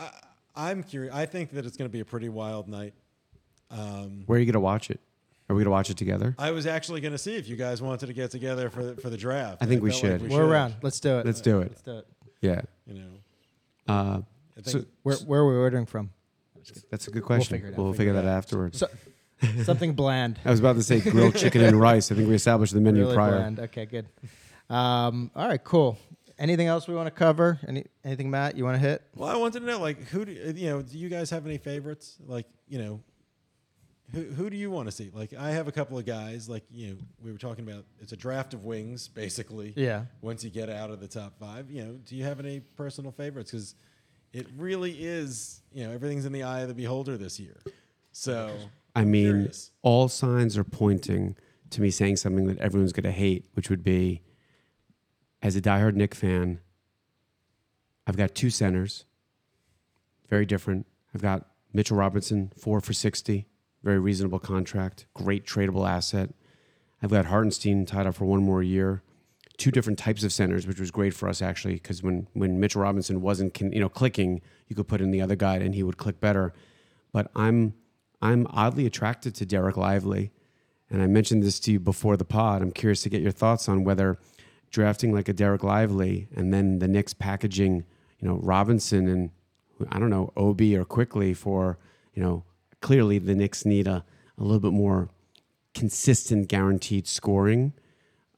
I, 0.00 0.10
I'm 0.56 0.82
curious. 0.84 1.14
I 1.14 1.26
think 1.26 1.50
that 1.50 1.66
it's 1.66 1.76
going 1.76 1.88
to 1.88 1.92
be 1.92 2.00
a 2.00 2.04
pretty 2.06 2.30
wild 2.30 2.66
night. 2.66 2.94
Um, 3.70 4.22
Where 4.24 4.36
are 4.36 4.40
you 4.40 4.46
going 4.46 4.54
to 4.54 4.60
watch 4.60 4.90
it? 4.90 5.00
Are 5.50 5.54
we 5.54 5.60
going 5.60 5.66
to 5.66 5.70
watch 5.70 5.90
it 5.90 5.98
together? 5.98 6.34
I 6.38 6.50
was 6.52 6.66
actually 6.66 7.02
going 7.02 7.12
to 7.12 7.18
see 7.18 7.36
if 7.36 7.46
you 7.46 7.56
guys 7.56 7.82
wanted 7.82 8.06
to 8.06 8.12
get 8.14 8.30
together 8.30 8.70
for 8.70 8.84
the, 8.84 8.96
for 9.02 9.10
the 9.10 9.18
draft. 9.18 9.58
I 9.60 9.66
think 9.66 9.82
we 9.82 9.90
felt 9.90 10.02
like 10.04 10.20
should. 10.22 10.30
We're 10.30 10.44
around. 10.46 10.76
Let's 10.80 10.98
do 11.00 11.18
it. 11.18 11.26
Let's 11.26 11.42
do 11.42 11.60
it. 11.60 11.68
Let's 11.72 11.82
do 11.82 11.98
it. 11.98 12.06
Yeah. 12.40 12.60
You 12.86 12.94
know, 12.94 13.10
Uh, 13.86 14.20
so 14.62 14.84
Where 15.02 15.16
where 15.16 15.40
are 15.40 15.46
we 15.48 15.56
ordering 15.56 15.84
from? 15.86 16.10
that's 16.90 17.08
a 17.08 17.10
good 17.10 17.24
question. 17.24 17.56
figure 17.56 17.68
it 17.68 17.72
out. 17.74 17.78
We'll 17.78 17.92
Figure 17.92 18.12
figure 18.12 18.22
that 18.22 18.28
out. 18.28 18.36
afterwards. 18.38 18.78
So, 18.78 18.86
something 19.64 19.94
bland. 19.94 20.38
I 20.44 20.50
was 20.50 20.60
about 20.60 20.76
to 20.76 20.82
say 20.82 21.00
grilled 21.00 21.36
chicken 21.36 21.62
and 21.62 21.78
rice. 21.80 22.10
I 22.10 22.14
think 22.14 22.28
we 22.28 22.34
established 22.34 22.74
the 22.74 22.80
menu 22.80 23.02
really 23.02 23.14
prior. 23.14 23.38
bland. 23.38 23.60
Okay, 23.60 23.86
good. 23.86 24.06
Um, 24.70 25.30
all 25.34 25.48
right, 25.48 25.62
cool. 25.62 25.98
Anything 26.38 26.66
else 26.66 26.88
we 26.88 26.94
want 26.94 27.06
to 27.06 27.10
cover? 27.12 27.60
Any 27.68 27.84
anything, 28.04 28.30
Matt? 28.30 28.56
You 28.56 28.64
want 28.64 28.76
to 28.76 28.80
hit? 28.80 29.02
Well, 29.14 29.28
I 29.28 29.36
wanted 29.36 29.60
to 29.60 29.66
know, 29.66 29.78
like, 29.80 30.08
who 30.08 30.24
do 30.24 30.32
you 30.32 30.70
know? 30.70 30.82
Do 30.82 30.98
you 30.98 31.08
guys 31.08 31.30
have 31.30 31.46
any 31.46 31.58
favorites? 31.58 32.16
Like, 32.26 32.46
you 32.68 32.78
know, 32.78 33.00
who 34.12 34.22
who 34.24 34.50
do 34.50 34.56
you 34.56 34.70
want 34.70 34.88
to 34.88 34.92
see? 34.92 35.10
Like, 35.12 35.34
I 35.34 35.50
have 35.50 35.68
a 35.68 35.72
couple 35.72 35.98
of 35.98 36.06
guys. 36.06 36.48
Like, 36.48 36.64
you 36.70 36.88
know, 36.88 36.96
we 37.22 37.30
were 37.32 37.38
talking 37.38 37.68
about. 37.68 37.84
It's 38.00 38.12
a 38.12 38.16
draft 38.16 38.54
of 38.54 38.64
wings, 38.64 39.08
basically. 39.08 39.72
Yeah. 39.76 40.06
Once 40.20 40.42
you 40.42 40.50
get 40.50 40.68
out 40.68 40.90
of 40.90 41.00
the 41.00 41.08
top 41.08 41.38
five, 41.38 41.70
you 41.70 41.84
know, 41.84 41.92
do 42.04 42.16
you 42.16 42.24
have 42.24 42.40
any 42.40 42.60
personal 42.60 43.12
favorites? 43.12 43.50
Because 43.50 43.74
it 44.32 44.46
really 44.56 44.92
is, 44.92 45.60
you 45.72 45.84
know, 45.84 45.92
everything's 45.92 46.24
in 46.24 46.32
the 46.32 46.42
eye 46.42 46.60
of 46.60 46.68
the 46.68 46.74
beholder 46.74 47.16
this 47.16 47.38
year. 47.38 47.60
So, 48.12 48.56
I 48.94 49.04
mean, 49.04 49.50
all 49.82 50.08
signs 50.08 50.58
are 50.58 50.64
pointing 50.64 51.36
to 51.70 51.80
me 51.80 51.90
saying 51.90 52.16
something 52.16 52.46
that 52.46 52.58
everyone's 52.58 52.92
going 52.92 53.04
to 53.04 53.12
hate, 53.12 53.46
which 53.54 53.70
would 53.70 53.82
be 53.82 54.22
as 55.42 55.56
a 55.56 55.60
diehard 55.60 55.94
Knick 55.94 56.14
fan, 56.14 56.60
I've 58.06 58.16
got 58.16 58.34
two 58.34 58.50
centers, 58.50 59.04
very 60.28 60.46
different. 60.46 60.86
I've 61.14 61.22
got 61.22 61.46
Mitchell 61.72 61.96
Robinson, 61.96 62.52
four 62.56 62.80
for 62.80 62.92
60, 62.92 63.46
very 63.82 63.98
reasonable 63.98 64.38
contract, 64.38 65.06
great 65.14 65.46
tradable 65.46 65.88
asset. 65.88 66.30
I've 67.02 67.10
got 67.10 67.26
Hartenstein 67.26 67.84
tied 67.86 68.06
up 68.06 68.14
for 68.14 68.24
one 68.24 68.42
more 68.42 68.62
year. 68.62 69.02
Two 69.58 69.70
different 69.70 69.98
types 69.98 70.24
of 70.24 70.32
centers, 70.32 70.66
which 70.66 70.80
was 70.80 70.90
great 70.90 71.14
for 71.14 71.28
us 71.28 71.42
actually, 71.42 71.74
because 71.74 72.02
when 72.02 72.26
when 72.32 72.58
Mitchell 72.58 72.82
Robinson 72.82 73.20
wasn't 73.20 73.58
you 73.60 73.80
know 73.80 73.88
clicking, 73.88 74.40
you 74.68 74.74
could 74.74 74.88
put 74.88 75.00
in 75.00 75.10
the 75.10 75.20
other 75.20 75.36
guy 75.36 75.56
and 75.56 75.74
he 75.74 75.82
would 75.82 75.98
click 75.98 76.20
better. 76.20 76.52
But 77.12 77.30
I'm 77.36 77.74
I'm 78.22 78.46
oddly 78.50 78.86
attracted 78.86 79.34
to 79.34 79.46
Dereck 79.46 79.76
Lively, 79.76 80.30
and 80.88 81.02
I 81.02 81.06
mentioned 81.06 81.42
this 81.42 81.58
to 81.60 81.72
you 81.72 81.80
before 81.80 82.16
the 82.16 82.24
pod. 82.24 82.62
I'm 82.62 82.70
curious 82.70 83.02
to 83.02 83.10
get 83.10 83.20
your 83.20 83.32
thoughts 83.32 83.68
on 83.68 83.84
whether 83.84 84.18
drafting 84.70 85.12
like 85.12 85.28
a 85.28 85.34
Dereck 85.34 85.62
Lively 85.62 86.28
and 86.34 86.52
then 86.52 86.78
the 86.78 86.88
Knicks 86.88 87.12
packaging 87.12 87.84
you 88.18 88.28
know 88.28 88.40
Robinson 88.42 89.06
and 89.06 89.30
I 89.90 89.98
don't 89.98 90.10
know 90.10 90.32
Ob 90.36 90.60
or 90.60 90.84
Quickley 90.84 91.34
for 91.34 91.78
you 92.14 92.22
know 92.22 92.44
clearly 92.80 93.18
the 93.18 93.34
Knicks 93.34 93.66
need 93.66 93.86
a 93.86 94.04
a 94.38 94.42
little 94.42 94.60
bit 94.60 94.72
more 94.72 95.10
consistent 95.74 96.48
guaranteed 96.48 97.06
scoring 97.06 97.74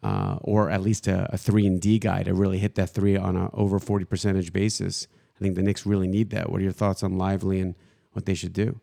uh, 0.02 0.38
or 0.42 0.70
at 0.70 0.82
least 0.82 1.06
a, 1.06 1.32
a 1.32 1.38
three 1.38 1.66
and 1.66 1.80
D 1.80 1.98
guy 1.98 2.24
to 2.24 2.34
really 2.34 2.58
hit 2.58 2.74
that 2.74 2.90
three 2.90 3.16
on 3.16 3.36
a 3.36 3.50
over 3.54 3.78
40 3.78 4.04
percentage 4.04 4.52
basis. 4.52 5.06
I 5.36 5.38
think 5.40 5.54
the 5.54 5.62
Knicks 5.62 5.86
really 5.86 6.08
need 6.08 6.30
that. 6.30 6.50
What 6.50 6.60
are 6.60 6.64
your 6.64 6.72
thoughts 6.72 7.02
on 7.02 7.16
Lively 7.16 7.60
and 7.60 7.74
what 8.12 8.26
they 8.26 8.34
should 8.34 8.52
do? 8.52 8.80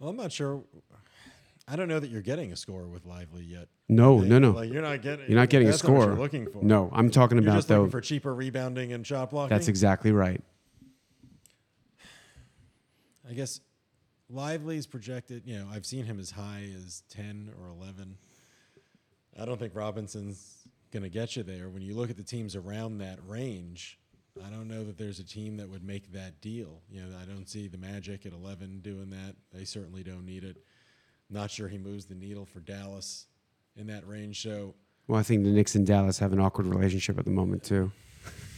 Well, 0.00 0.10
I'm 0.10 0.16
not 0.16 0.32
sure. 0.32 0.64
I 1.68 1.76
don't 1.76 1.86
know 1.86 2.00
that 2.00 2.10
you're 2.10 2.22
getting 2.22 2.50
a 2.52 2.56
score 2.56 2.88
with 2.88 3.06
Lively 3.06 3.44
yet. 3.44 3.68
No, 3.88 4.18
no, 4.18 4.40
no. 4.40 4.50
Like 4.50 4.72
you're 4.72 4.82
not 4.82 5.02
getting. 5.02 5.28
You're 5.28 5.38
not 5.38 5.50
getting 5.50 5.68
a 5.68 5.72
score. 5.72 6.06
you're 6.06 6.16
looking 6.16 6.50
for. 6.50 6.64
No, 6.64 6.90
I'm 6.92 7.10
talking 7.10 7.38
You're 7.38 7.46
about 7.48 7.58
just 7.58 7.68
though. 7.68 7.76
looking 7.78 7.90
for 7.92 8.00
cheaper 8.00 8.34
rebounding 8.34 8.92
and 8.92 9.06
shot 9.06 9.30
blocking. 9.30 9.56
That's 9.56 9.68
exactly 9.68 10.10
right. 10.10 10.42
I 13.28 13.32
guess 13.32 13.60
Lively's 14.28 14.86
projected, 14.86 15.42
you 15.46 15.56
know, 15.56 15.68
I've 15.72 15.86
seen 15.86 16.04
him 16.04 16.18
as 16.18 16.32
high 16.32 16.68
as 16.76 17.04
10 17.10 17.52
or 17.60 17.68
11. 17.68 18.16
I 19.40 19.44
don't 19.44 19.58
think 19.58 19.74
Robinson's 19.76 20.66
going 20.92 21.04
to 21.04 21.08
get 21.08 21.36
you 21.36 21.44
there. 21.44 21.68
When 21.68 21.82
you 21.82 21.94
look 21.94 22.10
at 22.10 22.16
the 22.16 22.24
teams 22.24 22.56
around 22.56 22.98
that 22.98 23.18
range, 23.26 23.98
I 24.44 24.48
don't 24.50 24.68
know 24.68 24.84
that 24.84 24.96
there's 24.96 25.18
a 25.18 25.24
team 25.24 25.56
that 25.58 25.68
would 25.68 25.82
make 25.84 26.12
that 26.12 26.40
deal. 26.40 26.80
You 26.90 27.02
know, 27.02 27.16
I 27.20 27.24
don't 27.24 27.48
see 27.48 27.68
the 27.68 27.78
Magic 27.78 28.26
at 28.26 28.32
11 28.32 28.80
doing 28.80 29.10
that. 29.10 29.34
They 29.52 29.64
certainly 29.64 30.02
don't 30.02 30.24
need 30.24 30.44
it. 30.44 30.56
Not 31.28 31.50
sure 31.50 31.68
he 31.68 31.78
moves 31.78 32.06
the 32.06 32.14
needle 32.14 32.44
for 32.46 32.60
Dallas 32.60 33.26
in 33.76 33.86
that 33.88 34.06
range. 34.06 34.42
So, 34.42 34.74
Well, 35.08 35.18
I 35.18 35.22
think 35.22 35.44
the 35.44 35.50
Knicks 35.50 35.74
and 35.74 35.86
Dallas 35.86 36.18
have 36.18 36.32
an 36.32 36.40
awkward 36.40 36.66
relationship 36.66 37.18
at 37.18 37.24
the 37.24 37.30
moment 37.30 37.62
too. 37.64 37.90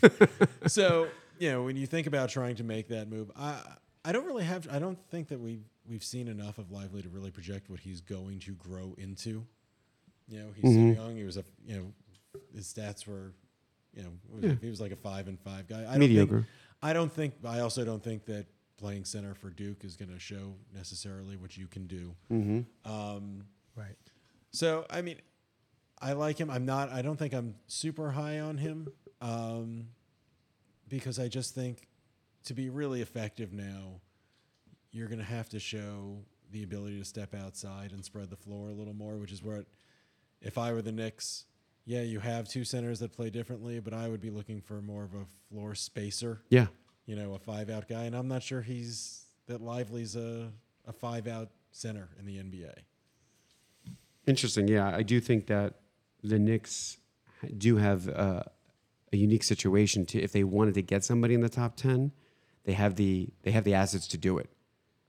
so 0.66 1.06
you 1.38 1.50
know 1.50 1.62
when 1.62 1.76
you 1.76 1.86
think 1.86 2.06
about 2.06 2.28
trying 2.28 2.56
to 2.56 2.64
make 2.64 2.88
that 2.88 3.08
move 3.08 3.30
i 3.36 3.56
i 4.04 4.10
don't 4.10 4.26
really 4.26 4.42
have 4.44 4.66
i 4.72 4.78
don't 4.80 4.98
think 5.10 5.28
that 5.28 5.38
we've 5.38 5.62
we've 5.88 6.02
seen 6.02 6.26
enough 6.26 6.58
of 6.58 6.72
lively 6.72 7.00
to 7.02 7.08
really 7.08 7.30
project 7.30 7.70
what 7.70 7.78
he's 7.78 8.00
going 8.00 8.40
to 8.40 8.50
grow 8.54 8.94
into 8.98 9.44
you 10.28 10.38
know 10.40 10.46
he's 10.56 10.72
Mhm. 10.76 10.96
so 10.96 11.02
young 11.02 11.16
he 11.16 11.22
was 11.22 11.36
a 11.36 11.44
you 11.64 11.76
know 11.76 11.92
his 12.54 12.66
stats 12.66 13.06
were 13.06 13.32
you 13.94 14.02
know 14.02 14.10
what 14.28 14.42
was 14.42 14.52
it? 14.52 14.58
he 14.60 14.68
was 14.70 14.80
like 14.80 14.92
a 14.92 14.96
five 14.96 15.28
and 15.28 15.38
five 15.40 15.66
guy 15.68 15.80
I 15.82 15.92
don't 15.92 16.00
Mediocre. 16.00 16.34
think, 16.36 16.46
i 16.82 16.92
don't 16.92 17.12
think 17.12 17.34
i 17.46 17.60
also 17.60 17.84
don't 17.84 18.02
think 18.02 18.24
that 18.26 18.46
playing 18.78 19.04
center 19.04 19.34
for 19.34 19.50
duke 19.50 19.84
is 19.84 19.96
going 19.96 20.10
to 20.10 20.18
show 20.18 20.54
necessarily 20.74 21.36
what 21.36 21.56
you 21.56 21.66
can 21.66 21.86
do 21.86 22.14
Mm-hmm. 22.30 22.90
um 22.90 23.44
Right. 23.74 23.96
So 24.50 24.84
I 24.90 25.00
mean, 25.00 25.16
I 25.98 26.12
like 26.12 26.36
him. 26.36 26.50
I'm 26.50 26.66
not. 26.66 26.90
I 26.92 27.00
don't 27.00 27.16
think 27.18 27.32
I'm 27.32 27.54
super 27.68 28.10
high 28.10 28.40
on 28.40 28.58
him 28.58 28.88
um, 29.22 29.86
because 30.88 31.18
I 31.18 31.28
just 31.28 31.54
think 31.54 31.88
to 32.44 32.52
be 32.54 32.68
really 32.68 33.00
effective 33.00 33.52
now, 33.54 34.00
you're 34.90 35.06
going 35.08 35.20
to 35.20 35.24
have 35.24 35.48
to 35.50 35.58
show 35.58 36.18
the 36.50 36.62
ability 36.64 36.98
to 36.98 37.04
step 37.06 37.34
outside 37.34 37.92
and 37.92 38.04
spread 38.04 38.28
the 38.28 38.36
floor 38.36 38.68
a 38.68 38.72
little 38.72 38.92
more, 38.92 39.16
which 39.16 39.32
is 39.32 39.42
what 39.42 39.64
if 40.42 40.58
I 40.58 40.72
were 40.72 40.82
the 40.82 40.92
Knicks. 40.92 41.44
Yeah, 41.84 42.02
you 42.02 42.20
have 42.20 42.48
two 42.48 42.64
centers 42.64 43.00
that 43.00 43.12
play 43.12 43.30
differently, 43.30 43.80
but 43.80 43.92
I 43.92 44.08
would 44.08 44.20
be 44.20 44.30
looking 44.30 44.60
for 44.60 44.80
more 44.80 45.02
of 45.02 45.14
a 45.14 45.24
floor 45.48 45.74
spacer. 45.74 46.42
Yeah. 46.48 46.66
You 47.06 47.16
know, 47.16 47.34
a 47.34 47.38
five 47.38 47.70
out 47.70 47.88
guy, 47.88 48.04
and 48.04 48.14
I'm 48.14 48.28
not 48.28 48.42
sure 48.42 48.62
he's 48.62 49.24
that 49.48 49.60
Lively's 49.60 50.14
a 50.14 50.52
a 50.86 50.92
five 50.92 51.26
out 51.26 51.50
center 51.72 52.08
in 52.18 52.26
the 52.26 52.36
NBA. 52.36 52.72
Interesting. 54.26 54.68
Yeah, 54.68 54.94
I 54.94 55.02
do 55.02 55.20
think 55.20 55.46
that 55.48 55.74
the 56.22 56.38
Knicks 56.38 56.98
do 57.58 57.76
have 57.76 58.08
uh, 58.08 58.42
a 59.12 59.16
unique 59.16 59.42
situation. 59.42 60.06
To 60.06 60.20
if 60.20 60.30
they 60.30 60.44
wanted 60.44 60.74
to 60.74 60.82
get 60.82 61.02
somebody 61.02 61.34
in 61.34 61.40
the 61.40 61.48
top 61.48 61.74
ten, 61.74 62.12
they 62.64 62.74
have 62.74 62.94
the 62.94 63.30
they 63.42 63.50
have 63.50 63.64
the 63.64 63.74
assets 63.74 64.06
to 64.08 64.18
do 64.18 64.38
it. 64.38 64.48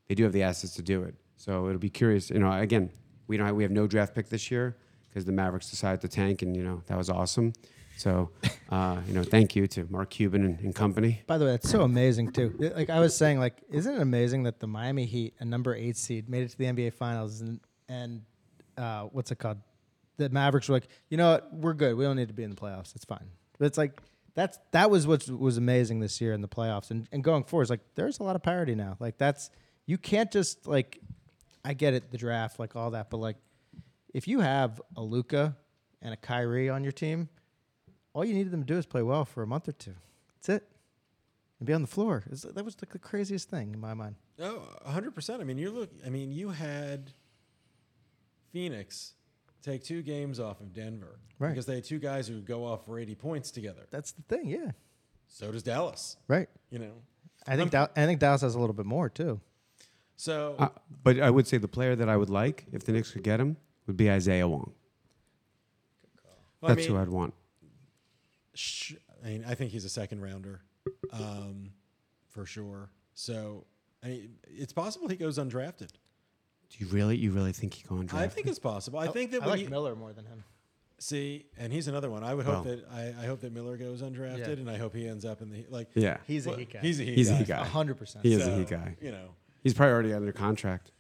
They 0.08 0.16
do 0.16 0.24
have 0.24 0.34
the 0.34 0.44
assets 0.44 0.74
to 0.76 0.82
do 0.82 1.04
it. 1.04 1.14
So 1.38 1.68
it'll 1.68 1.80
be 1.80 1.92
curious. 1.92 2.32
You 2.32 2.40
know, 2.40 2.52
again, 2.52 2.90
we 3.28 3.38
don't 3.38 3.46
have, 3.46 3.56
we 3.56 3.64
have 3.64 3.72
no 3.72 3.86
draft 3.86 4.16
pick 4.16 4.30
this 4.30 4.50
year 4.50 4.78
because 5.14 5.26
the 5.26 5.32
Mavericks 5.32 5.70
decided 5.70 6.02
to 6.02 6.08
tank, 6.08 6.42
and 6.42 6.58
you 6.58 6.64
know 6.64 6.82
that 6.88 6.98
was 6.98 7.10
awesome. 7.10 7.54
So, 7.98 8.32
uh, 8.70 8.98
you 9.08 9.14
know, 9.14 9.24
thank 9.24 9.56
you 9.56 9.68
to 9.68 9.86
Mark 9.90 10.10
Cuban 10.10 10.44
and, 10.44 10.60
and 10.60 10.76
company. 10.76 11.22
By 11.28 11.38
the 11.38 11.46
way, 11.46 11.52
that's 11.52 11.70
so 11.70 11.84
amazing 11.84 12.32
too. 12.32 12.56
Like 12.76 12.90
I 12.90 13.00
was 13.00 13.16
saying, 13.16 13.40
like, 13.40 13.62
isn't 13.70 13.94
it 13.94 14.02
amazing 14.02 14.44
that 14.44 14.60
the 14.60 14.68
Miami 14.68 15.06
Heat, 15.06 15.36
a 15.40 15.46
number 15.46 15.76
eight 15.76 15.98
seed, 15.98 16.28
made 16.28 16.44
it 16.44 16.50
to 16.50 16.58
the 16.58 16.66
NBA 16.66 16.94
Finals, 16.94 17.42
and 17.42 17.60
and 17.88 18.24
uh, 18.78 19.04
what's 19.04 19.32
it 19.32 19.38
called? 19.38 19.60
The 20.18 20.30
Mavericks 20.30 20.70
were 20.70 20.76
like, 20.76 20.88
you 21.10 21.18
know 21.18 21.34
what, 21.34 21.54
we're 21.54 21.74
good. 21.74 21.96
We 21.96 22.04
don't 22.04 22.16
need 22.16 22.28
to 22.28 22.34
be 22.34 22.44
in 22.44 22.50
the 22.50 22.56
playoffs. 22.56 22.96
It's 22.96 23.06
fine. 23.06 23.30
But 23.58 23.66
it's 23.66 23.78
like 23.78 24.02
that's 24.34 24.58
that 24.72 24.90
was 24.90 25.06
what 25.06 25.30
was 25.30 25.58
amazing 25.58 26.00
this 26.00 26.20
year 26.20 26.34
in 26.34 26.42
the 26.42 26.48
playoffs, 26.48 26.90
and 26.90 27.08
and 27.12 27.24
going 27.24 27.44
forward, 27.44 27.64
it's 27.64 27.70
like 27.70 27.82
there's 27.96 28.20
a 28.20 28.24
lot 28.24 28.36
of 28.36 28.42
parity 28.42 28.74
now. 28.74 28.98
Like 29.00 29.18
that's 29.18 29.52
you 29.86 29.98
can't 29.98 30.32
just 30.32 30.66
like, 30.66 31.00
I 31.64 31.74
get 31.74 31.94
it, 31.94 32.12
the 32.12 32.18
draft, 32.18 32.60
like 32.60 32.76
all 32.76 32.92
that, 32.92 33.10
but 33.10 33.18
like, 33.18 33.36
if 34.14 34.28
you 34.28 34.40
have 34.42 34.82
a 34.96 35.02
Luka 35.02 35.56
and 36.02 36.14
a 36.14 36.18
Kyrie 36.18 36.70
on 36.70 36.84
your 36.84 36.92
team, 36.92 37.30
all 38.14 38.24
you 38.24 38.34
needed 38.34 38.52
them 38.52 38.62
to 38.62 38.66
do 38.74 38.78
is 38.78 38.86
play 38.86 39.02
well 39.02 39.26
for 39.26 39.42
a 39.44 39.48
month 39.48 39.68
or 39.68 39.72
two. 39.72 39.96
That's 40.36 40.50
it. 40.62 40.70
And 41.60 41.68
be 41.68 41.74
on 41.74 41.82
the 41.82 41.88
floor. 41.88 42.24
It's- 42.28 42.42
that 42.42 42.64
was 42.66 42.76
like 42.82 42.92
the 42.92 43.00
craziest 43.00 43.50
thing 43.50 43.74
in 43.74 43.80
my 43.80 43.94
mind. 43.94 44.16
Oh, 44.40 44.68
hundred 44.86 45.14
percent. 45.16 45.42
I 45.42 45.46
mean, 45.46 45.58
you 45.58 45.70
look. 45.72 45.90
I 46.06 46.10
mean, 46.10 46.32
you 46.32 46.50
had 46.50 47.12
Phoenix 48.52 49.14
take 49.62 49.84
two 49.84 50.02
games 50.02 50.40
off 50.40 50.60
of 50.60 50.74
Denver 50.74 51.20
Right. 51.40 51.50
because 51.50 51.66
they 51.66 51.76
had 51.76 51.84
two 51.84 52.00
guys 52.00 52.28
who 52.28 52.36
would 52.36 52.46
go 52.46 52.66
off 52.66 52.86
for 52.86 53.00
eighty 53.00 53.16
points 53.16 53.52
together. 53.52 53.86
That's 53.92 54.12
the 54.12 54.22
thing, 54.24 54.50
yeah. 54.50 54.72
So 55.28 55.52
does 55.52 55.64
Dallas. 55.64 56.18
Right. 56.28 56.50
You 56.70 56.80
know. 56.80 56.92
I 57.48 57.56
think 57.58 57.72
Dal- 57.72 57.90
I 57.96 58.06
think 58.06 58.20
Dallas 58.20 58.42
has 58.42 58.56
a 58.56 58.60
little 58.60 58.74
bit 58.76 58.86
more 58.86 59.10
too. 59.10 59.40
So 60.16 60.56
Uh, 60.60 60.70
but 61.04 61.20
I 61.20 61.30
would 61.30 61.48
say 61.48 61.58
the 61.58 61.68
player 61.68 61.96
that 61.96 62.08
I 62.10 62.18
would 62.18 62.30
like 62.30 62.66
if 62.72 62.84
the 62.84 62.92
Knicks 62.92 63.12
could 63.12 63.24
get 63.24 63.40
him 63.40 63.58
would 63.88 63.98
be 63.98 64.10
Isaiah 64.10 64.48
Wong. 64.48 64.74
well, 66.62 66.72
I 66.72 66.76
That's 66.76 66.88
mean, 66.88 66.96
who 66.96 67.02
I'd 67.02 67.10
want. 67.10 67.34
sh- 68.54 68.94
I 69.24 69.28
mean, 69.30 69.46
I 69.48 69.56
think 69.56 69.72
he's 69.72 69.86
a 69.86 69.90
second 69.90 70.22
rounder, 70.22 70.62
um, 71.12 71.72
for 72.30 72.46
sure. 72.46 72.90
So 73.14 73.66
I 74.04 74.08
mean, 74.08 74.36
it's 74.48 74.74
possible 74.74 75.08
he 75.08 75.16
goes 75.16 75.38
undrafted. 75.38 75.90
Do 76.70 76.78
you 76.86 76.88
really, 76.88 77.16
you 77.18 77.32
really 77.32 77.52
think 77.52 77.74
he 77.76 77.84
going 77.84 78.08
to 78.08 78.16
I 78.18 78.28
think 78.28 78.48
it's 78.48 78.60
possible. 78.60 79.00
I 79.00 79.08
think 79.08 79.32
that 79.32 79.44
I 79.44 79.48
like 79.48 79.60
you 79.62 79.70
Miller 79.70 79.96
more 79.96 80.12
than 80.12 80.26
him. 80.26 80.44
see, 80.98 81.46
and 81.58 81.72
he's 81.72 81.88
another 81.88 82.10
one. 82.10 82.24
I 82.24 82.34
would 82.34 82.46
hope 82.46 82.66
Well. 82.66 82.76
that 82.78 82.86
I, 82.92 83.24
I 83.24 83.26
hope 83.28 83.42
that 83.42 83.54
Miller 83.54 83.78
goes 83.78 84.02
undrafted, 84.02 84.40
Yeah. 84.40 84.54
and 84.54 84.70
I 84.70 84.78
hope 84.78 84.96
he 84.96 85.08
ends 85.08 85.24
up 85.26 85.42
in 85.42 85.52
the 85.52 85.66
like. 85.70 85.90
Yeah, 85.94 86.18
He's 86.26 86.48
well, 86.48 86.56
a 86.56 86.60
Heat 86.60 86.74
guy. 86.74 86.80
He's 86.80 87.00
a 87.00 87.04
Heat 87.04 87.16
He's 87.16 87.30
a 87.30 87.34
guy. 87.36 87.44
Guy. 87.44 87.62
a 87.62 87.66
hundred 87.66 87.98
percent. 87.98 88.26
He 88.26 88.34
is 88.34 88.42
a 88.42 88.46
So, 88.46 88.58
Heat 88.58 88.70
guy. 88.70 88.96
You 89.02 89.12
know. 89.12 89.30
He's 89.62 89.74
probably 89.74 89.94
already 89.94 90.14
under 90.14 90.32
contract 90.34 90.92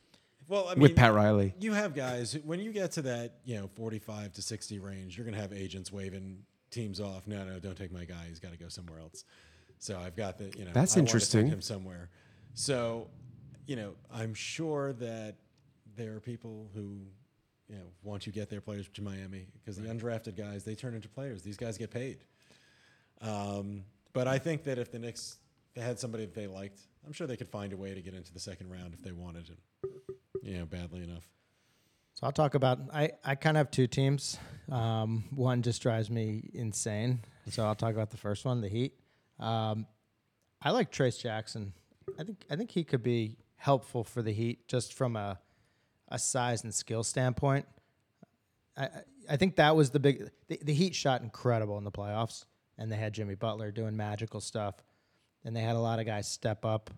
Well, 0.48 0.68
I 0.68 0.74
mean, 0.76 0.82
with 0.82 0.96
Pat 0.96 1.14
Riley. 1.14 1.54
you 1.60 1.74
have 1.74 1.94
guys 1.96 2.38
when 2.44 2.60
you 2.60 2.72
get 2.72 2.91
to 2.94 3.02
that 3.04 3.36
you 3.46 3.56
know 3.60 3.68
45 3.76 4.34
to 4.34 4.41
60 4.41 4.80
range 4.80 5.18
you're 5.18 5.26
going 5.26 5.36
to 5.36 5.41
have 5.41 5.54
agents 5.54 5.91
waving 5.91 6.39
teams 6.72 7.00
off 7.00 7.28
no 7.28 7.44
no 7.46 7.60
don't 7.60 7.78
take 7.78 7.91
my 7.91 8.04
guy 8.06 8.26
he's 8.28 8.39
got 8.39 8.52
to 8.52 8.58
go 8.58 8.68
somewhere 8.68 9.00
else. 9.00 9.24
So 9.80 10.00
i've 10.00 10.16
got 10.16 10.38
the 10.38 10.52
you 10.58 10.66
know 10.66 10.72
That's 10.74 10.96
I 10.98 11.00
interesting. 11.00 11.48
him 11.48 11.62
somewhere. 11.62 12.10
So 12.54 13.08
you 13.68 13.76
know 13.76 13.94
i'm 14.12 14.34
sure 14.34 14.94
that 14.94 15.36
there 15.96 16.16
are 16.16 16.20
people 16.20 16.70
who 16.74 16.98
you 17.70 17.76
know 17.76 17.86
want 18.04 18.26
you 18.26 18.32
to 18.34 18.39
get 18.39 18.50
their 18.50 18.62
players 18.62 18.88
to 18.94 19.02
miami 19.02 19.48
because 19.60 19.78
the 19.78 19.88
undrafted 19.88 20.36
guys 20.36 20.64
they 20.64 20.76
turn 20.76 20.94
into 20.96 21.08
players. 21.10 21.41
These 21.44 21.58
guys 21.58 21.78
get 21.78 21.91
paid. 21.91 22.20
Um, 23.22 23.84
but 24.14 24.28
i 24.28 24.38
think 24.38 24.64
that 24.66 24.78
if 24.78 24.91
the 24.91 25.00
Knicks 25.00 25.38
had 25.76 26.00
somebody 26.00 26.26
that 26.26 26.36
they 26.36 26.46
liked 26.48 26.80
i'm 27.06 27.14
sure 27.14 27.26
they 27.26 27.38
could 27.38 27.48
find 27.50 27.72
a 27.74 27.78
way 27.78 27.94
to 27.94 28.02
get 28.02 28.14
into 28.14 28.32
the 28.34 28.39
second 28.39 28.70
round 28.70 28.94
if 28.94 29.02
they 29.02 29.12
wanted 29.12 29.50
it 29.50 29.60
know 30.52 30.66
badly 30.66 31.04
enough 31.04 31.28
So 32.14 32.26
I'll 32.28 32.32
talk 32.34 32.54
about 32.56 32.80
I, 32.94 33.12
I 33.24 33.36
kind 33.36 33.58
of 33.58 33.60
have 33.60 33.72
two 33.72 33.88
teams. 33.88 34.38
Um, 34.72 35.24
one 35.36 35.62
just 35.62 35.82
drives 35.82 36.10
me 36.10 36.50
insane. 36.54 37.20
So 37.50 37.66
I'll 37.66 37.76
talk 37.76 37.94
about 37.94 38.10
the 38.12 38.18
first 38.18 38.46
one, 38.46 38.62
the 38.62 38.70
Heat. 38.70 38.94
Um, 39.39 39.86
I 40.62 40.70
like 40.72 40.91
Trayce 40.91 41.20
Jackson. 41.20 41.74
I 42.20 42.24
think 42.24 42.46
I 42.52 42.56
think 42.56 42.72
he 42.72 42.84
could 42.84 43.04
be 43.04 43.38
helpful 43.56 44.04
for 44.04 44.22
the 44.22 44.32
Heat 44.32 44.68
just 44.68 44.94
from 44.94 45.16
a 45.16 45.39
a 46.10 46.20
size 46.20 46.64
and 46.64 46.74
skill 46.74 47.04
standpoint. 47.04 47.66
I 48.78 48.84
I- 48.86 49.04
I 49.30 49.38
think 49.38 49.56
that 49.56 49.74
was 49.78 49.89
the 49.91 50.00
big 50.02 50.30
the, 50.50 50.60
the 50.62 50.74
Heat 50.74 50.94
shot 50.94 51.22
incredible 51.22 51.78
in 51.78 51.86
the 51.86 51.91
playoffs, 51.91 52.44
and 52.78 52.91
they 52.91 52.98
had 52.98 53.14
Jimmy 53.14 53.36
Butler 53.36 53.72
doing 53.72 53.96
magical 53.96 54.41
stuff, 54.41 54.76
and 55.46 55.56
they 55.56 55.62
had 55.62 55.78
a 55.78 55.80
lot 55.80 56.00
of 56.00 56.06
guys 56.06 56.28
step 56.28 56.66
up 56.66 56.89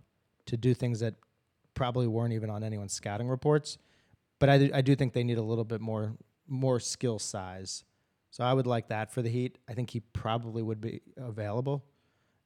to 0.48 0.58
do 0.58 0.74
things 0.74 1.02
that 1.02 1.14
probably 1.76 2.07
weren't 2.07 2.34
even 2.34 2.49
on 2.49 2.63
anyone's 2.63 2.93
scouting 2.93 3.28
reports 3.28 3.78
but 4.39 4.49
I 4.49 4.57
do, 4.57 4.69
I 4.73 4.82
do 4.82 4.95
think 4.95 5.13
they 5.13 5.23
need 5.23 5.38
a 5.38 5.43
little 5.43 5.63
bit 5.63 5.82
more 5.82 6.13
more 6.47 6.80
skill 6.80 7.19
size. 7.19 7.84
So 8.30 8.43
I 8.43 8.53
would 8.53 8.67
like 8.67 8.89
that 8.89 9.11
for 9.13 9.21
the 9.21 9.30
Heat. 9.30 9.57
I 9.67 9.73
think 9.73 9.89
he 9.89 10.01
probably 10.01 10.61
would 10.61 10.82
be 10.82 11.01
available. 11.17 11.84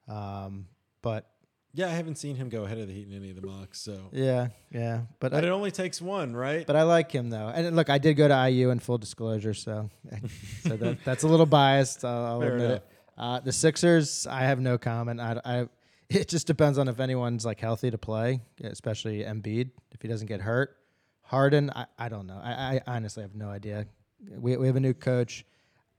Um, 0.08 0.68
but 1.02 1.28
Yeah, 1.74 1.88
I 1.88 1.90
haven't 1.90 2.16
seen 2.16 2.36
him 2.36 2.48
go 2.48 2.64
ahead 2.64 2.78
of 2.78 2.86
the 2.86 2.94
Heat 2.94 3.08
in 3.08 3.14
any 3.14 3.30
of 3.30 3.36
the 3.36 3.46
mocks. 3.46 3.80
So, 3.80 4.08
yeah, 4.12 4.48
yeah. 4.70 5.02
But 5.18 5.32
but 5.32 5.44
I, 5.44 5.48
it 5.48 5.50
only 5.50 5.70
takes 5.70 6.00
one, 6.00 6.34
right? 6.34 6.66
but 6.66 6.76
I 6.76 6.84
like 6.84 7.10
him 7.12 7.28
though. 7.28 7.48
And 7.48 7.74
look, 7.74 7.90
I 7.90 7.98
did 7.98 8.14
go 8.14 8.28
to 8.28 8.48
IU 8.48 8.70
in 8.70 8.78
full 8.78 8.98
disclosure, 8.98 9.54
so 9.54 9.90
so 10.62 10.76
that, 10.76 11.04
that's 11.04 11.24
a 11.24 11.28
little 11.28 11.46
biased. 11.46 12.04
I'll, 12.04 12.24
I'll 12.24 12.42
admit 12.42 12.60
enough. 12.60 12.76
it. 12.76 12.86
Uh, 13.18 13.40
the 13.40 13.52
Sixers, 13.52 14.26
I 14.26 14.40
have 14.40 14.60
no 14.60 14.78
comment. 14.78 15.20
I, 15.20 15.40
I 15.44 15.68
it 16.22 16.28
just 16.28 16.46
depends 16.46 16.76
on 16.78 16.88
if 16.88 17.00
anyone's 17.00 17.44
like 17.44 17.60
healthy 17.60 17.90
to 17.90 17.98
play, 17.98 18.40
especially 18.62 19.20
Embiid. 19.22 19.70
If 19.92 20.02
he 20.02 20.08
doesn't 20.08 20.26
get 20.26 20.40
hurt, 20.40 20.76
Harden, 21.22 21.70
I, 21.70 21.86
I 21.98 22.08
don't 22.08 22.26
know. 22.26 22.40
I, 22.42 22.52
I 22.52 22.80
honestly 22.86 23.22
have 23.22 23.34
no 23.34 23.48
idea. 23.48 23.86
We 24.28 24.56
we 24.56 24.66
have 24.66 24.76
a 24.76 24.80
new 24.80 24.94
coach. 24.94 25.44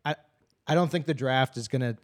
I 0.06 0.16
I 0.68 0.76
don't 0.76 0.92
think 0.92 1.06
the 1.06 1.14
draft 1.14 1.58
is 1.58 1.68
gonna. 1.68 1.98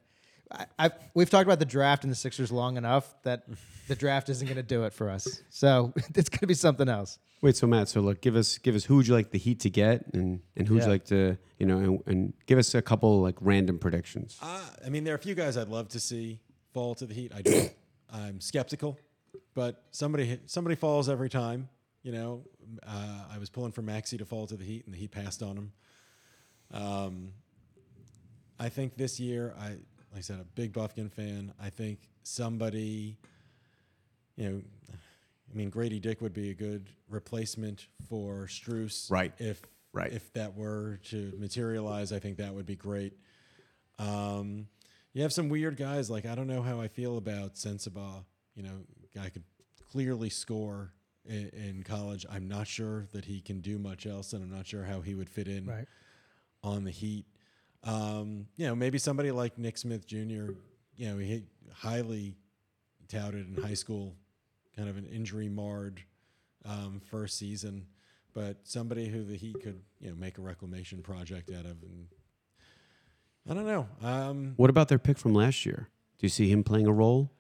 I, 0.50 0.66
I 0.80 0.90
we've 1.14 1.30
talked 1.30 1.46
about 1.46 1.60
the 1.60 1.66
draft 1.66 2.04
and 2.04 2.12
the 2.12 2.16
Sixers 2.16 2.52
long 2.52 2.78
enough 2.78 3.14
that 3.24 3.44
the 3.90 3.96
draft 3.96 4.30
isn't 4.30 4.48
gonna 4.48 4.64
do 4.64 4.86
it 4.86 4.94
for 4.94 5.10
us. 5.10 5.42
So 5.50 5.94
it's 6.16 6.30
gonna 6.30 6.48
be 6.48 6.54
something 6.54 6.88
else. 6.90 7.20
Wait, 7.42 7.56
so 7.56 7.68
Matt, 7.68 7.88
so 7.90 8.00
look, 8.02 8.22
give 8.22 8.36
us 8.36 8.58
give 8.58 8.74
us 8.74 8.86
who 8.86 8.96
would 8.96 9.08
you 9.08 9.14
like 9.14 9.30
the 9.32 9.38
Heat 9.38 9.60
to 9.60 9.70
get, 9.70 10.06
and 10.14 10.40
and 10.56 10.68
who 10.68 10.76
would 10.76 10.80
Yeah. 10.84 10.86
you 10.88 10.92
like 10.94 11.06
to, 11.06 11.38
you 11.60 11.66
know, 11.68 11.78
and, 11.78 12.04
and 12.08 12.34
give 12.48 12.58
us 12.58 12.74
a 12.74 12.82
couple 12.82 13.22
like 13.22 13.36
random 13.42 13.78
predictions. 13.78 14.40
uh, 14.42 14.62
I 14.86 14.90
mean, 14.90 15.04
there 15.04 15.14
are 15.14 15.18
a 15.18 15.20
few 15.20 15.36
guys 15.36 15.56
I'd 15.58 15.68
love 15.68 15.90
to 15.90 16.00
see 16.00 16.40
fall 16.74 16.96
to 16.96 17.06
the 17.06 17.14
Heat. 17.14 17.32
I 17.36 17.42
do. 17.42 17.70
I'm 18.12 18.40
skeptical, 18.42 18.98
but 19.54 19.84
somebody 19.92 20.40
somebody 20.46 20.76
falls 20.76 21.10
every 21.10 21.30
time. 21.30 21.70
You 22.04 22.12
know, 22.14 22.44
uh, 22.84 23.26
I 23.34 23.38
was 23.38 23.50
pulling 23.50 23.72
for 23.72 23.82
Maxey 23.82 24.18
to 24.18 24.26
fall 24.26 24.48
to 24.48 24.56
the 24.56 24.64
Heat, 24.64 24.86
and 24.86 24.94
the 24.94 24.98
Heat 25.00 25.12
passed 25.12 25.44
on 25.44 25.58
him. 25.58 25.72
Um, 26.72 27.34
I 28.60 28.70
think 28.70 28.96
this 28.98 29.20
year, 29.20 29.54
I 29.60 29.70
like 29.70 29.80
I 30.18 30.22
said, 30.22 30.40
a 30.40 30.46
big 30.56 30.74
Bufkin 30.74 31.12
fan. 31.12 31.54
I 31.62 31.70
think 31.70 32.00
somebody, 32.24 33.18
you 34.36 34.50
know, 34.50 34.62
I 35.52 35.56
mean, 35.56 35.70
Grady 35.70 36.00
Dick 36.00 36.22
would 36.22 36.34
be 36.34 36.50
a 36.52 36.54
good 36.54 36.90
replacement 37.10 37.88
for 38.10 38.48
Strus, 38.48 39.10
Right. 39.12 39.34
If 39.38 39.62
Right. 39.94 40.12
if 40.14 40.32
that 40.34 40.56
were 40.56 41.00
to 41.10 41.34
materialize, 41.38 42.12
I 42.12 42.20
think 42.20 42.38
that 42.38 42.54
would 42.54 42.66
be 42.66 42.76
great. 42.76 43.14
Um, 44.00 44.68
you 45.18 45.24
have 45.24 45.34
some 45.34 45.50
weird 45.50 45.78
guys 45.78 46.12
like 46.12 46.28
I 46.28 46.36
don't 46.36 46.46
know 46.46 46.62
how 46.62 46.80
I 46.80 46.88
feel 46.88 47.18
about 47.18 47.56
Sensabaugh. 47.56 48.24
You 48.56 48.62
know, 48.62 48.84
guy 49.16 49.30
could 49.30 49.44
clearly 49.92 50.30
score 50.30 50.94
in, 51.26 51.50
in 51.50 51.84
college. 51.84 52.24
I'm 52.32 52.48
not 52.48 52.68
sure 52.68 53.08
that 53.14 53.26
he 53.26 53.42
can 53.42 53.60
do 53.60 53.80
much 53.80 54.06
else, 54.06 54.34
and 54.34 54.44
I'm 54.44 54.52
not 54.56 54.68
sure 54.68 54.84
how 54.84 55.02
he 55.02 55.16
would 55.16 55.28
fit 55.28 55.48
in 55.48 55.66
Right. 55.66 55.88
on 56.64 56.84
the 56.84 56.92
Heat. 56.92 57.26
Um, 57.84 58.46
you 58.58 58.68
know, 58.68 58.76
maybe 58.76 59.00
somebody 59.00 59.32
like 59.32 59.58
Nick 59.58 59.80
Smith 59.80 60.06
Jr. 60.06 60.52
You 60.96 61.10
know, 61.10 61.18
he 61.18 61.46
highly 61.74 62.36
touted 63.08 63.48
in 63.48 63.64
high 63.64 63.74
school, 63.74 64.14
kind 64.76 64.88
of 64.88 64.98
an 64.98 65.08
injury 65.08 65.50
marred 65.50 66.00
um, 66.64 67.02
first 67.10 67.40
season, 67.40 67.88
but 68.36 68.58
somebody 68.66 69.08
who 69.08 69.24
the 69.24 69.36
Heat 69.36 69.64
could 69.64 69.82
you 70.00 70.10
know 70.12 70.16
make 70.16 70.38
a 70.38 70.42
reclamation 70.42 71.02
project 71.02 71.50
out 71.50 71.66
of. 71.66 71.82
And 71.82 72.06
I 73.50 73.54
don't 73.54 73.66
know. 73.66 73.88
Um, 74.04 74.54
What 74.58 74.70
about 74.70 74.88
their 74.90 75.00
pick 75.00 75.18
from 75.18 75.34
last 75.34 75.66
year? 75.66 75.88
Do 76.20 76.26
you 76.26 76.30
see 76.30 76.50
him 76.50 76.64
playing 76.64 76.88
a 76.88 76.92
role? 76.94 77.32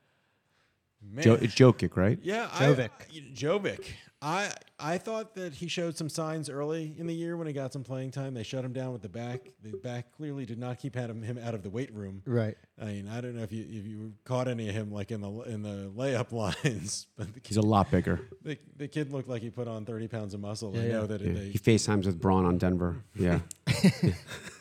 man, 1.01 1.23
Jo- 1.23 1.33
it's 1.35 1.55
Jokic, 1.55 1.95
right? 1.95 2.19
yeah, 2.21 2.47
Jovic. 2.53 2.89
I, 2.89 3.33
Jovic. 3.33 3.85
I 4.19 4.51
I 4.79 4.97
thought 4.97 5.35
that 5.35 5.53
he 5.53 5.67
showed 5.67 5.95
some 5.95 6.09
signs 6.09 6.49
early 6.49 6.95
in 6.97 7.05
the 7.05 7.13
year 7.13 7.37
when 7.37 7.45
he 7.45 7.53
got 7.53 7.71
some 7.71 7.83
playing 7.83 8.09
time. 8.11 8.33
They 8.33 8.41
shut 8.41 8.65
him 8.65 8.73
down 8.73 8.91
with 8.91 9.03
the 9.03 9.09
back. 9.09 9.41
The 9.63 9.77
back 9.77 10.11
clearly 10.11 10.43
did 10.43 10.57
not 10.57 10.79
keep 10.79 10.95
him 10.95 11.21
him 11.21 11.37
out 11.37 11.53
of 11.53 11.61
the 11.61 11.69
weight 11.69 11.93
room. 11.93 12.23
Right. 12.25 12.57
I 12.81 12.85
mean, 12.85 13.07
I 13.07 13.21
don't 13.21 13.35
know 13.35 13.43
if 13.43 13.51
you 13.51 13.63
if 13.69 13.85
you 13.85 14.13
caught 14.25 14.47
any 14.47 14.69
of 14.69 14.73
him 14.75 14.91
like 14.91 15.11
in 15.11 15.21
the 15.21 15.29
in 15.43 15.61
the 15.61 15.91
layup 15.95 16.31
lines, 16.63 17.05
but 17.15 17.31
the, 17.31 17.41
He's 17.43 17.57
a 17.57 17.61
lot 17.61 17.91
bigger. 17.91 18.19
the, 18.43 18.57
the 18.75 18.87
kid 18.87 19.11
looked 19.11 19.29
like 19.29 19.43
he 19.43 19.51
put 19.51 19.67
on 19.67 19.85
thirty 19.85 20.07
pounds 20.07 20.33
of 20.33 20.39
muscle. 20.39 20.73
I 20.75 20.87
know 20.87 21.01
yeah. 21.01 21.05
that 21.07 21.21
Yeah. 21.21 21.33
they 21.33 21.49
He 21.49 21.59
FaceTimes 21.59 22.05
with 22.07 22.19
Braun 22.19 22.43
on 22.45 22.57
Denver. 22.57 23.03
Yeah. 23.15 23.39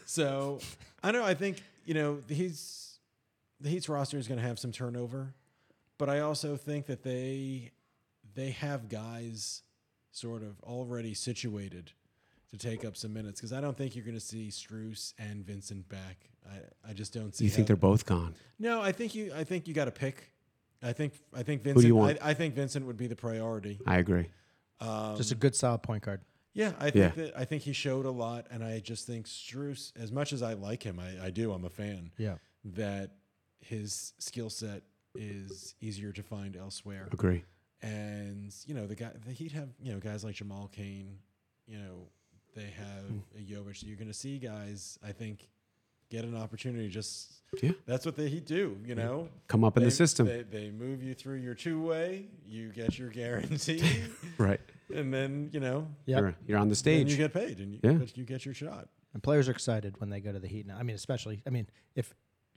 So 0.09 0.61
I 1.07 1.13
don't 1.13 1.21
know. 1.23 1.29
I 1.29 1.35
think 1.35 1.63
you 1.85 1.95
know 1.95 2.19
the 2.27 2.35
Heat's 2.35 2.99
the 3.61 3.69
Heat's 3.69 3.89
roster 3.89 4.19
is 4.19 4.27
going 4.27 4.41
to 4.41 4.47
have 4.47 4.59
some 4.59 4.73
turnover, 4.73 5.35
but 5.99 6.11
I 6.11 6.19
also 6.19 6.57
think 6.57 6.87
that 6.87 7.05
they 7.05 7.71
they 8.35 8.51
have 8.51 8.89
guys 8.89 9.63
sort 10.11 10.43
of 10.43 10.61
already 10.65 11.15
situated 11.15 11.93
to 12.51 12.59
take 12.59 12.85
up 12.85 12.97
some 12.97 13.13
minutes 13.13 13.41
because 13.41 13.53
I 13.53 13.61
don't 13.61 13.77
think 13.77 13.95
you're 13.95 14.05
going 14.05 14.17
to 14.17 14.21
see 14.21 14.49
Strus 14.49 15.15
and 15.17 15.47
Vincent 15.47 15.89
back. 15.89 16.29
I, 16.45 16.91
I 16.91 16.93
just 16.93 17.15
don't 17.15 17.35
see. 17.35 17.45
you 17.45 17.51
think 17.51 17.69
they're 17.69 17.77
both 17.77 18.05
gone? 18.05 18.35
No, 18.59 18.83
I 18.83 18.91
think 18.91 19.15
you. 19.15 19.33
I 19.33 19.45
think 19.45 19.69
you 19.69 19.75
got 19.75 19.85
to 19.85 19.93
pick. 19.93 20.33
I 20.83 20.93
think. 20.93 21.13
I 21.33 21.45
think 21.45 21.63
Vincent. 21.63 21.65
Who 21.65 21.73
do 21.73 21.73
Vincent. 21.73 21.87
you 21.87 21.95
want? 21.95 22.19
I, 22.21 22.31
I 22.31 22.35
think 22.35 22.57
Vincent 22.57 22.85
would 22.85 22.97
be 22.97 23.07
the 23.07 23.17
priority. 23.17 23.79
I 23.87 23.99
agree. 23.99 24.27
Um, 24.81 25.17
Just 25.17 25.31
a 25.31 25.37
good 25.37 25.55
solid 25.55 25.83
point 25.83 26.03
guard. 26.03 26.21
Yeah, 26.57 26.73
I 26.79 26.91
think 26.91 26.95
Yeah. 26.95 27.09
that 27.25 27.37
I 27.39 27.45
think 27.45 27.63
he 27.65 27.73
showed 27.75 28.07
a 28.07 28.11
lot, 28.11 28.47
and 28.51 28.65
I 28.65 28.81
just 28.81 29.07
think 29.07 29.27
Strus, 29.27 29.93
as 29.97 30.11
much 30.11 30.33
as 30.33 30.43
I 30.43 30.55
like 30.55 30.83
him, 30.83 30.99
I, 30.99 31.27
I 31.27 31.31
do. 31.31 31.53
I'm 31.53 31.65
a 31.67 31.71
fan. 31.71 32.11
Yeah. 32.17 32.37
That 32.65 33.11
his 33.61 34.15
skill 34.19 34.49
set 34.51 34.83
is 35.15 35.75
easier 35.81 36.13
to 36.13 36.23
find 36.23 36.57
elsewhere, 36.57 37.09
Agree. 37.13 37.45
and 37.83 38.55
you 38.67 38.75
know 38.75 38.87
the 38.87 38.95
guy, 38.95 39.11
the 39.27 39.33
Heat 39.33 39.53
have 39.53 39.69
you 39.83 39.93
know 39.93 39.99
guys 40.01 40.25
like 40.25 40.35
Jamal 40.35 40.69
Cain, 40.73 41.19
you 41.67 41.79
know 41.79 42.09
they 42.55 42.71
have 42.71 43.05
Hmm. 43.05 43.19
a 43.37 43.41
Jovic. 43.43 43.83
You're 43.87 43.97
going 43.97 44.09
to 44.09 44.15
see 44.15 44.39
guys, 44.39 44.99
I 45.07 45.13
think, 45.13 45.49
get 46.09 46.25
an 46.25 46.35
opportunity. 46.35 46.89
Just 46.89 47.33
Yeah. 47.63 47.73
that's 47.85 48.07
what 48.07 48.17
they 48.17 48.31
do. 48.41 48.79
You 48.87 48.95
know, 48.95 49.29
Come 49.49 49.63
up 49.63 49.77
in 49.77 49.83
the 49.85 49.91
system. 49.91 50.27
They, 50.27 50.43
they 50.43 50.71
move 50.71 51.03
you 51.03 51.13
through 51.13 51.37
your 51.37 51.55
two 51.55 51.83
way. 51.83 52.29
You 52.47 52.71
get 52.73 52.99
your 52.99 53.11
guarantee, 53.23 53.83
right. 54.39 54.61
And 54.95 55.13
then 55.13 55.51
you 55.53 55.61
know 55.61 55.89
Yep. 56.07 56.21
You're, 56.21 56.35
you're 56.47 56.59
on 56.59 56.69
the 56.69 56.81
then 56.83 57.07
you 57.07 57.17
get 57.17 57.33
paid, 57.33 57.59
and 57.59 57.73
you, 57.75 57.81
Yeah. 57.83 57.93
but 57.93 58.17
you 58.17 58.25
get 58.25 58.45
your 58.45 58.55
shot. 58.55 58.89
And 59.15 59.23
players 59.23 59.49
are 59.49 59.53
excited 59.53 59.99
when 59.99 60.11
they 60.11 60.21
go 60.21 60.31
to 60.33 60.39
the 60.39 60.49
Heat 60.49 60.67
now. 60.67 60.77
I 60.79 60.83
mean, 60.83 60.95
especially. 60.95 61.43
I 61.47 61.51
mean, 61.51 61.67
if 61.95 62.13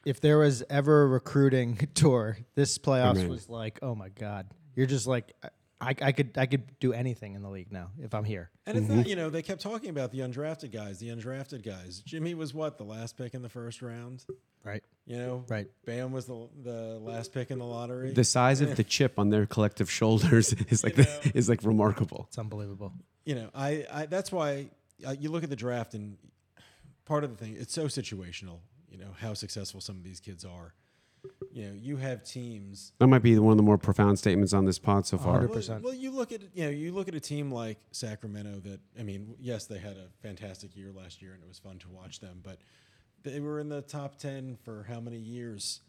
if 0.05 0.19
there 0.21 0.37
was 0.37 0.63
ever 0.69 1.03
a 1.03 1.07
recruiting 1.07 1.75
tour, 1.93 2.37
this 2.55 2.77
playoffs 2.77 3.11
Amen. 3.17 3.29
was 3.29 3.49
like, 3.49 3.79
oh 3.81 3.95
my 3.95 4.09
god, 4.09 4.47
you're 4.75 4.85
just 4.85 5.07
like, 5.07 5.33
I, 5.43 5.49
I 5.81 5.95
I 6.01 6.11
could 6.11 6.37
I 6.37 6.45
could 6.45 6.77
do 6.79 6.91
anything 6.93 7.35
in 7.35 7.41
the 7.41 7.49
league 7.49 7.71
now 7.71 7.91
if 8.01 8.13
I'm 8.13 8.23
here. 8.25 8.49
And 8.65 8.77
it's 8.77 8.87
not, 8.89 9.07
you 9.07 9.15
know, 9.15 9.29
they 9.29 9.41
kept 9.41 9.61
talking 9.61 9.89
about 9.89 10.11
the 10.11 10.19
undrafted 10.19 10.71
guys, 10.71 10.99
the 10.99 11.07
undrafted 11.09 11.63
guys. 11.63 11.99
Jimmy 12.05 12.33
was 12.33 12.53
what 12.53 12.77
the 12.77 12.83
last 12.83 13.17
pick 13.17 13.33
in 13.33 13.41
the 13.41 13.49
first 13.49 13.81
round. 13.81 14.25
Right. 14.63 14.83
You 15.05 15.17
know, 15.17 15.45
Right. 15.47 15.67
Bam 15.85 16.11
was 16.11 16.25
the 16.25 16.49
the 16.63 16.99
last 17.01 17.33
pick 17.33 17.49
in 17.49 17.59
the 17.59 17.65
lottery. 17.65 18.11
the 18.11 18.23
size 18.25 18.59
of 18.61 18.75
the 18.75 18.83
chip 18.95 19.17
on 19.17 19.29
their 19.29 19.45
collective 19.45 19.89
shoulders 19.89 20.53
is 20.69 20.83
like 20.83 20.97
You 20.97 21.03
the, 21.05 21.09
know. 21.09 21.31
is 21.33 21.47
like 21.49 21.63
remarkable. 21.63 22.25
It's 22.27 22.37
unbelievable. 22.37 22.91
you 23.25 23.35
know, 23.35 23.49
I, 23.55 23.85
I 23.91 24.05
that's 24.05 24.31
why 24.31 24.69
uh, 25.07 25.15
you 25.17 25.29
look 25.31 25.43
at 25.43 25.49
the 25.49 25.55
draft 25.55 25.93
and 25.93 26.17
part 27.05 27.23
of 27.23 27.29
the 27.37 27.37
thing 27.43 27.55
it's 27.57 27.73
so 27.73 27.85
situational. 27.85 28.59
You 28.89 28.97
know 28.97 29.11
how 29.19 29.33
successful 29.33 29.79
some 29.81 29.95
of 29.97 30.03
these 30.03 30.19
kids 30.19 30.43
are. 30.43 30.73
You 31.51 31.65
know, 31.67 31.73
you 31.73 31.97
have 31.97 32.23
teams 32.23 32.93
That 32.99 33.07
might 33.07 33.23
be 33.23 33.37
one 33.39 33.51
of 33.51 33.57
the 33.57 33.63
more 33.63 33.77
profound 33.77 34.17
statements 34.19 34.53
on 34.53 34.65
this 34.65 34.79
pod 34.79 35.05
so 35.05 35.17
far. 35.17 35.41
100%. 35.47 35.69
Well, 35.69 35.79
well, 35.85 35.93
you 35.93 36.11
look 36.11 36.31
at 36.31 36.41
you 36.53 36.63
know 36.63 36.69
you 36.69 36.91
look 36.93 37.07
at 37.07 37.15
a 37.15 37.19
team 37.19 37.51
like 37.51 37.77
Sacramento 37.91 38.59
that 38.65 38.79
I 38.99 39.03
mean, 39.03 39.35
yes, 39.39 39.65
they 39.65 39.79
had 39.79 39.97
a 39.97 40.07
fantastic 40.21 40.75
year 40.77 40.91
last 40.95 41.21
year 41.21 41.33
and 41.33 41.41
it 41.43 41.47
was 41.47 41.59
fun 41.59 41.77
to 41.79 41.89
watch 41.89 42.19
them, 42.19 42.39
but 42.43 42.59
they 43.23 43.39
were 43.39 43.59
in 43.59 43.67
the 43.69 43.81
top 43.81 44.17
ten 44.17 44.57
for 44.63 44.85
how 44.87 44.99
many 45.01 45.17
years, 45.17 45.81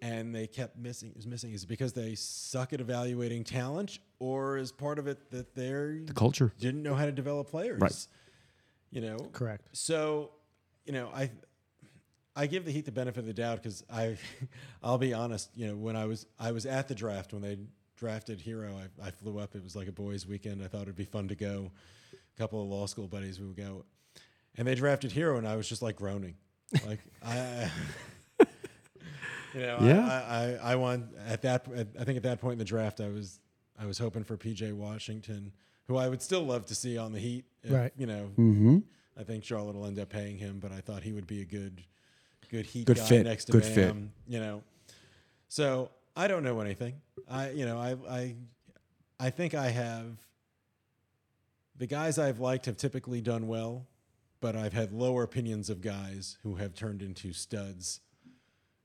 and 0.00 0.34
they 0.34 0.46
kept 0.46 0.78
missing. 0.78 1.12
Is 1.16 1.26
missing 1.26 1.52
is 1.52 1.64
it 1.64 1.66
because 1.66 1.92
they 1.92 2.14
suck 2.14 2.72
at 2.72 2.80
evaluating 2.80 3.44
talent, 3.44 3.98
or 4.18 4.56
is 4.56 4.72
part 4.72 4.98
of 4.98 5.06
it 5.06 5.30
that 5.30 5.54
they're 5.54 5.98
The 6.06 6.14
culture. 6.14 6.52
didn't 6.58 6.82
know 6.82 6.94
how 6.94 7.04
to 7.04 7.12
develop 7.12 7.50
players? 7.50 7.80
Right. 7.80 8.06
You 8.90 9.00
know, 9.02 9.16
Correct. 9.32 9.68
so, 9.76 10.30
you 10.86 10.92
know, 10.92 11.08
I 11.14 11.30
I 12.36 12.46
give 12.46 12.64
the 12.64 12.72
Heat 12.72 12.84
the 12.84 12.92
benefit 12.92 13.20
of 13.20 13.26
the 13.26 13.32
doubt 13.34 13.62
because 13.62 13.84
I, 13.92 14.16
I'll 14.82 14.98
be 14.98 15.12
honest. 15.14 15.50
You 15.54 15.68
know, 15.68 15.76
when 15.76 15.96
I 15.96 16.06
was 16.06 16.26
I 16.38 16.52
was 16.52 16.66
at 16.66 16.88
the 16.88 16.94
draft 16.94 17.32
when 17.32 17.42
they 17.42 17.58
drafted 17.96 18.40
Herro, 18.40 18.74
I, 18.76 19.06
I 19.06 19.10
flew 19.10 19.38
up. 19.38 19.54
It 19.54 19.62
was 19.62 19.76
like 19.76 19.86
a 19.88 19.92
boys' 19.92 20.26
weekend. 20.26 20.62
I 20.62 20.66
thought 20.68 20.82
it'd 20.82 20.96
be 20.96 21.04
fun 21.04 21.28
to 21.28 21.34
go. 21.36 21.70
A 22.12 22.38
couple 22.38 22.60
of 22.62 22.68
law 22.68 22.86
school 22.86 23.06
buddies 23.06 23.38
we 23.38 23.46
would 23.46 23.56
go, 23.56 23.84
and 24.56 24.66
they 24.66 24.74
drafted 24.74 25.12
Herro, 25.12 25.38
and 25.38 25.46
I 25.46 25.54
was 25.56 25.68
just 25.68 25.82
like 25.82 25.96
groaning, 25.96 26.34
like 26.86 27.00
I. 27.24 27.70
You 29.54 29.60
know, 29.60 29.78
Yeah. 29.82 30.04
I, 30.04 30.68
I, 30.68 30.72
I 30.72 30.76
want 30.76 31.04
at 31.28 31.42
that. 31.42 31.66
I 31.98 32.02
think 32.02 32.16
at 32.16 32.24
that 32.24 32.40
point 32.40 32.54
in 32.54 32.58
the 32.58 32.64
draft, 32.64 33.00
I 33.00 33.08
was 33.08 33.38
I 33.78 33.86
was 33.86 33.98
hoping 33.98 34.24
for 34.24 34.36
PJ 34.36 34.72
Washington, 34.72 35.52
who 35.86 35.96
I 35.96 36.08
would 36.08 36.20
still 36.22 36.42
love 36.42 36.66
to 36.66 36.74
see 36.74 36.98
on 36.98 37.12
the 37.12 37.20
Heat. 37.20 37.44
if, 37.62 37.70
Right. 37.72 37.92
You 37.96 38.06
know, 38.06 38.30
Mm-hmm. 38.36 38.78
I 39.16 39.22
think 39.22 39.44
Charlotte 39.44 39.76
will 39.76 39.86
end 39.86 40.00
up 40.00 40.08
paying 40.08 40.38
him, 40.38 40.58
but 40.58 40.72
I 40.72 40.80
thought 40.80 41.04
he 41.04 41.12
would 41.12 41.28
be 41.28 41.40
a 41.40 41.44
good, 41.44 41.84
good 42.54 42.66
heat 42.66 42.86
Good 42.86 42.98
guy 42.98 43.04
fit, 43.06 43.24
next 43.24 43.46
to 43.46 43.52
good 43.52 43.62
Bam. 43.62 43.72
fit. 43.74 44.32
You 44.32 44.40
know, 44.40 44.62
so 45.48 45.90
I 46.14 46.28
don't 46.28 46.44
know 46.44 46.60
anything. 46.60 46.94
I 47.28 47.50
you 47.50 47.66
know 47.66 47.78
I 47.78 47.96
I 48.08 48.34
I 49.18 49.30
think 49.30 49.54
I 49.54 49.68
have 49.70 50.18
the 51.76 51.86
guys 51.86 52.18
I've 52.18 52.38
liked 52.38 52.66
have 52.66 52.76
typically 52.76 53.20
done 53.20 53.48
well, 53.48 53.86
but 54.40 54.54
I've 54.54 54.72
had 54.72 54.92
lower 54.92 55.22
opinions 55.24 55.68
of 55.70 55.80
guys 55.80 56.38
who 56.42 56.54
have 56.56 56.74
turned 56.74 57.02
into 57.02 57.32
studs. 57.32 58.00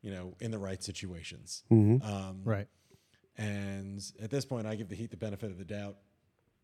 You 0.01 0.11
know, 0.11 0.33
in 0.39 0.49
the 0.51 0.57
right 0.57 0.81
situations. 0.81 1.63
Mm-hmm. 1.69 2.09
Um, 2.09 2.39
Right. 2.45 2.67
And 3.37 4.01
at 4.21 4.29
this 4.29 4.45
point, 4.45 4.65
I 4.65 4.75
give 4.75 4.87
the 4.87 4.95
Heat 4.95 5.11
the 5.11 5.17
benefit 5.17 5.51
of 5.51 5.57
the 5.57 5.65
doubt. 5.65 5.97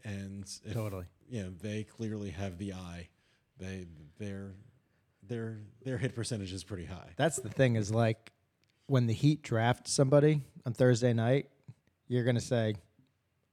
And 0.06 0.46
if, 0.64 0.74
Totally. 0.74 1.04
you 1.30 1.44
know, 1.44 1.50
they 1.62 1.84
clearly 1.84 2.30
have 2.30 2.58
the 2.58 2.72
eye. 2.72 3.10
They 3.60 3.88
their 4.20 4.54
their 5.28 5.58
their 5.84 5.98
hit 5.98 6.16
percentage 6.16 6.54
is 6.54 6.64
pretty 6.64 6.86
high. 6.86 7.10
That's 7.18 7.38
the 7.38 7.50
thing 7.50 7.76
is 7.76 7.92
like 7.92 8.32
when 8.88 9.08
the 9.08 9.14
Heat 9.14 9.42
draft 9.42 9.88
somebody 9.88 10.42
on 10.66 10.74
Thursday 10.74 11.14
night, 11.14 11.50
you're 12.08 12.24
gonna 12.24 12.40
say, 12.42 12.76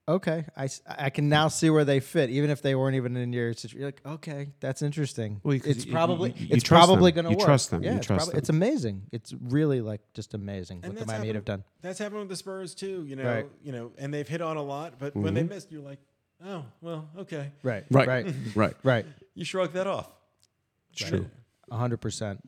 "Okay, 0.08 0.44
I, 0.56 0.68
I 0.88 1.10
can 1.10 1.28
now 1.28 1.48
see 1.48 1.70
where 1.70 1.84
they 1.84 2.00
fit, 2.00 2.28
even 2.30 2.50
if 2.50 2.60
they 2.60 2.74
weren't 2.74 2.96
even 2.96 3.16
in 3.16 3.32
your 3.32 3.52
situation." 3.54 3.78
You're 3.80 3.88
like, 3.88 4.02
"Okay, 4.06 4.48
that's 4.60 4.82
interesting." 4.82 5.40
Well, 5.42 5.58
it's 5.64 5.86
you- 5.86 5.92
probably 5.92 6.32
you- 6.36 6.46
you 6.48 6.54
it's 6.56 6.64
probably 6.68 7.12
them. 7.12 7.24
gonna 7.24 7.30
You 7.34 7.38
work. 7.38 7.46
trust 7.46 7.70
them. 7.70 7.82
Yeah, 7.82 7.92
You 7.92 7.96
it's, 7.98 8.06
trust 8.06 8.18
probably- 8.26 8.32
them. 8.32 8.38
it's 8.38 8.48
amazing. 8.50 9.02
It's 9.12 9.32
really 9.40 9.80
like 9.80 10.00
just 10.12 10.34
amazing 10.34 10.80
And 10.82 10.92
what 10.92 11.00
the 11.00 11.06
Miami 11.06 11.28
Heat 11.28 11.34
have 11.36 11.44
done. 11.46 11.64
That's 11.80 11.98
happened 11.98 12.20
with 12.20 12.28
the 12.28 12.36
Spurs 12.36 12.74
too. 12.74 13.04
You 13.06 13.16
know, 13.16 13.24
Right. 13.24 13.46
you 13.62 13.72
know, 13.72 13.92
and 13.98 14.12
they've 14.12 14.28
hit 14.28 14.42
on 14.42 14.56
a 14.58 14.62
lot, 14.62 14.94
but 14.98 15.14
when 15.16 15.34
they 15.34 15.40
mm-hmm. 15.42 15.48
missed, 15.50 15.72
you're 15.72 15.82
like, 15.82 16.00
oh 16.44 16.64
well, 16.82 17.08
okay. 17.18 17.52
Right. 17.62 17.84
Right. 17.90 18.08
Right. 18.08 18.34
Right. 18.54 18.74
right. 18.82 19.06
You 19.34 19.46
shrug 19.46 19.72
that 19.72 19.86
off. 19.86 20.10
It's 20.92 21.08
true. 21.08 21.24
A 21.72 21.76
hundred 21.76 21.96
percent. 22.02 22.46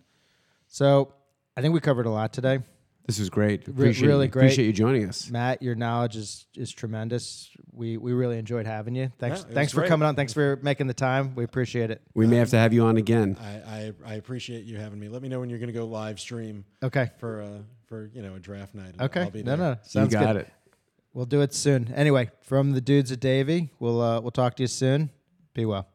So 0.68 1.12
I 1.56 1.62
think 1.62 1.72
we 1.74 1.80
covered 1.80 2.06
a 2.06 2.10
lot 2.10 2.32
today. 2.32 2.60
This 3.06 3.18
was 3.18 3.28
great. 3.28 3.66
Appreciate 3.68 4.06
really 4.06 4.26
you. 4.26 4.30
great. 4.30 4.44
Appreciate 4.46 4.66
you 4.66 4.72
joining 4.72 5.06
us. 5.08 5.30
Matt, 5.30 5.62
your 5.62 5.74
knowledge 5.74 6.16
is 6.16 6.46
is 6.56 6.70
tremendous. 6.72 7.50
We 7.72 7.96
we 7.96 8.12
really 8.12 8.38
enjoyed 8.38 8.66
having 8.66 8.94
you. 8.94 9.10
Thanks 9.18 9.44
Yeah, 9.48 9.54
thanks 9.54 9.72
for 9.72 9.80
great. 9.80 9.88
coming 9.88 10.06
on. 10.08 10.14
Thanks 10.16 10.32
for 10.32 10.58
making 10.62 10.86
the 10.86 10.94
time. 10.94 11.34
We 11.34 11.44
appreciate 11.44 11.90
it. 11.90 12.00
We 12.14 12.26
may 12.26 12.36
have 12.36 12.50
to 12.50 12.58
have 12.58 12.72
you 12.72 12.84
on 12.84 12.96
again. 12.96 13.36
I, 13.40 13.48
I 13.48 13.92
I 14.06 14.14
appreciate 14.14 14.64
you 14.64 14.76
having 14.78 14.98
me. 14.98 15.08
Let 15.08 15.20
me 15.22 15.28
know 15.28 15.40
when 15.40 15.50
you're 15.50 15.58
going 15.58 15.72
to 15.72 15.78
go 15.78 15.86
live 15.86 16.18
stream 16.20 16.64
Okay. 16.82 17.10
for 17.18 17.42
uh 17.42 17.48
for 17.86 18.10
you 18.14 18.22
know 18.22 18.34
a 18.36 18.40
draft 18.40 18.74
night. 18.74 18.94
Okay. 19.00 19.22
I'll 19.22 19.30
be 19.30 19.42
No, 19.42 19.56
there. 19.56 19.74
no. 19.74 19.76
Sounds 19.82 20.12
you 20.12 20.18
got 20.20 20.32
good. 20.34 20.42
it. 20.42 20.48
We'll 21.12 21.26
do 21.26 21.42
it 21.42 21.52
soon. 21.54 21.92
Anyway, 21.94 22.30
from 22.42 22.72
the 22.72 22.80
dudes 22.80 23.12
at 23.12 23.20
Davie, 23.20 23.70
we'll 23.78 24.00
uh, 24.00 24.20
we'll 24.20 24.30
talk 24.32 24.56
to 24.56 24.62
you 24.62 24.66
soon. 24.66 25.10
Be 25.54 25.64
well. 25.66 25.86